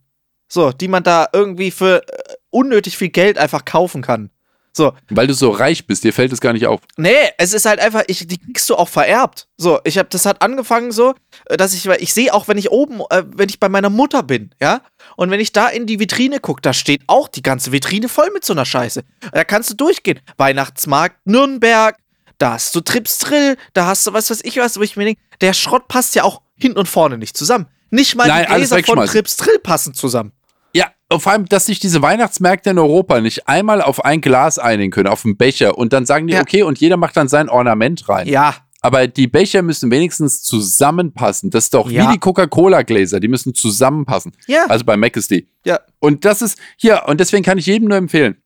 So, 0.49 0.71
die 0.71 0.87
man 0.87 1.03
da 1.03 1.27
irgendwie 1.33 1.71
für 1.71 2.07
äh, 2.07 2.33
unnötig 2.49 2.97
viel 2.97 3.09
Geld 3.09 3.37
einfach 3.37 3.65
kaufen 3.65 4.01
kann. 4.01 4.29
So, 4.75 4.93
Weil 5.09 5.27
du 5.27 5.35
so 5.35 5.51
reich 5.51 5.85
bist, 5.85 6.03
dir 6.03 6.13
fällt 6.13 6.33
es 6.33 6.41
gar 6.41 6.51
nicht 6.51 6.65
auf. 6.65 6.81
Nee, 6.97 7.29
es 7.37 7.53
ist 7.53 7.65
halt 7.65 7.79
einfach, 7.79 8.03
ich, 8.07 8.27
die 8.27 8.39
kriegst 8.39 8.67
du 8.71 8.75
auch 8.75 8.89
vererbt. 8.89 9.47
So, 9.55 9.79
ich 9.83 9.99
habe, 9.99 10.09
das 10.09 10.25
hat 10.25 10.41
angefangen 10.41 10.91
so, 10.91 11.13
äh, 11.45 11.57
dass 11.57 11.75
ich, 11.75 11.85
ich 11.85 12.13
sehe 12.13 12.33
auch, 12.33 12.47
wenn 12.47 12.57
ich 12.57 12.71
oben, 12.71 13.01
äh, 13.11 13.23
wenn 13.27 13.49
ich 13.49 13.59
bei 13.59 13.69
meiner 13.69 13.91
Mutter 13.91 14.23
bin, 14.23 14.49
ja, 14.59 14.81
und 15.15 15.29
wenn 15.29 15.39
ich 15.39 15.51
da 15.51 15.67
in 15.67 15.85
die 15.85 15.99
Vitrine 15.99 16.39
gucke, 16.39 16.61
da 16.61 16.73
steht 16.73 17.03
auch 17.05 17.27
die 17.27 17.43
ganze 17.43 17.71
Vitrine 17.71 18.09
voll 18.09 18.31
mit 18.33 18.43
so 18.43 18.53
einer 18.53 18.65
Scheiße. 18.65 19.03
Da 19.31 19.43
kannst 19.43 19.69
du 19.69 19.75
durchgehen. 19.75 20.19
Weihnachtsmarkt 20.37 21.17
Nürnberg, 21.25 21.95
da 22.37 22.53
hast 22.53 22.73
du 22.75 22.81
Trips 22.81 23.19
Drill, 23.19 23.57
da 23.73 23.85
hast 23.87 24.05
du 24.07 24.13
was 24.13 24.29
weiß 24.29 24.41
ich 24.43 24.57
was, 24.57 24.77
wo 24.77 24.81
ich 24.81 24.95
mir 24.97 25.05
denke, 25.05 25.21
der 25.41 25.53
Schrott 25.53 25.87
passt 25.87 26.15
ja 26.15 26.23
auch 26.23 26.41
hinten 26.55 26.77
und 26.79 26.87
vorne 26.87 27.17
nicht 27.17 27.37
zusammen. 27.37 27.67
Nicht 27.89 28.15
mal 28.15 28.27
Nein, 28.27 28.45
die 28.49 28.55
Gläser 28.55 28.75
von 28.77 28.79
wegschmeißen. 28.79 29.11
Trips 29.13 29.37
Drill 29.37 29.59
passen 29.59 29.93
zusammen. 29.93 30.31
Ja, 30.73 30.87
und 31.09 31.21
vor 31.21 31.31
allem, 31.31 31.45
dass 31.45 31.67
sich 31.67 31.79
diese 31.79 32.01
Weihnachtsmärkte 32.01 32.71
in 32.71 32.79
Europa 32.79 33.21
nicht 33.21 33.47
einmal 33.47 33.81
auf 33.81 34.03
ein 34.03 34.21
Glas 34.21 34.57
einigen 34.57 34.89
können, 34.91 35.07
auf 35.07 35.23
einen 35.25 35.37
Becher. 35.37 35.77
Und 35.77 35.93
dann 35.93 36.05
sagen 36.07 36.25
die, 36.25 36.33
Ja. 36.33 36.41
okay, 36.41 36.63
und 36.63 36.79
jeder 36.79 36.97
macht 36.97 37.15
dann 37.15 37.27
sein 37.27 37.49
Ornament 37.49 38.09
rein. 38.09 38.27
Ja, 38.27 38.55
Aber 38.81 39.07
die 39.07 39.27
Becher 39.27 39.61
müssen 39.61 39.91
wenigstens 39.91 40.41
zusammenpassen. 40.41 41.51
Das 41.51 41.65
ist 41.65 41.73
doch 41.73 41.89
Ja. 41.89 42.07
wie 42.09 42.13
die 42.13 42.19
Coca-Cola-Gläser, 42.19 43.19
die 43.19 43.27
müssen 43.27 43.53
zusammenpassen. 43.53 44.33
ja, 44.47 44.65
Also 44.67 44.83
bei 44.85 44.97
Mac 44.97 45.15
ist 45.15 45.29
die. 45.31 45.47
ja. 45.63 45.79
Und 45.99 46.25
das 46.25 46.41
ist, 46.41 46.57
hier, 46.77 47.03
und 47.07 47.19
deswegen 47.19 47.43
kann 47.43 47.57
ich 47.59 47.65
jedem 47.67 47.87
nur 47.89 47.97
empfehlen, 47.97 48.41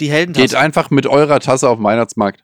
Die 0.00 0.10
Heldentasse. 0.10 0.46
geht 0.46 0.54
einfach 0.56 0.90
mit 0.90 1.06
eurer 1.06 1.38
Tasse 1.40 1.68
auf 1.68 1.78
den 1.78 1.84
Weihnachtsmarkt. 1.84 2.42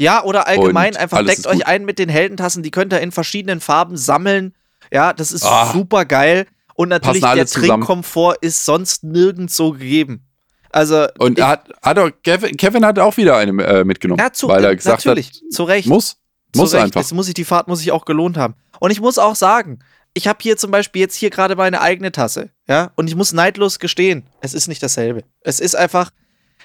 Ja, 0.00 0.24
oder 0.24 0.46
allgemein 0.46 0.94
Und 0.94 0.96
einfach 1.00 1.24
deckt 1.24 1.46
euch 1.46 1.66
ein 1.66 1.84
mit 1.84 1.98
den 1.98 2.08
Heldentassen, 2.08 2.62
die 2.62 2.70
könnt 2.70 2.92
ihr 2.92 3.00
in 3.00 3.12
verschiedenen 3.12 3.60
Farben 3.60 3.96
sammeln. 3.96 4.54
Ja, 4.90 5.12
das 5.12 5.30
ist 5.30 5.44
Ah. 5.44 5.72
super 5.72 6.04
geil. 6.06 6.46
Und 6.74 6.88
natürlich 6.88 7.20
der. 7.22 7.44
Trinkkomfort 7.46 8.38
ist 8.40 8.64
sonst 8.64 9.04
nirgends 9.04 9.54
so 9.56 9.72
gegeben. 9.72 10.26
Also, 10.70 11.06
Und 11.18 11.38
ich, 11.38 11.44
hat, 11.44 11.68
hat 11.82 11.98
auch, 11.98 12.10
Kevin, 12.22 12.56
Kevin 12.56 12.84
hat 12.86 12.98
auch 12.98 13.16
wieder 13.16 13.36
eine 13.36 13.62
äh, 13.64 13.84
mitgenommen. 13.84 14.20
ja, 14.20 14.32
zu, 14.32 14.48
weil 14.48 14.64
er 14.64 14.74
gesagt 14.74 15.04
natürlich, 15.04 15.26
hat, 15.28 15.52
zu 15.52 15.64
Recht. 15.64 15.88
muss. 15.88 16.16
zu 16.52 16.60
Muss 16.60 16.72
Recht. 16.72 16.84
einfach. 16.84 17.00
Das 17.02 17.12
muss 17.12 17.28
ich, 17.28 17.34
die 17.34 17.44
Fahrt 17.44 17.68
muss 17.68 17.82
ich 17.82 17.92
auch 17.92 18.04
gelohnt 18.04 18.36
haben. 18.38 18.54
Und 18.78 18.90
ich 18.92 19.00
muss 19.00 19.18
auch 19.18 19.34
sagen, 19.36 19.80
ich 20.14 20.26
habe 20.28 20.38
hier 20.40 20.56
zum 20.56 20.70
Beispiel 20.70 21.00
jetzt 21.02 21.14
hier 21.16 21.28
gerade 21.30 21.56
meine 21.56 21.80
eigene 21.82 22.10
Tasse. 22.12 22.50
Ja, 22.68 22.92
und 22.96 23.08
ich 23.08 23.14
muss 23.16 23.32
neidlos 23.32 23.78
gestehen, 23.80 24.28
es 24.40 24.54
ist 24.54 24.66
nicht 24.68 24.82
dasselbe. 24.82 25.24
Es 25.42 25.60
ist 25.60 25.74
einfach, 25.76 26.10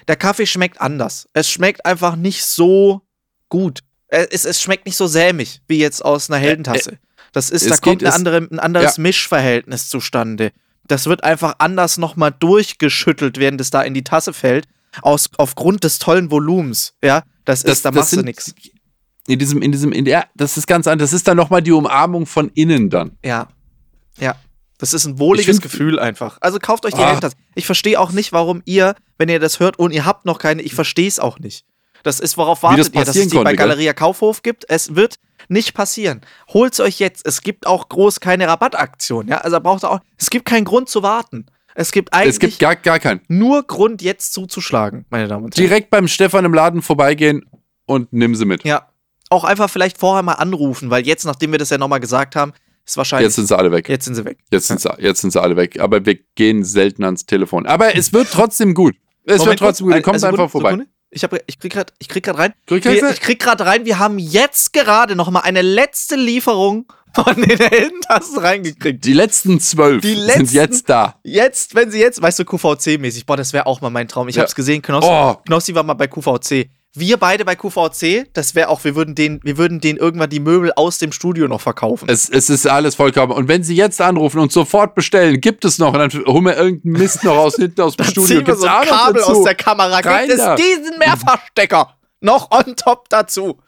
der 0.08 0.16
Kaffee 0.16 0.46
schmeckt 0.46 0.80
anders. 0.80 1.28
Es 1.34 1.50
schmeckt 1.50 1.84
einfach 1.84 2.16
nicht 2.16 2.44
so 2.44 3.02
gut. 3.48 3.80
Äh, 4.08 4.26
Es, 4.30 4.44
es 4.44 4.60
schmeckt 4.62 4.86
nicht 4.86 4.96
so 4.96 5.06
sämig 5.06 5.60
wie 5.68 5.78
jetzt 5.78 6.04
aus 6.04 6.30
einer 6.30 6.38
Heldentasse. 6.38 6.98
Das 7.32 7.50
ist, 7.50 7.62
es 7.62 7.68
da 7.68 7.76
kommt 7.76 8.00
geht- 8.00 8.12
andere, 8.12 8.38
ein 8.50 8.58
anderes 8.58 8.98
Mischverhältnis 8.98 9.88
zustande. 9.88 10.52
Das 10.88 11.06
wird 11.06 11.24
einfach 11.24 11.56
anders 11.58 11.98
nochmal 11.98 12.32
durchgeschüttelt, 12.38 13.38
während 13.38 13.60
es 13.60 13.70
da 13.70 13.82
in 13.82 13.94
die 13.94 14.04
Tasse 14.04 14.32
fällt. 14.32 14.66
Aus, 15.02 15.28
aufgrund 15.36 15.84
des 15.84 15.98
tollen 15.98 16.30
Volumens. 16.30 16.94
Ja, 17.02 17.22
das, 17.44 17.62
Das- 17.62 17.78
ist, 17.78 17.84
da 17.84 17.90
das 17.90 17.96
machst 17.96 18.12
du 18.12 18.16
sind- 18.16 18.24
nichts. 18.26 18.54
In 19.28 19.38
diesem, 19.40 19.60
in 19.60 19.72
diesem, 19.72 19.90
in 19.92 20.04
der, 20.04 20.26
das 20.36 20.56
ist 20.56 20.66
ganz 20.68 20.86
anders. 20.86 21.10
Das 21.10 21.16
ist 21.16 21.26
dann 21.26 21.36
nochmal 21.36 21.60
die 21.60 21.72
Umarmung 21.72 22.26
von 22.26 22.48
innen 22.54 22.88
dann. 22.90 23.18
Ja. 23.24 23.48
Ja. 24.18 24.36
Das 24.78 24.92
ist 24.94 25.04
ein 25.04 25.18
wohliges 25.18 25.56
find- 25.56 25.62
Gefühl 25.62 25.98
einfach. 25.98 26.38
Also 26.40 26.58
kauft 26.60 26.86
euch 26.86 26.94
die 26.94 27.00
Ah. 27.00 27.06
Heldentasse. 27.06 27.36
Ich 27.56 27.66
verstehe 27.66 27.98
auch 27.98 28.12
nicht, 28.12 28.32
warum 28.32 28.62
ihr, 28.66 28.94
wenn 29.18 29.28
ihr 29.28 29.40
das 29.40 29.58
hört 29.58 29.78
und 29.80 29.90
ihr 29.92 30.04
habt 30.06 30.24
noch 30.26 30.38
keine, 30.38 30.62
ich 30.62 30.74
verstehe 30.74 31.08
es 31.08 31.18
auch 31.18 31.38
nicht. 31.40 31.64
Das 32.02 32.20
ist, 32.20 32.36
worauf 32.36 32.62
wartet 32.62 32.94
ihr, 32.94 33.04
dass 33.04 33.16
es 33.16 33.28
die 33.28 33.36
bei 33.36 33.42
konnte? 33.44 33.56
Galeria 33.56 33.92
Kaufhof 33.92 34.42
gibt? 34.42 34.64
Es 34.68 34.94
wird 34.94 35.16
nicht 35.48 35.74
passieren. 35.74 36.20
Holt's 36.48 36.80
euch 36.80 36.98
jetzt. 36.98 37.26
Es 37.26 37.42
gibt 37.42 37.66
auch 37.66 37.88
groß 37.88 38.20
keine 38.20 38.48
Rabattaktion. 38.48 39.28
Ja, 39.28 39.38
also 39.38 39.60
braucht 39.60 39.84
auch. 39.84 40.00
Es 40.16 40.30
gibt 40.30 40.44
keinen 40.46 40.64
Grund 40.64 40.88
zu 40.88 41.02
warten. 41.02 41.46
Es 41.74 41.92
gibt 41.92 42.14
eigentlich 42.14 42.30
es 42.30 42.40
gibt 42.40 42.58
gar, 42.58 42.74
gar 42.74 42.98
keinen. 42.98 43.20
nur 43.28 43.62
Grund, 43.62 44.00
jetzt 44.00 44.32
zuzuschlagen, 44.32 45.04
meine 45.10 45.28
Damen 45.28 45.44
und 45.44 45.56
Herren. 45.56 45.68
Direkt 45.68 45.90
beim 45.90 46.08
Stefan 46.08 46.44
im 46.46 46.54
Laden 46.54 46.80
vorbeigehen 46.80 47.44
und 47.84 48.12
nimm 48.12 48.34
sie 48.34 48.46
mit. 48.46 48.64
Ja. 48.64 48.88
Auch 49.28 49.44
einfach 49.44 49.68
vielleicht 49.68 49.98
vorher 49.98 50.22
mal 50.22 50.34
anrufen, 50.34 50.88
weil 50.88 51.04
jetzt, 51.06 51.24
nachdem 51.24 51.52
wir 51.52 51.58
das 51.58 51.70
ja 51.70 51.78
nochmal 51.78 52.00
gesagt 52.00 52.34
haben, 52.34 52.52
ist 52.86 52.96
wahrscheinlich. 52.96 53.26
Jetzt 53.26 53.36
sind 53.36 53.48
sie 53.48 53.58
alle 53.58 53.72
weg. 53.72 53.88
jetzt 53.88 54.04
sind 54.04 54.14
sie 54.14 54.24
weg. 54.24 54.38
Jetzt 54.50 54.68
sind, 54.68 54.80
sie, 54.80 54.88
jetzt 54.98 55.20
sind 55.20 55.32
sie 55.32 55.42
alle 55.42 55.56
weg. 55.56 55.80
Aber 55.80 56.06
wir 56.06 56.16
gehen 56.36 56.64
selten 56.64 57.04
ans 57.04 57.26
Telefon. 57.26 57.66
Aber 57.66 57.94
es 57.94 58.12
wird 58.12 58.28
trotzdem 58.32 58.72
gut. 58.72 58.94
Es 59.24 59.38
Moment, 59.38 59.48
wird 59.48 59.58
trotzdem 59.58 59.86
gut. 59.88 59.96
Ihr 59.96 60.02
kommt 60.02 60.20
Sekunde, 60.20 60.42
einfach 60.42 60.52
vorbei. 60.52 60.70
Sekunde. 60.70 60.90
Ich, 61.10 61.22
hab, 61.24 61.34
ich 61.46 61.58
krieg 61.58 61.72
grad, 61.72 61.92
ich 61.98 62.08
krieg 62.08 62.24
grad 62.24 62.36
rein. 62.38 62.52
Krieg 62.66 62.84
Wir, 62.84 63.00
grad- 63.00 63.14
ich 63.14 63.20
krieg 63.20 63.38
grad 63.38 63.60
rein, 63.60 63.84
wir 63.84 63.98
haben 63.98 64.18
jetzt 64.18 64.72
gerade 64.72 65.14
noch 65.16 65.30
mal 65.30 65.40
eine 65.40 65.62
letzte 65.62 66.16
Lieferung 66.16 66.86
von 67.14 67.34
den 67.36 67.56
Heldentassen 67.58 68.38
reingekriegt. 68.38 69.04
Die 69.04 69.12
letzten 69.14 69.58
zwölf 69.60 70.02
Die 70.02 70.14
sind 70.14 70.26
letzten- 70.26 70.54
jetzt 70.56 70.88
da. 70.90 71.18
Jetzt, 71.22 71.74
wenn 71.74 71.90
sie 71.90 72.00
jetzt, 72.00 72.20
weißt 72.20 72.40
du, 72.40 72.42
QVC-mäßig, 72.42 73.24
boah, 73.24 73.36
das 73.36 73.52
wäre 73.52 73.66
auch 73.66 73.80
mal 73.80 73.88
mein 73.90 74.08
Traum. 74.08 74.28
Ich 74.28 74.36
Ja. 74.36 74.42
hab's 74.42 74.54
gesehen, 74.54 74.82
Knossi, 74.82 75.08
Oh. 75.10 75.36
Knossi 75.46 75.74
war 75.74 75.82
mal 75.84 75.94
bei 75.94 76.08
QVC. 76.08 76.68
Wir 76.98 77.18
beide 77.18 77.44
bei 77.44 77.54
QVC, 77.56 78.26
das 78.32 78.54
wäre 78.54 78.68
auch, 78.68 78.82
wir 78.84 78.96
würden 78.96 79.14
den, 79.14 79.40
wir 79.42 79.58
würden 79.58 79.80
den 79.80 79.96
irgendwann 79.98 80.30
die 80.30 80.40
Möbel 80.40 80.72
aus 80.76 80.96
dem 80.98 81.12
Studio 81.12 81.46
noch 81.46 81.60
verkaufen. 81.60 82.08
Es, 82.08 82.28
es 82.28 82.48
ist 82.48 82.66
alles 82.66 82.94
vollkommen. 82.94 83.32
Und 83.32 83.48
wenn 83.48 83.62
Sie 83.62 83.76
jetzt 83.76 84.00
anrufen 84.00 84.38
und 84.40 84.50
sofort 84.50 84.94
bestellen, 84.94 85.40
gibt 85.40 85.64
es 85.66 85.78
noch. 85.78 85.92
Und 85.92 85.98
dann 85.98 86.10
holen 86.26 86.44
wir 86.46 86.56
irgendeinen 86.56 86.92
Mist 86.92 87.22
noch 87.22 87.36
aus 87.36 87.56
hinten 87.56 87.82
aus 87.82 87.96
dem 87.96 88.06
Studio. 88.06 88.38
ziehen 88.38 88.46
wir 88.46 88.56
so 88.56 88.66
ein 88.66 88.86
Kabel 88.86 89.20
dazu. 89.20 89.32
aus 89.32 89.44
der 89.44 89.54
Kamera. 89.54 89.98
Rein 89.98 90.28
Gibt 90.28 90.40
es 90.40 90.54
diesen 90.56 90.98
Mehrfachstecker 90.98 91.94
noch 92.20 92.50
on 92.50 92.74
top 92.76 93.08
dazu? 93.10 93.58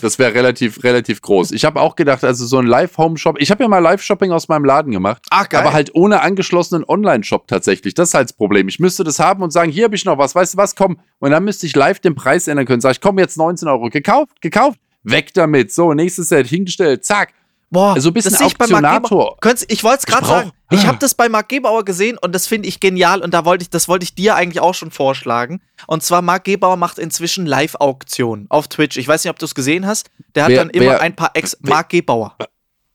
Das 0.00 0.18
wäre 0.18 0.34
relativ, 0.34 0.82
relativ 0.84 1.22
groß. 1.22 1.52
Ich 1.52 1.64
habe 1.64 1.80
auch 1.80 1.96
gedacht, 1.96 2.24
also 2.24 2.46
so 2.46 2.58
ein 2.58 2.66
Live-Home-Shop. 2.66 3.36
Ich 3.38 3.50
habe 3.50 3.62
ja 3.62 3.68
mal 3.68 3.78
Live-Shopping 3.78 4.32
aus 4.32 4.48
meinem 4.48 4.64
Laden 4.64 4.92
gemacht. 4.92 5.26
Ach, 5.30 5.48
geil. 5.48 5.60
Aber 5.60 5.72
halt 5.72 5.94
ohne 5.94 6.22
angeschlossenen 6.22 6.84
Online-Shop 6.86 7.46
tatsächlich. 7.48 7.94
Das 7.94 8.10
ist 8.10 8.14
halt 8.14 8.30
das 8.30 8.36
Problem. 8.36 8.68
Ich 8.68 8.78
müsste 8.78 9.04
das 9.04 9.18
haben 9.18 9.42
und 9.42 9.52
sagen, 9.52 9.70
hier 9.70 9.84
habe 9.84 9.96
ich 9.96 10.04
noch 10.04 10.18
was, 10.18 10.34
weißt 10.34 10.54
du 10.54 10.58
was, 10.58 10.76
komm. 10.76 10.98
Und 11.18 11.30
dann 11.30 11.44
müsste 11.44 11.66
ich 11.66 11.74
live 11.74 12.00
den 12.00 12.14
Preis 12.14 12.48
ändern 12.48 12.66
können. 12.66 12.80
Sag 12.80 12.92
ich, 12.92 13.00
komm, 13.00 13.18
jetzt 13.18 13.36
19 13.36 13.68
Euro. 13.68 13.88
Gekauft, 13.88 14.40
gekauft, 14.40 14.78
weg 15.02 15.32
damit. 15.34 15.72
So, 15.72 15.94
nächstes 15.94 16.28
Set 16.28 16.46
hingestellt, 16.46 17.04
zack. 17.04 17.32
Boah, 17.70 17.94
also 17.94 18.10
ein 18.10 18.14
bisschen 18.14 18.32
das 18.32 18.40
Auktionator. 18.40 19.36
Ich, 19.44 19.64
ich 19.68 19.84
wollte 19.84 19.98
es 20.00 20.06
gerade 20.06 20.26
sagen. 20.26 20.52
Ich 20.70 20.86
habe 20.86 20.98
das 20.98 21.14
bei 21.14 21.28
Marc 21.28 21.48
Gebauer 21.48 21.84
gesehen 21.84 22.18
und 22.18 22.34
das 22.34 22.46
finde 22.46 22.68
ich 22.68 22.80
genial 22.80 23.22
und 23.22 23.32
da 23.32 23.44
wollte 23.44 23.62
ich, 23.62 23.70
das 23.70 23.88
wollte 23.88 24.04
ich 24.04 24.14
dir 24.14 24.34
eigentlich 24.34 24.60
auch 24.60 24.74
schon 24.74 24.90
vorschlagen. 24.90 25.60
Und 25.86 26.02
zwar 26.02 26.22
Marc 26.22 26.44
Gebauer 26.44 26.76
macht 26.76 26.98
inzwischen 26.98 27.46
Live-Auktionen 27.46 28.46
auf 28.50 28.68
Twitch. 28.68 28.96
Ich 28.96 29.08
weiß 29.08 29.24
nicht, 29.24 29.30
ob 29.30 29.38
du 29.38 29.46
es 29.46 29.54
gesehen 29.54 29.86
hast. 29.86 30.10
Der 30.34 30.44
hat 30.44 30.50
wer, 30.50 30.58
dann 30.58 30.70
immer 30.70 30.86
wer, 30.86 31.00
ein 31.00 31.16
paar 31.16 31.30
Ex. 31.34 31.56
Wer, 31.60 31.74
Marc 31.74 31.90
Gebauer. 31.90 32.36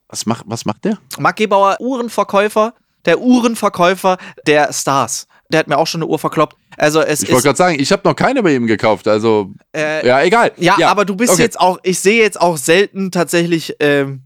Was 0.07 0.25
macht, 0.25 0.43
was 0.47 0.65
macht 0.65 0.85
der? 0.85 0.97
Marc 1.17 1.37
Gebauer, 1.37 1.77
Uhrenverkäufer, 1.79 2.73
der 3.05 3.19
Uhrenverkäufer 3.19 4.17
der 4.45 4.71
Stars. 4.71 5.27
Der 5.49 5.59
hat 5.59 5.67
mir 5.67 5.77
auch 5.77 5.87
schon 5.87 6.01
eine 6.01 6.09
Uhr 6.09 6.19
verkloppt. 6.19 6.55
Also 6.77 7.01
es 7.01 7.21
ich 7.21 7.31
wollte 7.31 7.43
gerade 7.43 7.57
sagen, 7.57 7.79
ich 7.79 7.91
habe 7.91 8.07
noch 8.07 8.15
keine 8.15 8.41
bei 8.41 8.55
ihm 8.55 8.65
gekauft. 8.65 9.07
Also 9.07 9.51
äh, 9.75 10.05
ja, 10.05 10.21
egal. 10.23 10.51
Ja, 10.57 10.75
ja, 10.79 10.89
aber 10.89 11.05
du 11.05 11.15
bist 11.15 11.33
okay. 11.33 11.43
jetzt 11.43 11.59
auch. 11.59 11.77
Ich 11.83 11.99
sehe 11.99 12.21
jetzt 12.21 12.41
auch 12.41 12.57
selten 12.57 13.11
tatsächlich. 13.11 13.75
Ähm, 13.79 14.23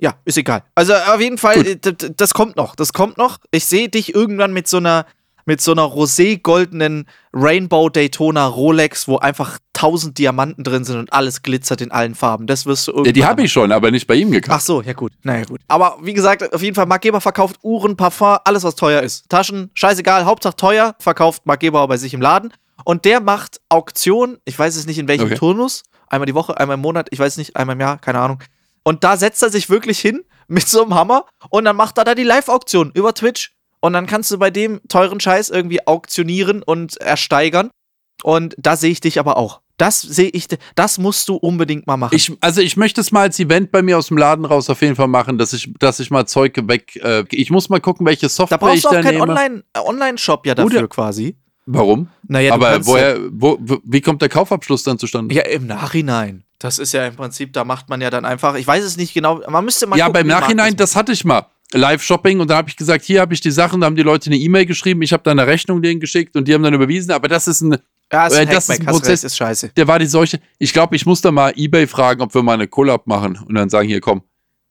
ja, 0.00 0.14
ist 0.24 0.38
egal. 0.38 0.62
Also 0.74 0.94
auf 0.94 1.20
jeden 1.20 1.38
Fall, 1.38 1.76
das 1.76 2.34
kommt 2.34 2.56
noch. 2.56 2.74
Das 2.74 2.92
kommt 2.92 3.18
noch. 3.18 3.38
Ich 3.50 3.66
sehe 3.66 3.88
dich 3.88 4.14
irgendwann 4.14 4.52
mit 4.52 4.66
so 4.66 4.78
einer 4.78 5.06
mit 5.46 5.60
so 5.60 5.72
einer 5.72 5.82
rosé-goldenen 5.82 7.06
Rainbow 7.32 7.88
Daytona 7.88 8.46
Rolex, 8.46 9.08
wo 9.08 9.16
einfach 9.18 9.58
tausend 9.72 10.18
Diamanten 10.18 10.62
drin 10.62 10.84
sind 10.84 10.98
und 10.98 11.12
alles 11.12 11.42
glitzert 11.42 11.80
in 11.80 11.90
allen 11.90 12.14
Farben. 12.14 12.46
Das 12.46 12.66
wirst 12.66 12.86
du 12.86 12.92
irgendwann. 12.92 13.06
Ja, 13.06 13.12
die 13.12 13.24
habe 13.24 13.42
ich 13.42 13.52
schon, 13.52 13.72
aber 13.72 13.90
nicht 13.90 14.06
bei 14.06 14.14
ihm 14.14 14.30
gekauft. 14.30 14.58
Ach 14.58 14.64
so, 14.64 14.82
ja 14.82 14.92
gut. 14.92 15.12
Naja, 15.22 15.44
gut. 15.44 15.60
Aber 15.66 15.98
wie 16.02 16.12
gesagt, 16.12 16.52
auf 16.52 16.62
jeden 16.62 16.74
Fall, 16.76 16.86
Mark 16.86 17.02
Geber 17.02 17.20
verkauft 17.20 17.56
Uhren, 17.62 17.96
Parfum, 17.96 18.38
alles, 18.44 18.62
was 18.62 18.76
teuer 18.76 19.02
ist. 19.02 19.28
Taschen, 19.28 19.70
scheißegal, 19.74 20.24
Hauptsache 20.24 20.56
teuer, 20.56 20.94
verkauft 20.98 21.46
Mark 21.46 21.60
Geber 21.60 21.88
bei 21.88 21.96
sich 21.96 22.14
im 22.14 22.20
Laden. 22.20 22.52
Und 22.84 23.04
der 23.04 23.20
macht 23.20 23.60
Auktionen, 23.68 24.38
ich 24.44 24.58
weiß 24.58 24.76
es 24.76 24.86
nicht 24.86 24.98
in 24.98 25.08
welchem 25.08 25.26
okay. 25.26 25.36
Turnus, 25.36 25.82
einmal 26.06 26.26
die 26.26 26.34
Woche, 26.34 26.58
einmal 26.58 26.74
im 26.74 26.80
Monat, 26.80 27.08
ich 27.10 27.18
weiß 27.18 27.38
nicht, 27.38 27.56
einmal 27.56 27.74
im 27.74 27.80
Jahr, 27.80 27.98
keine 27.98 28.20
Ahnung. 28.20 28.38
Und 28.82 29.04
da 29.04 29.16
setzt 29.16 29.42
er 29.42 29.50
sich 29.50 29.70
wirklich 29.70 29.98
hin 29.98 30.24
mit 30.48 30.68
so 30.68 30.82
einem 30.82 30.94
Hammer 30.94 31.26
und 31.50 31.64
dann 31.64 31.76
macht 31.76 31.98
er 31.98 32.04
da 32.04 32.14
die 32.14 32.24
Live-Auktion 32.24 32.90
über 32.94 33.14
Twitch. 33.14 33.54
Und 33.80 33.94
dann 33.94 34.06
kannst 34.06 34.30
du 34.30 34.38
bei 34.38 34.50
dem 34.50 34.80
teuren 34.88 35.20
Scheiß 35.20 35.48
irgendwie 35.48 35.86
auktionieren 35.86 36.62
und 36.62 36.98
ersteigern. 36.98 37.70
Und 38.22 38.54
da 38.58 38.76
sehe 38.76 38.90
ich 38.90 39.00
dich 39.00 39.18
aber 39.18 39.38
auch. 39.38 39.62
Das 39.78 40.02
sehe 40.02 40.28
ich, 40.28 40.46
das 40.74 40.98
musst 40.98 41.26
du 41.30 41.36
unbedingt 41.36 41.86
mal 41.86 41.96
machen. 41.96 42.14
Ich, 42.14 42.30
also 42.42 42.60
ich 42.60 42.76
möchte 42.76 43.00
es 43.00 43.12
mal 43.12 43.22
als 43.22 43.40
Event 43.40 43.72
bei 43.72 43.80
mir 43.80 43.96
aus 43.96 44.08
dem 44.08 44.18
Laden 44.18 44.44
raus 44.44 44.68
auf 44.68 44.82
jeden 44.82 44.94
Fall 44.94 45.08
machen, 45.08 45.38
dass 45.38 45.54
ich, 45.54 45.72
dass 45.78 46.00
ich 46.00 46.10
mal 46.10 46.26
Zeug 46.26 46.54
weg. 46.68 46.96
Äh, 46.96 47.24
ich 47.30 47.50
muss 47.50 47.70
mal 47.70 47.80
gucken, 47.80 48.04
welche 48.04 48.28
Software 48.28 48.58
da 48.58 48.74
ich 48.74 48.82
da 48.82 48.90
nehme. 48.90 49.02
Da 49.02 49.10
brauchst 49.10 49.28
du 49.28 49.32
auch 49.32 49.36
keinen 49.36 49.62
äh, 49.74 49.78
Online-Shop 49.78 50.44
ja 50.44 50.54
dafür 50.54 50.80
Oder, 50.80 50.88
quasi. 50.88 51.36
Warum? 51.64 52.08
Naja, 52.28 52.52
aber 52.52 52.84
woher, 52.84 53.18
wo, 53.30 53.58
wie 53.84 54.02
kommt 54.02 54.20
der 54.20 54.28
Kaufabschluss 54.28 54.82
dann 54.82 54.98
zustande? 54.98 55.34
Ja, 55.34 55.42
im 55.42 55.66
Nachhinein. 55.66 56.44
Das 56.60 56.78
ist 56.78 56.92
ja 56.92 57.06
im 57.06 57.16
Prinzip, 57.16 57.54
da 57.54 57.64
macht 57.64 57.88
man 57.88 58.02
ja 58.02 58.10
dann 58.10 58.26
einfach, 58.26 58.54
ich 58.54 58.66
weiß 58.66 58.84
es 58.84 58.98
nicht 58.98 59.14
genau, 59.14 59.40
man 59.48 59.64
müsste 59.64 59.86
mal. 59.86 59.96
Ja, 59.96 60.06
gucken, 60.06 60.20
beim 60.20 60.26
Nachhinein, 60.26 60.76
das 60.76 60.94
hatte 60.94 61.10
ich 61.10 61.24
mal. 61.24 61.46
Live-Shopping 61.72 62.38
und 62.38 62.50
da 62.50 62.56
habe 62.56 62.68
ich 62.68 62.76
gesagt, 62.76 63.04
hier 63.04 63.20
habe 63.20 63.32
ich 63.32 63.40
die 63.40 63.50
Sachen, 63.50 63.80
da 63.80 63.86
haben 63.86 63.96
die 63.96 64.02
Leute 64.02 64.26
eine 64.26 64.36
E-Mail 64.36 64.66
geschrieben, 64.66 65.00
ich 65.02 65.12
habe 65.12 65.22
da 65.22 65.30
eine 65.30 65.46
Rechnung 65.46 65.80
denen 65.80 66.00
geschickt 66.00 66.36
und 66.36 66.46
die 66.48 66.54
haben 66.54 66.62
dann 66.62 66.74
überwiesen, 66.74 67.12
aber 67.12 67.28
das 67.28 67.48
ist 67.48 67.62
ein, 67.62 67.78
ja, 68.12 68.26
ist 68.26 68.36
ein, 68.36 68.48
äh, 68.48 68.52
das 68.52 68.68
ist 68.68 68.80
ein 68.80 68.86
Prozess, 68.86 69.24
ist 69.24 69.36
scheiße. 69.36 69.70
Der 69.76 69.88
war 69.88 69.98
die 69.98 70.06
Seuche. 70.06 70.40
Ich 70.58 70.72
glaube, 70.72 70.96
ich 70.96 71.06
muss 71.06 71.22
da 71.22 71.30
mal 71.30 71.54
eBay 71.56 71.86
fragen, 71.86 72.20
ob 72.20 72.34
wir 72.34 72.42
mal 72.42 72.54
eine 72.54 72.68
Collab 72.68 73.06
machen 73.06 73.38
und 73.46 73.54
dann 73.54 73.70
sagen, 73.70 73.88
hier 73.88 74.00
komm, 74.00 74.22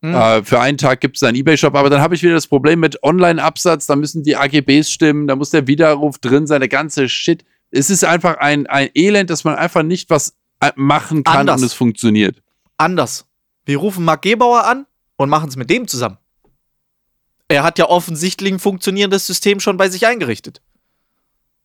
hm. 0.03 0.13
äh, 0.13 0.43
für 0.43 0.59
einen 0.59 0.77
Tag 0.77 1.01
gibt 1.01 1.15
es 1.17 1.23
einen 1.23 1.37
eBay-Shop, 1.37 1.73
aber 1.73 1.89
dann 1.89 2.01
habe 2.01 2.13
ich 2.13 2.21
wieder 2.21 2.33
das 2.33 2.45
Problem 2.45 2.81
mit 2.81 3.01
Online-Absatz, 3.01 3.87
da 3.87 3.95
müssen 3.95 4.21
die 4.21 4.35
AGBs 4.35 4.91
stimmen, 4.91 5.25
da 5.25 5.35
muss 5.35 5.49
der 5.49 5.65
Widerruf 5.65 6.19
drin 6.19 6.45
sein, 6.45 6.59
der 6.59 6.69
ganze 6.69 7.09
Shit. 7.09 7.45
Es 7.71 7.89
ist 7.89 8.05
einfach 8.05 8.37
ein, 8.37 8.67
ein 8.67 8.89
Elend, 8.93 9.29
dass 9.29 9.43
man 9.43 9.55
einfach 9.55 9.83
nicht 9.83 10.09
was 10.09 10.35
machen 10.75 11.23
kann 11.23 11.37
Anders. 11.37 11.61
und 11.61 11.67
es 11.67 11.73
funktioniert. 11.73 12.41
Anders. 12.77 13.25
Wir 13.65 13.77
rufen 13.77 14.05
Mark 14.05 14.23
Gebauer 14.23 14.65
an 14.65 14.85
und 15.17 15.29
machen 15.29 15.49
es 15.49 15.55
mit 15.55 15.69
dem 15.69 15.87
zusammen. 15.87 16.17
Er 17.47 17.63
hat 17.63 17.79
ja 17.79 17.89
offensichtlich 17.89 18.53
ein 18.53 18.59
funktionierendes 18.59 19.25
System 19.25 19.59
schon 19.59 19.77
bei 19.77 19.89
sich 19.89 20.05
eingerichtet. 20.05 20.61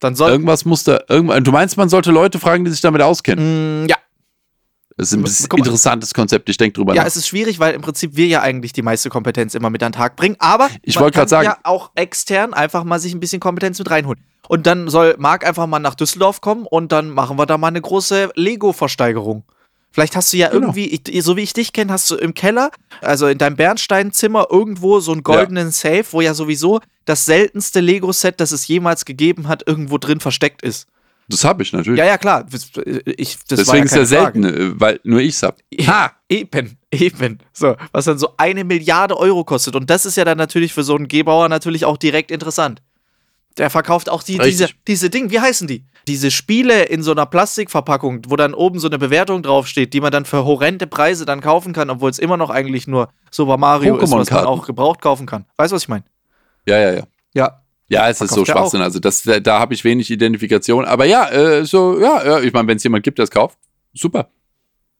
Dann 0.01 0.15
soll 0.15 0.31
irgendwas 0.31 0.65
muss 0.65 0.85
da 0.85 1.01
irgendwann. 1.09 1.45
Du 1.45 1.53
meinst, 1.53 1.77
man 1.77 1.89
sollte 1.89 2.11
Leute 2.11 2.39
fragen, 2.39 2.65
die 2.65 2.71
sich 2.71 2.81
damit 2.81 3.01
auskennen? 3.01 3.85
Mm, 3.85 3.89
ja. 3.89 3.97
Das 4.97 5.13
ist 5.13 5.51
ein 5.53 5.59
interessantes 5.59 6.15
Konzept, 6.15 6.49
ich 6.49 6.57
denke 6.57 6.75
drüber 6.75 6.93
ja, 6.93 7.01
nach. 7.01 7.05
Ja, 7.05 7.09
es 7.09 7.17
ist 7.17 7.27
schwierig, 7.27 7.59
weil 7.59 7.75
im 7.75 7.83
Prinzip 7.83 8.15
wir 8.15 8.27
ja 8.27 8.43
eigentlich 8.43 8.73
die 8.73 8.83
meiste 8.83 9.09
Kompetenz 9.09 9.55
immer 9.55 9.69
mit 9.69 9.83
an 9.83 9.91
den 9.91 9.99
Tag 9.99 10.15
bringen, 10.15 10.37
aber 10.39 10.71
ich 10.83 11.01
wollte 11.01 11.17
gerade 11.17 11.29
sagen, 11.29 11.47
ja 11.47 11.59
auch 11.65 11.91
extern 11.97 12.55
einfach 12.55 12.85
mal 12.85 13.01
sich 13.01 13.13
ein 13.13 13.21
bisschen 13.21 13.41
Kompetenz 13.41 13.79
mit 13.79 13.91
reinholen. 13.91 14.23
Und 14.47 14.67
dann 14.67 14.89
soll 14.89 15.17
Marc 15.19 15.47
einfach 15.47 15.67
mal 15.67 15.81
nach 15.81 15.95
Düsseldorf 15.95 16.41
kommen 16.41 16.67
und 16.67 16.93
dann 16.93 17.11
machen 17.11 17.37
wir 17.39 17.47
da 17.47 17.59
mal 17.59 17.69
eine 17.69 17.81
große 17.81 18.31
Lego-Versteigerung. 18.37 19.43
Vielleicht 19.91 20.17
hast 20.17 20.33
du 20.33 20.37
ja 20.37 20.49
genau. 20.49 20.63
irgendwie, 20.63 20.87
ich, 20.89 21.25
so 21.25 21.37
wie 21.37 21.43
ich 21.43 21.53
dich 21.53 21.73
kenne, 21.73 21.93
hast 21.93 22.11
du 22.11 22.17
im 22.17 22.35
Keller, 22.35 22.71
also 23.01 23.29
in 23.29 23.39
deinem 23.39 23.55
Bernsteinzimmer 23.57 24.49
irgendwo 24.51 24.99
so 25.01 25.13
einen 25.13 25.23
goldenen 25.23 25.69
ja. 25.69 25.73
Safe, 25.73 26.05
wo 26.11 26.21
ja 26.21 26.35
sowieso 26.35 26.81
das 27.05 27.27
seltenste 27.27 27.81
Lego-Set, 27.81 28.41
das 28.41 28.51
es 28.51 28.67
jemals 28.67 29.05
gegeben 29.05 29.47
hat, 29.47 29.67
irgendwo 29.67 29.99
drin 29.99 30.19
versteckt 30.19 30.63
ist. 30.63 30.89
Das 31.29 31.45
habe 31.45 31.63
ich 31.63 31.73
natürlich. 31.73 31.99
Ja, 31.99 32.05
ja, 32.05 32.19
klar. 32.19 32.45
Ich, 33.17 33.39
Deswegen 33.51 33.79
ja 33.79 33.85
ist 33.85 33.97
er 33.97 34.07
selten, 34.07 34.45
äh, 34.45 34.81
weil 34.81 35.01
nur 35.05 35.21
ich 35.21 35.35
es 35.35 35.43
habe. 35.43 35.57
Ha! 35.87 36.13
Eben, 36.29 36.79
eben. 36.91 37.39
So, 37.53 37.77
was 37.93 38.05
dann 38.05 38.19
so 38.19 38.35
eine 38.37 38.65
Milliarde 38.65 39.17
Euro 39.17 39.45
kostet. 39.45 39.77
Und 39.77 39.89
das 39.89 40.07
ist 40.07 40.17
ja 40.17 40.25
dann 40.25 40.39
natürlich 40.39 40.73
für 40.73 40.83
so 40.83 40.97
einen 40.97 41.09
Gebauer 41.09 41.49
natürlich 41.49 41.85
auch 41.85 41.97
direkt 41.97 42.31
interessant. 42.31 42.83
Der 43.57 43.71
verkauft 43.71 44.11
auch 44.11 44.23
die, 44.23 44.39
diese, 44.39 44.69
diese 44.89 45.11
Dinge, 45.11 45.31
wie 45.31 45.39
heißen 45.39 45.69
die? 45.69 45.85
Diese 46.09 46.31
Spiele 46.31 46.85
in 46.85 47.03
so 47.03 47.13
einer 47.13 47.25
Plastikverpackung, 47.25 48.23
wo 48.29 48.37
dann 48.37 48.53
oben 48.53 48.81
so 48.81 48.89
eine 48.89 48.99
Bewertung 48.99 49.43
draufsteht, 49.43 49.93
die 49.95 50.01
man 50.01 50.11
dann 50.11 50.25
für 50.25 50.45
horrende 50.45 50.87
Preise 50.87 51.25
dann 51.25 51.41
kaufen 51.41 51.73
kann, 51.73 51.89
obwohl 51.89 52.11
es 52.11 52.19
immer 52.19 52.37
noch 52.37 52.51
eigentlich 52.51 52.89
nur 52.89 53.09
Super 53.31 53.57
Mario 53.57 53.97
ist, 53.97 54.11
was 54.11 54.31
man 54.31 54.45
auch 54.45 54.67
gebraucht 54.67 55.01
kaufen 55.01 55.27
kann. 55.27 55.45
Weißt 55.57 55.71
du, 55.71 55.77
was 55.77 55.83
ich 55.85 55.89
meine? 55.89 56.05
Ja, 56.67 56.79
ja, 56.79 56.93
ja. 56.95 57.03
Ja. 57.33 57.64
Ja, 57.89 58.09
es 58.09 58.21
ist 58.21 58.33
so 58.33 58.45
Schwachsinn. 58.45 58.81
Also 58.81 58.99
das, 58.99 59.23
da, 59.23 59.41
da 59.41 59.61
habe 59.61 59.75
ich 59.75 59.85
wenig 59.85 60.11
Identifikation. 60.11 60.85
Aber 60.85 61.05
ja, 61.05 61.29
äh, 61.31 61.65
so, 61.65 62.01
ja, 62.01 62.41
ich 62.41 62.53
meine, 62.53 62.69
wenn 62.69 62.77
es 62.77 62.85
jemand 62.85 63.05
gibt, 63.05 63.19
der 63.19 63.25
es 63.25 63.31
kauft, 63.31 63.59
super. 63.93 64.31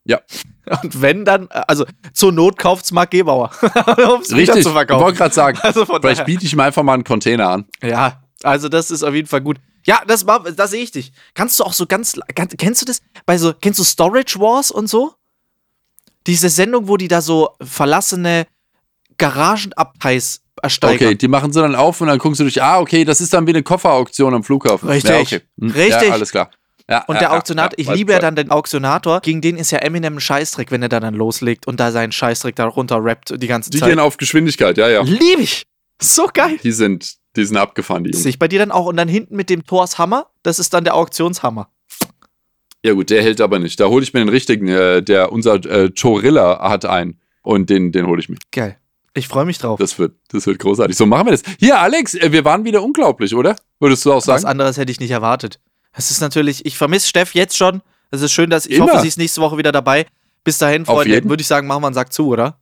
Ja. 0.05 0.21
Und 0.83 1.01
wenn 1.01 1.25
dann, 1.25 1.49
also 1.49 1.87
zur 2.13 2.33
Not 2.33 2.59
kauft 2.59 2.85
es 2.85 2.93
Mark 2.93 3.11
Gebauer. 3.11 3.51
um 3.63 4.23
Richtig, 4.23 4.63
zu 4.63 4.71
verkaufen. 4.71 5.01
ich 5.01 5.05
wollte 5.05 5.19
gerade 5.19 5.35
sagen, 5.35 5.59
also 5.63 5.87
vielleicht 5.87 6.27
biete 6.27 6.45
ich 6.45 6.53
ihm 6.53 6.61
einfach 6.61 6.83
mal 6.83 6.95
einen 6.95 7.05
Container 7.05 7.49
an. 7.49 7.67
Ja, 7.83 8.23
also 8.43 8.69
das 8.69 8.91
ist 8.91 9.03
auf 9.03 9.15
jeden 9.15 9.29
Fall 9.29 9.41
gut. 9.41 9.59
Ja, 9.87 10.03
das, 10.07 10.25
das 10.57 10.71
sehe 10.71 10.83
ich 10.83 10.91
dich. 10.91 11.13
Kannst 11.35 11.61
du 11.61 11.65
auch 11.65 11.75
so 11.75 11.87
ganz, 11.87 12.19
ganz, 12.35 12.55
kennst 12.57 12.83
du 12.83 12.87
das? 12.87 13.01
Bei 13.27 13.37
so, 13.37 13.53
kennst 13.53 13.79
du 13.79 13.85
Storage 13.85 14.39
Wars 14.41 14.71
und 14.71 14.89
so? 14.89 15.15
Diese 16.27 16.49
Sendung, 16.49 16.89
wo 16.89 16.97
die 16.97 17.09
da 17.09 17.21
so 17.21 17.51
verlassene 17.61 18.47
Garagenabteils 19.19 20.41
ersteigern. 20.63 21.09
Okay, 21.09 21.15
die 21.17 21.29
machen 21.29 21.53
sie 21.53 21.61
dann 21.61 21.75
auf 21.75 22.01
und 22.01 22.09
dann 22.09 22.19
guckst 22.19 22.41
du 22.41 22.45
durch, 22.45 22.63
ah, 22.63 22.81
okay, 22.81 23.05
das 23.05 23.21
ist 23.21 23.33
dann 23.33 23.47
wie 23.47 23.51
eine 23.51 23.63
Kofferauktion 23.63 24.35
am 24.35 24.45
Flughafen. 24.45 24.89
Richtig. 24.89 25.11
Ja, 25.11 25.21
okay. 25.21 25.41
Hm, 25.61 25.71
Richtig. 25.71 26.09
Ja, 26.09 26.13
alles 26.13 26.31
klar. 26.31 26.51
Ja, 26.89 27.03
und 27.07 27.19
der 27.19 27.33
Auktionator, 27.33 27.79
ich 27.79 27.89
liebe 27.89 28.13
ja 28.13 28.19
dann 28.19 28.37
den 28.37 28.51
Auktionator, 28.51 29.21
gegen 29.23 29.41
den 29.41 29.57
ist 29.57 29.71
ja 29.71 29.79
Eminem 29.79 30.17
ein 30.17 30.21
Scheißdreck, 30.21 30.71
wenn 30.71 30.83
er 30.83 30.91
da 30.91 31.01
dann 31.01 31.15
loslegt 31.15 31.67
und 31.67 31.81
da 31.81 31.91
seinen 31.93 32.13
Scheißdreck 32.13 32.57
da 32.57 32.67
runter 32.67 33.03
rappt 33.03 33.43
die 33.43 33.47
ganze 33.47 33.71
die 33.71 33.79
Zeit. 33.79 33.89
Die 33.89 33.93
gehen 33.93 33.99
auf 33.99 34.19
Geschwindigkeit, 34.19 34.77
ja, 34.77 34.89
ja. 34.89 35.03
Liebe 35.03 35.41
ich. 35.41 35.65
So 36.03 36.29
geil. 36.33 36.59
Die 36.63 36.73
sind, 36.73 37.15
die 37.37 37.45
sind 37.45 37.57
abgefahren, 37.57 38.05
die 38.05 38.11
Jungs. 38.11 38.23
Sehe 38.23 38.31
ich 38.31 38.39
bei 38.39 38.49
dir 38.49 38.59
dann 38.59 38.71
auch. 38.71 38.85
Und 38.87 38.99
dann 38.99 39.09
hinten 39.09 39.35
mit 39.35 39.49
dem 39.49 39.65
Thors 39.65 39.97
Hammer, 39.97 40.27
das 40.43 40.59
ist 40.59 40.75
dann 40.75 40.85
der 40.85 40.95
Auktionshammer. 40.95 41.71
Ja 42.85 42.93
gut, 42.93 43.09
der 43.09 43.23
hält 43.23 43.41
aber 43.41 43.59
nicht. 43.59 43.81
Da 43.81 43.87
hole 43.87 44.03
ich 44.03 44.13
mir 44.13 44.21
den 44.21 44.29
richtigen, 44.29 44.69
äh, 44.69 45.03
der 45.03 45.33
unser 45.33 45.55
äh, 45.55 45.91
Chorilla 45.91 46.69
hat 46.69 46.85
einen. 46.85 47.19
Und 47.43 47.71
den, 47.71 47.93
den 47.93 48.07
hole 48.07 48.21
ich 48.21 48.29
mir. 48.29 48.37
Geil. 48.53 48.77
Ich 49.17 49.29
freue 49.29 49.45
mich 49.45 49.59
drauf. 49.59 49.79
Das 49.79 49.99
wird, 49.99 50.17
das 50.29 50.47
wird 50.47 50.59
großartig. 50.59 50.97
So 50.97 51.07
machen 51.07 51.27
wir 51.27 51.33
das. 51.33 51.43
Hier, 51.61 51.79
Alex, 51.79 52.15
äh, 52.15 52.33
wir 52.33 52.45
waren 52.45 52.65
wieder 52.65 52.83
unglaublich, 52.83 53.35
oder? 53.35 53.55
Würdest 53.79 54.05
du 54.05 54.13
auch 54.13 54.21
sagen? 54.21 54.37
Was 54.37 54.45
anderes 54.45 54.77
hätte 54.77 54.91
ich 54.91 54.99
nicht 54.99 55.13
erwartet. 55.13 55.61
Es 55.93 56.11
ist 56.11 56.21
natürlich, 56.21 56.67
ich 56.67 56.77
vermisse 56.77 57.09
Steff 57.09 57.35
jetzt 57.35 57.57
schon. 57.57 57.81
Es 58.11 58.23
ist 58.23 58.33
schön, 58.33 58.51
dass 58.51 58.67
ich 58.67 58.77
Immer. 58.77 58.87
hoffe, 58.87 59.01
sie 59.03 59.09
ist 59.09 59.19
nächste 59.19 59.41
Woche 59.41 59.57
wieder 59.57 59.73
dabei. 59.73 60.07
Bis 60.43 60.59
dahin, 60.59 60.85
Freunde, 60.85 61.25
würde 61.29 61.41
ich 61.41 61.47
sagen, 61.47 61.67
machen 61.67 61.83
wir 61.83 61.87
einen 61.87 61.95
Sack 61.95 62.13
zu, 62.13 62.29
oder? 62.29 62.59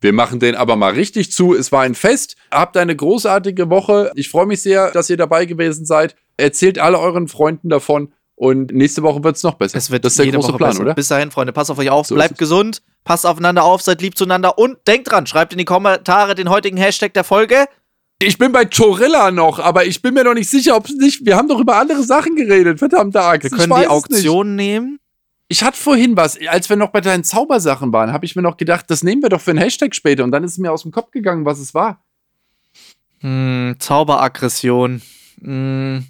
Wir 0.00 0.12
machen 0.12 0.38
den 0.38 0.54
aber 0.54 0.76
mal 0.76 0.92
richtig 0.92 1.32
zu. 1.32 1.54
Es 1.54 1.72
war 1.72 1.82
ein 1.82 1.94
Fest. 1.94 2.36
Habt 2.50 2.76
eine 2.76 2.94
großartige 2.94 3.68
Woche. 3.70 4.12
Ich 4.14 4.28
freue 4.28 4.46
mich 4.46 4.62
sehr, 4.62 4.90
dass 4.92 5.10
ihr 5.10 5.16
dabei 5.16 5.46
gewesen 5.46 5.86
seid. 5.86 6.14
Erzählt 6.36 6.78
alle 6.78 6.98
euren 6.98 7.26
Freunden 7.26 7.68
davon. 7.68 8.12
Und 8.36 8.72
nächste 8.72 9.02
Woche 9.02 9.22
wird 9.22 9.36
es 9.36 9.42
noch 9.44 9.54
besser. 9.54 9.78
Es 9.78 9.90
wird 9.90 10.04
das 10.04 10.14
ist 10.14 10.18
der 10.18 10.32
große 10.32 10.48
Woche 10.48 10.56
Plan, 10.56 10.70
besser. 10.70 10.82
oder? 10.82 10.94
Bis 10.94 11.08
dahin, 11.08 11.30
Freunde, 11.30 11.52
passt 11.52 11.70
auf 11.70 11.78
euch 11.78 11.90
auf, 11.90 12.06
so 12.06 12.16
bleibt 12.16 12.36
gesund, 12.36 12.82
passt 13.04 13.26
aufeinander 13.26 13.62
auf, 13.62 13.80
seid 13.80 14.02
lieb 14.02 14.18
zueinander 14.18 14.58
und 14.58 14.78
denkt 14.88 15.10
dran, 15.10 15.26
schreibt 15.26 15.52
in 15.52 15.58
die 15.58 15.64
Kommentare 15.64 16.34
den 16.34 16.50
heutigen 16.50 16.76
Hashtag 16.76 17.14
der 17.14 17.24
Folge. 17.24 17.66
Ich 18.20 18.38
bin 18.38 18.52
bei 18.52 18.64
Chorilla 18.64 19.30
noch, 19.30 19.58
aber 19.58 19.84
ich 19.84 20.02
bin 20.02 20.14
mir 20.14 20.24
noch 20.24 20.34
nicht 20.34 20.48
sicher, 20.48 20.76
ob 20.76 20.86
es 20.86 20.94
nicht. 20.94 21.24
Wir 21.24 21.36
haben 21.36 21.48
doch 21.48 21.60
über 21.60 21.76
andere 21.76 22.02
Sachen 22.02 22.34
geredet, 22.34 22.78
verdammte 22.78 23.20
Axt. 23.20 23.50
Wir 23.50 23.56
können 23.56 23.74
die 23.80 23.86
Auktion 23.86 24.56
nicht. 24.56 24.66
nehmen. 24.66 24.98
ich 25.48 25.62
hatte 25.62 25.76
vorhin 25.76 26.16
was, 26.16 26.38
als 26.48 26.68
wir 26.68 26.76
noch 26.76 26.90
bei 26.90 27.00
deinen 27.00 27.22
Zaubersachen 27.22 27.92
waren, 27.92 28.12
habe 28.12 28.24
ich 28.24 28.34
mir 28.34 28.42
noch 28.42 28.56
gedacht, 28.56 28.86
das 28.88 29.02
nehmen 29.04 29.22
wir 29.22 29.28
doch 29.28 29.40
für 29.40 29.50
einen 29.50 29.60
Hashtag 29.60 29.94
später. 29.94 30.24
Und 30.24 30.32
dann 30.32 30.42
ist 30.42 30.52
es 30.52 30.58
mir 30.58 30.72
aus 30.72 30.82
dem 30.82 30.90
Kopf 30.90 31.10
gegangen, 31.10 31.44
was 31.44 31.58
es 31.60 31.74
war. 31.74 32.04
Hm, 33.20 33.76
Zauberaggression. 33.78 35.02
Hm. 35.40 36.06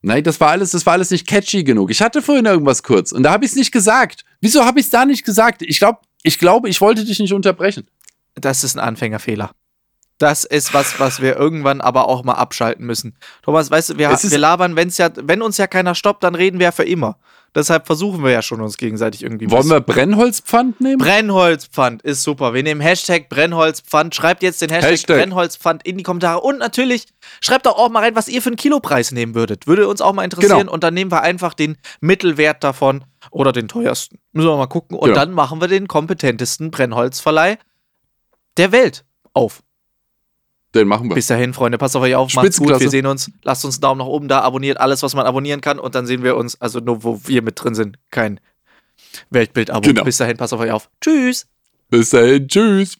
Nein, 0.00 0.22
das 0.22 0.40
war 0.40 0.50
alles, 0.50 0.70
das 0.70 0.86
war 0.86 0.92
alles 0.92 1.10
nicht 1.10 1.26
catchy 1.26 1.64
genug. 1.64 1.90
Ich 1.90 2.02
hatte 2.02 2.22
vorhin 2.22 2.46
irgendwas 2.46 2.82
kurz 2.82 3.12
und 3.12 3.24
da 3.24 3.32
habe 3.32 3.44
ich 3.44 3.50
es 3.50 3.56
nicht 3.56 3.72
gesagt. 3.72 4.24
Wieso 4.40 4.64
habe 4.64 4.78
ich 4.78 4.86
es 4.86 4.90
da 4.90 5.04
nicht 5.04 5.24
gesagt? 5.24 5.62
Ich 5.62 5.78
glaube, 5.78 6.00
ich 6.22 6.38
glaube, 6.38 6.68
ich 6.68 6.80
wollte 6.80 7.04
dich 7.04 7.18
nicht 7.18 7.32
unterbrechen. 7.32 7.88
Das 8.34 8.62
ist 8.62 8.76
ein 8.76 8.80
Anfängerfehler. 8.80 9.50
Das 10.18 10.44
ist 10.44 10.74
was, 10.74 10.98
was 10.98 11.20
wir 11.22 11.36
irgendwann 11.36 11.80
aber 11.80 12.08
auch 12.08 12.24
mal 12.24 12.34
abschalten 12.34 12.84
müssen. 12.84 13.16
Thomas, 13.42 13.70
weißt 13.70 13.90
du, 13.90 13.98
wir, 13.98 14.10
wir 14.10 14.38
labern, 14.38 14.74
wenn's 14.74 14.98
ja, 14.98 15.10
wenn 15.14 15.42
uns 15.42 15.58
ja 15.58 15.68
keiner 15.68 15.94
stoppt, 15.94 16.24
dann 16.24 16.34
reden 16.34 16.58
wir 16.58 16.64
ja 16.64 16.72
für 16.72 16.84
immer. 16.84 17.18
Deshalb 17.54 17.86
versuchen 17.86 18.22
wir 18.22 18.30
ja 18.30 18.42
schon 18.42 18.60
uns 18.60 18.76
gegenseitig 18.76 19.22
irgendwie. 19.22 19.50
Wollen 19.50 19.68
wir 19.68 19.80
Brennholzpfand 19.80 20.80
nehmen? 20.80 20.98
Brennholzpfand 20.98 22.02
ist 22.02 22.22
super. 22.22 22.54
Wir 22.54 22.62
nehmen 22.62 22.80
Hashtag 22.80 23.28
Brennholzpfand. 23.28 24.14
Schreibt 24.14 24.42
jetzt 24.42 24.60
den 24.60 24.70
Hashtag, 24.70 24.92
Hashtag. 24.92 25.16
Brennholzpfand 25.18 25.86
in 25.86 25.96
die 25.96 26.04
Kommentare. 26.04 26.40
Und 26.40 26.58
natürlich 26.58 27.06
schreibt 27.40 27.66
doch 27.66 27.76
auch 27.76 27.88
mal 27.88 28.04
rein, 28.04 28.14
was 28.14 28.28
ihr 28.28 28.42
für 28.42 28.50
einen 28.50 28.56
Kilopreis 28.56 29.12
nehmen 29.12 29.34
würdet. 29.34 29.66
Würde 29.66 29.88
uns 29.88 30.00
auch 30.00 30.12
mal 30.12 30.24
interessieren. 30.24 30.58
Genau. 30.58 30.72
Und 30.72 30.84
dann 30.84 30.94
nehmen 30.94 31.10
wir 31.10 31.22
einfach 31.22 31.54
den 31.54 31.78
Mittelwert 32.00 32.62
davon 32.62 33.04
oder 33.30 33.52
den 33.52 33.68
teuersten. 33.68 34.18
Müssen 34.32 34.48
wir 34.48 34.56
mal 34.56 34.66
gucken. 34.66 34.96
Und 34.96 35.08
genau. 35.08 35.20
dann 35.20 35.32
machen 35.32 35.60
wir 35.60 35.68
den 35.68 35.88
kompetentesten 35.88 36.70
Brennholzverleih 36.70 37.58
der 38.56 38.72
Welt 38.72 39.04
auf. 39.32 39.62
Den 40.74 40.86
machen 40.86 41.08
wir. 41.08 41.14
Bis 41.14 41.26
dahin, 41.26 41.54
Freunde, 41.54 41.78
passt 41.78 41.96
auf 41.96 42.02
euch 42.02 42.14
auf, 42.14 42.34
macht's 42.34 42.58
gut, 42.58 42.78
wir 42.78 42.90
sehen 42.90 43.06
uns. 43.06 43.30
Lasst 43.42 43.64
uns 43.64 43.76
einen 43.76 43.82
Daumen 43.82 43.98
nach 44.00 44.06
oben 44.06 44.28
da, 44.28 44.40
abonniert 44.40 44.78
alles, 44.78 45.02
was 45.02 45.14
man 45.14 45.24
abonnieren 45.26 45.60
kann 45.60 45.78
und 45.78 45.94
dann 45.94 46.06
sehen 46.06 46.22
wir 46.22 46.36
uns, 46.36 46.60
also 46.60 46.80
nur 46.80 47.02
wo 47.04 47.20
wir 47.24 47.42
mit 47.42 47.62
drin 47.62 47.74
sind, 47.74 47.98
kein 48.10 48.38
Weltbild-Abo. 49.30 49.80
Genau. 49.80 50.04
Bis 50.04 50.18
dahin, 50.18 50.36
passt 50.36 50.52
auf 50.52 50.60
euch 50.60 50.70
auf. 50.70 50.90
Tschüss. 51.00 51.46
Bis 51.88 52.10
dahin, 52.10 52.48
tschüss. 52.48 52.98